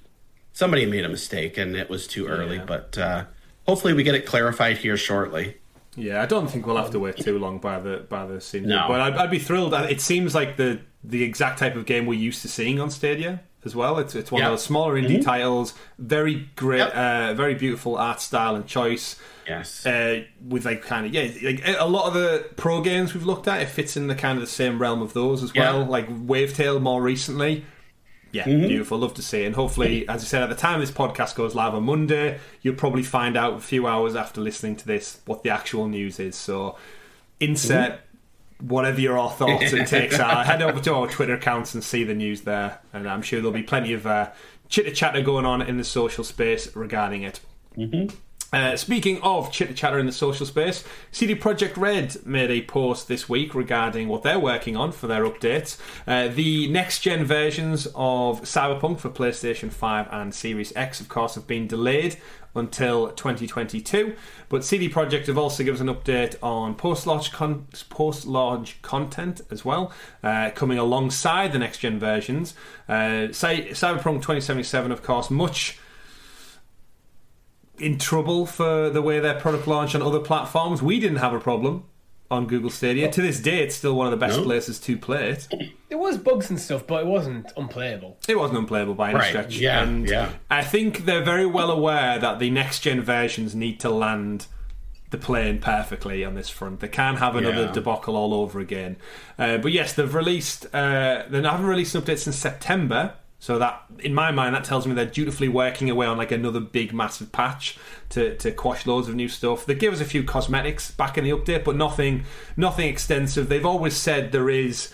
somebody 0.53 0.87
made 0.87 1.05
a 1.05 1.09
mistake 1.09 1.57
and 1.57 1.77
it 1.77 1.89
was 1.89 2.07
too 2.07 2.27
early. 2.27 2.57
Yeah. 2.57 2.65
But 2.65 2.99
uh, 2.99 3.25
hopefully 3.67 3.95
we 3.95 4.03
get 4.03 4.15
it 4.15 4.27
clarified 4.27 4.79
here 4.79 4.97
shortly. 4.97 5.57
Yeah, 5.97 6.23
I 6.23 6.27
don't 6.27 6.49
think 6.49 6.67
we'll 6.67 6.77
have 6.77 6.91
to 6.91 7.01
wait 7.01 7.17
too 7.17 7.39
long 7.39 7.59
by 7.59 7.81
the 7.81 8.07
by 8.09 8.27
the 8.27 8.41
scene. 8.41 8.67
No. 8.67 8.85
But 8.89 9.01
I'd, 9.01 9.15
I'd 9.15 9.31
be 9.31 9.39
thrilled. 9.39 9.75
It 9.75 10.01
seems 10.01 10.35
like 10.35 10.57
the 10.57 10.81
the 11.03 11.23
exact 11.23 11.59
type 11.59 11.75
of 11.77 11.87
game 11.87 12.07
we're 12.07 12.19
used 12.19 12.43
to 12.43 12.49
seeing 12.49 12.79
on 12.81 12.91
Stadia 12.91 13.41
as 13.65 13.75
well. 13.77 13.99
It's 13.99 14.15
it's 14.15 14.31
one 14.33 14.41
Yeah. 14.41 14.49
of 14.49 14.53
those 14.53 14.65
smaller 14.65 14.95
indie 15.01 15.23
titles, 15.23 15.75
very 15.99 16.49
great, 16.57 16.79
Yep. 16.79 16.95
uh, 16.97 17.35
very 17.35 17.55
beautiful 17.55 17.97
art 17.97 18.21
style 18.21 18.55
and 18.57 18.67
choice. 18.67 19.17
Yes. 19.49 19.85
Uh, 19.85 20.23
with 20.49 20.65
like 20.65 20.83
kind 20.83 21.07
of 21.07 21.13
yeah, 21.15 21.29
like 21.43 21.63
a 21.67 21.87
lot 21.87 22.07
of 22.07 22.15
the 22.15 22.47
pro 22.57 22.81
games 22.81 23.15
we've 23.15 23.27
looked 23.27 23.49
at, 23.49 23.61
it 23.61 23.69
fits 23.69 23.97
in 23.97 24.07
the 24.07 24.15
kind 24.15 24.39
of 24.39 24.43
the 24.43 24.51
same 24.51 24.79
realm 24.79 25.03
of 25.03 25.13
those 25.13 25.43
as 25.43 25.53
well. 25.55 25.81
Yeah. 25.81 25.87
Like 25.89 26.09
Wavetale 26.09 26.81
more 26.81 27.03
recently. 27.03 27.65
Yeah, 28.33 28.45
beautiful. 28.45 28.99
Love 28.99 29.15
to 29.15 29.23
see 29.23 29.43
it. 29.43 29.47
And 29.47 29.57
hopefully, 29.57 30.09
as 30.09 30.23
I 30.23 30.25
said, 30.25 30.43
at 30.45 30.49
the 30.51 30.55
time 30.55 30.79
this 30.79 30.93
podcast 30.93 31.35
goes 31.35 31.57
live 31.57 31.75
on 31.75 31.83
Monday, 31.83 32.39
you'll 32.63 32.77
probably 32.77 33.03
find 33.03 33.37
out 33.37 33.55
a 33.55 33.59
few 33.61 33.89
hours 33.89 34.15
after 34.15 34.41
listening 34.41 34.77
to 34.77 34.87
this 34.87 35.19
what 35.27 35.43
the 35.43 35.51
actual 35.51 35.89
news 35.89 36.21
is. 36.21 36.37
So, 36.37 36.77
insert 37.41 37.99
whatever 38.61 39.01
your 39.01 39.31
thoughts 39.31 39.73
and 39.73 39.87
takes 39.87 40.19
are. 40.19 40.45
Head 40.45 40.63
over 40.63 40.81
to 40.81 40.95
our 40.95 41.09
Twitter 41.09 41.35
accounts 41.35 41.75
and 41.75 41.83
see 41.83 42.05
the 42.05 42.15
news 42.15 42.43
there. 42.43 42.79
And 42.93 43.09
I'm 43.09 43.23
sure 43.23 43.41
there'll 43.41 43.53
be 43.53 43.63
plenty 43.63 43.93
of 43.93 44.07
uh, 44.07 44.31
chitter 44.69 44.93
chatter 44.93 45.21
going 45.23 45.45
on 45.45 45.63
in 45.63 45.77
the 45.77 45.85
social 45.85 46.25
space 46.25 46.75
regarding 46.77 47.23
it. 47.23 47.41
Uh, 48.53 48.77
speaking 48.77 49.21
of 49.23 49.53
chitter 49.53 49.73
chatter 49.73 49.99
in 49.99 50.07
the 50.07 50.13
social 50.13 50.45
space, 50.45 50.83
CD 51.13 51.37
Projekt 51.37 51.77
Red 51.77 52.17
made 52.27 52.51
a 52.51 52.63
post 52.63 53.07
this 53.07 53.29
week 53.29 53.55
regarding 53.55 54.09
what 54.09 54.25
they're 54.25 54.41
working 54.41 54.77
on 54.77 54.91
for 54.91 55.07
their 55.07 55.25
updates. 55.25 55.79
Uh, 56.05 56.27
the 56.27 56.67
next 56.69 57.01
gen 57.01 57.25
versions 57.25 57.87
of 57.95 58.43
Cyberpunk 58.43 58.99
for 58.99 59.09
PlayStation 59.09 59.71
5 59.71 60.09
and 60.11 60.35
Series 60.35 60.73
X, 60.75 61.01
of 61.01 61.09
course, 61.09 61.37
have 61.37 61.47
been 61.47 61.69
delayed 61.69 62.17
until 62.55 63.09
2022. 63.09 64.15
But 64.49 64.65
CD 64.65 64.89
Projekt 64.89 65.27
have 65.27 65.39
also 65.39 65.63
given 65.63 65.77
us 65.77 65.81
an 65.81 65.95
update 65.95 66.37
on 66.43 66.75
post-launch 66.75 67.33
con- 67.33 67.67
post-launch 67.89 68.81
content 68.83 69.41
as 69.51 69.65
well, 69.65 69.93
uh, 70.23 70.51
coming 70.55 70.79
alongside 70.79 71.53
the 71.53 71.59
next 71.59 71.79
gen 71.79 71.99
versions. 71.99 72.55
Uh, 72.89 73.33
Cy- 73.33 73.71
Cyberpunk 73.71 74.23
2077, 74.23 74.91
of 74.91 75.03
course, 75.03 75.31
much 75.31 75.79
in 77.79 77.99
trouble 77.99 78.45
for 78.45 78.91
the 78.91 79.01
way 79.01 79.21
their 79.21 79.39
product 79.41 79.67
launched 79.67 79.95
on 79.95 80.03
other 80.03 80.21
platforms. 80.21 80.83
We 80.83 81.01
didn't 81.01 81.19
have 81.19 81.33
a 81.33 81.41
problem 81.41 81.85
on 82.31 82.47
Google 82.47 82.71
Stadia. 82.71 83.11
To 83.11 83.23
this 83.23 83.41
day, 83.41 83.63
it's 83.63 83.75
still 83.75 83.95
one 83.97 84.07
of 84.07 84.13
the 84.13 84.17
best 84.25 84.39
No. 84.39 84.45
places 84.45 84.79
to 84.81 84.97
play 84.97 85.31
it. 85.31 85.49
There 85.89 85.99
was 85.99 86.17
bugs 86.17 86.49
and 86.51 86.61
stuff, 86.61 86.87
but 86.87 87.03
it 87.03 87.07
wasn't 87.07 87.53
unplayable. 87.57 88.19
It 88.29 88.39
wasn't 88.39 88.61
unplayable 88.61 88.95
by 88.95 89.11
any 89.11 89.19
Right, 89.19 89.29
stretch. 89.31 89.57
yeah, 89.57 89.83
and 89.83 90.09
yeah. 90.09 90.31
I 90.51 90.63
think 90.63 91.05
they're 91.07 91.25
very 91.25 91.47
well 91.47 91.71
aware 91.71 92.19
that 92.19 92.39
the 92.39 92.51
next 92.51 92.81
gen 92.81 93.01
versions 93.03 93.55
need 93.55 93.81
to 93.81 93.91
land 93.91 94.47
the 95.11 95.19
plane 95.19 95.59
perfectly 95.59 96.25
on 96.25 96.35
this 96.35 96.49
front. 96.49 96.79
They 96.79 96.87
can't 96.87 97.19
have 97.19 97.35
another 97.35 97.65
Yeah. 97.65 97.73
debacle 97.73 98.15
all 98.17 98.33
over 98.33 98.61
again. 98.61 98.97
Uh, 99.37 99.59
but 99.59 99.73
yes, 99.73 99.93
they've 99.93 100.15
released. 100.15 100.67
Uh, 100.73 101.25
they 101.29 101.43
haven't 101.43 101.67
released 101.67 101.97
an 101.97 102.03
update 102.03 102.19
since 102.19 102.37
September. 102.37 103.15
So 103.41 103.59
that, 103.59 103.83
in 104.01 104.13
my 104.13 104.31
mind, 104.31 104.55
that 104.55 104.65
tells 104.65 104.87
me 104.87 104.93
they're 104.93 105.07
dutifully 105.07 105.49
working 105.49 105.89
away 105.89 106.07
on 106.07 106.19
like 106.19 106.31
another 106.31 106.61
big, 106.61 106.93
massive 106.93 107.33
patch 107.33 107.79
to, 108.11 108.37
to 108.37 108.53
quash 108.53 108.87
loads 108.87 109.09
of 109.09 109.15
new 109.15 109.29
stuff. 109.29 109.65
They 109.65 109.75
give 109.75 109.95
us 109.95 110.01
a 110.01 110.05
few 110.05 110.23
cosmetics 110.23 110.91
back 110.91 111.17
in 111.17 111.25
the 111.25 111.31
update, 111.31 111.65
but 111.65 111.75
nothing, 111.75 112.25
nothing 112.55 112.87
extensive. 112.87 113.49
They've 113.49 113.65
always 113.65 113.97
said 113.97 114.31
there 114.31 114.51
is 114.51 114.93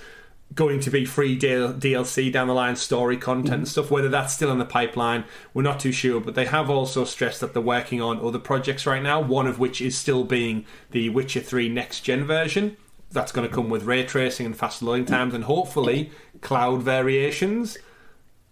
going 0.54 0.78
to 0.78 0.90
be 0.90 1.04
free 1.04 1.36
DLC 1.36 2.32
down 2.32 2.46
the 2.46 2.54
line, 2.54 2.76
story 2.76 3.16
content 3.16 3.52
and 3.52 3.62
mm-hmm. 3.62 3.68
stuff. 3.68 3.90
Whether 3.90 4.08
that's 4.08 4.32
still 4.32 4.52
in 4.52 4.58
the 4.58 4.64
pipeline, 4.64 5.24
we're 5.52 5.62
not 5.62 5.80
too 5.80 5.90
sure. 5.90 6.20
But 6.20 6.36
they 6.36 6.46
have 6.46 6.70
also 6.70 7.04
stressed 7.04 7.40
that 7.40 7.52
they're 7.52 7.60
working 7.60 8.00
on 8.00 8.24
other 8.24 8.38
projects 8.38 8.86
right 8.86 9.02
now. 9.02 9.20
One 9.20 9.48
of 9.48 9.58
which 9.58 9.80
is 9.80 9.98
still 9.98 10.22
being 10.22 10.64
the 10.92 11.10
Witcher 11.10 11.40
Three 11.40 11.68
next 11.68 12.02
gen 12.02 12.24
version. 12.24 12.76
That's 13.10 13.32
going 13.32 13.48
to 13.48 13.54
come 13.54 13.70
with 13.70 13.84
ray 13.84 14.04
tracing 14.04 14.46
and 14.46 14.56
fast 14.56 14.82
loading 14.82 15.04
times, 15.04 15.34
and 15.34 15.44
hopefully 15.44 16.12
cloud 16.42 16.82
variations. 16.82 17.76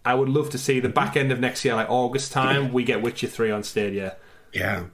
I 0.05 0.15
would 0.15 0.29
love 0.29 0.51
to 0.51 0.59
see 0.59 0.81
the 0.81 0.89
back 0.89 1.11
mm-hmm. 1.11 1.19
end 1.19 1.33
of 1.33 1.41
next 1.41 1.65
year, 1.65 1.75
like 1.75 1.89
August 1.89 2.33
time, 2.33 2.73
we 2.73 2.85
get 2.85 3.03
Witcher 3.03 3.27
Three 3.27 3.51
on 3.51 3.63
Stadia. 3.63 4.17
Yeah. 4.53 4.85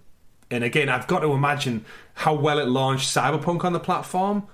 And 0.51 0.65
again, 0.65 0.89
I've 0.89 1.07
got 1.07 1.21
to 1.21 1.33
imagine 1.33 1.85
how 2.15 2.35
well 2.35 2.59
it 2.59 2.67
launched 2.69 3.15
Cyberpunk 3.15 3.65
on 3.65 3.73
the 3.73 3.81
platform. 3.81 4.47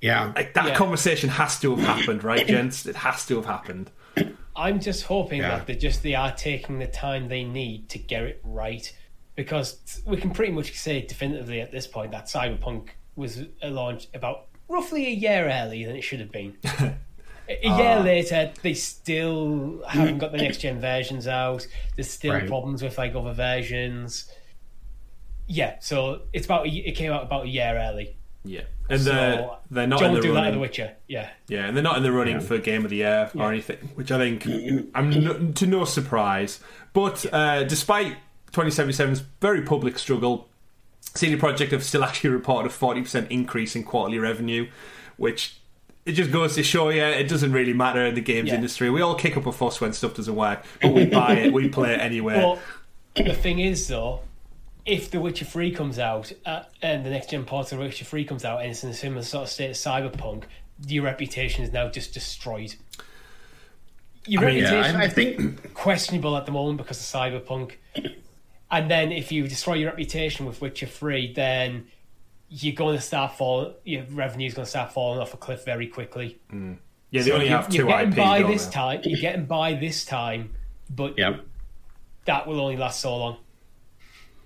Yeah. 0.00 0.32
Like 0.34 0.54
that 0.54 0.66
Yeah. 0.68 0.74
conversation 0.74 1.30
has 1.30 1.58
to 1.60 1.76
have 1.76 1.84
happened, 1.98 2.24
right, 2.24 2.46
gents? 2.46 2.86
It 2.86 2.96
has 2.96 3.26
to 3.26 3.36
have 3.36 3.46
happened. 3.46 3.90
I'm 4.56 4.80
just 4.80 5.04
hoping 5.04 5.40
Yeah. 5.40 5.56
that 5.58 5.66
they 5.66 5.76
just 5.76 6.02
they 6.02 6.14
are 6.14 6.32
taking 6.32 6.78
the 6.78 6.86
time 6.86 7.28
they 7.28 7.44
need 7.44 7.88
to 7.90 7.98
get 7.98 8.22
it 8.22 8.40
right, 8.44 8.90
because 9.34 10.02
we 10.06 10.16
can 10.16 10.30
pretty 10.30 10.52
much 10.52 10.78
say 10.78 11.02
definitively 11.02 11.60
at 11.60 11.72
this 11.72 11.86
point 11.86 12.12
that 12.12 12.26
Cyberpunk 12.26 12.90
was 13.16 13.40
uh, 13.62 13.68
launched 13.68 14.08
about 14.14 14.46
roughly 14.68 15.06
a 15.06 15.10
year 15.10 15.48
earlier 15.50 15.86
than 15.86 15.96
it 15.96 16.02
should 16.02 16.20
have 16.20 16.32
been. 16.32 16.56
a 17.48 17.66
a 17.68 17.76
year 17.76 18.00
later, 18.00 18.52
they 18.62 18.74
still 18.74 19.82
haven't 19.88 20.18
got 20.18 20.32
the 20.32 20.38
next 20.46 20.58
gen 20.58 20.80
versions 20.80 21.26
out. 21.26 21.66
There's 21.96 22.10
still 22.10 22.32
Right. 22.34 22.46
problems 22.46 22.82
with 22.82 22.96
like 22.98 23.14
other 23.14 23.32
versions. 23.32 24.30
Yeah, 25.46 25.76
so 25.80 26.22
it's 26.32 26.46
about 26.46 26.66
a, 26.66 26.70
it 26.70 26.92
came 26.92 27.12
out 27.12 27.22
about 27.22 27.44
a 27.44 27.48
year 27.48 27.76
early. 27.76 28.16
Yeah, 28.46 28.62
and 28.90 29.00
So 29.00 29.10
they're 29.12 29.50
they're 29.70 29.86
not 29.86 30.00
don't 30.00 30.10
in 30.10 30.14
the 30.16 30.20
do 30.22 30.28
that 30.34 30.38
in 30.38 30.44
The 30.44 30.48
running. 30.48 30.60
Witcher. 30.60 30.92
Yeah, 31.08 31.30
Yeah, 31.48 31.66
and 31.66 31.76
they're 31.76 31.82
not 31.82 31.96
in 31.96 32.02
the 32.02 32.12
running 32.12 32.40
for 32.40 32.58
Game 32.58 32.84
of 32.84 32.90
the 32.90 32.96
Year 32.96 33.30
or 33.34 33.50
anything, 33.50 33.78
which 33.94 34.10
I 34.12 34.18
think 34.18 34.46
I'm 34.94 35.10
no, 35.10 35.52
to 35.52 35.66
no 35.66 35.84
surprise. 35.84 36.60
But 36.92 37.24
uh, 37.32 37.64
despite 37.64 38.16
2077's 38.52 39.20
very 39.40 39.62
public 39.62 39.98
struggle, 39.98 40.48
CD 41.14 41.36
Projekt 41.36 41.70
have 41.72 41.82
still 41.84 42.04
actually 42.04 42.30
reported 42.30 42.70
a 42.70 42.74
40% 42.74 43.30
increase 43.30 43.74
in 43.76 43.82
quarterly 43.84 44.18
revenue, 44.18 44.68
which 45.16 45.58
it 46.06 46.12
just 46.12 46.30
goes 46.30 46.54
to 46.56 46.62
show 46.62 46.90
you 46.90 47.02
it 47.02 47.28
doesn't 47.28 47.52
really 47.52 47.72
matter 47.72 48.04
in 48.06 48.14
the 48.14 48.20
games 48.20 48.48
Yeah. 48.48 48.56
industry. 48.56 48.90
We 48.90 49.00
all 49.02 49.14
kick 49.14 49.36
up 49.36 49.46
a 49.46 49.52
fuss 49.52 49.80
when 49.80 49.92
stuff 49.92 50.14
doesn't 50.14 50.34
work, 50.36 50.64
but 50.82 50.92
we 50.92 51.06
buy 51.06 51.32
it, 51.34 51.52
we 51.52 51.68
play 51.68 51.94
it 51.94 52.00
anyway. 52.00 52.36
Well, 52.36 52.58
the 53.16 53.32
thing 53.34 53.60
is, 53.60 53.88
though, 53.88 54.20
if 54.84 55.10
The 55.10 55.18
Witcher 55.20 55.44
3 55.46 55.70
comes 55.70 55.98
out 55.98 56.30
uh, 56.44 56.64
and 56.82 57.06
the 57.06 57.10
next 57.10 57.30
gen 57.30 57.44
part 57.44 57.72
of 57.72 57.78
The 57.78 57.84
Witcher 57.84 58.04
3 58.04 58.24
comes 58.26 58.44
out 58.44 58.60
and 58.60 58.70
it's 58.70 58.84
in 58.84 58.90
a 58.90 58.94
similar 58.94 59.22
sort 59.22 59.44
of 59.44 59.48
state 59.50 59.70
as 59.70 59.78
Cyberpunk, 59.78 60.44
your 60.86 61.04
reputation 61.04 61.64
is 61.64 61.72
now 61.72 61.88
just 61.88 62.12
destroyed. 62.12 62.74
Your 64.26 64.42
I 64.42 64.46
mean, 64.46 64.62
reputation 64.64 64.94
Yeah, 64.94 64.98
I, 65.00 65.02
I 65.02 65.06
is 65.06 65.12
think 65.14 65.74
questionable 65.74 66.36
at 66.36 66.46
the 66.46 66.52
moment 66.52 66.78
because 66.78 66.98
of 66.98 67.20
Cyberpunk. 67.20 67.72
And 68.70 68.90
then 68.90 69.12
if 69.12 69.30
you 69.30 69.46
destroy 69.46 69.74
your 69.74 69.90
reputation 69.90 70.46
with 70.46 70.60
Witcher 70.60 70.86
3, 70.86 71.32
then 71.34 71.86
you're 72.62 72.74
going 72.74 72.96
to 72.96 73.02
start 73.02 73.36
falling, 73.36 73.72
your 73.84 74.04
revenue's 74.12 74.54
going 74.54 74.64
to 74.64 74.70
start 74.70 74.92
falling 74.92 75.18
off 75.20 75.34
a 75.34 75.36
cliff 75.36 75.64
very 75.64 75.86
quickly. 75.88 76.38
yeah, 76.52 76.76
they 77.10 77.22
So 77.22 77.32
only 77.34 77.48
you're, 77.48 77.56
have 77.56 77.68
2 77.68 77.76
you're 77.78 77.86
getting 77.88 78.08
IPs. 78.08 78.16
by 78.16 78.42
this 78.42 78.66
they? 78.66 78.72
time. 78.72 79.00
You're 79.04 79.20
getting 79.20 79.46
by 79.46 79.74
this 79.74 80.04
time, 80.04 80.50
but 80.88 81.18
yeah. 81.18 81.38
that 82.26 82.46
will 82.46 82.60
only 82.60 82.76
last 82.76 83.00
so 83.00 83.16
long. 83.16 83.36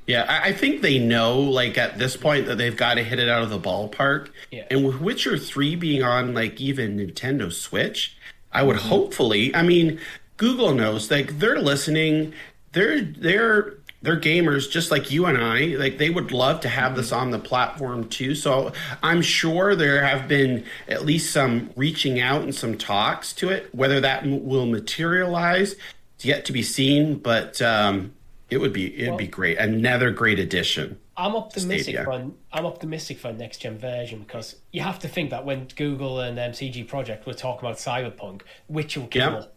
Yeah, 0.07 0.25
I, 0.27 0.49
I 0.49 0.53
think 0.55 0.81
they 0.81 0.99
know, 0.99 1.39
like 1.39 1.77
at 1.77 1.99
this 1.99 2.17
point, 2.17 2.47
that 2.47 2.57
they've 2.57 2.77
got 2.77 2.95
to 2.95 3.03
hit 3.05 3.19
it 3.19 3.29
out 3.29 3.43
of 3.43 3.51
the 3.51 3.59
ballpark. 3.59 4.31
Yeah. 4.51 4.65
And 4.71 4.87
with 4.87 5.01
Witcher 5.01 5.37
Three 5.37 5.77
being 5.77 6.03
on 6.03 6.33
like 6.33 6.59
even 6.61 6.97
Nintendo 6.97 7.53
Switch, 7.53 8.17
I 8.51 8.63
would 8.63 8.77
Mm-hmm. 8.77 8.89
hopefully. 8.89 9.55
I 9.55 9.63
mean, 9.63 10.01
Google 10.39 10.73
knows, 10.73 11.11
like 11.11 11.39
they're 11.41 11.59
listening. 11.61 12.33
They're 12.73 13.03
they're 13.03 13.75
they're 14.03 14.19
gamers 14.21 14.71
just 14.71 14.91
like 14.91 15.11
you 15.11 15.27
and 15.27 15.37
I. 15.39 15.77
Like 15.77 15.99
they 15.99 16.11
would 16.11 16.31
love 16.33 16.61
to 16.61 16.69
have 16.69 16.95
this 16.97 17.11
on 17.13 17.31
the 17.31 17.39
platform 17.39 18.09
too. 18.09 18.35
So 18.35 18.73
I'm 19.03 19.23
sure 19.23 19.75
there 19.75 20.05
have 20.05 20.29
been 20.29 20.65
at 20.89 21.05
least 21.05 21.33
some 21.33 21.71
reaching 21.77 22.21
out 22.21 22.43
and 22.43 22.55
some 22.55 22.77
talks 22.79 23.33
to 23.35 23.49
it. 23.51 23.75
Whether 23.75 24.01
that 24.01 24.23
m- 24.23 24.45
will 24.47 24.67
materialize, 24.67 25.75
it's 26.17 26.25
yet 26.25 26.45
to 26.47 26.53
be 26.53 26.63
seen. 26.63 27.17
But 27.19 27.61
um, 27.61 28.13
it 28.51 28.59
would 28.59 28.73
be 28.73 28.97
it'd 29.03 29.19
be 29.19 29.27
great. 29.27 29.59
Another 29.59 30.11
great 30.11 30.39
addition. 30.39 30.99
I'm 31.17 31.35
optimistic 31.35 31.97
Stadia. 31.97 32.05
for 32.05 32.13
I'm 32.13 32.67
optimistic 32.67 33.19
for 33.19 33.29
a 33.29 33.33
next 33.33 33.59
gen 33.59 33.77
version 33.79 34.21
because 34.21 34.55
you 34.71 34.83
have 34.83 35.01
to 35.01 35.09
think 35.09 35.31
that 35.31 35.45
when 35.45 35.67
Google 35.75 36.21
and 36.21 36.39
um, 36.39 36.55
CD 36.55 36.85
Projekt 36.85 37.27
were 37.27 37.35
talking 37.35 37.67
about 37.67 37.79
Cyberpunk, 37.79 38.43
Witcher 38.69 39.01
came 39.09 39.23
Yeah. 39.23 39.39
up. 39.39 39.55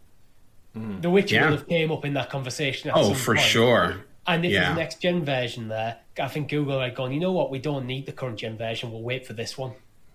The 0.74 1.08
Witcher 1.10 1.36
Yeah. 1.36 1.50
will 1.50 1.56
have 1.58 1.68
came 1.68 1.92
up 1.92 2.04
in 2.04 2.14
that 2.14 2.30
conversation. 2.30 2.90
At 2.90 2.96
Oh, 2.96 3.04
some 3.04 3.14
for 3.14 3.34
point. 3.36 3.46
sure. 3.46 3.96
And 4.26 4.44
if 4.44 4.52
Yeah. 4.52 4.60
there's 4.60 4.72
a 4.72 4.78
next 4.78 5.00
gen 5.02 5.24
version 5.24 5.68
there, 5.68 5.96
I 6.20 6.28
think 6.28 6.48
Google 6.48 6.80
are 6.80 6.90
going. 6.90 7.12
You 7.12 7.20
know 7.20 7.32
what? 7.32 7.50
We 7.50 7.58
don't 7.58 7.86
need 7.86 8.06
the 8.06 8.12
current 8.12 8.38
gen 8.38 8.56
version. 8.56 8.92
We'll 8.92 9.02
wait 9.02 9.26
for 9.26 9.32
this 9.32 9.58
one. 9.58 9.72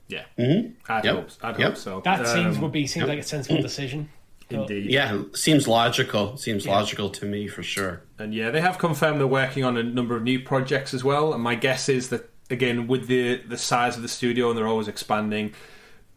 Yeah, 0.07 0.23
Mhm. 0.39 0.73
I'd 0.87 1.03
Yep. 1.03 1.15
hope. 1.15 1.29
I'd 1.43 1.59
Yep. 1.59 1.67
hope 1.69 1.77
so. 1.77 2.01
That 2.05 2.25
seems 2.27 2.55
Um, 2.55 2.61
would 2.63 2.71
be 2.71 2.87
seems 2.87 3.07
like 3.07 3.19
a 3.19 3.23
sensible 3.23 3.61
decision. 3.61 4.09
Indeed. 4.49 4.89
Yeah, 4.89 5.23
seems 5.33 5.67
logical. 5.67 6.37
Seems 6.37 6.65
logical 6.65 7.09
to 7.09 7.25
me 7.25 7.49
for 7.49 7.61
sure. 7.63 8.03
And 8.17 8.33
yeah, 8.33 8.49
they 8.49 8.61
have 8.61 8.77
confirmed 8.77 9.19
they're 9.19 9.27
working 9.27 9.65
on 9.65 9.75
a 9.75 9.83
number 9.83 10.15
of 10.15 10.23
new 10.23 10.39
projects 10.39 10.93
as 10.93 11.03
well. 11.03 11.33
And 11.33 11.43
my 11.43 11.55
guess 11.55 11.89
is 11.89 12.07
that 12.09 12.29
again, 12.49 12.87
with 12.87 13.07
the 13.07 13.41
the 13.45 13.57
size 13.57 13.97
of 13.97 14.01
the 14.03 14.07
studio 14.07 14.47
and 14.49 14.57
they're 14.57 14.67
always 14.67 14.87
expanding, 14.87 15.53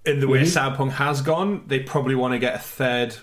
in 0.06 0.20
the 0.20 0.28
way 0.28 0.42
Cyberpunk 0.42 0.92
has 0.92 1.20
gone, 1.22 1.64
they 1.66 1.80
probably 1.80 2.14
want 2.14 2.32
to 2.34 2.38
get 2.38 2.54
a 2.54 2.58
third 2.60 3.16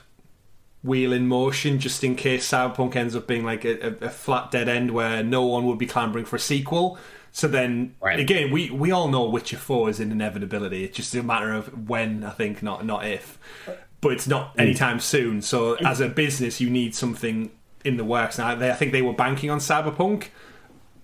wheel 0.84 1.12
in 1.12 1.28
motion 1.28 1.80
just 1.80 2.04
in 2.04 2.16
case 2.16 2.50
Cyberpunk 2.50 2.96
ends 2.96 3.16
up 3.16 3.28
being 3.28 3.44
like 3.44 3.66
a, 3.66 3.88
a, 3.88 4.06
a 4.06 4.10
flat 4.10 4.52
dead 4.52 4.70
end 4.70 4.92
where 4.92 5.24
no 5.24 5.46
one 5.46 5.66
would 5.66 5.78
be 5.78 5.88
clamoring 5.88 6.26
for 6.26 6.36
a 6.36 6.40
sequel. 6.40 6.98
So 7.32 7.48
then 7.48 7.96
Right. 8.02 8.20
again, 8.20 8.52
we, 8.52 8.70
we 8.70 8.92
all 8.92 9.08
know 9.10 9.28
Witcher 9.30 9.58
Four 9.58 9.90
is 9.90 10.00
an 10.00 10.12
inevitability. 10.12 10.84
It's 10.84 10.96
just 10.96 11.14
a 11.16 11.24
matter 11.24 11.54
of 11.54 11.88
when, 11.90 12.24
I 12.24 12.32
think, 12.32 12.64
not 12.64 12.86
not 12.86 13.06
if. 13.06 13.38
But 14.02 14.14
it's 14.14 14.28
not 14.28 14.56
mm. 14.56 14.62
anytime 14.62 15.00
soon. 15.00 15.42
So 15.42 15.76
mm. 15.76 15.88
as 15.88 16.00
a 16.00 16.08
business, 16.10 16.62
you 16.62 16.70
need 16.70 16.96
something 16.96 17.52
in 17.84 17.98
the 17.98 18.04
works. 18.04 18.38
Now, 18.38 18.56
they, 18.56 18.70
I 18.70 18.74
think 18.74 18.92
they 18.92 19.02
were 19.02 19.14
banking 19.14 19.50
on 19.50 19.60
Cyberpunk, 19.60 20.28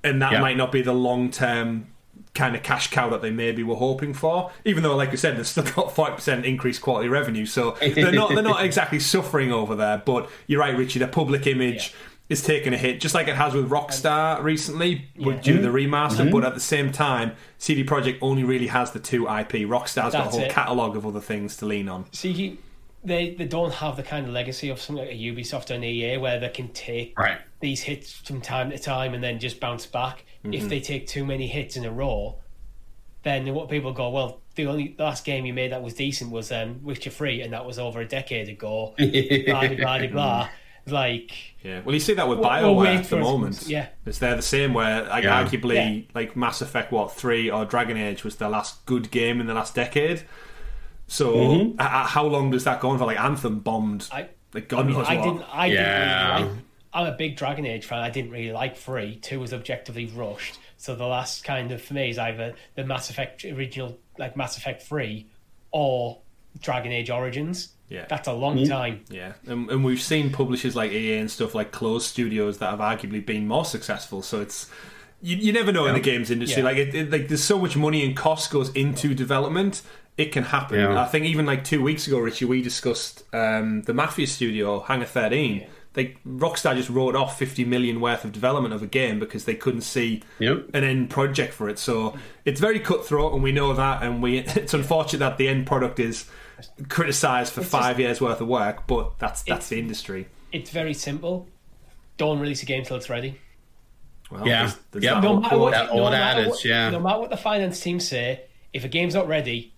and 0.03 0.21
that 0.21 0.33
Yeah. 0.33 0.41
might 0.41 0.57
not 0.57 0.71
be 0.71 0.81
the 0.81 0.93
long 0.93 1.29
term 1.29 1.87
kind 2.33 2.55
of 2.55 2.63
cash 2.63 2.89
cow 2.89 3.09
that 3.09 3.21
they 3.21 3.31
maybe 3.31 3.63
were 3.63 3.75
hoping 3.75 4.13
for. 4.13 4.51
Even 4.65 4.83
though, 4.83 4.95
like 4.95 5.09
I 5.09 5.15
said, 5.15 5.37
they've 5.37 5.47
still 5.47 5.63
got 5.63 5.93
five 5.95 6.15
percent 6.15 6.45
increased 6.45 6.81
quality 6.81 7.07
revenue, 7.09 7.45
so 7.45 7.77
they're 7.81 8.11
not 8.11 8.29
they're 8.33 8.41
not 8.43 8.63
exactly 8.65 8.99
suffering 8.99 9.51
over 9.51 9.75
there. 9.75 10.01
But 10.05 10.29
you're 10.47 10.59
right, 10.59 10.75
Richie. 10.75 10.99
The 10.99 11.07
public 11.07 11.45
image 11.47 11.93
is 12.29 12.41
taking 12.41 12.73
a 12.73 12.77
hit, 12.77 12.99
just 13.01 13.13
like 13.13 13.27
it 13.27 13.35
has 13.35 13.53
with 13.53 13.69
Rockstar 13.69 14.41
recently, 14.41 15.09
with 15.17 15.41
due 15.43 15.57
to 15.57 15.61
the 15.61 15.67
remaster. 15.67 16.21
Mm-hmm. 16.21 16.31
But 16.31 16.45
at 16.45 16.53
the 16.53 16.59
same 16.61 16.91
time, 16.91 17.33
CD 17.57 17.83
Projekt 17.83 18.17
only 18.21 18.43
really 18.43 18.67
has 18.67 18.91
the 18.91 18.99
two 18.99 19.23
IP. 19.23 19.67
Rockstar's 19.67 20.13
got 20.13 20.27
a 20.27 20.29
whole 20.29 20.49
catalogue 20.49 20.95
of 20.95 21.05
other 21.05 21.19
things 21.21 21.57
to 21.57 21.65
lean 21.65 21.89
on. 21.89 22.05
CG, 22.05 22.57
they 23.03 23.35
they 23.35 23.45
don't 23.45 23.73
have 23.73 23.97
the 23.97 24.03
kind 24.03 24.25
of 24.25 24.31
legacy 24.33 24.69
of 24.69 24.81
something 24.81 25.05
like 25.05 25.13
a 25.13 25.17
Ubisoft 25.19 25.69
and 25.69 25.83
EA 25.83 26.17
where 26.17 26.39
they 26.39 26.49
can 26.49 26.69
take 26.69 27.17
Right. 27.19 27.37
these 27.59 27.81
hits 27.81 28.13
from 28.13 28.41
time 28.41 28.71
to 28.71 28.79
time 28.79 29.13
and 29.13 29.23
then 29.23 29.39
just 29.39 29.59
bounce 29.59 29.85
back. 29.85 30.25
Mm-hmm. 30.43 30.53
If 30.53 30.67
they 30.69 30.79
take 30.81 31.07
too 31.07 31.25
many 31.25 31.47
hits 31.47 31.77
in 31.77 31.85
a 31.85 31.91
row, 31.91 32.39
then 33.23 33.53
what 33.53 33.69
people 33.69 33.93
go, 33.93 34.09
well, 34.09 34.41
the 34.55 34.67
only 34.67 34.95
last 34.99 35.23
game 35.25 35.45
you 35.45 35.53
made 35.53 35.71
that 35.71 35.81
was 35.81 35.93
decent 35.93 36.31
was 36.31 36.51
um, 36.51 36.83
Witcher 36.83 37.11
Free, 37.11 37.41
and 37.41 37.53
that 37.53 37.65
was 37.65 37.79
over 37.79 38.01
a 38.01 38.05
decade 38.07 38.49
ago. 38.49 38.93
blah 39.45 39.67
blah 39.67 39.97
blah 39.99 40.07
blah. 40.07 40.49
Like 40.85 41.31
Yeah, 41.63 41.79
well, 41.85 41.93
you 41.93 42.01
see 42.01 42.13
that 42.15 42.27
with 42.27 42.39
We'll- 42.39 42.49
Bioware 42.49 42.75
we'll 42.75 42.87
at 42.87 43.05
for 43.05 43.15
the 43.15 43.21
it 43.21 43.23
to- 43.23 43.31
moment. 43.31 43.63
yeah. 43.67 43.87
it's 44.05 44.17
they're 44.19 44.35
the 44.35 44.41
same. 44.41 44.73
Where 44.73 45.03
like 45.05 45.23
Yeah. 45.23 45.45
arguably, 45.45 45.75
Yeah. 45.99 46.05
like 46.13 46.35
Mass 46.35 46.61
Effect, 46.61 46.91
what 46.91 47.13
three 47.13 47.49
or 47.49 47.63
Dragon 47.63 47.95
Age 47.95 48.25
was 48.25 48.35
their 48.35 48.49
last 48.49 48.85
good 48.85 49.09
game 49.09 49.39
in 49.39 49.47
the 49.47 49.53
last 49.53 49.73
decade. 49.75 50.23
So 51.07 51.33
Mm-hmm. 51.35 51.69
h- 51.81 51.87
h- 51.87 52.07
how 52.09 52.25
long 52.25 52.51
does 52.51 52.65
that 52.65 52.81
go 52.81 52.89
on 52.89 52.97
for? 52.97 53.05
Like 53.05 53.17
Anthem 53.19 53.59
bombed. 53.59 54.09
I, 54.11 54.27
like 54.53 54.67
God 54.67 54.81
I 54.81 54.83
mean, 54.83 54.97
knows 54.97 55.07
I 55.07 55.15
what. 55.15 55.23
didn't. 55.23 55.41
I 55.53 55.65
Yeah. 55.67 56.37
didn't 56.37 56.47
really 56.47 56.55
like. 56.57 56.63
I'm 56.93 57.07
a 57.07 57.11
big 57.15 57.35
Dragon 57.37 57.65
Age 57.65 57.85
fan. 57.85 57.99
I 57.99 58.09
didn't 58.09 58.31
really 58.31 58.51
like 58.51 58.77
three. 58.77 59.15
Two 59.17 59.39
was 59.39 59.53
objectively 59.53 60.05
rushed. 60.07 60.59
So 60.77 60.95
the 60.95 61.05
last 61.07 61.43
kind 61.43 61.71
of 61.71 61.81
for 61.81 61.93
me 61.93 62.09
is 62.09 62.19
either 62.19 62.53
the 62.75 62.85
Mass 62.85 63.09
Effect 63.09 63.43
original, 63.45 63.97
like 64.17 64.35
Mass 64.37 64.57
Effect 64.57 64.83
three, 64.83 65.27
or 65.71 66.19
Dragon 66.59 66.91
Age 66.91 67.09
Origins. 67.09 67.69
Yeah. 67.89 68.05
that's 68.09 68.27
a 68.27 68.33
long 68.33 68.57
Mm-hmm. 68.57 68.69
time. 68.71 69.05
Yeah, 69.11 69.33
and, 69.45 69.69
and 69.69 69.83
we've 69.85 70.01
seen 70.01 70.31
publishers 70.31 70.75
like 70.75 70.91
EA 70.91 71.17
and 71.17 71.29
stuff 71.29 71.53
like 71.53 71.71
closed 71.71 72.07
studios 72.07 72.57
that 72.57 72.71
have 72.71 72.79
arguably 72.79 73.23
been 73.23 73.47
more 73.47 73.65
successful. 73.65 74.21
So 74.23 74.41
it's 74.41 74.67
you, 75.21 75.37
you 75.37 75.53
never 75.53 75.71
know 75.71 75.85
in 75.85 75.93
the 75.93 75.99
games 75.99 76.31
industry. 76.31 76.61
Yeah. 76.63 76.69
Like 76.69 76.77
it, 76.77 76.95
it, 76.95 77.11
like 77.11 77.27
there's 77.27 77.43
so 77.43 77.59
much 77.59 77.75
money 77.77 78.03
and 78.05 78.15
cost 78.17 78.51
goes 78.51 78.69
into 78.71 79.13
development. 79.13 79.83
It 80.17 80.31
can 80.31 80.43
happen. 80.43 80.79
Yeah. 80.79 81.01
I 81.01 81.05
think 81.07 81.25
even 81.25 81.45
like 81.45 81.63
two 81.63 81.81
weeks 81.83 82.07
ago, 82.07 82.19
Richie, 82.19 82.45
we 82.45 82.61
discussed 82.61 83.23
um, 83.33 83.83
the 83.83 83.93
Mafia 83.93 84.27
studio, 84.27 84.79
Hangar 84.79 85.05
13. 85.05 85.67
They 85.93 86.15
Rockstar 86.27 86.75
just 86.75 86.89
wrote 86.89 87.15
off 87.15 87.37
50 87.37 87.65
million 87.65 88.01
worth 88.01 88.25
of 88.25 88.31
development 88.31 88.73
of 88.73 88.81
a 88.81 88.87
game 88.87 89.19
because 89.19 89.45
they 89.45 89.53
couldn't 89.55 89.81
see 89.81 90.23
Yep. 90.39 90.69
an 90.73 90.83
end 90.83 91.09
project 91.11 91.53
for 91.53 91.69
it. 91.69 91.77
So 91.77 92.17
it's 92.45 92.59
very 92.59 92.79
cutthroat, 92.79 93.33
and 93.33 93.43
we 93.43 93.51
know 93.51 93.73
that. 93.73 94.01
And 94.01 94.21
we 94.23 94.39
it's 94.61 94.73
unfortunate 94.73 95.19
that 95.19 95.37
the 95.37 95.47
end 95.47 95.67
product 95.67 95.99
is 95.99 96.25
criticised 96.89 97.53
for 97.53 97.61
It's 97.61 97.69
five 97.69 97.99
years 97.99 98.19
worth 98.21 98.41
of 98.41 98.47
work, 98.47 98.87
but 98.87 99.19
that's 99.19 99.43
that's 99.43 99.69
the 99.69 99.77
industry. 99.79 100.27
It's 100.51 100.69
very 100.71 100.93
simple. 100.93 101.47
Don't 102.17 102.39
release 102.39 102.63
a 102.63 102.65
game 102.65 102.83
till 102.83 102.97
it's 102.97 103.09
ready. 103.09 103.39
Well, 104.31 104.47
Yeah. 104.47 104.59
there's- 104.63 104.79
there's 104.91 105.03
Yeah. 105.05 105.19
No 105.19 105.39
matter 105.39 105.57
what, 105.57 105.71
That 105.73 105.93
no 105.93 106.09
matter 106.09 106.15
adage, 106.15 106.47
what- 106.49 106.65
yeah. 106.65 106.89
No 106.89 106.99
matter 106.99 107.19
what 107.19 107.29
the 107.29 107.37
finance 107.37 107.79
team 107.79 107.99
say, 107.99 108.41
if 108.71 108.83
a 108.83 108.87
game's 108.87 109.13
not 109.13 109.27
ready, 109.27 109.73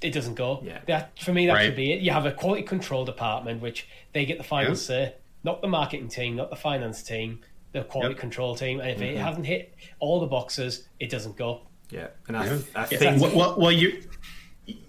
it 0.00 0.12
doesn't 0.12 0.34
go. 0.34 0.62
Yeah. 0.64 0.78
That 0.86 1.18
for 1.18 1.32
me, 1.32 1.46
that 1.46 1.54
Right. 1.54 1.64
should 1.66 1.76
be 1.76 1.92
it. 1.92 2.00
You 2.00 2.10
have 2.12 2.24
a 2.24 2.32
quality 2.32 2.62
control 2.62 3.04
department, 3.04 3.60
which 3.60 3.86
they 4.12 4.24
get 4.24 4.38
the 4.38 4.44
final 4.44 4.70
Yeah. 4.72 4.76
say, 4.76 5.14
not 5.44 5.60
the 5.62 5.68
marketing 5.68 6.08
team, 6.08 6.36
not 6.36 6.50
the 6.50 6.56
finance 6.56 7.02
team, 7.02 7.40
the 7.72 7.82
quality 7.84 8.12
Yep. 8.14 8.20
control 8.20 8.54
team. 8.56 8.80
And 8.80 8.90
if 8.90 8.96
Mm-hmm. 8.98 9.04
it 9.04 9.16
hasn't 9.18 9.46
hit 9.46 9.74
all 10.00 10.20
the 10.20 10.26
boxes, 10.26 10.88
it 11.00 11.10
doesn't 11.10 11.36
go. 11.36 11.62
Yeah, 11.90 12.08
and 12.26 12.36
I, 12.36 12.44
Yeah. 12.46 12.58
I 12.74 12.84
think 12.86 13.22
Well, 13.22 13.34
well, 13.36 13.54
well, 13.58 13.72
you 13.72 14.02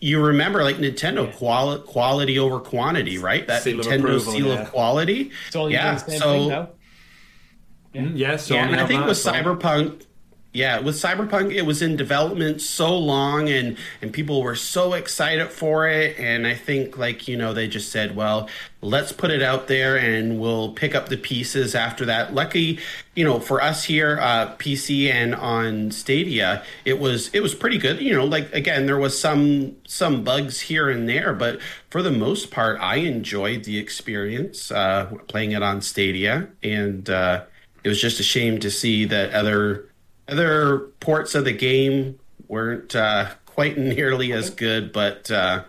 you 0.02 0.20
remember 0.22 0.62
like 0.62 0.76
Nintendo 0.78 1.26
Yeah. 1.26 1.32
quali- 1.32 1.80
quality 1.84 2.38
over 2.38 2.60
quantity, 2.60 3.18
right? 3.18 3.48
That 3.48 3.64
Seal 3.64 3.80
of 3.80 3.86
Nintendo 3.86 4.00
approval, 4.00 4.34
seal 4.34 4.48
yeah. 4.48 4.62
of 4.64 4.72
quality. 4.72 5.32
It's 5.48 5.56
only 5.56 5.74
yeah. 5.74 5.84
doing 5.84 5.96
the 5.96 6.12
same 6.12 6.20
so 6.20 6.34
thing 6.34 6.50
now. 6.50 8.12
yeah, 8.16 8.36
so 8.38 8.56
yeah, 8.56 8.68
and 8.68 8.80
I 8.82 8.86
think 8.86 9.06
with 9.06 9.18
Cyberpunk, 9.18 10.06
yeah, 10.52 10.80
with 10.80 10.96
Cyberpunk, 10.96 11.54
it 11.54 11.62
was 11.62 11.84
in 11.84 11.96
development 11.96 12.60
so 12.60 12.98
long, 12.98 13.50
and 13.50 13.78
and 14.02 14.12
people 14.12 14.42
were 14.42 14.56
so 14.56 14.94
excited 14.94 15.52
for 15.52 15.88
it, 15.88 16.18
and 16.18 16.48
I 16.48 16.56
think 16.56 16.98
like 16.98 17.28
you 17.28 17.38
know 17.38 17.54
they 17.54 17.68
just 17.68 17.92
said, 17.92 18.16
well, 18.16 18.50
let's 18.82 19.12
put 19.12 19.30
it 19.30 19.44
out 19.44 19.68
there, 19.68 19.96
and 19.96 20.40
we'll 20.40 20.74
pick 20.74 20.96
up 20.96 21.08
the 21.08 21.18
pieces 21.18 21.76
after 21.76 22.04
that. 22.06 22.34
Lucky, 22.34 22.80
you 23.14 23.24
know, 23.24 23.40
for 23.40 23.62
us 23.62 23.84
here, 23.84 24.18
uh, 24.20 24.56
PC 24.56 25.12
and 25.14 25.36
on 25.36 25.92
Stadia, 25.92 26.64
it 26.84 27.00
was 27.00 27.30
it 27.32 27.42
was 27.42 27.54
pretty 27.54 27.78
good. 27.78 28.02
You 28.02 28.16
know, 28.16 28.26
like 28.26 28.52
again, 28.52 28.88
there 28.88 28.98
was 28.98 29.20
some 29.20 29.76
some 29.86 30.24
bugs 30.24 30.62
here 30.62 30.90
and 30.90 31.08
there, 31.08 31.32
but 31.32 31.60
for 31.92 32.02
the 32.02 32.12
most 32.12 32.50
part, 32.50 32.80
I 32.82 32.96
enjoyed 32.96 33.66
the 33.66 33.78
experience 33.78 34.72
uh, 34.72 35.14
playing 35.28 35.52
it 35.52 35.62
on 35.62 35.82
Stadia, 35.82 36.48
and 36.64 37.08
uh, 37.08 37.44
it 37.84 37.90
was 37.90 38.02
just 38.02 38.20
a 38.20 38.24
shame 38.24 38.60
to 38.62 38.72
see 38.72 39.06
that 39.06 39.32
other 39.34 39.89
other 40.30 40.80
ports 41.00 41.36
of 41.36 41.46
the 41.46 41.54
game 41.54 42.20
weren't 42.48 42.96
uh, 42.96 43.30
quite 43.46 43.78
nearly 43.96 44.32
as 44.34 44.50
good, 44.50 44.92
but 44.92 45.30
uh, 45.32 45.64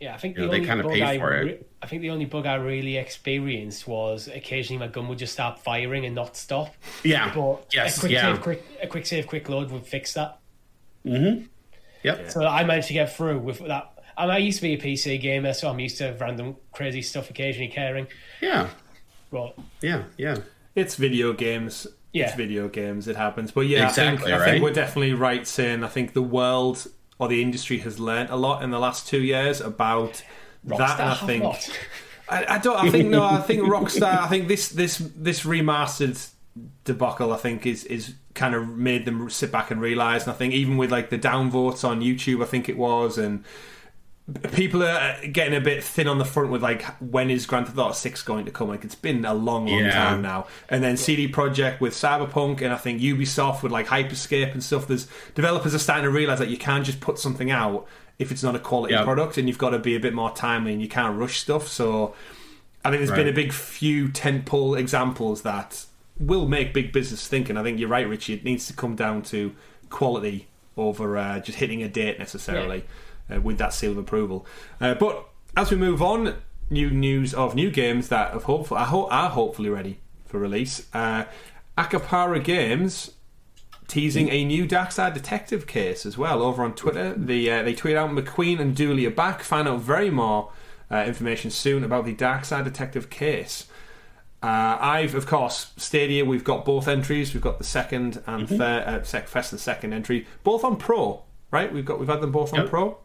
Yeah, 0.00 0.14
I 0.14 0.18
think 0.18 0.36
You 0.36 0.46
know, 0.46 0.50
they 0.52 0.64
kinda 0.64 0.88
paid 0.88 1.02
I 1.02 1.18
for 1.18 1.32
it. 1.32 1.68
I 1.82 1.86
think 1.86 2.00
the 2.00 2.10
only 2.10 2.24
bug 2.24 2.46
I 2.46 2.54
really 2.54 2.96
experienced 2.96 3.86
was 3.86 4.26
occasionally 4.28 4.78
my 4.78 4.86
gun 4.90 5.06
would 5.08 5.18
just 5.18 5.34
start 5.34 5.58
firing 5.58 6.06
and 6.06 6.14
not 6.14 6.34
stop. 6.36 6.74
yeah, 7.02 7.30
But 7.34 7.66
yes, 7.74 7.98
a 7.98 8.00
quick 8.00 8.12
yeah, 8.12 8.32
save, 8.32 8.42
quick 8.42 8.64
a 8.82 8.86
quick 8.86 9.06
save, 9.06 9.26
quick 9.26 9.48
load 9.50 9.70
would 9.70 9.86
fix 9.86 10.14
that. 10.14 10.38
Mm-hmm. 11.04 11.44
yep, 12.02 12.30
So 12.30 12.46
I 12.46 12.64
managed 12.64 12.88
to 12.88 12.94
get 12.94 13.14
through 13.14 13.40
with 13.40 13.58
that. 13.66 13.90
And 14.16 14.30
I 14.32 14.38
used 14.38 14.58
to 14.58 14.62
be 14.62 14.74
a 14.74 14.78
PC 14.78 15.20
gamer, 15.20 15.52
so 15.52 15.68
I'm 15.68 15.78
used 15.80 15.98
to 15.98 16.16
random 16.20 16.56
crazy 16.72 17.02
stuff 17.02 17.28
occasionally 17.30 17.68
caring. 17.68 18.06
yeah, 18.40 18.70
But 19.30 19.56
yeah, 19.82 20.04
yeah. 20.16 20.38
it's 20.74 20.94
video 20.94 21.32
games. 21.32 21.86
Yeah. 22.14 22.26
It's 22.26 22.36
video 22.36 22.68
games. 22.68 23.08
It 23.08 23.16
happens, 23.16 23.50
but 23.50 23.62
yeah, 23.62 23.88
Exactly, 23.88 24.32
I 24.32 24.36
think, 24.36 24.40
I 24.40 24.50
think 24.52 24.62
we're 24.62 24.72
definitely 24.72 25.14
right 25.14 25.44
saying 25.46 25.82
I 25.82 25.88
think 25.88 26.12
the 26.12 26.22
world 26.22 26.86
or 27.18 27.28
the 27.28 27.42
industry 27.42 27.78
has 27.78 27.98
learnt 27.98 28.30
a 28.30 28.36
lot 28.36 28.62
in 28.62 28.70
the 28.70 28.78
last 28.78 29.08
two 29.08 29.20
years 29.20 29.60
about 29.60 30.22
that. 30.64 31.00
And 31.00 31.10
I 31.10 31.14
think. 31.14 31.44
I, 32.28 32.54
I 32.54 32.58
don't. 32.58 32.76
I 32.76 32.88
think 32.88 33.10
no. 33.10 33.22
I 33.22 33.40
think 33.40 33.62
Rockstar. 33.62 34.20
I 34.20 34.28
think 34.28 34.48
this 34.48 34.68
this 34.70 34.98
this 35.16 35.42
remastered 35.42 36.30
debacle. 36.84 37.32
I 37.32 37.36
think 37.36 37.66
is 37.66 37.84
is 37.84 38.14
kind 38.34 38.54
of 38.54 38.68
made 38.68 39.04
them 39.04 39.28
sit 39.28 39.52
back 39.52 39.70
and 39.70 39.80
realize. 39.80 40.22
And 40.22 40.32
I 40.32 40.36
think 40.36 40.54
even 40.54 40.76
with 40.76 40.90
like 40.90 41.10
the 41.10 41.18
downvotes 41.18 41.86
on 41.86 42.00
YouTube, 42.00 42.42
I 42.42 42.46
think 42.46 42.68
it 42.68 42.78
was, 42.78 43.18
and 43.18 43.44
people 44.54 44.82
are 44.82 45.16
getting 45.26 45.54
a 45.54 45.60
bit 45.60 45.84
thin 45.84 46.08
on 46.08 46.16
the 46.18 46.24
front 46.24 46.50
with 46.50 46.62
like 46.62 46.82
when 47.00 47.28
is 47.30 47.44
Grand 47.44 47.66
Theft 47.66 47.76
Auto 47.78 47.92
Six 47.92 48.22
going 48.22 48.46
to 48.46 48.50
come? 48.50 48.68
Like 48.68 48.82
it's 48.84 48.94
been 48.94 49.24
a 49.24 49.34
long, 49.34 49.66
long 49.66 49.80
Yeah. 49.80 49.90
time 49.92 50.22
now. 50.22 50.46
And 50.70 50.82
then 50.82 50.96
CD 50.96 51.28
Projekt 51.30 51.80
with 51.80 51.92
Cyberpunk, 51.92 52.62
and 52.62 52.72
I 52.72 52.76
think 52.76 53.00
Ubisoft 53.02 53.62
with 53.62 53.70
like 53.72 53.86
Hyperscape 53.88 54.52
and 54.52 54.62
stuff. 54.64 54.86
There's 54.86 55.06
developers 55.34 55.74
are 55.74 55.78
starting 55.78 56.04
to 56.04 56.10
realize 56.10 56.38
that 56.38 56.48
you 56.48 56.56
can't 56.56 56.86
just 56.86 57.00
put 57.00 57.18
something 57.18 57.50
out 57.50 57.86
if 58.18 58.30
it's 58.32 58.42
not 58.42 58.54
a 58.56 58.58
quality 58.60 58.94
Yep. 58.94 59.04
product, 59.04 59.36
and 59.38 59.46
you've 59.48 59.58
got 59.58 59.70
to 59.70 59.78
be 59.78 59.94
a 59.94 60.00
bit 60.00 60.14
more 60.14 60.30
timely, 60.30 60.72
and 60.72 60.80
you 60.80 60.88
can't 60.88 61.18
rush 61.18 61.38
stuff. 61.40 61.68
So 61.68 62.14
I 62.84 62.88
think 62.90 63.00
there's 63.00 63.10
Right. 63.10 63.16
been 63.16 63.28
a 63.28 63.32
big 63.32 63.52
few 63.52 64.08
tentpole 64.08 64.78
examples 64.78 65.42
that 65.42 65.84
will 66.18 66.46
make 66.48 66.72
big 66.72 66.92
business 66.92 67.26
think. 67.28 67.50
And 67.50 67.58
I 67.58 67.62
think 67.62 67.78
you're 67.78 67.88
right, 67.90 68.08
Richie. 68.08 68.34
It 68.34 68.44
needs 68.44 68.66
to 68.68 68.72
come 68.72 68.94
down 68.94 69.20
to 69.24 69.52
quality 69.90 70.46
over 70.76 71.16
uh, 71.18 71.40
just 71.40 71.58
hitting 71.58 71.82
a 71.82 71.88
date 71.88 72.18
necessarily 72.18 72.84
uh, 73.32 73.40
with 73.40 73.58
that 73.58 73.72
seal 73.72 73.92
of 73.92 73.98
approval. 73.98 74.46
Uh, 74.80 74.94
but 74.94 75.26
as 75.56 75.70
we 75.70 75.76
move 75.76 76.02
on, 76.02 76.36
new 76.70 76.90
news 76.90 77.34
of 77.34 77.54
new 77.54 77.70
games 77.70 78.08
that 78.08 78.32
have 78.32 78.44
hopefully 78.44 78.80
are, 78.80 78.86
ho- 78.86 79.08
are 79.08 79.30
hopefully 79.30 79.68
ready 79.68 80.00
for 80.24 80.38
release. 80.38 80.86
Uh, 80.94 81.24
Akupara 81.76 82.42
Games 82.42 83.10
teasing 83.86 84.28
a 84.30 84.44
new 84.44 84.66
Darkside 84.66 85.12
Detective 85.14 85.66
case 85.66 86.06
as 86.06 86.16
well 86.16 86.42
over 86.42 86.62
on 86.64 86.74
Twitter. 86.74 87.12
The 87.14 87.50
uh, 87.50 87.62
they 87.62 87.74
tweet 87.74 87.96
out 87.96 88.10
McQueen 88.10 88.58
and 88.60 88.74
Dooley 88.74 89.06
are 89.06 89.10
back. 89.10 89.42
Find 89.42 89.68
out 89.68 89.80
very 89.80 90.10
more 90.10 90.50
uh, 90.90 91.04
information 91.06 91.50
soon 91.50 91.84
about 91.84 92.04
the 92.04 92.14
Darkside 92.14 92.64
Detective 92.64 93.10
case. 93.10 93.66
Uh, 94.42 94.76
I've, 94.78 95.14
of 95.14 95.26
course, 95.26 95.72
Stadia. 95.78 96.24
We've 96.24 96.44
got 96.44 96.64
both 96.64 96.86
entries. 96.86 97.32
We've 97.32 97.42
got 97.42 97.58
the 97.58 97.64
second 97.64 98.22
and 98.26 98.46
Mm-hmm. 98.46 98.56
third, 98.58 98.82
uh, 98.84 99.02
sec- 99.02 99.28
first 99.28 99.52
and 99.52 99.60
second 99.60 99.92
entry, 99.94 100.26
both 100.42 100.64
on 100.64 100.76
Pro. 100.76 101.22
Right? 101.50 101.72
We've 101.72 101.84
got 101.84 101.98
we've 101.98 102.08
had 102.08 102.20
them 102.20 102.32
both 102.32 102.52
on 102.52 102.60
Yep. 102.60 102.68
Pro. 102.68 102.98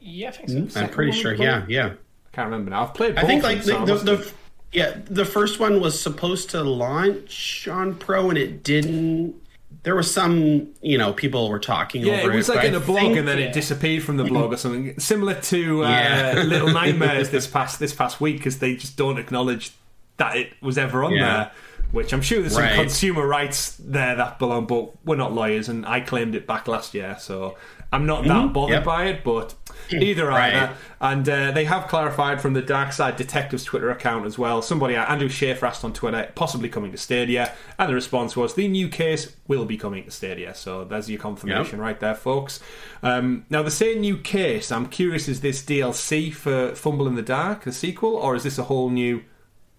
Yeah, 0.00 0.28
I 0.28 0.32
think 0.32 0.70
so. 0.70 0.80
I'm 0.80 0.88
pretty 0.88 1.12
sure. 1.12 1.34
Yeah, 1.34 1.64
yeah. 1.68 1.86
I 1.86 2.36
can't 2.36 2.46
remember 2.46 2.70
now. 2.70 2.82
I've 2.84 2.94
played. 2.94 3.14
Both 3.14 3.24
I 3.24 3.26
think 3.26 3.42
like 3.42 3.62
them, 3.62 3.86
so 3.86 3.94
I 3.94 3.98
the, 3.98 4.04
the, 4.04 4.16
the 4.16 4.32
yeah 4.72 4.96
the 5.06 5.24
first 5.24 5.58
one 5.58 5.80
was 5.80 6.00
supposed 6.00 6.50
to 6.50 6.62
launch 6.62 7.66
on 7.68 7.94
Pro 7.96 8.28
and 8.28 8.38
it 8.38 8.62
didn't. 8.62 9.34
There 9.82 9.94
was 9.94 10.12
some 10.12 10.68
you 10.82 10.98
know 10.98 11.12
people 11.12 11.48
were 11.48 11.58
talking 11.60 12.02
Yeah, 12.02 12.20
over 12.20 12.30
it 12.30 12.34
It 12.34 12.36
was 12.38 12.46
but 12.48 12.56
like 12.56 12.64
in 12.66 12.74
a 12.74 12.80
blog 12.80 12.98
think- 12.98 13.16
and 13.18 13.28
then 13.28 13.38
yeah. 13.38 13.46
it 13.46 13.52
disappeared 13.52 14.02
from 14.02 14.16
the 14.16 14.24
blog 14.24 14.52
or 14.52 14.56
something. 14.56 14.98
Similar 14.98 15.40
to 15.42 15.84
uh, 15.84 15.88
Yeah. 15.88 16.42
Little 16.44 16.70
Nightmares 16.72 17.30
this 17.36 17.46
past 17.46 17.78
this 17.78 17.94
past 17.94 18.20
week 18.20 18.36
because 18.38 18.58
they 18.58 18.74
just 18.76 18.96
don't 18.96 19.18
acknowledge 19.18 19.72
that 20.18 20.36
it 20.36 20.52
was 20.60 20.76
ever 20.78 21.04
on 21.04 21.12
Yeah. 21.12 21.24
there. 21.36 21.52
Which 21.92 22.12
I'm 22.12 22.20
sure 22.22 22.40
there's 22.40 22.56
Right. 22.58 22.70
some 22.74 22.78
consumer 22.84 23.26
rights 23.26 23.76
there 23.78 24.16
that 24.16 24.38
belong, 24.38 24.66
but 24.66 25.04
we're 25.06 25.16
not 25.16 25.32
lawyers, 25.32 25.68
and 25.68 25.86
I 25.86 26.00
claimed 26.00 26.34
it 26.34 26.46
back 26.46 26.66
last 26.68 26.92
year, 26.94 27.16
so 27.18 27.56
I'm 27.92 28.04
not 28.06 28.24
that 28.24 28.52
bothered 28.52 28.54
Mm-hmm. 28.54 28.72
Yep. 28.72 28.84
by 28.84 29.04
it. 29.06 29.24
But 29.24 29.54
either 29.92 30.26
Right. 30.26 30.52
either, 30.52 30.72
and 31.00 31.28
uh, 31.28 31.50
they 31.52 31.64
have 31.64 31.86
clarified 31.86 32.40
from 32.42 32.54
the 32.54 32.60
Dark 32.60 32.92
Side 32.92 33.14
Detectives 33.16 33.62
Twitter 33.62 33.88
account 33.90 34.26
as 34.26 34.36
well. 34.36 34.60
Somebody, 34.62 34.96
uh, 34.96 35.04
Andrew 35.04 35.28
Schaefer, 35.28 35.64
asked 35.64 35.84
on 35.84 35.92
Twitter, 35.92 36.28
possibly 36.34 36.68
coming 36.68 36.90
to 36.90 36.98
Stadia, 36.98 37.52
and 37.78 37.88
the 37.88 37.94
response 37.94 38.36
was 38.36 38.54
the 38.54 38.66
new 38.66 38.88
case 38.88 39.34
will 39.46 39.64
be 39.64 39.76
coming 39.76 40.04
to 40.04 40.10
Stadia. 40.10 40.54
So 40.54 40.84
there's 40.84 41.08
your 41.08 41.20
confirmation 41.20 41.78
right 41.78 41.98
there, 42.00 42.16
folks. 42.16 42.58
Um, 43.02 43.46
now, 43.48 43.62
the 43.62 43.70
same 43.70 44.00
new 44.00 44.18
case, 44.18 44.72
I'm 44.72 44.86
curious, 44.86 45.28
is 45.28 45.40
this 45.40 45.62
DLC 45.62 46.30
for 46.34 46.74
Fumble 46.74 47.06
in 47.06 47.14
the 47.14 47.22
Dark, 47.22 47.62
the 47.62 47.72
sequel, 47.72 48.16
or 48.16 48.34
is 48.34 48.42
this 48.42 48.58
a 48.58 48.64
whole 48.64 48.90
new 48.90 49.22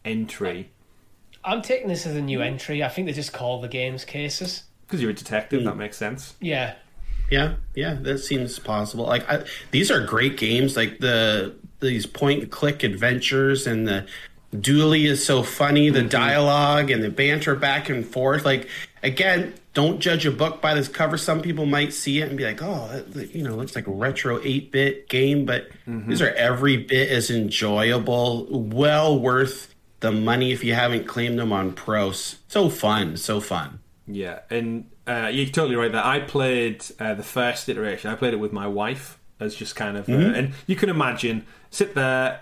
entry? 0.06 0.72
I'm 1.44 1.62
taking 1.62 1.88
this 1.88 2.06
as 2.06 2.16
a 2.16 2.22
new 2.22 2.40
mm. 2.40 2.46
entry. 2.46 2.84
I 2.84 2.90
think 2.90 3.08
they 3.08 3.14
just 3.14 3.34
call 3.34 3.62
the 3.62 3.68
games 3.68 4.06
cases. 4.06 4.64
Because 4.86 5.02
you're 5.02 5.12
a 5.12 5.16
detective, 5.16 5.64
that 5.64 5.74
mm. 5.74 5.78
makes 5.78 5.98
sense. 5.98 6.36
Yeah. 6.40 6.76
Yeah, 7.30 7.56
yeah, 7.76 7.98
that 8.02 8.20
seems 8.20 8.58
possible. 8.58 9.06
Like 9.06 9.30
I, 9.30 9.44
these 9.72 9.92
are 9.92 10.06
great 10.06 10.38
games. 10.38 10.78
Like 10.78 11.00
the 11.00 11.56
these 11.80 12.06
point 12.06 12.44
and 12.44 12.52
click 12.52 12.84
adventures 12.84 13.68
and 13.68 13.88
the 13.88 14.08
Dooley 14.58 15.06
is 15.06 15.26
so 15.26 15.44
funny. 15.44 15.90
The 15.90 16.00
mm-hmm. 16.00 16.08
dialogue 16.08 16.90
and 16.90 17.04
the 17.04 17.10
banter 17.10 17.56
back 17.56 17.90
and 17.90 18.06
forth. 18.06 18.46
Like 18.46 18.70
again, 19.04 19.54
don't 19.74 20.00
judge 20.00 20.26
a 20.26 20.32
book 20.32 20.62
by 20.62 20.74
this 20.74 20.88
cover. 20.88 21.18
Some 21.18 21.42
people 21.42 21.66
might 21.66 21.94
see 21.94 22.22
it 22.22 22.30
and 22.30 22.38
be 22.38 22.46
like, 22.46 22.64
"Oh, 22.64 22.88
that, 22.92 23.14
that, 23.14 23.36
you 23.36 23.44
know, 23.44 23.56
looks 23.56 23.76
like 23.76 23.88
a 23.88 23.92
retro 23.92 24.40
eight 24.44 24.72
bit 24.72 25.10
game," 25.10 25.46
but 25.46 25.70
mm-hmm. 25.86 26.10
these 26.10 26.22
are 26.22 26.34
every 26.34 26.78
bit 26.78 27.10
as 27.10 27.30
enjoyable. 27.30 28.48
Well 28.50 29.20
worth 29.20 29.76
the 30.00 30.12
money 30.12 30.52
if 30.52 30.64
you 30.64 30.74
haven't 30.74 31.08
claimed 31.08 31.40
them 31.40 31.52
on 31.52 31.74
Pro. 31.74 32.12
So 32.12 32.70
fun, 32.70 33.18
so 33.18 33.40
fun. 33.40 33.80
Yeah, 34.08 34.40
and 34.50 34.90
uh, 35.06 35.30
you're 35.32 35.48
totally 35.48 35.76
right 35.76 35.92
there. 35.92 36.06
I 36.06 36.20
played 36.20 36.84
uh, 37.00 37.14
the 37.14 37.24
first 37.24 37.68
iteration. 37.68 38.10
I 38.12 38.16
played 38.16 38.34
it 38.34 38.38
with 38.40 38.54
my 38.54 38.68
wife 38.68 39.20
as 39.40 39.54
just 39.56 39.76
kind 39.76 39.98
of, 39.98 40.08
uh, 40.08 40.14
Mm-hmm. 40.14 40.36
and 40.36 40.54
you 40.66 40.76
can 40.76 40.90
imagine 40.90 41.46
sit 41.70 41.94
there, 41.94 42.42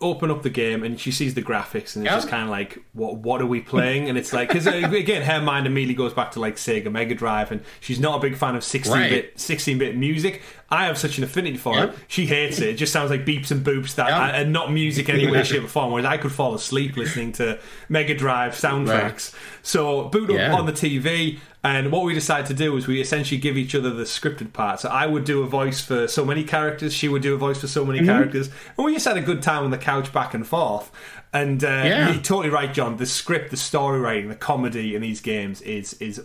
open 0.00 0.30
up 0.30 0.42
the 0.42 0.50
game, 0.50 0.82
and 0.82 1.00
she 1.00 1.10
sees 1.10 1.34
the 1.34 1.42
graphics, 1.42 1.96
and 1.96 2.04
it's 2.04 2.12
Yeah. 2.12 2.16
just 2.16 2.28
kind 2.28 2.42
of 2.42 2.50
like, 2.50 2.84
what 2.92 3.16
What 3.18 3.40
are 3.40 3.46
we 3.46 3.60
playing? 3.60 4.08
And 4.08 4.18
it's 4.18 4.32
like, 4.32 4.48
because 4.48 4.66
again, 4.66 5.22
her 5.22 5.40
mind 5.40 5.66
immediately 5.66 5.94
goes 5.94 6.12
back 6.12 6.32
to 6.32 6.40
like 6.40 6.56
Sega 6.56 6.90
Mega 6.92 7.14
Drive, 7.14 7.50
and 7.50 7.62
she's 7.80 7.98
not 8.00 8.18
a 8.18 8.20
big 8.20 8.36
fan 8.36 8.54
of 8.56 8.62
16 8.64 8.94
bit 9.08 9.40
16 9.40 9.78
bit 9.78 9.96
music. 9.96 10.42
I 10.68 10.86
have 10.86 10.98
such 10.98 11.18
an 11.18 11.24
affinity 11.24 11.56
for 11.56 11.74
Yeah. 11.76 11.84
it. 11.84 11.94
She 12.08 12.26
hates 12.26 12.58
it. 12.60 12.68
It 12.70 12.74
just 12.74 12.92
sounds 12.92 13.10
like 13.10 13.24
beeps 13.24 13.50
and 13.52 13.64
boops 13.64 13.94
that 13.94 14.08
Yeah. 14.08 14.26
and 14.40 14.52
not 14.52 14.72
music 14.72 15.08
any 15.08 15.26
way, 15.30 15.42
shape, 15.44 15.62
or 15.64 15.68
form. 15.68 15.92
Whereas 15.92 16.06
I 16.06 16.16
could 16.16 16.32
fall 16.32 16.54
asleep 16.54 16.96
listening 16.96 17.32
to 17.34 17.58
Mega 17.88 18.14
Drive 18.14 18.52
soundtracks. 18.54 19.32
So 19.62 20.04
boot 20.08 20.30
up 20.30 20.36
Yeah. 20.36 20.54
on 20.54 20.66
the 20.66 20.72
TV, 20.72 21.38
and 21.62 21.90
what 21.92 22.04
we 22.04 22.14
decided 22.14 22.46
to 22.46 22.54
do 22.54 22.76
is 22.76 22.86
we 22.88 23.00
essentially 23.00 23.38
give 23.40 23.56
each 23.56 23.74
other 23.76 23.90
the 23.90 24.04
scripted 24.04 24.52
part. 24.52 24.80
So 24.80 24.88
I 24.88 25.06
would 25.06 25.24
do 25.24 25.42
a 25.42 25.46
voice 25.46 25.80
for 25.80 26.08
so 26.08 26.24
many 26.24 26.42
characters, 26.42 26.92
she 26.92 27.08
would 27.08 27.22
do 27.22 27.34
a 27.34 27.38
voice 27.38 27.60
for 27.60 27.68
so 27.68 27.84
many 27.84 28.04
characters, 28.04 28.50
and 28.76 28.84
we 28.84 28.92
just 28.94 29.06
had 29.06 29.16
a 29.16 29.20
good 29.22 29.42
time 29.42 29.62
on 29.64 29.70
the 29.70 29.78
couch 29.78 30.12
back 30.12 30.34
and 30.34 30.46
forth. 30.46 30.90
And 31.32 31.62
uh, 31.62 31.66
Yeah. 31.68 32.12
you're 32.12 32.22
totally 32.22 32.48
right, 32.50 32.72
John. 32.72 32.96
The 32.96 33.06
script, 33.06 33.50
the 33.50 33.56
story 33.56 34.00
writing, 34.00 34.28
the 34.28 34.34
comedy 34.36 34.94
in 34.94 35.02
these 35.02 35.20
games 35.20 35.60
is 35.62 35.94
is 35.94 36.20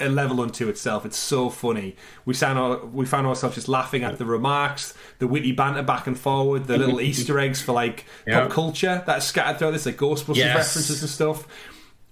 a 0.00 0.08
level 0.08 0.40
unto 0.40 0.68
itself. 0.68 1.04
It's 1.06 1.16
so 1.16 1.50
funny. 1.50 1.96
We 2.24 2.34
found 2.34 2.58
our, 2.58 2.84
we 2.86 3.06
found 3.06 3.26
ourselves 3.26 3.54
just 3.56 3.68
laughing 3.68 4.04
at 4.04 4.18
the 4.18 4.24
remarks, 4.26 4.94
the 5.18 5.26
witty 5.26 5.52
banter 5.52 5.82
back 5.82 6.06
and 6.06 6.18
forward, 6.18 6.66
the 6.66 6.78
little 6.78 7.00
Easter 7.08 7.38
eggs 7.38 7.60
for 7.62 7.72
like 7.72 8.04
Yeah. 8.26 8.40
pop 8.42 8.50
culture 8.50 9.02
that's 9.06 9.26
scattered 9.26 9.58
throughout 9.58 9.72
this, 9.72 9.86
like 9.86 9.96
Ghostbusters 9.96 10.36
Yes. 10.36 10.56
references 10.56 11.00
and 11.02 11.10
stuff. 11.10 11.46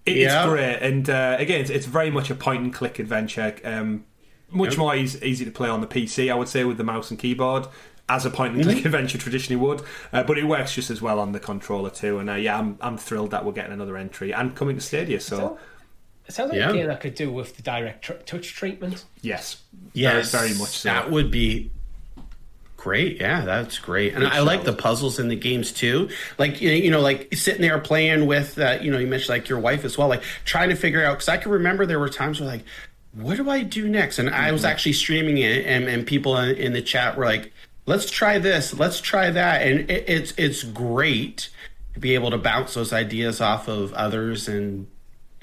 It, 0.05 0.17
Yeah. 0.19 0.41
It's 0.43 0.49
great, 0.51 0.77
and 0.83 1.11
uh, 1.11 1.37
again, 1.39 1.61
it's, 1.61 1.71
it's 1.71 1.87
very 1.87 2.11
much 2.11 2.31
a 2.31 2.35
point 2.35 2.63
and 2.63 2.73
click 2.73 2.99
adventure. 2.99 3.57
Um, 3.65 4.05
much 4.51 4.71
Yep. 4.71 4.79
more 4.79 4.95
easy, 4.95 5.27
easy 5.27 5.45
to 5.45 5.51
play 5.51 5.69
on 5.69 5.81
the 5.81 5.87
PC, 5.89 6.31
I 6.31 6.35
would 6.37 6.49
say, 6.49 6.63
with 6.65 6.77
the 6.79 6.85
mouse 6.85 7.11
and 7.11 7.19
keyboard, 7.19 7.67
as 8.09 8.25
a 8.25 8.31
point 8.31 8.55
and 8.55 8.63
click 8.63 8.77
Mm-hmm. 8.77 8.87
adventure 8.87 9.19
traditionally 9.19 9.61
would. 9.61 9.83
Uh, 10.13 10.23
but 10.23 10.39
it 10.39 10.45
works 10.45 10.73
just 10.73 10.91
as 10.91 11.03
well 11.03 11.19
on 11.19 11.33
the 11.33 11.41
controller 11.41 11.91
too. 11.91 12.21
And 12.21 12.31
uh, 12.31 12.35
yeah, 12.35 12.57
I'm 12.57 12.79
I'm 12.81 12.97
thrilled 12.97 13.33
that 13.33 13.45
we're 13.45 13.51
getting 13.51 13.73
another 13.73 13.97
entry 13.97 14.33
and 14.33 14.55
coming 14.55 14.77
to 14.77 14.81
Stadia. 14.81 15.19
So 15.19 15.37
So- 15.37 15.59
It 16.29 16.33
sounds 16.35 16.51
like 16.51 16.59
Yeah. 16.59 16.71
a 16.71 16.73
game 16.73 16.87
that 16.89 17.01
could 17.01 17.15
do 17.15 17.31
with 17.31 17.57
the 17.57 17.63
direct 17.63 18.03
tr- 18.05 18.13
touch 18.25 18.55
treatment. 18.55 19.05
yes, 19.23 19.59
Yes, 19.93 20.33
very, 20.33 20.49
very 20.49 20.59
much 20.59 20.71
so. 20.79 20.89
That 20.89 21.11
would 21.11 21.31
be 21.31 21.71
great. 22.77 23.21
Yeah, 23.21 23.45
that's 23.45 23.79
great. 23.79 24.15
And 24.15 24.27
I 24.27 24.41
like 24.41 24.65
the 24.65 24.73
puzzles 24.73 25.19
in 25.19 25.29
the 25.29 25.37
games 25.37 25.73
too. 25.73 26.09
Like 26.39 26.61
you 26.61 26.91
know, 26.91 27.01
like 27.01 27.35
sitting 27.35 27.63
there 27.63 27.79
playing 27.79 28.27
with, 28.27 28.59
uh, 28.59 28.79
you 28.81 28.91
know, 28.91 28.99
you 28.99 29.07
mentioned 29.07 29.31
like 29.31 29.49
your 29.49 29.59
wife 29.59 29.85
as 29.85 29.97
well, 29.99 30.09
like 30.09 30.23
trying 30.45 30.69
to 30.71 30.77
figure 30.77 31.05
out. 31.05 31.15
Because 31.15 31.29
I 31.29 31.37
can 31.37 31.51
remember 31.53 31.87
there 31.87 31.99
were 31.99 32.09
times 32.09 32.41
where 32.41 32.49
like, 32.49 32.65
what 33.13 33.37
do 33.37 33.49
I 33.51 33.63
do 33.63 33.89
next? 33.89 34.19
And 34.19 34.29
I 34.31 34.53
was 34.53 34.63
Mm-hmm. 34.63 34.71
actually 34.71 34.93
streaming 34.93 35.39
it, 35.39 35.65
and, 35.67 35.89
and 35.89 36.07
people 36.07 36.37
in, 36.37 36.55
in 36.57 36.73
the 36.75 36.83
chat 36.83 37.17
were 37.17 37.25
like, 37.25 37.53
let's 37.87 38.11
try 38.11 38.39
this, 38.39 38.75
let's 38.75 39.01
try 39.01 39.31
that, 39.31 39.63
and 39.67 39.91
it, 39.91 40.05
it's 40.09 40.35
it's 40.37 40.63
great 40.63 41.49
to 41.95 42.01
be 42.01 42.15
able 42.15 42.31
to 42.31 42.39
bounce 42.39 42.75
those 42.75 42.93
ideas 42.93 43.41
off 43.41 43.69
of 43.69 43.93
others 43.95 44.49
and 44.49 44.87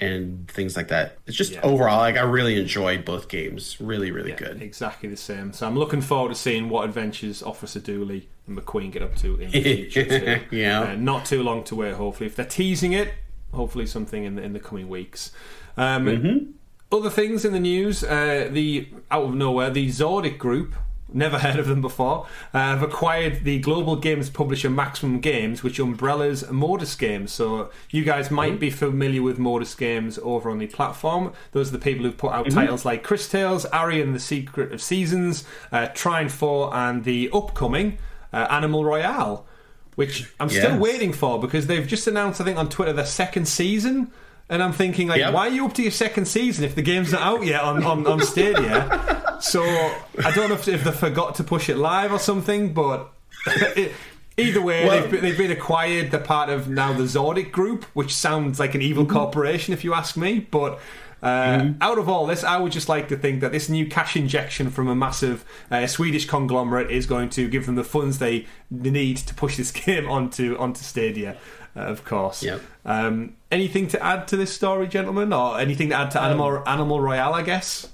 and 0.04 0.48
things 0.48 0.76
like 0.76 0.88
that. 0.88 1.16
It's 1.26 1.36
just 1.36 1.52
Yeah. 1.52 1.60
overall, 1.62 1.98
like 1.98 2.16
I 2.16 2.22
really 2.22 2.60
enjoyed 2.60 3.04
both 3.04 3.28
games. 3.28 3.76
Really, 3.80 4.10
really 4.10 4.30
Yeah, 4.30 4.36
good. 4.36 4.62
exactly 4.62 5.08
the 5.08 5.16
same. 5.16 5.52
So 5.52 5.66
I'm 5.66 5.78
looking 5.78 6.00
forward 6.00 6.28
to 6.30 6.34
seeing 6.34 6.68
what 6.68 6.84
adventures 6.84 7.42
Officer 7.42 7.80
Dooley 7.80 8.28
and 8.46 8.56
McQueen 8.58 8.92
get 8.92 9.02
up 9.02 9.16
to 9.16 9.34
in 9.40 9.50
the 9.50 9.62
future. 9.62 10.42
Yeah. 10.50 10.80
Uh, 10.82 10.94
not 10.96 11.24
too 11.24 11.42
long 11.42 11.64
to 11.64 11.74
wait. 11.74 11.94
Hopefully, 11.94 12.26
if 12.26 12.36
they're 12.36 12.44
teasing 12.46 12.92
it, 12.92 13.12
hopefully 13.52 13.86
something 13.86 14.24
in 14.24 14.34
the, 14.36 14.42
in 14.42 14.52
the 14.52 14.60
coming 14.60 14.88
weeks. 14.88 15.32
Um, 15.76 16.06
Mm-hmm. 16.06 16.50
Other 16.92 17.10
things 17.10 17.44
in 17.44 17.52
the 17.52 17.58
news: 17.60 18.04
uh, 18.04 18.48
the 18.52 18.86
out 19.10 19.24
of 19.24 19.34
nowhere, 19.34 19.68
the 19.70 19.88
Zordix 19.88 20.38
Group. 20.38 20.74
Never 21.14 21.38
heard 21.38 21.60
of 21.60 21.68
them 21.68 21.80
before. 21.80 22.26
Uh, 22.52 22.58
have 22.58 22.82
acquired 22.82 23.44
the 23.44 23.60
global 23.60 23.94
games 23.96 24.28
publisher 24.28 24.68
Maximum 24.68 25.20
Games, 25.20 25.62
which 25.62 25.78
umbrellas 25.78 26.50
Modus 26.50 26.96
Games. 26.96 27.30
So 27.32 27.70
you 27.90 28.04
guys 28.04 28.30
might 28.32 28.58
be 28.58 28.68
familiar 28.68 29.22
with 29.22 29.38
Modus 29.38 29.74
Games 29.76 30.18
over 30.22 30.50
on 30.50 30.58
the 30.58 30.66
platform. 30.66 31.32
Those 31.52 31.68
are 31.68 31.72
the 31.72 31.78
people 31.78 32.04
who've 32.04 32.16
put 32.16 32.32
out 32.32 32.50
titles 32.50 32.84
like 32.84 33.04
Chris 33.04 33.28
Tales, 33.28 33.64
Ary 33.72 34.02
and 34.02 34.14
the 34.14 34.18
Secret 34.18 34.72
of 34.72 34.82
Seasons, 34.82 35.44
uh, 35.70 35.86
Trine 35.94 36.28
Four, 36.28 36.74
and 36.74 37.04
the 37.04 37.30
upcoming 37.32 37.98
uh, 38.32 38.48
Animal 38.50 38.84
Royale, 38.84 39.46
which 39.94 40.32
I'm 40.40 40.48
still 40.48 40.76
waiting 40.78 41.12
for 41.12 41.38
because 41.40 41.68
they've 41.68 41.86
just 41.86 42.08
announced, 42.08 42.40
I 42.40 42.44
think, 42.44 42.58
on 42.58 42.68
Twitter 42.68 42.92
their 42.92 43.06
second 43.06 43.46
season. 43.46 44.10
And 44.48 44.62
I'm 44.62 44.72
thinking, 44.72 45.08
like, 45.08 45.20
Yep. 45.20 45.32
why 45.32 45.46
are 45.46 45.50
you 45.50 45.64
up 45.64 45.72
to 45.74 45.82
your 45.82 45.90
second 45.90 46.26
season 46.26 46.64
if 46.64 46.74
the 46.74 46.82
game's 46.82 47.12
not 47.12 47.22
out 47.22 47.46
yet 47.46 47.62
on, 47.62 47.82
on, 47.84 48.06
on 48.06 48.20
Stadia? 48.20 49.30
so 49.44 49.62
I 49.62 50.30
don't 50.34 50.48
know 50.48 50.54
if, 50.54 50.66
if 50.68 50.84
they 50.84 50.90
forgot 50.92 51.34
to 51.36 51.44
push 51.44 51.68
it 51.68 51.76
live 51.76 52.12
or 52.12 52.18
something, 52.18 52.72
but 52.72 53.12
it, 53.46 53.92
either 54.36 54.62
way, 54.62 54.86
Well- 54.86 55.00
they've, 55.02 55.10
been, 55.10 55.22
they've 55.22 55.38
been 55.38 55.50
acquired. 55.50 56.10
They're 56.10 56.20
part 56.20 56.48
of 56.50 56.68
now 56.68 56.92
the 56.92 57.04
Zordix 57.04 57.50
Group, 57.52 57.84
which 57.94 58.14
sounds 58.14 58.58
like 58.58 58.74
an 58.74 58.82
evil 58.82 59.04
Mm-hmm. 59.04 59.14
corporation, 59.16 59.74
if 59.74 59.84
you 59.84 59.94
ask 59.94 60.16
me. 60.16 60.40
But 60.40 60.78
Uh, 61.22 61.72
Out 61.80 61.96
of 61.96 62.06
all 62.06 62.26
this, 62.26 62.44
I 62.44 62.58
would 62.58 62.70
just 62.72 62.88
like 62.90 63.08
to 63.08 63.16
think 63.16 63.40
that 63.40 63.50
this 63.50 63.70
new 63.70 63.86
cash 63.88 64.14
injection 64.14 64.70
from 64.70 64.88
a 64.88 64.94
massive 64.94 65.42
uh, 65.70 65.86
Swedish 65.86 66.26
conglomerate 66.26 66.90
is 66.90 67.06
going 67.06 67.30
to 67.30 67.48
give 67.48 67.64
them 67.64 67.76
the 67.76 67.84
funds 67.84 68.18
they 68.18 68.44
need 68.70 69.16
to 69.28 69.34
push 69.34 69.56
this 69.56 69.70
game 69.86 70.06
onto 70.06 70.54
onto 70.58 70.82
Stadia. 70.82 71.36
Uh, 71.74 71.80
of 71.80 72.04
course. 72.04 72.42
Yep. 72.42 72.60
Um, 72.84 73.36
anything 73.50 73.88
to 73.88 73.98
add 74.04 74.28
to 74.28 74.36
this 74.36 74.52
story, 74.52 74.86
gentlemen, 74.86 75.32
or 75.32 75.58
anything 75.58 75.88
to 75.88 75.94
add 75.94 76.10
to 76.10 76.20
Animal 76.20 76.62
Animal 76.66 77.00
Royale? 77.00 77.32
I 77.32 77.42
guess. 77.42 77.88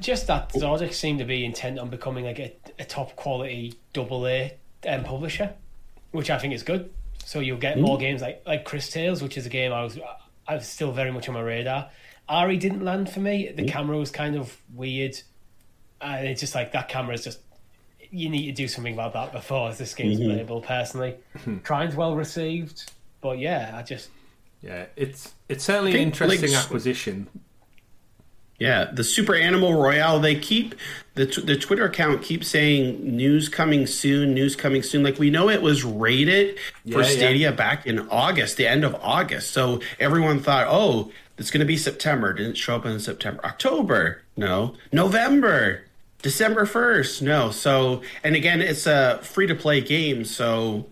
Just 0.00 0.26
that 0.26 0.52
oh. 0.54 0.58
Zordix 0.58 0.94
seem 0.94 1.18
to 1.18 1.24
be 1.24 1.44
intent 1.44 1.78
on 1.78 1.88
becoming 1.88 2.24
like 2.24 2.38
a, 2.38 2.52
a 2.78 2.84
top 2.84 3.14
quality 3.16 3.74
double 3.92 4.26
A 4.26 4.54
um, 4.86 5.04
publisher, 5.04 5.54
which 6.10 6.30
I 6.30 6.38
think 6.38 6.54
is 6.54 6.62
good. 6.62 6.90
So 7.24 7.40
you'll 7.40 7.58
get 7.58 7.76
hmm. 7.76 7.82
more 7.82 7.98
games 7.98 8.22
like 8.22 8.42
like 8.46 8.64
Chris 8.64 8.90
Tales, 8.90 9.22
which 9.22 9.36
is 9.36 9.46
a 9.46 9.50
game 9.50 9.72
I 9.72 9.82
was 9.82 9.98
I 10.46 10.54
was 10.54 10.66
still 10.66 10.92
very 10.92 11.12
much 11.12 11.28
on 11.28 11.34
my 11.34 11.40
radar. 11.40 11.90
Ary 12.28 12.56
didn't 12.56 12.84
land 12.84 13.10
for 13.10 13.20
me. 13.20 13.52
The 13.54 13.62
hmm. 13.62 13.68
camera 13.68 13.98
was 13.98 14.10
kind 14.10 14.36
of 14.36 14.56
weird, 14.74 15.20
and 16.00 16.26
it's 16.26 16.40
just 16.40 16.54
like 16.54 16.72
that 16.72 16.88
camera 16.88 17.14
is 17.14 17.24
just. 17.24 17.40
You 18.10 18.30
need 18.30 18.46
to 18.46 18.52
do 18.52 18.68
something 18.68 18.94
about 18.94 19.12
that 19.12 19.32
before 19.32 19.70
this 19.74 19.92
game's 19.94 20.18
mm-hmm. 20.18 20.30
playable. 20.30 20.62
Personally, 20.62 21.16
hmm. 21.44 21.58
Trine's 21.58 21.94
well 21.94 22.16
received, 22.16 22.90
but 23.20 23.38
yeah, 23.38 23.72
I 23.74 23.82
just 23.82 24.08
Yeah, 24.62 24.86
it's 24.96 25.34
it's 25.48 25.64
certainly 25.64 25.92
an 25.92 25.98
interesting 25.98 26.52
like, 26.52 26.64
acquisition. 26.64 27.28
Yeah, 28.58 28.90
the 28.92 29.04
Super 29.04 29.36
Animal 29.36 29.74
Royale. 29.80 30.18
They 30.18 30.34
keep 30.34 30.74
the 31.14 31.26
t- 31.26 31.42
the 31.42 31.56
Twitter 31.56 31.84
account 31.84 32.22
keeps 32.22 32.48
saying 32.48 33.16
news 33.16 33.48
coming 33.48 33.86
soon, 33.86 34.34
news 34.34 34.56
coming 34.56 34.82
soon. 34.82 35.04
Like 35.04 35.18
we 35.18 35.30
know 35.30 35.48
it 35.48 35.62
was 35.62 35.84
rated 35.84 36.56
for 36.90 36.90
Yeah, 36.90 36.96
yeah. 36.98 37.02
Stadia 37.04 37.52
back 37.52 37.86
in 37.86 38.08
August, 38.08 38.56
the 38.56 38.66
end 38.66 38.84
of 38.84 38.96
August. 38.96 39.52
So 39.52 39.80
everyone 40.00 40.40
thought, 40.40 40.66
oh, 40.68 41.12
it's 41.38 41.52
going 41.52 41.60
to 41.60 41.66
be 41.66 41.76
September. 41.76 42.32
Didn't 42.32 42.56
show 42.56 42.74
up 42.74 42.84
in 42.84 42.98
September, 42.98 43.44
October. 43.44 44.22
No, 44.36 44.74
November, 44.92 45.82
December 46.22 46.66
first. 46.66 47.22
No. 47.22 47.52
So 47.52 48.02
and 48.24 48.34
again, 48.34 48.60
it's 48.60 48.88
a 48.88 49.20
free 49.22 49.46
to 49.46 49.54
play 49.54 49.80
game. 49.80 50.24
So 50.24 50.86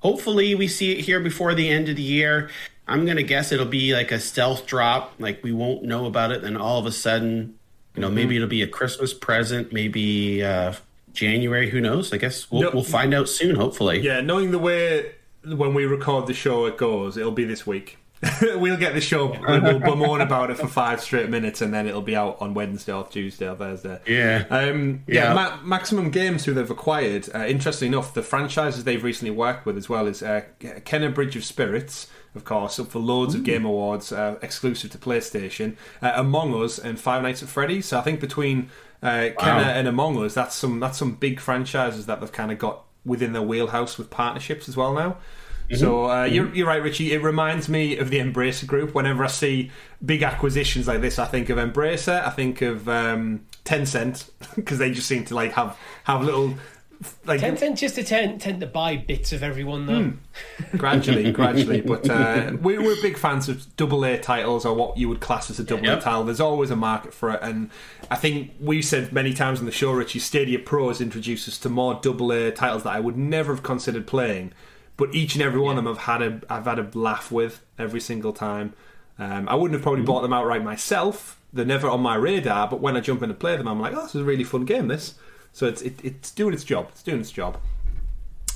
hopefully 0.00 0.54
we 0.54 0.68
see 0.68 0.92
it 0.92 1.00
here 1.04 1.20
before 1.20 1.54
the 1.54 1.68
end 1.70 1.88
of 1.88 1.96
the 1.96 2.02
year. 2.02 2.50
I'm 2.90 3.06
gonna 3.06 3.22
guess 3.22 3.52
it'll 3.52 3.66
be 3.66 3.94
like 3.94 4.12
a 4.12 4.20
stealth 4.20 4.66
drop, 4.66 5.14
like 5.18 5.42
we 5.42 5.52
won't 5.52 5.82
know 5.84 6.06
about 6.06 6.32
it, 6.32 6.42
then 6.42 6.56
all 6.56 6.78
of 6.78 6.86
a 6.86 6.92
sudden, 6.92 7.54
you 7.94 8.00
know, 8.02 8.08
Mm-hmm. 8.08 8.14
maybe 8.16 8.36
it'll 8.36 8.48
be 8.48 8.62
a 8.62 8.68
Christmas 8.68 9.14
present, 9.14 9.72
maybe 9.72 10.42
uh, 10.44 10.74
January. 11.12 11.70
Who 11.70 11.80
knows? 11.80 12.12
I 12.12 12.18
guess 12.18 12.50
we'll, 12.50 12.62
No- 12.62 12.70
we'll 12.74 12.84
find 12.84 13.14
out 13.14 13.28
soon. 13.28 13.56
Hopefully. 13.56 14.00
Yeah, 14.00 14.20
knowing 14.20 14.50
the 14.50 14.58
way 14.58 15.12
when 15.44 15.72
we 15.74 15.86
record 15.86 16.26
the 16.26 16.34
show 16.34 16.66
it 16.66 16.76
goes, 16.76 17.16
it'll 17.16 17.32
be 17.32 17.44
this 17.44 17.66
week. 17.66 17.96
we'll 18.42 18.76
get 18.76 18.92
the 18.92 19.00
show, 19.00 19.28
we'll, 19.48 19.62
we'll 19.62 19.78
bemoan 19.78 20.20
about 20.20 20.50
it 20.50 20.58
for 20.58 20.66
five 20.68 21.00
straight 21.00 21.30
minutes, 21.30 21.62
and 21.62 21.72
then 21.72 21.86
it'll 21.86 22.02
be 22.02 22.14
out 22.14 22.36
on 22.38 22.52
Wednesday 22.52 22.92
or 22.92 23.04
Tuesday 23.06 23.48
or 23.48 23.54
Thursday. 23.56 23.98
Yeah. 24.06 24.44
Um, 24.50 25.02
yeah, 25.06 25.28
Yeah. 25.28 25.34
Ma- 25.34 25.56
Maximum 25.62 26.10
Games, 26.10 26.44
who 26.44 26.52
they've 26.52 26.70
acquired, 26.70 27.30
uh, 27.34 27.46
interestingly 27.46 27.96
enough, 27.96 28.12
the 28.12 28.22
franchises 28.22 28.84
they've 28.84 29.02
recently 29.02 29.30
worked 29.30 29.64
with 29.64 29.78
as 29.78 29.88
well 29.88 30.06
is 30.06 30.22
uh, 30.22 30.42
Kena 30.60 31.14
Bridge 31.14 31.34
of 31.34 31.44
Spirits, 31.46 32.08
of 32.34 32.44
course, 32.44 32.78
up 32.78 32.88
for 32.88 32.98
loads 32.98 33.34
of 33.34 33.44
game 33.44 33.64
awards, 33.64 34.12
uh, 34.12 34.38
exclusive 34.42 34.90
to 34.92 34.98
PlayStation, 34.98 35.76
uh, 36.00 36.12
Among 36.14 36.54
Us, 36.62 36.78
and 36.78 36.98
Five 36.98 37.22
Nights 37.22 37.42
at 37.42 37.48
Freddy's. 37.48 37.86
So 37.86 37.98
I 37.98 38.02
think 38.02 38.20
between 38.20 38.70
uh, 39.02 39.30
Kena 39.38 39.64
and 39.64 39.88
Among 39.88 40.22
Us, 40.24 40.34
that's 40.34 40.54
some 40.54 40.80
that's 40.80 40.98
some 40.98 41.14
big 41.14 41.40
franchises 41.40 42.06
that 42.06 42.20
they've 42.20 42.32
kind 42.32 42.52
of 42.52 42.58
got 42.58 42.84
within 43.04 43.32
their 43.32 43.42
wheelhouse 43.42 43.98
with 43.98 44.10
partnerships 44.10 44.68
as 44.68 44.76
well 44.76 44.94
now. 44.94 45.16
So 45.76 46.10
uh, 46.10 46.24
you're, 46.24 46.52
you're 46.52 46.66
right, 46.66 46.82
Richie. 46.82 47.12
It 47.12 47.22
reminds 47.22 47.68
me 47.68 47.96
of 47.96 48.10
the 48.10 48.18
Embracer 48.18 48.66
Group. 48.66 48.92
Whenever 48.92 49.22
I 49.22 49.28
see 49.28 49.70
big 50.04 50.22
acquisitions 50.22 50.88
like 50.88 51.00
this, 51.00 51.18
I 51.18 51.26
think 51.26 51.48
of 51.48 51.58
Embracer. 51.58 52.24
I 52.26 52.30
think 52.30 52.60
of 52.60 52.88
um, 52.88 53.46
Tencent 53.64 54.30
because 54.56 54.78
they 54.78 54.90
just 54.90 55.06
seem 55.06 55.24
to 55.26 55.34
like 55.34 55.52
have 55.52 55.78
have 56.04 56.22
little 56.22 56.54
like 57.24 57.40
Tencent 57.40 57.78
just 57.78 57.94
to 57.94 58.04
tend, 58.04 58.40
tend 58.40 58.60
to 58.60 58.66
buy 58.66 58.96
bits 58.96 59.32
of 59.32 59.42
everyone 59.42 59.86
though. 59.86 60.12
gradually, 60.76 61.32
gradually. 61.32 61.80
But 61.86 62.08
uh, 62.08 62.52
we, 62.60 62.78
we're 62.78 63.00
big 63.00 63.16
fans 63.16 63.48
of 63.48 63.74
double 63.76 64.04
A 64.04 64.18
titles 64.18 64.66
or 64.66 64.74
what 64.74 64.96
you 64.98 65.08
would 65.08 65.20
class 65.20 65.50
as 65.50 65.58
a 65.58 65.64
double 65.64 65.84
A 65.84 65.92
Yep. 65.94 66.02
title. 66.02 66.24
There's 66.24 66.40
always 66.40 66.70
a 66.70 66.76
market 66.76 67.14
for 67.14 67.30
it, 67.32 67.40
and 67.42 67.70
I 68.10 68.16
think 68.16 68.52
we've 68.60 68.84
said 68.84 69.12
many 69.12 69.32
times 69.32 69.60
on 69.60 69.66
the 69.66 69.72
show, 69.72 69.92
Richie, 69.92 70.18
Stadia 70.18 70.58
Pro 70.58 70.88
has 70.88 71.00
introduced 71.00 71.48
us 71.48 71.56
to 71.58 71.68
more 71.70 71.98
double 72.02 72.32
A 72.32 72.50
titles 72.50 72.82
that 72.82 72.92
I 72.92 73.00
would 73.00 73.16
never 73.16 73.54
have 73.54 73.62
considered 73.62 74.06
playing. 74.06 74.52
But 74.96 75.14
each 75.14 75.34
and 75.34 75.42
every 75.42 75.60
one 75.60 75.78
of 75.78 75.84
them 75.84 75.92
I've 75.94 76.02
had 76.02 76.20
a 76.22 76.40
I've 76.50 76.66
had 76.66 76.78
a 76.78 76.90
laugh 76.98 77.32
with 77.32 77.64
every 77.78 78.00
single 78.00 78.34
time. 78.34 78.74
Um, 79.18 79.48
I 79.48 79.54
wouldn't 79.54 79.72
have 79.74 79.82
probably 79.82 80.02
bought 80.02 80.20
them 80.20 80.32
outright 80.34 80.62
myself. 80.62 81.40
They're 81.52 81.64
never 81.64 81.88
on 81.88 82.00
my 82.00 82.14
radar, 82.16 82.68
but 82.68 82.80
when 82.80 82.96
I 82.96 83.00
jump 83.00 83.22
in 83.22 83.30
and 83.30 83.38
play 83.38 83.56
them, 83.56 83.66
I'm 83.66 83.80
like, 83.80 83.94
oh, 83.94 84.02
this 84.02 84.14
is 84.14 84.20
a 84.20 84.24
really 84.24 84.44
fun 84.44 84.64
game. 84.66 84.88
This, 84.88 85.14
so 85.52 85.66
it's 85.66 85.82
it, 85.82 86.00
it's 86.02 86.30
doing 86.30 86.54
its 86.54 86.64
job. 86.64 86.88
It's 86.90 87.02
doing 87.02 87.20
its 87.20 87.30
job. 87.30 87.58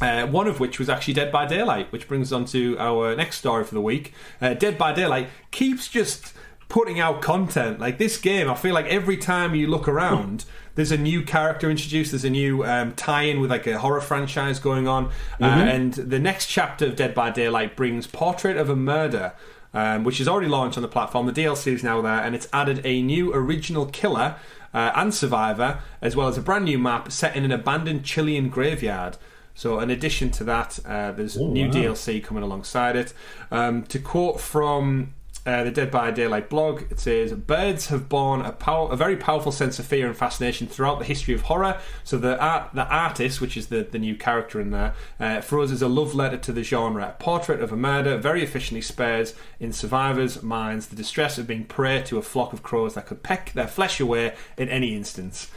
Uh, 0.01 0.27
one 0.27 0.47
of 0.47 0.59
which 0.59 0.79
was 0.79 0.89
actually 0.89 1.15
Dead 1.15 1.31
by 1.31 1.47
Daylight, 1.47 1.91
which 1.93 2.09
brings 2.09 2.33
us 2.33 2.37
on 2.37 2.45
to 2.47 2.77
our 2.79 3.15
next 3.15 3.39
story 3.39 3.65
for 3.65 3.75
the 3.75 3.81
week. 3.81 4.13
Uh, 4.41 4.55
Dead 4.55 4.77
by 4.77 4.93
Daylight 4.93 5.29
keeps 5.51 5.89
just 5.89 6.35
putting 6.69 6.99
out 6.99 7.23
content. 7.23 7.79
Like 7.79 7.99
this 7.99 8.19
game, 8.19 8.51
I 8.51 8.55
feel 8.55 8.75
like 8.75 8.87
every 8.87 9.17
time 9.17 9.55
you 9.55 9.69
look 9.69 9.87
around, 9.87 10.45
there's 10.75 10.91
a 10.91 10.99
new 10.99 11.23
character 11.23 11.71
introduced, 11.71 12.11
there's 12.11 12.25
a 12.25 12.31
new 12.31 12.65
um, 12.65 12.95
tie 12.95 13.23
in 13.23 13.41
with 13.41 13.51
like 13.51 13.67
a 13.67 13.79
horror 13.79 14.01
franchise 14.01 14.59
going 14.59 14.89
on. 14.89 15.07
Uh, 15.41 15.45
and 15.45 15.95
the 15.95 16.19
next 16.19 16.49
chapter 16.49 16.87
of 16.87 16.97
Dead 16.97 17.15
by 17.15 17.31
Daylight 17.31 17.77
brings 17.77 18.07
Portrait 18.07 18.57
of 18.57 18.69
a 18.69 18.77
Murder. 18.77 19.33
Um, 19.77 20.05
which 20.05 20.21
is 20.21 20.29
already 20.29 20.47
launched 20.47 20.79
on 20.79 20.83
the 20.83 20.89
platform. 20.89 21.27
The 21.27 21.33
DLC 21.33 21.73
is 21.73 21.83
now 21.83 22.01
there, 22.01 22.21
and 22.21 22.37
it's 22.37 22.47
added 22.53 22.81
a 22.85 23.03
new 23.03 23.35
original 23.35 23.87
killer 23.87 24.37
uh, 24.75 24.93
and 24.95 25.15
survivor, 25.15 25.81
as 26.03 26.17
well 26.17 26.29
as 26.29 26.37
a 26.37 26.43
brand 26.43 26.65
new 26.65 26.79
map 26.79 27.11
set 27.11 27.37
in 27.37 27.45
an 27.45 27.53
abandoned 27.53 28.05
Chilean 28.05 28.49
graveyard. 28.49 29.17
So, 29.55 29.79
in 29.79 29.89
addition 29.89 30.31
to 30.33 30.45
that, 30.45 30.81
uh, 30.85 31.13
there's 31.13 31.37
new 31.37 31.67
wow. 31.67 31.73
DLC 31.73 32.23
coming 32.23 32.43
alongside 32.43 32.97
it. 32.97 33.15
Um, 33.53 33.85
to 33.85 34.01
quote 34.01 34.41
from 34.41 35.15
uh, 35.47 35.63
the 35.63 35.71
Dead 35.71 35.91
by 35.91 36.11
Daylight 36.11 36.49
blog, 36.49 36.83
it 36.91 36.99
says, 36.99 37.33
"Birds 37.33 37.89
have 37.89 38.09
borne 38.09 38.41
a, 38.41 38.53
pow- 38.53 38.87
a 38.87 38.97
very 38.97 39.17
powerful 39.17 39.53
sense 39.53 39.79
of 39.79 39.87
fear 39.87 40.07
and 40.07 40.17
fascination 40.17 40.67
throughout 40.67 40.99
the 40.99 41.05
history 41.05 41.35
of 41.35 41.43
horror. 41.43 41.79
So 42.03 42.17
the 42.17 42.39
art, 42.39 42.71
the 42.73 42.87
artist, 42.87 43.41
which 43.41 43.57
is 43.57 43.67
the, 43.67 43.83
the 43.83 43.99
new 43.99 44.17
character 44.17 44.61
in 44.61 44.71
there, 44.71 44.95
uh, 45.21 45.43
for 45.43 45.61
us 45.61 45.71
is 45.71 45.83
a 45.83 45.89
love 45.89 46.15
letter 46.15 46.39
to 46.39 46.53
the 46.53 46.63
genre. 46.63 47.09
A 47.09 47.23
portrait 47.23 47.61
of 47.61 47.73
a 47.73 47.77
murder 47.77 48.17
very 48.17 48.43
efficiently 48.43 48.81
spares 48.81 49.35
in 49.61 49.73
survivors' 49.73 50.43
minds 50.43 50.87
the 50.87 50.97
distress 50.97 51.37
of 51.37 51.47
being 51.47 51.65
prey 51.65 52.03
to 52.05 52.17
a 52.17 52.23
flock 52.23 52.53
of 52.53 52.63
crows 52.63 52.95
that 52.95 53.07
could 53.07 53.23
peck 53.23 53.53
their 53.53 53.69
flesh 53.69 54.01
away 54.01 54.35
in 54.57 54.69
any 54.69 54.95
instance." 54.97 55.51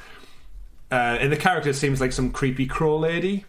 Uh, 0.90 1.18
and 1.20 1.32
the 1.32 1.38
character 1.38 1.74
seems 1.74 2.00
like 2.00 2.14
some 2.14 2.32
creepy 2.32 2.66
crow 2.66 2.98
lady. 2.98 3.46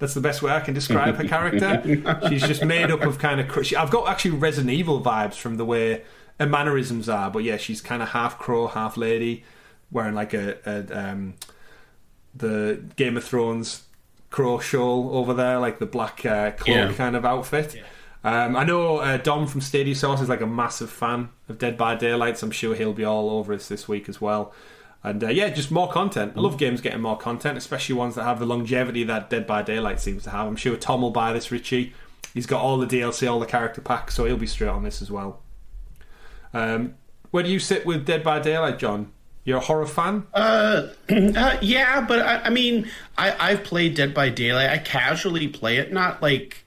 That's 0.00 0.14
the 0.14 0.20
best 0.20 0.42
way 0.42 0.50
I 0.50 0.58
can 0.60 0.74
describe 0.74 1.14
her 1.16 1.24
character. 1.28 2.18
She's 2.28 2.42
just 2.46 2.64
made 2.64 2.90
up 2.90 3.02
of 3.02 3.18
kind 3.18 3.38
of. 3.40 3.46
cr- 3.48 3.62
She, 3.62 3.76
I've 3.76 3.90
got 3.90 4.08
actually 4.08 4.32
Resident 4.32 4.72
Evil 4.72 5.00
vibes 5.00 5.34
from 5.34 5.56
the 5.56 5.64
way 5.64 6.02
her 6.40 6.46
mannerisms 6.46 7.08
are, 7.08 7.30
but 7.30 7.44
yeah, 7.44 7.58
she's 7.58 7.80
kind 7.82 8.02
of 8.02 8.08
half 8.08 8.38
crow, 8.38 8.66
half 8.66 8.96
lady, 8.96 9.44
wearing 9.92 10.14
like 10.14 10.32
a, 10.34 10.56
a 10.66 10.98
um, 11.10 11.34
the 12.34 12.82
Game 12.96 13.16
of 13.16 13.24
Thrones 13.24 13.84
crow 14.30 14.58
shawl 14.58 15.10
over 15.16 15.34
there, 15.34 15.58
like 15.58 15.78
the 15.80 15.86
black 15.86 16.24
uh, 16.24 16.52
cloak 16.52 16.68
Yeah. 16.76 16.92
kind 16.94 17.14
of 17.16 17.24
outfit. 17.24 17.76
Um, 18.22 18.54
I 18.56 18.64
know 18.64 18.98
uh, 18.98 19.16
Dom 19.16 19.46
from 19.46 19.60
Stadia 19.60 19.94
Source 19.94 20.20
is 20.20 20.28
like 20.28 20.40
a 20.42 20.46
massive 20.46 20.90
fan 20.90 21.30
of 21.48 21.58
Dead 21.58 21.76
by 21.76 21.94
Daylight, 21.94 22.38
so 22.38 22.46
I'm 22.46 22.50
sure 22.52 22.74
he'll 22.74 22.92
be 22.92 23.04
all 23.04 23.30
over 23.30 23.52
us 23.52 23.68
this 23.68 23.88
week 23.88 24.08
as 24.08 24.20
well. 24.20 24.52
And 25.02 25.24
uh, 25.24 25.28
yeah, 25.28 25.48
just 25.48 25.70
more 25.70 25.90
content. 25.90 26.34
I 26.36 26.40
love 26.40 26.58
games 26.58 26.80
getting 26.80 27.00
more 27.00 27.16
content, 27.16 27.56
especially 27.56 27.94
ones 27.94 28.16
that 28.16 28.24
have 28.24 28.38
the 28.38 28.46
longevity 28.46 29.04
that 29.04 29.30
Dead 29.30 29.46
by 29.46 29.62
Daylight 29.62 30.00
seems 30.00 30.24
to 30.24 30.30
have. 30.30 30.46
I'm 30.46 30.56
sure 30.56 30.76
Tom 30.76 31.00
will 31.00 31.10
buy 31.10 31.32
this, 31.32 31.50
Richie. 31.50 31.94
He's 32.34 32.46
got 32.46 32.62
all 32.62 32.76
the 32.78 32.86
DLC, 32.86 33.30
all 33.30 33.40
the 33.40 33.46
character 33.46 33.80
packs, 33.80 34.14
so 34.14 34.24
he'll 34.26 34.36
be 34.36 34.46
straight 34.46 34.68
on 34.68 34.84
this 34.84 35.00
as 35.00 35.10
well. 35.10 35.40
Um, 36.52 36.94
where 37.30 37.42
do 37.42 37.50
you 37.50 37.58
sit 37.58 37.86
with 37.86 38.04
Dead 38.04 38.22
by 38.22 38.40
Daylight, 38.40 38.78
John? 38.78 39.12
You're 39.44 39.58
a 39.58 39.60
horror 39.60 39.86
fan? 39.86 40.26
Uh, 40.34 40.88
uh, 41.08 41.56
yeah, 41.62 42.02
but 42.02 42.20
I, 42.20 42.42
I 42.42 42.50
mean, 42.50 42.90
I, 43.16 43.52
I've 43.52 43.64
played 43.64 43.94
Dead 43.94 44.12
by 44.12 44.28
Daylight. 44.28 44.70
I 44.70 44.78
casually 44.78 45.48
play 45.48 45.78
it, 45.78 45.92
not 45.92 46.20
like 46.20 46.66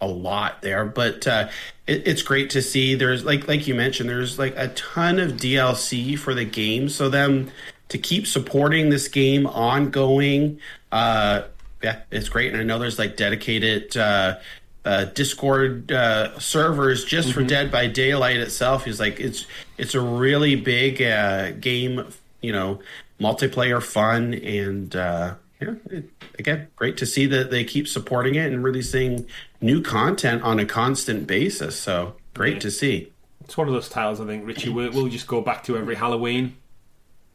a 0.00 0.06
lot 0.06 0.62
there, 0.62 0.84
but 0.84 1.26
uh, 1.26 1.48
it, 1.86 2.06
it's 2.06 2.22
great 2.22 2.50
to 2.50 2.62
see. 2.62 2.94
There's 2.94 3.24
like 3.24 3.48
like 3.48 3.66
you 3.66 3.74
mentioned, 3.74 4.08
there's 4.08 4.38
like 4.38 4.54
a 4.56 4.68
ton 4.68 5.18
of 5.18 5.32
DLC 5.32 6.18
for 6.18 6.34
the 6.34 6.44
game. 6.44 6.88
So 6.88 7.08
them 7.08 7.50
to 7.92 7.98
keep 7.98 8.26
supporting 8.26 8.88
this 8.88 9.06
game 9.08 9.46
ongoing, 9.46 10.58
uh, 10.90 11.42
yeah, 11.82 12.00
it's 12.10 12.30
great. 12.30 12.52
And 12.52 12.60
I 12.60 12.64
know 12.64 12.78
there's 12.78 12.98
like 12.98 13.16
dedicated. 13.16 13.96
Uh, 13.96 14.38
uh, 14.84 15.04
Discord 15.04 15.92
uh, 15.92 16.36
servers 16.40 17.04
just 17.04 17.32
for 17.32 17.44
Dead 17.44 17.70
by 17.70 17.86
Daylight 17.86 18.38
itself 18.38 18.88
is 18.88 18.98
like 18.98 19.20
it's 19.20 19.46
it's 19.78 19.94
a 19.94 20.00
really 20.00 20.56
big 20.56 21.00
uh, 21.00 21.52
game, 21.52 22.04
you 22.40 22.50
know, 22.50 22.80
multiplayer 23.20 23.80
fun 23.80 24.34
and 24.34 24.96
uh, 24.96 25.34
yeah, 25.60 25.74
it, 25.88 26.10
again, 26.36 26.66
great 26.74 26.96
to 26.96 27.06
see 27.06 27.26
that 27.26 27.52
they 27.52 27.62
keep 27.62 27.86
supporting 27.86 28.34
it 28.34 28.52
and 28.52 28.64
releasing 28.64 29.28
new 29.60 29.80
content 29.80 30.42
on 30.42 30.58
a 30.58 30.66
constant 30.66 31.28
basis. 31.28 31.78
So 31.78 32.16
great 32.34 32.60
to 32.62 32.70
see. 32.70 33.12
It's 33.44 33.56
one 33.56 33.68
of 33.68 33.74
those 33.74 33.88
titles 33.88 34.20
I 34.20 34.26
think 34.26 34.44
Richie 34.44 34.70
we'll, 34.70 34.90
we'll 34.90 35.06
just 35.06 35.28
go 35.28 35.40
back 35.40 35.62
to 35.64 35.76
every 35.76 35.94
Halloween. 35.94 36.56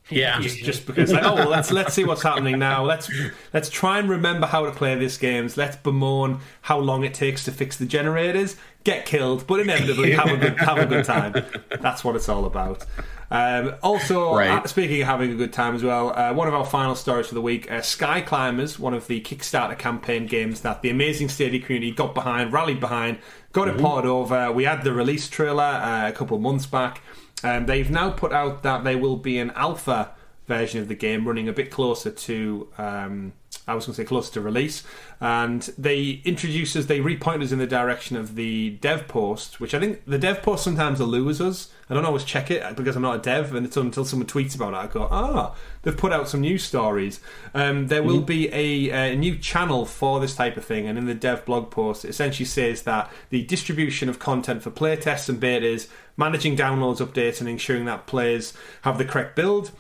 Yeah. 0.10 0.40
Just, 0.40 0.60
just 0.60 0.86
because, 0.86 1.12
like, 1.12 1.24
oh 1.26 1.36
well, 1.36 1.50
let's 1.50 1.72
let's 1.72 1.94
see 1.94 2.06
what's 2.06 2.22
happening 2.24 2.58
now. 2.60 2.84
Let's 2.86 3.12
let's 3.54 3.70
try 3.70 4.00
and 4.00 4.10
remember 4.10 4.48
how 4.48 4.66
to 4.66 4.72
play 4.72 4.96
these 4.96 5.18
games. 5.18 5.58
Let's 5.58 5.76
bemoan 5.76 6.40
how 6.62 6.80
long 6.80 7.04
it 7.04 7.14
takes 7.14 7.44
to 7.46 7.52
fix 7.52 7.76
the 7.78 7.86
generators, 7.86 8.56
get 8.86 9.06
killed, 9.06 9.46
but 9.48 9.60
inevitably 9.60 10.12
have 10.14 10.28
a 10.32 10.38
good 10.38 10.58
have 10.60 10.78
a 10.78 10.86
good 10.86 11.04
time. 11.06 11.34
That's 11.82 12.04
what 12.04 12.16
it's 12.16 12.30
all 12.30 12.46
about. 12.46 12.86
Um, 13.30 13.76
also, 13.84 14.34
Right. 14.34 14.50
uh, 14.64 14.66
speaking 14.68 15.02
of 15.02 15.08
having 15.08 15.32
a 15.32 15.36
good 15.36 15.52
time 15.52 15.76
as 15.76 15.84
well, 15.84 16.18
uh, 16.18 16.34
one 16.34 16.48
of 16.48 16.54
our 16.54 16.64
final 16.66 16.96
stories 16.96 17.28
for 17.28 17.34
the 17.36 17.42
week: 17.42 17.70
uh, 17.70 17.82
Sky 17.82 18.22
Climbers, 18.22 18.80
one 18.80 18.94
of 18.94 19.08
the 19.08 19.20
Kickstarter 19.20 19.78
campaign 19.78 20.26
games 20.28 20.62
that 20.62 20.82
the 20.82 20.90
amazing 20.90 21.28
Stadia 21.28 21.60
community 21.60 21.92
got 21.92 22.14
behind, 22.16 22.54
rallied 22.54 22.80
behind, 22.80 23.18
got 23.52 23.68
it 23.68 23.78
ported 23.78 24.08
over. 24.10 24.50
We 24.54 24.64
had 24.64 24.84
the 24.86 24.94
release 24.94 25.28
trailer 25.28 25.62
uh, 25.64 26.08
a 26.08 26.14
couple 26.14 26.38
of 26.38 26.42
months 26.42 26.66
back. 26.66 27.02
Um, 27.44 27.66
they've 27.66 27.90
now 27.90 28.10
put 28.10 28.34
out 28.34 28.64
that 28.64 28.84
there 28.84 28.98
will 28.98 29.18
be 29.18 29.38
an 29.38 29.52
alpha 29.52 30.12
version 30.48 30.82
of 30.82 30.88
the 30.88 30.96
game 30.96 31.28
running 31.28 31.48
a 31.48 31.54
bit 31.54 31.72
closer 31.72 32.10
to. 32.10 32.68
Um, 32.78 33.34
I 33.68 33.76
was 33.76 33.86
going 33.86 33.96
to 33.96 34.02
say 34.02 34.06
closer 34.06 34.32
to 34.34 34.42
release, 34.42 34.84
and 35.20 35.62
they 35.78 36.22
introduce 36.24 36.76
us, 36.76 36.86
they 36.86 37.00
repoint 37.00 37.44
us 37.44 37.52
in 37.52 37.60
the 37.60 37.68
direction 37.68 38.16
of 38.16 38.36
the 38.36 38.72
dev 38.82 39.08
post, 39.08 39.60
which 39.60 39.74
I 39.74 39.80
think 39.80 40.06
the 40.06 40.18
dev 40.18 40.42
post 40.42 40.64
sometimes 40.64 41.00
allures 41.02 41.42
us. 41.42 41.70
I 41.90 41.94
don't 41.94 42.06
always 42.06 42.24
check 42.24 42.50
it 42.52 42.76
because 42.76 42.96
I'm 42.96 43.02
not 43.02 43.16
a 43.16 43.22
dev, 43.22 43.54
and 43.54 43.66
it's 43.66 43.76
until 43.76 44.06
someone 44.06 44.28
tweets 44.28 44.56
about 44.56 44.74
it 44.74 44.78
I 44.78 44.88
go, 44.88 45.08
ah, 45.12 45.56
they've 45.82 45.96
put 45.96 46.14
out 46.14 46.30
some 46.30 46.42
news 46.42 46.64
stories. 46.64 47.20
Um, 47.54 47.88
there 47.88 48.04
will 48.04 48.22
be 48.22 48.48
a, 48.54 49.12
a 49.12 49.16
new 49.16 49.38
channel 49.38 49.86
for 49.86 50.20
this 50.20 50.36
type 50.36 50.58
of 50.58 50.66
thing, 50.66 50.88
and 50.88 50.98
in 50.98 51.06
the 51.06 51.14
dev 51.14 51.46
blog 51.46 51.70
post, 51.70 52.06
it 52.06 52.10
essentially 52.10 52.46
says 52.46 52.84
that 52.84 53.12
the 53.30 53.44
distribution 53.44 54.08
of 54.08 54.20
content 54.20 54.64
for 54.64 54.72
playtests 54.72 55.28
and 55.28 55.42
betas, 55.42 55.88
managing 56.16 56.56
downloads, 56.56 57.06
updates, 57.06 57.40
and 57.40 57.50
ensuring 57.50 57.86
that 57.86 58.08
players 58.08 58.54
have 58.82 58.98
the 58.98 59.06
correct 59.06 59.36
build. 59.36 59.72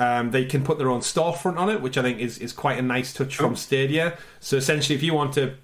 Um, 0.00 0.30
they 0.30 0.46
can 0.46 0.64
put 0.64 0.78
their 0.78 0.88
own 0.88 1.00
storefront 1.00 1.58
on 1.58 1.68
it, 1.68 1.82
which 1.82 1.98
I 1.98 2.02
think 2.02 2.20
is, 2.20 2.38
is 2.38 2.54
quite 2.54 2.78
a 2.78 2.82
nice 2.82 3.12
touch 3.12 3.36
from 3.36 3.54
Stadia. 3.54 4.16
So 4.40 4.56
essentially, 4.56 4.96
if 4.96 5.02
you 5.02 5.12
want 5.12 5.34
to 5.34 5.56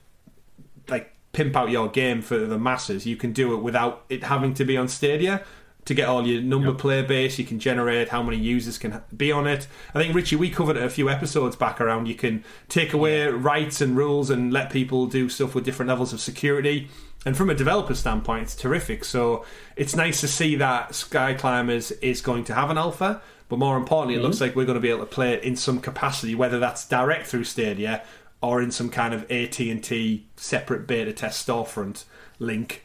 like 0.88 1.16
pimp 1.32 1.56
out 1.56 1.70
your 1.70 1.88
game 1.88 2.20
for 2.20 2.36
the 2.36 2.58
masses, 2.58 3.06
you 3.06 3.16
can 3.16 3.32
do 3.32 3.54
it 3.54 3.62
without 3.62 4.04
it 4.10 4.24
having 4.24 4.52
to 4.52 4.64
be 4.66 4.76
on 4.76 4.88
Stadia. 4.88 5.42
To 5.86 5.94
get 5.94 6.06
all 6.06 6.26
your 6.26 6.42
number 6.42 6.74
player 6.74 7.02
base, 7.02 7.38
you 7.38 7.46
can 7.46 7.58
generate 7.58 8.10
how 8.10 8.22
many 8.22 8.36
users 8.36 8.76
can 8.76 9.00
be 9.16 9.32
on 9.32 9.46
it. 9.46 9.68
I 9.94 10.02
think 10.02 10.14
Richie, 10.14 10.36
we 10.36 10.50
covered 10.50 10.76
it 10.76 10.82
a 10.82 10.90
few 10.90 11.08
episodes 11.08 11.56
back 11.56 11.80
around. 11.80 12.06
You 12.06 12.16
can 12.16 12.44
take 12.68 12.92
away 12.92 13.28
rights 13.28 13.80
and 13.80 13.96
rules 13.96 14.28
and 14.28 14.52
let 14.52 14.68
people 14.68 15.06
do 15.06 15.30
stuff 15.30 15.54
with 15.54 15.64
different 15.64 15.88
levels 15.88 16.12
of 16.12 16.20
security. 16.20 16.88
And 17.26 17.36
from 17.36 17.50
a 17.50 17.54
developer 17.54 17.94
standpoint, 17.94 18.44
it's 18.44 18.54
terrific. 18.54 19.04
So 19.04 19.44
it's 19.74 19.96
nice 19.96 20.20
to 20.20 20.28
see 20.28 20.54
that 20.56 20.94
Sky 20.94 21.34
Climbers 21.34 21.90
is 21.90 22.20
going 22.20 22.44
to 22.44 22.54
have 22.54 22.70
an 22.70 22.78
alpha. 22.78 23.20
But 23.48 23.58
more 23.58 23.76
importantly, 23.76 24.14
it 24.18 24.22
looks 24.22 24.40
like 24.40 24.56
we're 24.56 24.64
going 24.64 24.76
to 24.76 24.80
be 24.80 24.90
able 24.90 25.00
to 25.00 25.06
play 25.06 25.32
it 25.34 25.42
in 25.44 25.56
some 25.56 25.80
capacity, 25.80 26.34
whether 26.34 26.58
that's 26.58 26.86
direct 26.88 27.26
through 27.26 27.44
Stadia 27.44 28.02
or 28.40 28.62
in 28.62 28.70
some 28.70 28.88
kind 28.90 29.12
of 29.12 29.22
AT 29.30 29.58
and 29.60 29.82
T 29.82 30.26
separate 30.36 30.86
beta 30.86 31.12
test 31.12 31.46
storefront 31.46 32.04
link. 32.38 32.84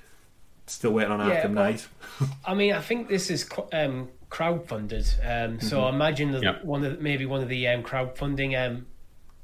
Still 0.66 0.92
waiting 0.92 1.12
on 1.12 1.20
Yeah, 1.28 1.44
Arkham 1.46 1.52
Knight. 1.54 1.88
I 2.46 2.54
mean, 2.54 2.74
I 2.74 2.82
think 2.82 3.10
this 3.10 3.30
is 3.30 3.44
co- 3.44 3.70
um, 3.74 4.10
crowdfunded. 4.30 5.08
Um, 5.24 5.60
So 5.62 5.84
I 5.84 5.90
imagine 5.90 6.32
that 6.32 6.42
Yep. 6.44 6.64
one 6.66 6.84
of 6.86 6.98
the, 6.98 7.04
maybe 7.04 7.26
one 7.26 7.42
of 7.42 7.50
the 7.50 7.68
um, 7.68 7.84
crowdfunding 7.84 8.56
um, 8.60 8.86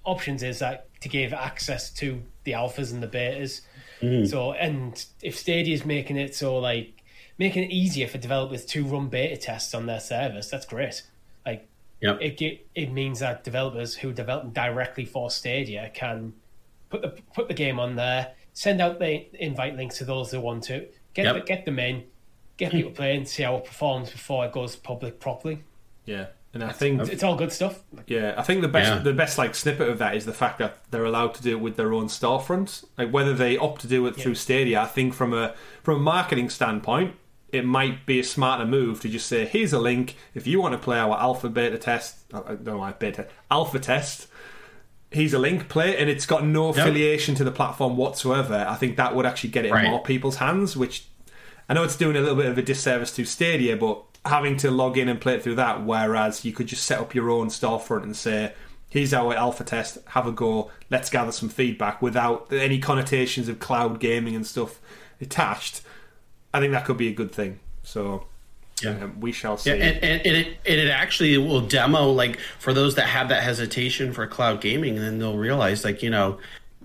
options 0.06 0.42
is 0.44 0.60
that 0.60 0.88
to 1.02 1.10
give 1.10 1.34
access 1.34 1.92
to 1.96 2.22
the 2.46 2.54
alphas 2.54 2.92
and 2.94 3.04
the 3.04 3.08
betas. 3.08 3.62
Mm-hmm. 4.02 4.26
So 4.26 4.54
and 4.54 5.04
if 5.22 5.38
Stadia 5.38 5.74
is 5.74 5.86
making 5.86 6.18
it 6.18 6.36
so 6.36 6.58
like 6.58 7.04
making 7.38 7.64
it 7.64 7.72
easier 7.72 8.08
for 8.08 8.18
developers 8.18 8.66
to 8.66 8.86
run 8.86 9.08
beta 9.08 9.38
tests 9.38 9.74
on 9.74 9.86
their 9.86 10.00
service, 10.00 10.50
that's 10.50 10.66
great. 10.66 11.04
Like 11.46 11.68
Yep. 12.02 12.20
it 12.22 12.38
ge- 12.38 12.62
it 12.76 12.92
means 12.92 13.20
that 13.20 13.44
developers 13.44 13.96
who 13.96 14.14
develop 14.14 14.54
directly 14.54 15.06
for 15.06 15.32
Stadia 15.32 15.90
can 15.94 16.34
put 16.90 17.02
the 17.02 17.10
put 17.34 17.48
the 17.48 17.54
game 17.54 17.80
on 17.80 17.96
there, 17.96 18.34
send 18.54 18.82
out 18.82 19.00
the 19.00 19.28
invite 19.44 19.76
links 19.76 19.98
to 19.98 20.06
those 20.06 20.32
who 20.32 20.40
want 20.40 20.64
to, 20.66 20.88
get 21.14 21.26
Yep. 21.26 21.34
the, 21.36 21.42
get 21.42 21.66
them 21.66 21.80
in, 21.80 22.04
get 22.58 22.72
hmm. 22.72 22.78
people 22.78 22.92
playing, 22.92 23.26
see 23.26 23.44
how 23.44 23.56
it 23.56 23.66
performs 23.66 24.12
before 24.12 24.46
it 24.46 24.52
goes 24.52 24.76
public 24.76 25.20
properly. 25.20 25.64
Yeah, 26.06 26.28
and 26.62 26.70
I 26.70 26.74
think 26.74 27.08
It's 27.10 27.24
all 27.24 27.36
good 27.36 27.52
stuff. 27.52 27.80
Yeah, 28.08 28.34
I 28.38 28.44
think 28.44 28.62
the 28.62 28.68
best 28.68 28.90
Yeah. 28.92 29.00
the 29.00 29.14
best 29.14 29.38
like 29.38 29.56
snippet 29.56 29.90
of 29.90 29.98
that 30.00 30.16
is 30.16 30.26
the 30.26 30.34
fact 30.34 30.60
that 30.60 30.78
they're 30.92 31.06
allowed 31.06 31.34
to 31.36 31.44
do 31.44 31.52
it 31.52 31.60
with 31.62 31.76
their 31.78 31.94
own 31.94 32.08
storefront. 32.08 32.84
Like 32.98 33.12
whether 33.12 33.34
they 33.34 33.58
opt 33.58 33.82
to 33.82 33.88
do 33.88 34.06
it 34.08 34.16
through 34.16 34.36
Stadia, 34.36 34.82
I 34.82 34.86
think 34.86 35.14
from 35.14 35.34
a 35.34 35.54
from 35.84 35.98
a 35.98 36.00
marketing 36.00 36.50
standpoint, 36.50 37.16
it 37.52 37.66
might 37.66 38.06
be 38.06 38.20
a 38.20 38.24
smarter 38.24 38.66
move 38.66 39.00
to 39.02 39.10
just 39.10 39.28
say, 39.28 39.46
"Here's 39.46 39.74
a 39.74 39.80
link. 39.80 40.16
If 40.34 40.48
you 40.48 40.60
want 40.62 40.74
to 40.74 40.78
play 40.80 40.98
our 41.00 41.18
alpha 41.18 41.50
beta 41.50 41.78
test, 41.78 42.18
I 42.34 42.40
don't 42.40 42.66
know 42.66 42.78
why 42.80 42.92
beta 42.92 43.28
alpha 43.50 43.80
test." 43.80 44.28
Here's 45.10 45.34
a 45.34 45.40
link, 45.40 45.70
play, 45.70 45.92
it," 45.92 46.00
and 46.00 46.10
it's 46.10 46.26
got 46.26 46.46
no 46.46 46.68
affiliation 46.70 47.34
to 47.36 47.44
the 47.46 47.52
platform 47.52 47.96
whatsoever. 47.96 48.66
I 48.68 48.76
think 48.76 48.98
that 48.98 49.16
would 49.16 49.26
actually 49.26 49.52
get 49.52 49.66
it 49.66 49.72
in 49.74 49.86
more 49.92 50.04
people's 50.04 50.38
hands, 50.38 50.76
which 50.76 51.06
I 51.70 51.74
know 51.74 51.84
it's 51.84 51.96
doing 51.96 52.16
a 52.16 52.20
little 52.22 52.36
bit 52.36 52.46
of 52.46 52.58
a 52.58 52.62
disservice 52.62 53.12
to 53.16 53.26
Stadia, 53.26 53.76
but 53.78 54.07
having 54.28 54.58
to 54.58 54.72
log 54.72 54.98
in 54.98 55.10
and 55.10 55.20
play 55.20 55.36
it 55.36 55.44
through 55.44 55.56
that, 55.56 55.84
whereas 55.84 56.46
you 56.46 56.52
could 56.52 56.68
just 56.68 56.84
set 56.84 57.00
up 57.00 57.16
your 57.16 57.30
own 57.30 57.48
storefront 57.48 58.04
and 58.04 58.16
say, 58.16 58.54
here's 58.90 59.14
our 59.14 59.34
alpha 59.36 59.64
test, 59.64 59.98
have 60.10 60.28
a 60.28 60.32
go, 60.32 60.72
let's 60.90 61.10
gather 61.10 61.32
some 61.32 61.50
feedback 61.50 62.02
without 62.02 62.48
any 62.52 62.80
connotations 62.80 63.50
of 63.50 63.60
cloud 63.60 64.00
gaming 64.00 64.36
and 64.36 64.46
stuff 64.48 64.80
attached. 65.20 65.82
I 66.54 66.60
think 66.60 66.72
that 66.74 66.86
could 66.86 66.98
be 66.98 67.10
a 67.10 67.14
good 67.14 67.32
thing. 67.32 67.60
So 67.84 68.26
Yeah. 68.82 68.92
um, 69.04 69.20
we 69.20 69.32
shall 69.32 69.58
see. 69.58 69.72
Yeah, 69.72 69.76
and, 69.76 70.04
and, 70.04 70.26
and, 70.26 70.38
it, 70.38 70.48
and 70.66 70.80
it 70.80 70.90
actually 70.90 71.38
will 71.38 71.62
demo 71.62 72.12
like 72.12 72.40
for 72.60 72.74
those 72.74 72.96
that 72.96 73.08
have 73.08 73.30
that 73.30 73.44
hesitation 73.44 74.14
for 74.14 74.26
cloud 74.28 74.62
gaming, 74.62 74.96
then 74.96 75.20
they'll 75.20 75.38
realize 75.38 75.84
like 75.84 76.02
you 76.02 76.10
know, 76.10 76.38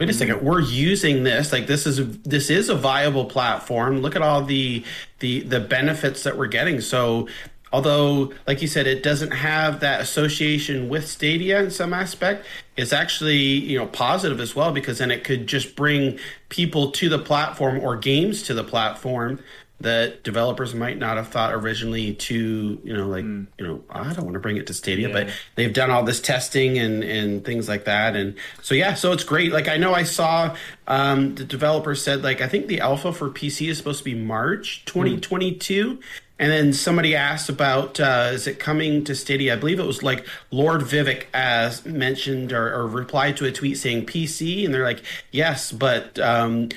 wait 0.03 0.11
a 0.11 0.13
second, 0.13 0.43
we're 0.43 0.61
using 0.61 1.23
this 1.23 1.53
like 1.53 1.69
this 1.69 1.87
is 1.87 2.19
this 2.23 2.51
is 2.51 2.69
a 2.69 2.75
viable 2.75 3.25
platform. 3.25 4.01
Look 4.01 4.17
at 4.17 4.23
all 4.23 4.43
the 4.43 4.83
the 5.21 5.43
the 5.43 5.61
benefits 5.61 6.25
that 6.25 6.37
we're 6.37 6.49
getting. 6.49 6.81
So 6.81 7.29
although 7.73 8.33
like 8.49 8.61
you 8.61 8.67
said 8.67 8.89
it 8.89 9.05
doesn't 9.05 9.31
have 9.31 9.79
that 9.81 10.01
association 10.01 10.91
with 10.91 11.09
stadia 11.09 11.63
in 11.63 11.71
some 11.71 11.95
aspect 11.95 12.45
it's 12.77 12.93
actually 12.93 13.35
you 13.35 13.79
know 13.79 13.87
positive 13.87 14.41
as 14.41 14.55
well 14.55 14.73
because 14.73 14.99
then 14.99 15.11
it 15.11 15.25
could 15.25 15.47
just 15.47 15.75
bring 15.75 16.19
people 16.51 16.91
to 16.91 17.09
the 17.09 17.19
platform 17.19 17.81
or 17.81 17.97
games 17.97 18.43
to 18.43 18.53
the 18.53 18.63
platform 18.63 19.39
that 19.83 20.23
developers 20.23 20.75
might 20.75 20.99
not 20.99 21.17
have 21.17 21.29
thought 21.29 21.53
originally 21.55 22.15
to 22.15 22.81
you 22.83 22.97
know 22.97 23.07
like 23.07 23.25
you 23.25 23.49
know 23.59 23.83
i 23.91 24.13
don't 24.13 24.25
want 24.25 24.35
to 24.35 24.41
bring 24.41 24.57
it 24.57 24.67
to 24.67 24.75
stadia 24.75 25.09
but 25.09 25.29
they've 25.55 25.73
done 25.73 25.91
all 25.91 26.03
this 26.03 26.21
testing 26.21 26.79
and 26.79 27.03
and 27.05 27.45
things 27.45 27.69
like 27.69 27.85
that. 27.85 28.17
And 28.17 28.35
so 28.63 28.75
yeah 28.75 28.95
so 28.95 29.13
it's 29.13 29.25
great. 29.25 29.53
Like 29.53 29.69
i 29.69 29.77
know 29.77 29.95
i 29.95 30.03
saw 30.03 30.57
um 30.87 31.35
the 31.35 31.45
developer 31.45 31.95
said 31.95 32.23
like 32.23 32.41
i 32.41 32.49
think 32.49 32.67
the 32.67 32.81
alpha 32.81 33.13
for 33.13 33.31
pc 33.31 33.69
is 33.69 33.79
supposed 33.79 33.99
to 33.99 34.05
be 34.05 34.15
march 34.15 34.85
2022 34.87 36.01
and 36.39 36.51
then 36.51 36.73
somebody 36.73 37.15
asked 37.15 37.49
about 37.49 38.01
uh, 38.01 38.31
is 38.33 38.49
it 38.49 38.59
coming 38.59 39.05
to 39.05 39.15
Stadia? 39.15 39.53
I 39.53 39.57
believe 39.57 39.79
it 39.79 39.87
was 39.87 40.03
like 40.03 40.27
Lord 40.51 40.81
Vivek 40.81 41.27
as 41.33 41.87
mentioned 41.87 42.53
or, 42.53 42.75
or 42.75 42.89
replied 42.89 43.37
to 43.37 43.47
a 43.47 43.53
tweet 43.53 43.79
saying 43.79 44.07
PC, 44.07 44.65
and 44.65 44.75
they're 44.75 44.83
like, 44.83 45.05
yes, 45.31 45.71
but 45.71 46.19
um, 46.19 46.71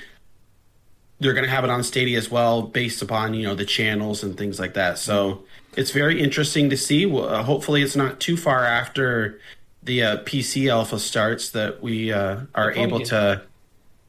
they're 1.20 1.34
going 1.34 1.46
to 1.46 1.50
have 1.52 1.64
it 1.64 1.70
on 1.70 1.84
Stadia 1.84 2.18
as 2.18 2.30
well, 2.30 2.62
based 2.62 3.02
upon 3.02 3.34
you 3.34 3.44
know 3.44 3.56
the 3.56 3.66
channels 3.66 4.24
and 4.24 4.38
things 4.38 4.60
like 4.60 4.74
that. 4.74 4.98
So 4.98 5.44
it's 5.76 5.92
very 5.92 6.22
interesting 6.22 6.70
to 6.70 6.78
see. 6.78 7.06
Well, 7.06 7.28
uh, 7.30 7.44
hopefully, 7.44 7.82
it's 7.82 7.96
not 7.96 8.20
too 8.20 8.38
far 8.38 8.66
after 8.66 9.40
the 9.84 10.04
uh, 10.04 10.18
PC 10.24 10.70
alpha 10.70 11.00
starts 11.00 11.50
that 11.52 11.82
we 11.82 12.12
uh, 12.12 12.42
are 12.54 12.72
able 12.72 13.00
get- 13.00 13.08
to. 13.08 13.42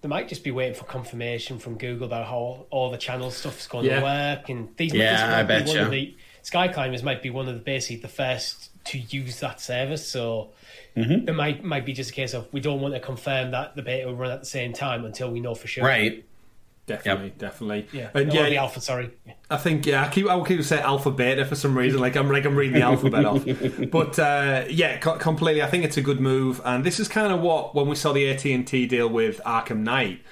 They 0.03 0.09
might 0.09 0.29
just 0.29 0.45
be 0.45 0.51
waiting 0.53 0.75
for 0.75 0.85
confirmation 0.85 1.59
from 1.59 1.79
Google 1.79 2.07
that 2.09 2.27
how 2.27 2.67
all 2.71 2.91
the 2.91 2.99
channel 2.99 3.31
stuff's 3.31 3.67
going 3.67 3.87
Yeah. 3.87 4.01
to 4.01 4.05
work, 4.05 4.49
and 4.51 4.69
these 4.77 4.93
Yeah, 4.95 5.13
this 5.13 5.21
might 5.23 5.39
I 5.39 5.43
be 5.43 5.49
bet 5.49 5.67
one 5.67 5.77
you. 5.77 5.83
of 5.83 5.91
the 5.91 6.15
Sky 6.43 6.69
Climbers 6.69 7.03
might 7.03 7.23
be 7.23 7.31
one 7.31 7.49
of 7.49 7.55
the 7.55 7.61
basically 7.61 7.97
the 8.03 8.09
first 8.09 8.71
to 8.87 8.99
use 8.99 9.41
that 9.41 9.61
service. 9.61 10.07
So 10.07 10.51
Mm-hmm. 10.97 11.29
it 11.29 11.35
might 11.35 11.63
might 11.63 11.85
be 11.85 11.93
just 11.93 12.11
a 12.11 12.13
case 12.15 12.33
of 12.33 12.47
we 12.53 12.61
don't 12.61 12.81
want 12.81 12.95
to 12.95 13.01
confirm 13.01 13.51
that 13.51 13.77
the 13.77 13.83
beta 13.83 14.07
will 14.07 14.15
run 14.15 14.31
at 14.31 14.41
the 14.41 14.47
same 14.47 14.73
time 14.73 15.05
until 15.05 15.31
we 15.31 15.41
know 15.41 15.55
for 15.55 15.67
sure. 15.67 15.85
Right. 15.85 16.25
Definitely, 16.87 17.33
definitely. 17.37 17.89
Yeah. 17.93 18.11
And 18.15 18.31
Or 18.31 18.35
yeah, 18.35 18.49
the 18.49 18.57
alpha. 18.59 18.81
Sorry. 18.81 19.11
Yeah. 19.27 19.33
I 19.51 19.57
think 19.57 19.87
yeah, 19.87 20.05
I 20.05 20.09
keep 20.09 20.27
I 20.29 20.35
will 20.35 20.45
keep 20.45 20.63
saying 20.63 20.83
alpha 20.83 21.11
beta 21.11 21.45
for 21.45 21.55
some 21.55 21.77
reason. 21.77 22.01
Like 22.01 22.17
I'm 22.17 22.31
like 22.31 22.45
I'm 22.45 22.57
reading 22.57 22.75
the 22.81 22.83
alphabet 22.83 23.25
off. 23.27 23.45
But 23.91 24.19
uh, 24.19 24.65
yeah, 24.69 24.99
co- 24.99 25.19
completely. 25.19 25.63
I 25.63 25.67
think 25.67 25.85
it's 25.85 25.97
a 25.97 26.03
good 26.03 26.21
move, 26.21 26.61
and 26.65 26.85
this 26.85 26.99
is 27.01 27.09
kind 27.09 27.33
of 27.33 27.41
what 27.41 27.75
when 27.75 27.87
we 27.89 27.95
saw 27.97 28.13
the 28.13 28.29
AT 28.31 28.45
and 28.47 28.67
T 28.67 28.87
deal 28.87 29.09
with 29.09 29.41
Arkham 29.45 29.79
Knight. 29.81 30.23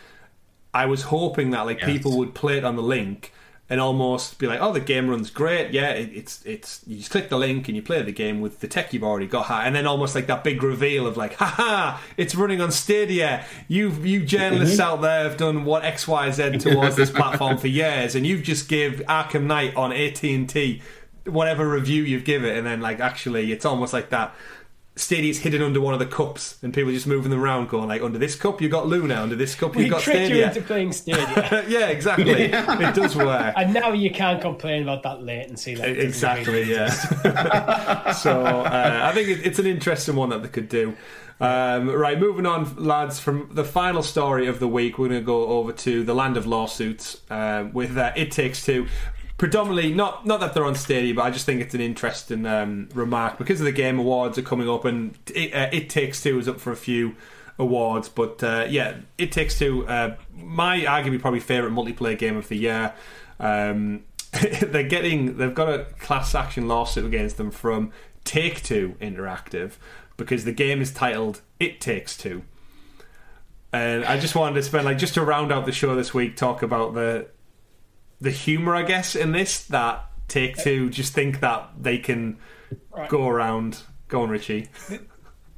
I 0.72 0.86
was 0.86 1.02
hoping 1.02 1.50
that 1.50 1.66
like 1.66 1.80
Yes. 1.80 1.90
people 1.90 2.18
would 2.18 2.34
play 2.34 2.58
it 2.58 2.64
on 2.64 2.74
the 2.76 2.82
link 2.82 3.32
and 3.70 3.80
almost 3.80 4.38
be 4.38 4.46
like, 4.46 4.60
"Oh, 4.60 4.72
the 4.72 4.80
game 4.80 5.08
runs 5.08 5.30
great. 5.30 5.72
Yeah, 5.72 5.90
it, 5.90 6.10
it's 6.12 6.44
it's 6.44 6.82
you 6.86 6.98
just 6.98 7.10
click 7.10 7.30
the 7.30 7.38
link 7.38 7.66
and 7.68 7.76
you 7.76 7.82
play 7.82 8.02
the 8.02 8.12
game 8.12 8.40
with 8.40 8.60
the 8.60 8.68
tech 8.68 8.92
you've 8.92 9.04
already 9.04 9.26
got." 9.26 9.50
And 9.50 9.74
then 9.74 9.86
almost 9.86 10.14
like 10.14 10.26
that 10.26 10.44
big 10.44 10.62
reveal 10.62 11.06
of 11.06 11.16
like, 11.16 11.34
"Haha, 11.34 11.98
it's 12.16 12.34
running 12.34 12.60
on 12.60 12.70
Stadia. 12.70 13.44
You 13.68 13.90
you 13.90 14.24
journalists 14.24 14.78
mm-hmm. 14.78 14.92
out 14.92 15.00
there 15.00 15.24
have 15.24 15.36
done 15.36 15.64
what 15.64 15.84
X 15.84 16.06
Y 16.06 16.30
Z 16.30 16.58
towards 16.58 16.96
this 16.96 17.10
platform 17.10 17.56
for 17.56 17.68
years, 17.68 18.14
and 18.14 18.26
you've 18.26 18.42
just 18.42 18.68
give 18.68 19.02
Arkham 19.08 19.44
Knight 19.44 19.74
on 19.76 19.92
AT 19.92 20.22
and 20.22 20.48
T." 20.48 20.82
Whatever 21.24 21.66
review 21.66 22.02
you've 22.02 22.24
given, 22.24 22.54
and 22.54 22.66
then 22.66 22.82
like 22.82 23.00
actually, 23.00 23.50
it's 23.50 23.64
almost 23.64 23.94
like 23.94 24.10
that 24.10 24.34
Stadia's 24.96 25.38
hidden 25.40 25.60
under 25.60 25.80
one 25.80 25.92
of 25.92 25.98
the 25.98 26.06
cups, 26.06 26.56
and 26.62 26.72
people 26.72 26.92
just 26.92 27.06
moving 27.06 27.30
them 27.30 27.40
around, 27.40 27.68
going 27.68 27.88
like, 27.88 28.00
under 28.00 28.16
this 28.18 28.36
cup 28.36 28.60
you 28.60 28.68
got 28.68 28.86
Luna, 28.86 29.16
under 29.16 29.34
this 29.34 29.56
cup 29.56 29.74
you 29.74 29.82
We 29.84 29.88
got 29.88 30.02
tricked 30.02 30.20
you 30.20 30.26
Stadia. 30.26 30.48
into 30.48 30.62
playing 30.62 30.92
Stadia. 30.92 31.64
yeah, 31.68 31.88
exactly. 31.88 32.44
It 32.54 32.94
does 32.94 33.16
work. 33.16 33.54
and 33.56 33.74
now 33.74 33.92
you 33.92 34.10
can't 34.10 34.40
complain 34.40 34.84
about 34.84 35.02
that 35.02 35.22
latency. 35.22 35.74
That 35.74 35.88
doesn't 35.88 36.00
Exactly, 36.00 36.52
really 36.52 36.72
yeah. 36.74 36.90
so 38.12 38.42
uh, 38.44 39.00
I 39.02 39.12
think 39.12 39.28
it, 39.30 39.44
it's 39.44 39.58
an 39.58 39.66
interesting 39.66 40.14
one 40.16 40.28
that 40.30 40.42
they 40.42 40.48
could 40.48 40.68
do. 40.68 40.96
Um, 41.40 41.90
right, 41.90 42.18
moving 42.18 42.46
on, 42.46 42.76
lads. 42.76 43.18
From 43.18 43.48
the 43.52 43.64
final 43.64 44.02
story 44.04 44.46
of 44.46 44.60
the 44.60 44.68
week, 44.68 44.98
we're 44.98 45.08
going 45.08 45.20
to 45.20 45.26
go 45.26 45.46
over 45.48 45.72
to 45.72 46.04
the 46.04 46.14
land 46.14 46.36
of 46.36 46.46
lawsuits 46.46 47.20
uh, 47.28 47.66
with 47.72 47.96
uh, 47.98 48.12
It 48.14 48.30
Takes 48.30 48.64
Two. 48.64 48.86
Predominantly, 49.36 49.92
not 49.92 50.24
not 50.24 50.40
that 50.40 50.54
they're 50.54 50.64
on 50.64 50.76
Stadia, 50.76 51.12
but 51.12 51.22
I 51.22 51.30
just 51.30 51.44
think 51.44 51.60
it's 51.60 51.74
an 51.74 51.80
interesting 51.80 52.46
um, 52.46 52.88
remark 52.94 53.36
because 53.36 53.60
of 53.60 53.64
the 53.64 53.72
Game 53.72 53.98
Awards 53.98 54.38
are 54.38 54.42
coming 54.42 54.68
up, 54.68 54.84
and 54.84 55.18
it, 55.34 55.52
uh, 55.52 55.68
it 55.72 55.90
Takes 55.90 56.22
Two 56.22 56.38
is 56.38 56.48
up 56.48 56.60
for 56.60 56.70
a 56.70 56.76
few 56.76 57.16
awards. 57.58 58.08
But 58.08 58.42
uh, 58.44 58.66
yeah, 58.68 58.98
It 59.18 59.32
Takes 59.32 59.58
Two, 59.58 59.86
uh, 59.88 60.16
my 60.36 60.80
arguably 60.80 61.20
probably 61.20 61.40
favorite 61.40 61.72
multiplayer 61.72 62.16
game 62.16 62.36
of 62.36 62.48
the 62.48 62.56
year. 62.56 62.94
Um, 63.40 64.04
they're 64.62 64.82
getting 64.84 65.36
they've 65.36 65.54
got 65.54 65.68
a 65.68 65.84
class 65.98 66.34
action 66.34 66.68
lawsuit 66.68 67.04
against 67.04 67.36
them 67.36 67.50
from 67.50 67.90
Take 68.22 68.62
Two 68.62 68.94
Interactive 69.00 69.72
because 70.16 70.44
the 70.44 70.52
game 70.52 70.80
is 70.80 70.92
titled 70.92 71.40
It 71.58 71.80
Takes 71.80 72.16
Two. 72.16 72.44
And 73.72 74.04
I 74.04 74.20
just 74.20 74.36
wanted 74.36 74.54
to 74.54 74.62
spend 74.62 74.84
like 74.84 74.98
just 74.98 75.14
to 75.14 75.24
round 75.24 75.50
out 75.50 75.66
the 75.66 75.72
show 75.72 75.96
this 75.96 76.14
week, 76.14 76.36
talk 76.36 76.62
about 76.62 76.94
the 76.94 77.26
the 78.24 78.30
humor, 78.30 78.74
I 78.74 78.82
guess, 78.82 79.14
in 79.14 79.32
this 79.32 79.64
that 79.66 80.04
Take 80.28 80.56
Two 80.56 80.90
just 80.90 81.12
think 81.14 81.40
that 81.40 81.70
they 81.80 81.98
can 81.98 82.38
Right. 82.90 83.08
go 83.08 83.28
around. 83.28 83.82
Go 84.08 84.22
on, 84.22 84.30
Richie. 84.30 84.68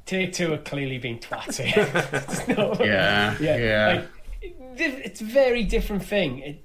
Take 0.05 0.33
two 0.33 0.53
are 0.53 0.57
clearly 0.57 0.97
being 0.97 1.19
twatty. 1.19 1.73
There's 1.75 2.47
no- 2.57 2.75
Yeah, 2.83 3.35
yeah. 3.39 4.05
Like, 4.41 4.55
it's 4.79 5.21
a 5.21 5.25
very 5.25 5.63
different 5.63 6.03
thing. 6.03 6.39
It, 6.39 6.63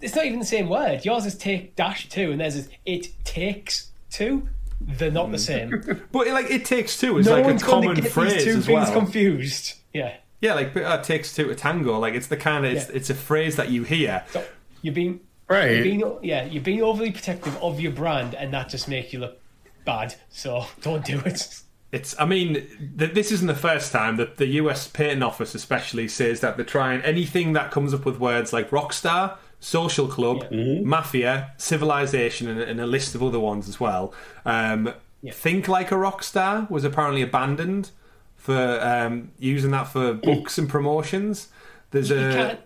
it's 0.00 0.14
not 0.14 0.24
even 0.26 0.38
the 0.38 0.46
same 0.46 0.68
word. 0.68 1.04
Yours 1.04 1.26
is 1.26 1.36
take 1.36 1.74
dash 1.76 2.08
two, 2.08 2.30
and 2.30 2.40
theirs 2.40 2.54
is 2.56 2.68
it 2.86 3.08
takes 3.24 3.90
two. 4.10 4.48
They're 4.80 5.10
not 5.10 5.32
the 5.32 5.38
same. 5.38 5.82
But 6.12 6.28
like 6.28 6.50
It 6.52 6.64
Takes 6.64 7.00
Two 7.00 7.18
is 7.18 7.26
no 7.26 7.32
like 7.32 7.44
a 7.44 7.48
one's 7.48 7.62
going 7.64 7.82
common 7.82 7.96
get 8.00 8.12
phrase 8.12 8.34
these 8.34 8.44
two 8.44 8.50
as 8.58 8.66
things 8.66 8.68
well. 8.88 8.92
confused. 8.92 9.74
Yeah. 9.92 10.14
yeah, 10.40 10.54
like 10.54 10.76
uh, 10.76 11.02
takes 11.02 11.34
two 11.34 11.48
to 11.48 11.54
tango. 11.56 11.98
Like 11.98 12.14
it's 12.14 12.28
the 12.28 12.36
kind 12.36 12.64
of 12.64 12.72
it's, 12.74 12.88
Yeah. 12.88 12.94
it's 12.96 13.10
a 13.10 13.14
phrase 13.16 13.56
that 13.56 13.70
you 13.70 13.82
hear. 13.82 14.24
So 14.30 14.44
you're 14.82 14.94
being 14.94 15.20
Right. 15.48 15.76
You're 15.76 15.82
being, 15.82 16.18
yeah, 16.22 16.44
you're 16.44 16.62
being 16.62 16.82
overly 16.82 17.10
protective 17.10 17.56
of 17.62 17.80
your 17.80 17.92
brand, 17.92 18.34
and 18.34 18.52
that 18.52 18.68
just 18.68 18.86
makes 18.86 19.14
you 19.14 19.20
look 19.20 19.40
bad. 19.86 20.14
So 20.28 20.66
don't 20.82 21.02
do 21.04 21.18
it. 21.24 21.62
It's. 21.90 22.14
I 22.20 22.26
mean, 22.26 22.66
th- 22.98 23.14
this 23.14 23.32
isn't 23.32 23.46
the 23.46 23.54
first 23.54 23.90
time 23.90 24.16
that 24.18 24.36
the 24.36 24.46
U.S. 24.46 24.88
Patent 24.88 25.22
Office, 25.22 25.54
especially, 25.54 26.06
says 26.06 26.40
that 26.40 26.56
they're 26.56 26.66
trying 26.66 27.00
anything 27.00 27.54
that 27.54 27.70
comes 27.70 27.94
up 27.94 28.04
with 28.04 28.18
words 28.18 28.52
like 28.52 28.68
rockstar, 28.68 29.38
social 29.58 30.06
club, 30.06 30.44
mafia, 30.52 31.54
civilization, 31.56 32.46
and, 32.48 32.60
and 32.60 32.78
a 32.78 32.86
list 32.86 33.14
of 33.14 33.22
other 33.22 33.40
ones 33.40 33.68
as 33.70 33.80
well. 33.80 34.12
Um, 34.44 34.92
Think 35.32 35.66
like 35.66 35.90
a 35.90 35.96
rockstar 35.96 36.70
was 36.70 36.84
apparently 36.84 37.22
abandoned 37.22 37.90
for 38.36 38.78
um, 38.82 39.32
using 39.38 39.70
that 39.72 39.84
for 39.88 40.12
books 40.12 40.58
and 40.58 40.68
promotions. 40.68 41.48
There's 41.90 42.10
a 42.12 42.14
can't- 42.34 42.60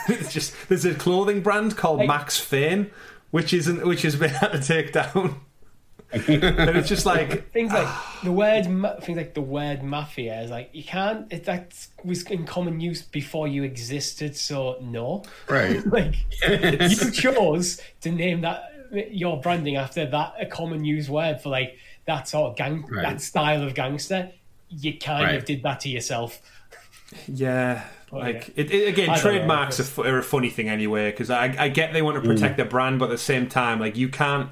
it's 0.08 0.32
just 0.32 0.54
there's 0.68 0.84
a 0.84 0.94
clothing 0.94 1.40
brand 1.42 1.76
called 1.76 1.98
Like- 1.98 2.08
Max 2.08 2.38
Fane, 2.38 2.90
which 3.30 3.52
isn't 3.52 3.86
which 3.86 4.02
has 4.02 4.16
been 4.22 4.30
had 4.30 4.52
to 4.52 4.60
take 4.60 4.92
down. 4.92 5.40
and 6.12 6.76
it's 6.76 6.88
just 6.88 7.06
like 7.06 7.52
Things 7.52 7.72
like 7.72 7.86
the 8.24 8.32
word, 8.32 8.64
things 9.02 9.16
like 9.16 9.34
the 9.34 9.40
word 9.40 9.84
mafia 9.84 10.40
is 10.42 10.50
like 10.50 10.70
you 10.72 10.82
can't. 10.82 11.32
It, 11.32 11.44
that 11.44 11.86
was 12.04 12.22
in 12.24 12.46
common 12.46 12.80
use 12.80 13.02
before 13.02 13.46
you 13.46 13.62
existed, 13.62 14.36
so 14.36 14.76
no. 14.80 15.22
Right. 15.48 15.80
Like 15.92 16.14
you 16.48 17.10
chose 17.12 17.80
to 18.00 18.10
name 18.10 18.40
that 18.40 18.64
your 18.92 19.40
branding 19.40 19.76
after 19.76 20.04
that 20.04 20.34
a 20.40 20.46
common 20.46 20.84
use 20.84 21.08
word 21.08 21.40
for 21.40 21.50
like 21.50 21.78
that 22.06 22.26
sort 22.26 22.50
of 22.50 22.56
gang, 22.56 22.84
Right. 22.90 23.02
that 23.02 23.20
style 23.20 23.62
of 23.62 23.74
gangster. 23.74 24.32
You 24.68 24.98
kind 24.98 25.24
Right. 25.24 25.34
of 25.36 25.44
did 25.44 25.62
that 25.62 25.78
to 25.80 25.88
yourself. 25.88 26.40
Yeah, 27.28 27.84
Oh, 28.12 28.18
like 28.18 28.48
yeah. 28.48 28.64
it, 28.64 28.70
it, 28.70 28.88
again, 28.88 29.10
I 29.10 29.16
know, 29.16 29.20
trademarks 29.20 29.78
are, 29.78 29.82
it's- 29.82 30.12
are 30.12 30.18
a 30.18 30.22
funny 30.22 30.50
thing 30.50 30.68
anyway. 30.68 31.10
Because 31.10 31.30
I, 31.30 31.54
I 31.58 31.68
get 31.68 31.92
they 31.92 32.02
want 32.02 32.22
to 32.22 32.28
mm. 32.28 32.34
protect 32.34 32.56
their 32.56 32.66
brand, 32.66 32.98
but 32.98 33.06
at 33.06 33.12
the 33.12 33.18
same 33.18 33.48
time, 33.48 33.80
like 33.80 33.96
you 33.96 34.08
can't. 34.08 34.50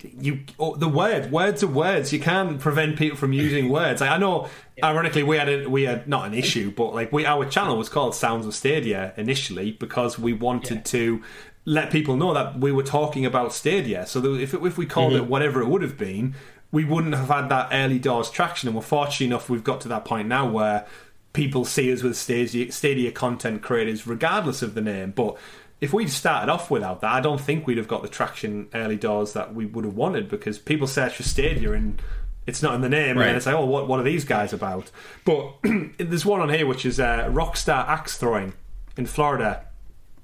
You 0.00 0.44
oh, 0.60 0.76
the 0.76 0.88
word 0.88 1.32
words 1.32 1.64
are 1.64 1.68
words. 1.68 2.12
You 2.12 2.20
can't 2.20 2.60
prevent 2.60 2.96
people 2.96 3.18
from 3.18 3.32
using 3.32 3.68
words. 3.70 4.00
Like, 4.00 4.10
I 4.10 4.16
know, 4.16 4.48
ironically, 4.82 5.24
we 5.24 5.36
had 5.36 5.48
a, 5.48 5.66
we 5.66 5.84
had 5.84 6.06
not 6.06 6.26
an 6.26 6.34
issue, 6.34 6.70
but 6.70 6.94
like 6.94 7.10
we 7.12 7.26
our 7.26 7.44
channel 7.44 7.76
was 7.76 7.88
called 7.88 8.14
Sounds 8.14 8.46
of 8.46 8.54
Stadia 8.54 9.12
initially 9.16 9.72
because 9.72 10.16
we 10.16 10.32
wanted 10.32 10.76
Yeah. 10.76 10.82
to 10.82 11.22
let 11.64 11.90
people 11.90 12.16
know 12.16 12.32
that 12.32 12.58
we 12.58 12.72
were 12.72 12.82
talking 12.82 13.26
about 13.26 13.52
Stadia. 13.52 14.06
So 14.06 14.20
that 14.20 14.40
if 14.40 14.54
it, 14.54 14.62
if 14.64 14.78
we 14.78 14.86
called 14.86 15.12
it 15.14 15.22
mm-hmm. 15.22 15.30
whatever 15.30 15.60
it 15.60 15.66
would 15.66 15.82
have 15.82 15.98
been, 15.98 16.34
we 16.70 16.84
wouldn't 16.84 17.14
have 17.14 17.28
had 17.28 17.48
that 17.48 17.68
early 17.72 17.98
doors 17.98 18.30
traction. 18.30 18.68
And 18.68 18.76
we're 18.76 18.82
fortunate 18.82 19.26
enough 19.26 19.50
we've 19.50 19.64
got 19.64 19.80
to 19.82 19.88
that 19.88 20.04
point 20.04 20.28
now 20.28 20.48
where 20.48 20.86
people 21.38 21.64
see 21.64 21.92
us 21.92 22.02
with 22.02 22.16
Stadia, 22.16 22.72
Stadia 22.72 23.12
content 23.12 23.62
creators, 23.62 24.08
regardless 24.08 24.60
of 24.60 24.74
the 24.74 24.80
name. 24.80 25.12
But 25.12 25.36
if 25.80 25.92
we'd 25.92 26.10
started 26.10 26.50
off 26.50 26.68
without 26.68 27.00
that, 27.02 27.12
I 27.12 27.20
don't 27.20 27.40
think 27.40 27.64
we'd 27.64 27.78
have 27.78 27.86
got 27.86 28.02
the 28.02 28.08
traction 28.08 28.68
early 28.74 28.96
doors 28.96 29.34
that 29.34 29.54
we 29.54 29.64
would 29.64 29.84
have 29.84 29.94
wanted 29.94 30.28
because 30.28 30.58
people 30.58 30.88
search 30.88 31.14
for 31.14 31.22
Stadia 31.22 31.72
and 31.74 32.02
it's 32.48 32.60
not 32.60 32.74
in 32.74 32.80
the 32.80 32.88
name, 32.88 33.10
and 33.10 33.18
Right. 33.20 33.26
then 33.26 33.36
it's 33.36 33.46
like, 33.46 33.54
oh, 33.54 33.66
what, 33.66 33.86
what 33.86 34.00
are 34.00 34.02
these 34.02 34.24
guys 34.24 34.52
about? 34.52 34.90
But 35.24 35.54
there's 35.98 36.26
one 36.26 36.40
on 36.40 36.48
here 36.48 36.66
which 36.66 36.84
is 36.84 36.98
uh, 36.98 37.28
Rockstar 37.30 37.86
axe 37.86 38.16
throwing 38.18 38.54
in 38.96 39.06
Florida, 39.06 39.64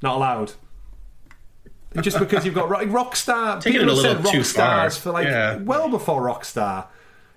not 0.03 0.17
allowed. 0.17 0.53
Just 2.01 2.19
because 2.19 2.45
you've 2.45 2.57
got 2.57 2.69
rock, 2.69 2.83
Rockstar, 2.87 3.61
Taking 3.61 3.83
people 3.83 4.03
have 4.03 4.25
said 4.25 4.35
Rockstars 4.35 4.99
for 4.99 5.13
like 5.13 5.27
Yeah. 5.29 5.59
well 5.59 5.89
before 5.89 6.23
Rockstar. 6.23 6.87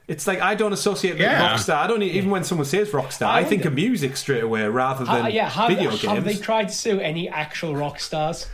It's 0.07 0.25
like 0.25 0.39
I 0.41 0.55
don't 0.55 0.71
associate 0.73 1.17
Yeah. 1.17 1.53
Rockstar. 1.53 1.75
I 1.75 1.87
don't 1.87 2.01
e- 2.01 2.11
even 2.11 2.29
when 2.29 2.43
someone 2.43 2.65
says 2.65 2.89
Rockstar, 2.91 3.27
I, 3.27 3.39
I 3.39 3.43
think 3.43 3.65
of 3.65 3.73
music 3.73 4.15
straight 4.15 4.43
away 4.43 4.65
rather 4.67 5.03
than 5.03 5.25
Uh, 5.25 5.27
yeah, 5.27 5.49
have, 5.49 5.67
video 5.69 5.89
have 5.91 6.23
they 6.23 6.35
tried 6.35 6.69
to 6.69 6.73
sue 6.73 6.99
any 6.99 7.27
actual 7.27 7.75
rock 7.75 7.99
stars? 7.99 8.47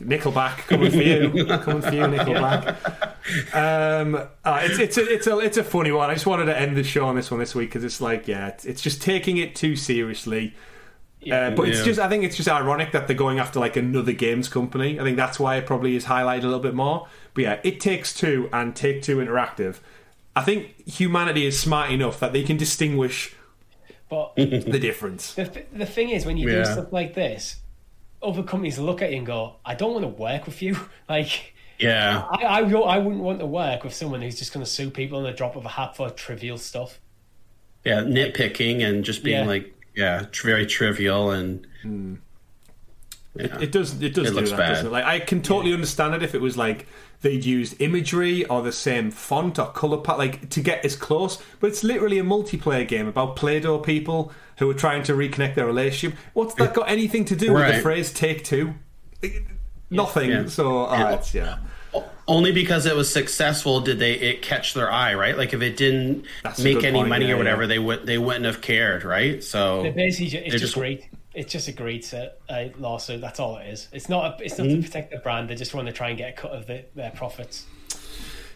Nickelback 0.00 0.56
coming 0.66 0.90
for 0.90 0.96
you, 1.02 1.46
coming 1.58 1.82
for 1.82 1.94
you, 1.94 2.02
Nickelback. 2.02 2.76
Um, 3.54 4.16
uh, 4.44 4.60
it's 4.62 4.78
it's 4.78 4.96
a 4.98 5.06
it's 5.12 5.26
a 5.26 5.38
it's 5.38 5.56
a 5.56 5.64
funny 5.64 5.92
one. 5.92 6.10
I 6.10 6.14
just 6.14 6.26
wanted 6.26 6.46
to 6.46 6.58
end 6.58 6.76
the 6.76 6.82
show 6.84 7.06
on 7.06 7.16
this 7.16 7.30
one 7.30 7.38
this 7.40 7.54
week 7.54 7.68
because 7.70 7.84
it's 7.84 8.00
like 8.00 8.26
yeah, 8.26 8.48
it's, 8.48 8.64
it's 8.64 8.82
just 8.82 9.00
taking 9.02 9.36
it 9.36 9.54
too 9.54 9.76
seriously. 9.76 10.54
Uh, 11.30 11.50
but 11.52 11.68
it's 11.68 11.82
just 11.84 11.98
I 11.98 12.08
think 12.08 12.24
it's 12.24 12.36
just 12.36 12.48
ironic 12.50 12.92
that 12.92 13.06
they're 13.06 13.16
going 13.16 13.38
after 13.38 13.58
like 13.58 13.76
another 13.76 14.12
games 14.12 14.48
company. 14.48 15.00
I 15.00 15.02
think 15.04 15.16
that's 15.16 15.40
why 15.40 15.56
it 15.56 15.64
probably 15.66 15.96
is 15.96 16.04
highlighted 16.04 16.40
a 16.42 16.46
little 16.48 16.60
bit 16.60 16.74
more. 16.74 17.08
But 17.32 17.42
yeah, 17.44 17.60
it 17.64 17.80
takes 17.80 18.12
two 18.12 18.48
and 18.52 18.74
Take 18.76 19.02
Two 19.02 19.16
Interactive. 19.18 19.76
I 20.36 20.42
think 20.42 20.88
humanity 20.88 21.46
is 21.46 21.58
smart 21.58 21.90
enough 21.90 22.18
that 22.20 22.32
they 22.32 22.42
can 22.42 22.56
distinguish 22.56 23.34
But 24.08 24.34
the 24.36 24.78
difference. 24.80 25.34
the, 25.34 25.46
th- 25.46 25.66
the 25.72 25.86
thing 25.86 26.10
is, 26.10 26.26
when 26.26 26.36
you 26.36 26.48
do 26.48 26.64
stuff 26.64 26.92
like 26.92 27.14
this, 27.14 27.56
other 28.22 28.42
companies 28.42 28.78
look 28.78 29.02
at 29.02 29.10
you 29.10 29.18
and 29.18 29.26
go, 29.26 29.56
"I 29.64 29.74
don't 29.74 29.92
want 29.92 30.04
to 30.04 30.08
work 30.22 30.46
with 30.46 30.60
you." 30.62 30.76
Like, 31.08 31.54
Yeah. 31.78 32.24
I, 32.30 32.44
I, 32.44 32.60
I 32.60 32.98
wouldn't 32.98 33.22
want 33.22 33.40
to 33.40 33.46
work 33.46 33.84
with 33.84 33.92
someone 33.94 34.22
who's 34.22 34.38
just 34.38 34.52
going 34.52 34.64
to 34.64 34.70
sue 34.70 34.90
people 34.90 35.18
on 35.18 35.24
the 35.24 35.32
drop 35.32 35.54
of 35.56 35.64
a 35.64 35.68
hat 35.68 35.94
for 35.96 36.08
trivial 36.10 36.56
stuff. 36.58 36.98
Yeah. 37.84 38.00
Nitpicking 38.02 38.82
and 38.82 39.04
just 39.04 39.22
being 39.22 39.42
Yeah. 39.42 39.46
like, 39.46 39.74
yeah, 39.94 40.26
tr- 40.32 40.46
very 40.48 40.66
trivial 40.66 41.30
and. 41.30 41.66
Hmm. 41.82 42.14
It, 43.36 43.50
it 43.62 43.72
does. 43.72 44.00
It 44.00 44.14
does 44.14 44.28
It 44.28 44.30
do 44.30 44.36
looks 44.36 44.50
that, 44.50 44.56
bad. 44.58 44.68
doesn't 44.70 44.86
it? 44.86 44.90
Like 44.92 45.04
I 45.04 45.18
can 45.20 45.42
totally 45.42 45.72
understand 45.74 46.14
it 46.14 46.22
if 46.22 46.34
it 46.36 46.40
was 46.40 46.56
like 46.56 46.86
they'd 47.24 47.44
used 47.44 47.80
imagery 47.82 48.44
or 48.44 48.62
the 48.62 48.70
same 48.70 49.10
font 49.10 49.58
or 49.58 49.66
color 49.72 49.96
palette, 49.98 50.18
like 50.18 50.50
to 50.50 50.60
get 50.60 50.84
as 50.84 50.94
close. 50.94 51.42
But 51.58 51.68
it's 51.68 51.82
literally 51.82 52.20
a 52.20 52.22
multiplayer 52.22 52.86
game 52.86 53.08
about 53.08 53.34
Play-Doh 53.34 53.78
people 53.80 54.30
who 54.58 54.70
are 54.70 54.74
trying 54.74 55.02
to 55.04 55.14
reconnect 55.14 55.56
their 55.56 55.66
relationship. 55.66 56.16
What's 56.34 56.54
that 56.54 56.74
got 56.74 56.88
anything 56.88 57.24
to 57.24 57.34
do 57.34 57.52
with 57.52 57.74
the 57.74 57.82
phrase 57.82 58.12
"take 58.12 58.44
two? 58.44 58.74
Nothing. 59.90 60.30
Yeah. 60.30 60.46
So 60.46 60.84
uh, 60.84 61.22
yeah. 61.32 61.58
Only 62.26 62.52
because 62.52 62.86
it 62.86 62.96
was 62.96 63.12
successful 63.12 63.80
did 63.80 63.98
they 63.98 64.12
it 64.14 64.42
catch 64.42 64.74
their 64.74 64.90
eye, 64.90 65.14
right? 65.14 65.36
Like 65.36 65.52
if 65.52 65.60
it 65.62 65.76
didn't 65.76 66.24
That's 66.42 66.58
make 66.60 66.82
any 66.82 66.98
point, 66.98 67.08
money 67.08 67.26
yeah, 67.26 67.34
or 67.34 67.36
whatever, 67.36 67.62
yeah. 67.62 67.68
they 67.68 67.78
would 67.78 68.06
they 68.06 68.18
wouldn't 68.18 68.44
have 68.46 68.60
cared, 68.60 69.04
right? 69.04 69.42
So 69.44 69.82
They're 69.82 69.92
basically, 69.92 70.38
it's 70.38 70.50
They're 70.50 70.58
just 70.58 70.62
just- 70.62 70.74
greed. 70.74 71.06
It's 71.34 71.52
just 71.52 71.68
agreed 71.68 72.02
to 72.02 72.08
set 72.08 72.40
uh, 72.48 72.64
lawsuit. 72.78 73.20
That's 73.20 73.40
all 73.40 73.56
it 73.58 73.66
is. 73.66 73.88
It's 73.92 74.08
not. 74.08 74.40
A, 74.40 74.44
it's 74.44 74.58
not 74.58 74.68
mm-hmm. 74.68 74.80
to 74.80 74.86
protect 74.86 75.10
the 75.10 75.18
brand. 75.18 75.50
They 75.50 75.54
just 75.54 75.74
want 75.74 75.86
to 75.88 75.92
try 75.92 76.10
and 76.10 76.18
get 76.18 76.30
a 76.30 76.32
cut 76.32 76.52
of 76.52 76.66
the, 76.66 76.84
their 76.94 77.10
profits. 77.10 77.66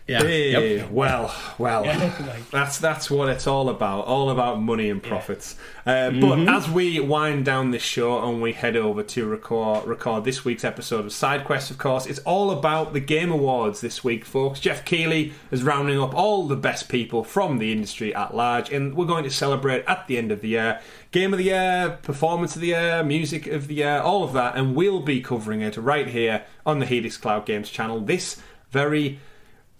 Yeah. 0.09 0.23
Hey, 0.23 0.77
yep. 0.79 0.91
Well, 0.91 1.35
well, 1.59 1.85
that's 2.51 2.79
that's 2.79 3.11
what 3.11 3.29
it's 3.29 3.47
all 3.47 3.69
about. 3.69 4.07
All 4.07 4.31
about 4.31 4.59
money 4.59 4.89
and 4.89 5.03
profits. 5.03 5.55
Yeah. 5.87 5.93
Uh, 5.93 6.11
but 6.13 6.39
mm-hmm. 6.39 6.49
as 6.49 6.67
we 6.71 6.99
wind 6.99 7.45
down 7.45 7.73
this 7.73 7.83
show 7.83 8.27
and 8.27 8.41
we 8.41 8.55
head 8.55 8.75
over 8.75 9.03
to 9.03 9.27
record 9.27 9.87
record 9.87 10.25
this 10.25 10.47
week's 10.47 10.65
episode 10.65 11.05
of 11.05 11.13
Side 11.13 11.45
Quest, 11.45 11.71
of 11.71 11.77
course, 11.77 12.07
it's 12.07 12.21
all 12.21 12.51
about 12.51 12.95
the 12.95 13.01
Game 13.01 13.31
Awards 13.31 13.83
this 13.83 14.03
week, 14.03 14.25
folks. 14.25 14.61
Geoff 14.61 14.83
Keighley 14.87 15.35
is 15.51 15.63
rounding 15.63 16.01
up 16.01 16.15
all 16.15 16.49
the 16.49 16.57
best 16.57 16.89
people 16.89 17.23
from 17.23 17.59
the 17.59 17.71
industry 17.71 18.15
at 18.15 18.35
large, 18.35 18.73
and 18.73 18.95
we're 18.95 19.05
going 19.05 19.25
to 19.25 19.31
celebrate 19.31 19.85
at 19.87 20.07
the 20.07 20.17
end 20.17 20.33
of 20.33 20.41
the 20.41 20.49
year 20.49 20.81
Game 21.11 21.33
of 21.33 21.39
the 21.39 21.47
Year, 21.47 21.99
Performance 22.03 22.55
of 22.55 22.61
the 22.61 22.69
Year, 22.69 23.03
Music 23.03 23.47
of 23.47 23.69
the 23.69 23.77
Year, 23.77 24.01
all 24.01 24.25
of 24.25 24.35
that, 24.35 24.57
and 24.57 24.77
we'll 24.77 25.01
be 25.01 25.21
covering 25.23 25.63
it 25.63 25.77
right 25.77 26.07
here 26.07 26.45
on 26.67 26.81
the 26.81 26.87
Helix 26.87 27.17
Cloud 27.17 27.47
Games 27.47 27.71
channel 27.71 28.01
this 28.01 28.41
very 28.71 29.19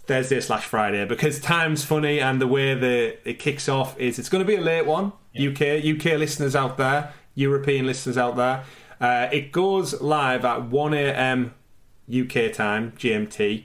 Thursday 0.07 0.41
slash 0.41 0.65
Friday 0.65 1.05
because 1.05 1.39
time's 1.39 1.85
funny 1.85 2.19
and 2.19 2.41
the 2.41 2.47
way 2.47 2.75
that 2.75 3.19
it 3.29 3.39
kicks 3.39 3.69
off 3.69 3.99
is 4.01 4.19
it's 4.19 4.31
going 4.31 4.43
to 4.43 4.47
be 4.47 4.57
a 4.57 4.61
late 4.61 4.87
one. 4.87 5.13
Yeah. 5.35 5.51
UK 5.51 5.85
UK 5.85 6.19
listeners 6.19 6.57
out 6.57 6.79
there, 6.79 7.13
European 7.35 7.85
listeners 7.85 8.17
out 8.17 8.37
there. 8.37 8.65
Uh, 8.99 9.29
it 9.31 9.53
goes 9.53 10.01
live 10.01 10.47
at 10.47 10.65
1 10.65 10.95
a.m. 10.95 11.55
UK 12.11 12.53
time 12.53 12.93
GMT. 12.93 13.65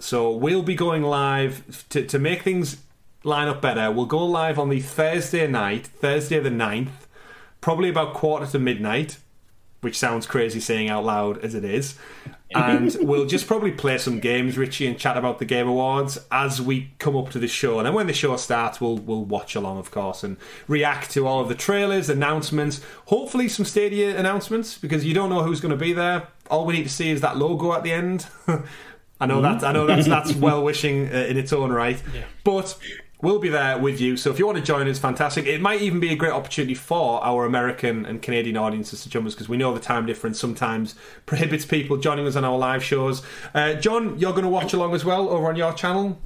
So 0.00 0.32
we'll 0.32 0.64
be 0.64 0.74
going 0.74 1.04
live 1.04 1.86
to, 1.90 2.04
to 2.04 2.18
make 2.18 2.42
things 2.42 2.78
line 3.26 3.48
up 3.48 3.60
better. 3.60 3.90
We'll 3.90 4.06
go 4.06 4.24
live 4.24 4.58
on 4.58 4.68
the 4.68 4.80
Thursday 4.80 5.46
night, 5.46 5.86
Thursday 5.86 6.38
the 6.40 6.50
9th, 6.50 7.06
probably 7.60 7.88
about 7.88 8.14
quarter 8.14 8.46
to 8.46 8.58
midnight, 8.58 9.18
which 9.80 9.98
sounds 9.98 10.26
crazy 10.26 10.60
saying 10.60 10.88
out 10.88 11.04
loud 11.04 11.38
as 11.38 11.54
it 11.54 11.64
is 11.64 11.96
and 12.54 12.96
we'll 13.00 13.26
just 13.26 13.46
probably 13.46 13.72
play 13.72 13.98
some 13.98 14.20
games, 14.20 14.56
Richie, 14.56 14.86
and 14.86 14.98
chat 14.98 15.16
about 15.16 15.38
the 15.38 15.44
Game 15.44 15.68
Awards 15.68 16.18
as 16.30 16.60
we 16.60 16.90
come 16.98 17.16
up 17.16 17.30
to 17.30 17.38
the 17.38 17.48
show. 17.48 17.78
And 17.78 17.86
then 17.86 17.94
when 17.94 18.06
the 18.06 18.12
show 18.12 18.36
starts, 18.36 18.80
we'll 18.80 18.98
we'll 18.98 19.24
watch 19.24 19.54
along, 19.54 19.78
of 19.78 19.90
course, 19.90 20.22
and 20.22 20.36
react 20.68 21.10
to 21.12 21.26
all 21.26 21.40
of 21.40 21.48
the 21.48 21.54
trailers, 21.54 22.08
announcements, 22.08 22.80
hopefully 23.06 23.48
some 23.48 23.64
Stadia 23.64 24.16
announcements 24.16 24.78
because 24.78 25.04
you 25.04 25.14
don't 25.14 25.30
know 25.30 25.42
who's 25.42 25.60
going 25.60 25.70
to 25.70 25.76
be 25.76 25.92
there. 25.92 26.28
All 26.50 26.64
we 26.64 26.74
need 26.74 26.84
to 26.84 26.88
see 26.88 27.10
is 27.10 27.20
that 27.22 27.36
logo 27.36 27.72
at 27.72 27.82
the 27.82 27.92
end. 27.92 28.26
I 29.18 29.24
know 29.24 29.40
that 29.40 29.64
I 29.64 29.72
know 29.72 29.86
that's 29.86 30.06
that's 30.06 30.34
well 30.34 30.62
wishing 30.62 31.08
uh, 31.08 31.18
in 31.28 31.36
its 31.36 31.52
own 31.52 31.72
right, 31.72 32.00
yeah. 32.14 32.24
but 32.44 32.76
We'll 33.22 33.38
be 33.38 33.48
there 33.48 33.78
with 33.78 33.98
you. 33.98 34.18
So 34.18 34.30
if 34.30 34.38
you 34.38 34.44
want 34.44 34.58
to 34.58 34.64
join 34.64 34.86
us, 34.88 34.98
fantastic. 34.98 35.46
It 35.46 35.62
might 35.62 35.80
even 35.80 36.00
be 36.00 36.12
a 36.12 36.16
great 36.16 36.32
opportunity 36.32 36.74
for 36.74 37.24
our 37.24 37.46
American 37.46 38.04
and 38.04 38.20
Canadian 38.20 38.58
audiences 38.58 39.02
to 39.04 39.08
join 39.08 39.26
us 39.26 39.34
because 39.34 39.48
we 39.48 39.56
know 39.56 39.72
the 39.72 39.80
time 39.80 40.04
difference 40.04 40.38
sometimes 40.38 40.94
prohibits 41.24 41.64
people 41.64 41.96
joining 41.96 42.26
us 42.26 42.36
on 42.36 42.44
our 42.44 42.58
live 42.58 42.84
shows. 42.84 43.22
Uh, 43.54 43.72
John, 43.74 44.18
you're 44.18 44.32
going 44.32 44.44
to 44.44 44.50
watch 44.50 44.74
along 44.74 44.94
as 44.94 45.04
well 45.04 45.30
over 45.30 45.48
on 45.48 45.56
your 45.56 45.72
channel. 45.72 46.18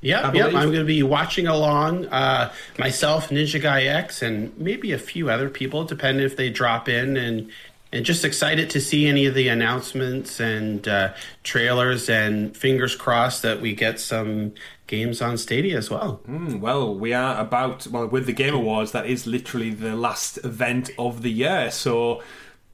Yeah, 0.00 0.32
yeah, 0.32 0.46
I'm 0.46 0.52
going 0.52 0.72
to 0.72 0.84
be 0.84 1.02
watching 1.02 1.46
along. 1.46 2.06
Uh, 2.06 2.50
myself, 2.78 3.28
Ninja 3.28 3.60
Guy 3.60 3.82
X, 3.82 4.22
and 4.22 4.56
maybe 4.56 4.92
a 4.92 4.98
few 4.98 5.28
other 5.28 5.50
people, 5.50 5.84
depending 5.84 6.24
if 6.24 6.38
they 6.38 6.48
drop 6.48 6.88
in 6.88 7.18
and 7.18 7.50
and 7.92 8.04
just 8.04 8.24
excited 8.24 8.70
to 8.70 8.80
see 8.80 9.06
any 9.06 9.26
of 9.26 9.34
the 9.34 9.48
announcements 9.48 10.40
and 10.40 10.86
uh, 10.86 11.12
trailers 11.42 12.08
and 12.08 12.56
fingers 12.56 12.94
crossed 12.94 13.42
that 13.42 13.60
we 13.60 13.74
get 13.74 13.98
some 13.98 14.52
games 14.86 15.20
on 15.20 15.36
Stadia 15.36 15.76
as 15.76 15.90
well. 15.90 16.20
Mm, 16.28 16.60
well, 16.60 16.94
we 16.94 17.12
are 17.12 17.40
about 17.40 17.86
well 17.88 18.06
with 18.06 18.26
the 18.26 18.32
Game 18.32 18.54
Awards. 18.54 18.92
That 18.92 19.06
is 19.06 19.26
literally 19.26 19.70
the 19.70 19.96
last 19.96 20.38
event 20.44 20.90
of 20.98 21.22
the 21.22 21.30
year. 21.30 21.70
So. 21.70 22.22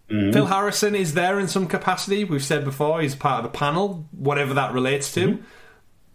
Mm. 0.09 0.33
Phil 0.33 0.47
Harrison 0.47 0.95
is 0.95 1.15
there 1.15 1.41
in 1.41 1.49
some 1.49 1.67
capacity. 1.67 2.23
We've 2.23 2.45
said 2.45 2.65
before 2.65 3.01
he's 3.01 3.17
part 3.17 3.45
of 3.45 3.51
the 3.51 3.59
panel, 3.59 4.07
whatever 4.13 4.55
that 4.55 4.73
relates 4.73 5.13
to. 5.15 5.39
Mm. 5.39 5.43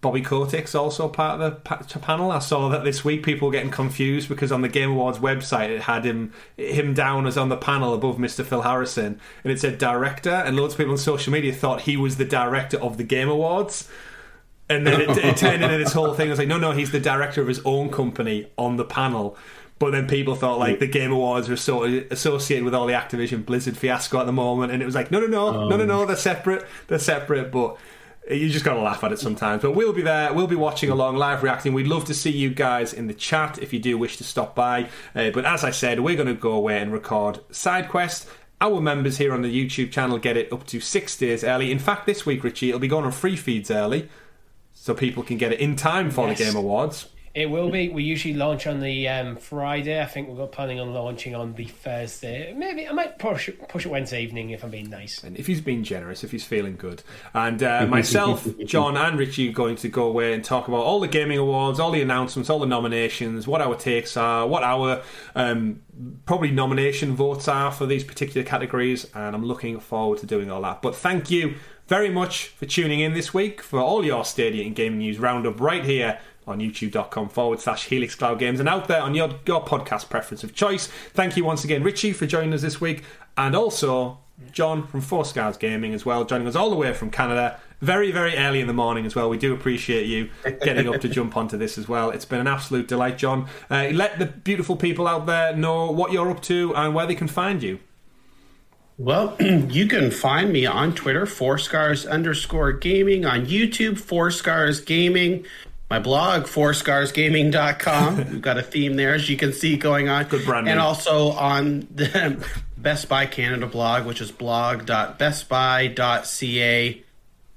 Bobby 0.02 0.22
Kotick's 0.22 0.74
also 0.74 1.08
part 1.08 1.40
of 1.40 1.64
the 1.64 2.00
panel. 2.00 2.32
I 2.32 2.40
saw 2.40 2.70
that 2.70 2.84
this 2.84 3.06
week 3.06 3.24
people 3.24 3.48
were 3.48 3.52
getting 3.52 3.70
confused 3.70 4.28
because 4.30 4.52
on 4.52 4.64
the 4.64 4.68
Game 4.68 4.90
Awards 4.90 5.20
website 5.20 5.70
it 5.70 5.82
had 5.82 6.06
him 6.06 6.34
him 6.58 6.96
down 6.96 7.28
as 7.28 7.38
on 7.38 7.50
the 7.50 7.58
panel 7.58 7.94
above 7.94 8.18
Mr. 8.18 8.44
Phil 8.44 8.64
Harrison, 8.64 9.20
and 9.44 9.54
it 9.54 9.60
said 9.60 9.78
director, 9.78 10.32
and 10.32 10.58
loads 10.58 10.74
of 10.74 10.80
people 10.80 10.94
on 10.94 10.98
social 10.98 11.32
media 11.32 11.54
thought 11.54 11.82
he 11.82 11.98
was 11.98 12.18
the 12.18 12.26
director 12.26 12.78
of 12.78 12.98
the 12.98 13.04
Game 13.04 13.30
Awards. 13.30 13.88
And 14.70 14.88
then 14.88 15.02
it, 15.02 15.18
it 15.18 15.38
turned 15.38 15.64
into 15.64 15.78
this 15.78 15.94
whole 15.94 16.14
thing. 16.16 16.30
I 16.30 16.32
was 16.32 16.40
like, 16.40 16.48
no, 16.48 16.58
no, 16.58 16.72
he's 16.72 16.92
the 16.92 17.00
director 17.00 17.42
of 17.42 17.48
his 17.48 17.62
own 17.64 17.92
company 17.92 18.50
on 18.58 18.78
the 18.78 18.86
panel. 18.86 19.38
But 19.78 19.92
then 19.92 20.08
people 20.08 20.36
thought 20.36 20.58
like 20.58 20.80
the 20.80 20.88
Game 20.88 21.12
Awards 21.12 21.50
were 21.50 21.58
sort 21.58 21.90
of 21.90 22.12
associated 22.12 22.64
with 22.64 22.74
all 22.74 22.88
the 22.88 22.94
Activision 22.94 23.46
Blizzard 23.46 23.78
fiasco 23.78 24.20
at 24.20 24.26
the 24.26 24.32
moment, 24.32 24.72
and 24.72 24.82
it 24.82 24.86
was 24.86 24.96
like, 24.96 25.12
no, 25.12 25.20
no, 25.20 25.28
no, 25.28 25.48
um. 25.48 25.70
no, 25.70 25.78
no, 25.78 25.86
no, 25.86 26.06
they're 26.06 26.16
separate, 26.16 26.66
they're 26.88 27.00
separate. 27.00 27.52
But 27.52 27.78
you 28.30 28.50
just 28.50 28.64
gotta 28.64 28.82
laugh 28.82 29.04
at 29.04 29.12
it 29.12 29.20
sometimes. 29.20 29.62
But 29.62 29.72
we'll 29.72 29.94
be 29.94 30.02
there. 30.02 30.34
We'll 30.34 30.48
be 30.48 30.56
watching 30.56 30.90
along, 30.90 31.18
live 31.18 31.44
reacting. 31.44 31.74
We'd 31.74 31.88
love 31.88 32.06
to 32.06 32.14
see 32.14 32.32
you 32.32 32.50
guys 32.50 32.94
in 32.94 33.08
the 33.08 33.14
chat 33.14 33.58
if 33.60 33.74
you 33.74 33.80
do 33.80 33.98
wish 33.98 34.18
to 34.18 34.24
stop 34.24 34.56
by. 34.56 34.90
Uh, 35.16 35.32
but 35.32 35.46
as 35.46 35.64
I 35.64 35.72
said, 35.72 36.00
we're 36.00 36.16
going 36.16 36.28
to 36.28 36.34
go 36.34 36.52
away 36.52 36.80
and 36.80 36.94
record 36.94 37.40
side 37.54 37.90
quest. 37.90 38.28
Our 38.60 38.80
members 38.80 39.18
here 39.18 39.34
on 39.34 39.42
the 39.42 39.50
YouTube 39.50 39.92
channel 39.92 40.20
get 40.20 40.38
it 40.38 40.54
up 40.54 40.68
to 40.68 40.80
six 40.80 41.18
days 41.18 41.44
early. 41.44 41.72
In 41.72 41.80
fact, 41.80 42.06
this 42.06 42.26
week, 42.26 42.44
Richie, 42.44 42.70
it'll 42.70 42.80
be 42.80 42.88
going 42.88 43.06
on 43.06 43.12
free 43.12 43.36
feeds 43.36 43.72
early 43.72 44.08
so 44.74 44.94
people 44.94 45.24
can 45.24 45.38
get 45.38 45.52
it 45.52 45.60
in 45.60 45.76
time 45.76 46.12
for 46.12 46.28
yes. 46.28 46.38
the 46.38 46.44
Game 46.44 46.56
Awards. 46.56 47.08
It 47.34 47.50
will 47.50 47.70
be. 47.70 47.88
We 47.88 48.04
usually 48.04 48.34
launch 48.34 48.68
on 48.68 48.82
the 48.82 49.08
um, 49.08 49.38
Friday. 49.38 50.02
I 50.02 50.06
think 50.06 50.28
we're 50.28 50.48
planning 50.48 50.82
on 50.82 50.94
launching 50.94 51.34
on 51.34 51.54
the 51.54 51.64
Thursday. 51.64 52.54
Maybe 52.54 52.86
I 52.88 52.92
might 52.92 53.20
push 53.20 53.50
push 53.70 53.86
it 53.86 53.90
Wednesday 53.90 54.24
evening 54.24 54.50
if 54.50 54.66
I'm 54.66 54.70
being 54.70 54.90
nice. 54.90 55.24
And 55.24 55.38
if 55.40 55.48
he's 55.48 55.62
being 55.62 55.84
generous, 55.84 56.26
if 56.26 56.32
he's 56.32 56.44
feeling 56.44 56.76
good. 56.76 57.04
And 57.34 57.64
uh, 57.64 57.86
myself, 57.88 58.46
John, 58.66 58.98
and 58.98 59.18
Richie 59.18 59.50
are 59.50 59.54
going 59.54 59.78
to 59.78 59.88
go 59.88 60.04
away 60.04 60.34
and 60.34 60.44
talk 60.44 60.68
about 60.68 60.82
all 60.82 61.00
the 61.00 61.08
gaming 61.08 61.38
awards, 61.38 61.80
all 61.80 61.92
the 61.92 62.02
announcements, 62.02 62.50
all 62.50 62.60
the 62.60 62.66
nominations, 62.66 63.48
what 63.48 63.62
our 63.62 63.76
takes 63.76 64.18
are, 64.18 64.46
what 64.46 64.64
our 64.64 65.02
um, 65.34 65.82
probably 66.26 66.52
nomination 66.52 67.16
votes 67.16 67.48
are 67.48 67.72
for 67.72 67.86
these 67.86 68.04
particular 68.04 68.46
categories. 68.46 69.10
And 69.16 69.36
I'm 69.36 69.46
looking 69.46 69.80
forward 69.80 70.20
to 70.20 70.26
doing 70.26 70.52
all 70.52 70.62
that. 70.64 70.82
But 70.82 70.98
thank 70.98 71.32
you 71.32 71.56
very 71.88 72.10
much 72.10 72.48
for 72.48 72.66
tuning 72.66 73.02
in 73.02 73.14
this 73.14 73.34
week 73.34 73.62
for 73.62 73.80
all 73.80 74.06
your 74.06 74.24
Stadia 74.24 74.66
and 74.66 74.74
gaming 74.74 75.00
news 75.00 75.20
roundup 75.20 75.60
right 75.60 75.84
here 75.84 76.20
on 76.52 76.60
youtube.com 76.60 77.30
forward 77.30 77.60
slash 77.60 77.88
Helix 77.88 78.16
Cloud 78.16 78.40
Games 78.40 78.60
and 78.60 78.70
out 78.70 78.88
there 78.88 79.02
on 79.02 79.16
your, 79.16 79.30
your 79.46 79.64
podcast 79.64 80.10
preference 80.10 80.44
of 80.44 80.54
choice. 80.54 80.88
Thank 81.14 81.38
you 81.38 81.46
once 81.46 81.64
again, 81.64 81.84
Richie, 81.84 82.14
for 82.14 82.26
joining 82.26 82.54
us 82.54 82.62
this 82.62 82.80
week, 82.80 83.04
and 83.38 83.56
also 83.56 84.20
John 84.52 84.88
from 84.88 85.02
Four 85.02 85.26
Scars 85.26 85.58
Gaming 85.58 85.94
as 85.94 86.06
well, 86.06 86.26
joining 86.26 86.48
us 86.48 86.56
all 86.56 86.70
the 86.70 86.76
way 86.76 86.94
from 86.94 87.10
Canada. 87.10 87.60
Very, 87.80 88.12
very 88.12 88.38
early 88.38 88.62
in 88.62 88.68
the 88.68 88.74
morning 88.74 89.08
as 89.08 89.16
well. 89.16 89.28
We 89.30 89.40
do 89.40 89.54
appreciate 89.54 90.06
you 90.06 90.30
getting 90.62 90.88
up 90.88 91.02
to 91.02 91.10
jump 91.10 91.36
onto 91.36 91.58
this 91.58 91.78
as 91.80 91.88
well. 91.88 92.12
It's 92.12 92.26
been 92.26 92.40
an 92.40 92.48
absolute 92.48 92.88
delight, 92.88 93.18
John. 93.18 93.48
Uh, 93.72 93.90
let 93.92 94.20
the 94.20 94.28
beautiful 94.28 94.76
people 94.76 95.08
out 95.08 95.26
there 95.26 95.56
know 95.56 95.90
what 95.90 96.12
you're 96.12 96.30
up 96.30 96.44
to 96.44 96.76
and 96.76 96.94
where 96.94 97.08
they 97.08 97.16
can 97.16 97.28
find 97.28 97.64
you. 97.64 97.80
Well, 99.00 99.36
you 99.40 99.88
can 99.88 100.12
find 100.12 100.54
me 100.54 100.68
on 100.68 100.94
Twitter, 100.94 101.26
Four 101.26 101.58
Scars 101.58 102.06
underscore 102.06 102.72
gaming, 102.74 103.26
on 103.26 103.48
YouTube, 103.48 103.98
Four 103.98 104.30
Scars 104.30 104.80
Gaming 104.80 105.44
my 105.92 106.00
blog, 106.00 106.44
fourscarsgaming.com. 106.44 108.18
We've 108.32 108.42
got 108.42 108.58
a 108.58 108.64
theme 108.64 108.96
there, 108.96 109.14
as 109.14 109.30
you 109.30 109.36
can 109.36 109.52
see, 109.52 109.76
going 109.76 110.08
on. 110.08 110.24
Good 110.24 110.46
branding. 110.46 110.72
And 110.72 110.80
also 110.80 111.32
on 111.32 111.86
the 111.94 112.42
Best 112.78 113.10
Buy 113.10 113.26
Canada 113.26 113.68
blog, 113.68 114.06
which 114.06 114.22
is 114.22 114.32
blog.bestbuy.ca. 114.32 117.04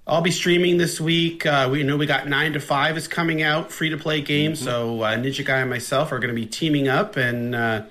I'll 0.07 0.21
be 0.21 0.31
streaming 0.33 0.77
this 0.79 1.01
week. 1.01 1.47
Uh, 1.47 1.69
we 1.71 1.85
know 1.85 1.97
we 1.97 2.07
got 2.07 2.29
9 2.29 2.55
to 2.55 2.61
5 2.61 2.97
is 2.97 3.07
coming 3.07 3.41
out, 3.41 3.71
free 3.71 3.91
to 3.91 3.97
play 3.97 4.21
game. 4.21 4.55
Mm-hmm. 4.55 4.65
So 4.65 5.03
uh, 5.03 5.15
Ninja 5.15 5.45
Guy 5.45 5.61
and 5.61 5.71
myself 5.71 6.11
are 6.11 6.19
going 6.19 6.35
to 6.35 6.37
be 6.41 6.45
teaming 6.45 6.89
up 6.89 7.17
and 7.17 7.55
uh, 7.55 7.85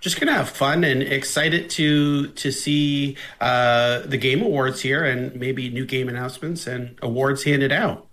just 0.00 0.20
going 0.20 0.28
to 0.28 0.34
have 0.34 0.50
fun 0.50 0.84
and 0.84 1.02
excited 1.02 1.70
to 1.70 2.26
to 2.28 2.52
see 2.52 3.16
uh, 3.40 4.00
the 4.00 4.18
game 4.18 4.42
awards 4.42 4.82
here 4.82 5.04
and 5.04 5.34
maybe 5.36 5.70
new 5.70 5.86
game 5.86 6.10
announcements 6.10 6.66
and 6.66 6.98
awards 7.00 7.44
handed 7.44 7.72
out. 7.72 8.06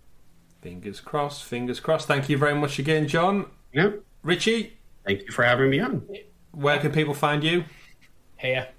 Fingers 0.64 1.02
crossed. 1.02 1.44
Fingers 1.44 1.82
crossed. 1.82 2.08
Thank 2.08 2.30
you 2.30 2.38
very 2.38 2.56
much 2.56 2.80
again, 2.80 3.06
John. 3.06 3.48
Yep. 3.74 4.02
Richie. 4.24 4.78
Thank 5.06 5.24
you 5.24 5.32
for 5.32 5.44
having 5.44 5.70
me 5.70 5.82
on. 5.82 6.08
Where 6.54 6.80
can 6.80 6.94
people 6.94 7.14
find 7.14 7.44
you? 7.44 7.66
Here. 8.38 8.70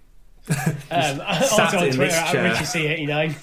um, 0.90 1.20
also 1.26 1.62
on 1.62 1.90
Twitter 1.92 2.04
at 2.04 2.34
RichieC89. 2.34 3.36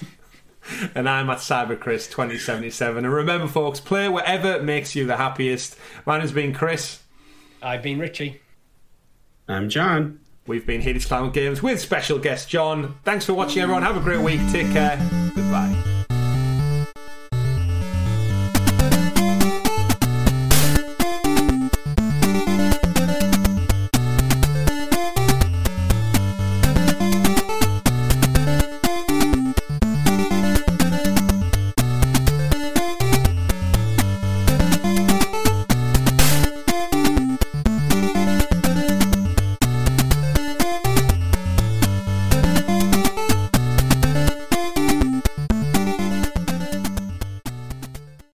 and 0.96 1.08
I'm 1.08 1.30
at 1.30 1.38
CyberChris2077. 1.38 2.98
And 2.98 3.12
remember, 3.12 3.46
folks, 3.46 3.78
play 3.78 4.08
whatever 4.08 4.60
makes 4.60 4.96
you 4.96 5.06
the 5.06 5.16
happiest. 5.18 5.76
Mine 6.04 6.20
has 6.20 6.32
been 6.32 6.52
Chris. 6.52 7.00
I've 7.62 7.82
been 7.82 8.00
Richie. 8.00 8.40
I'm 9.46 9.68
John. 9.68 10.18
We've 10.48 10.66
been 10.66 10.80
Helix 10.80 11.04
Cloud 11.04 11.32
Games 11.32 11.62
with 11.62 11.80
special 11.80 12.18
guest 12.18 12.48
John. 12.48 12.96
Thanks 13.04 13.24
for 13.24 13.34
watching, 13.34 13.62
everyone. 13.62 13.84
Have 13.84 13.96
a 13.96 14.00
great 14.00 14.20
week. 14.20 14.40
Take 14.50 14.72
care. 14.72 14.96
Goodbye. 15.36 15.91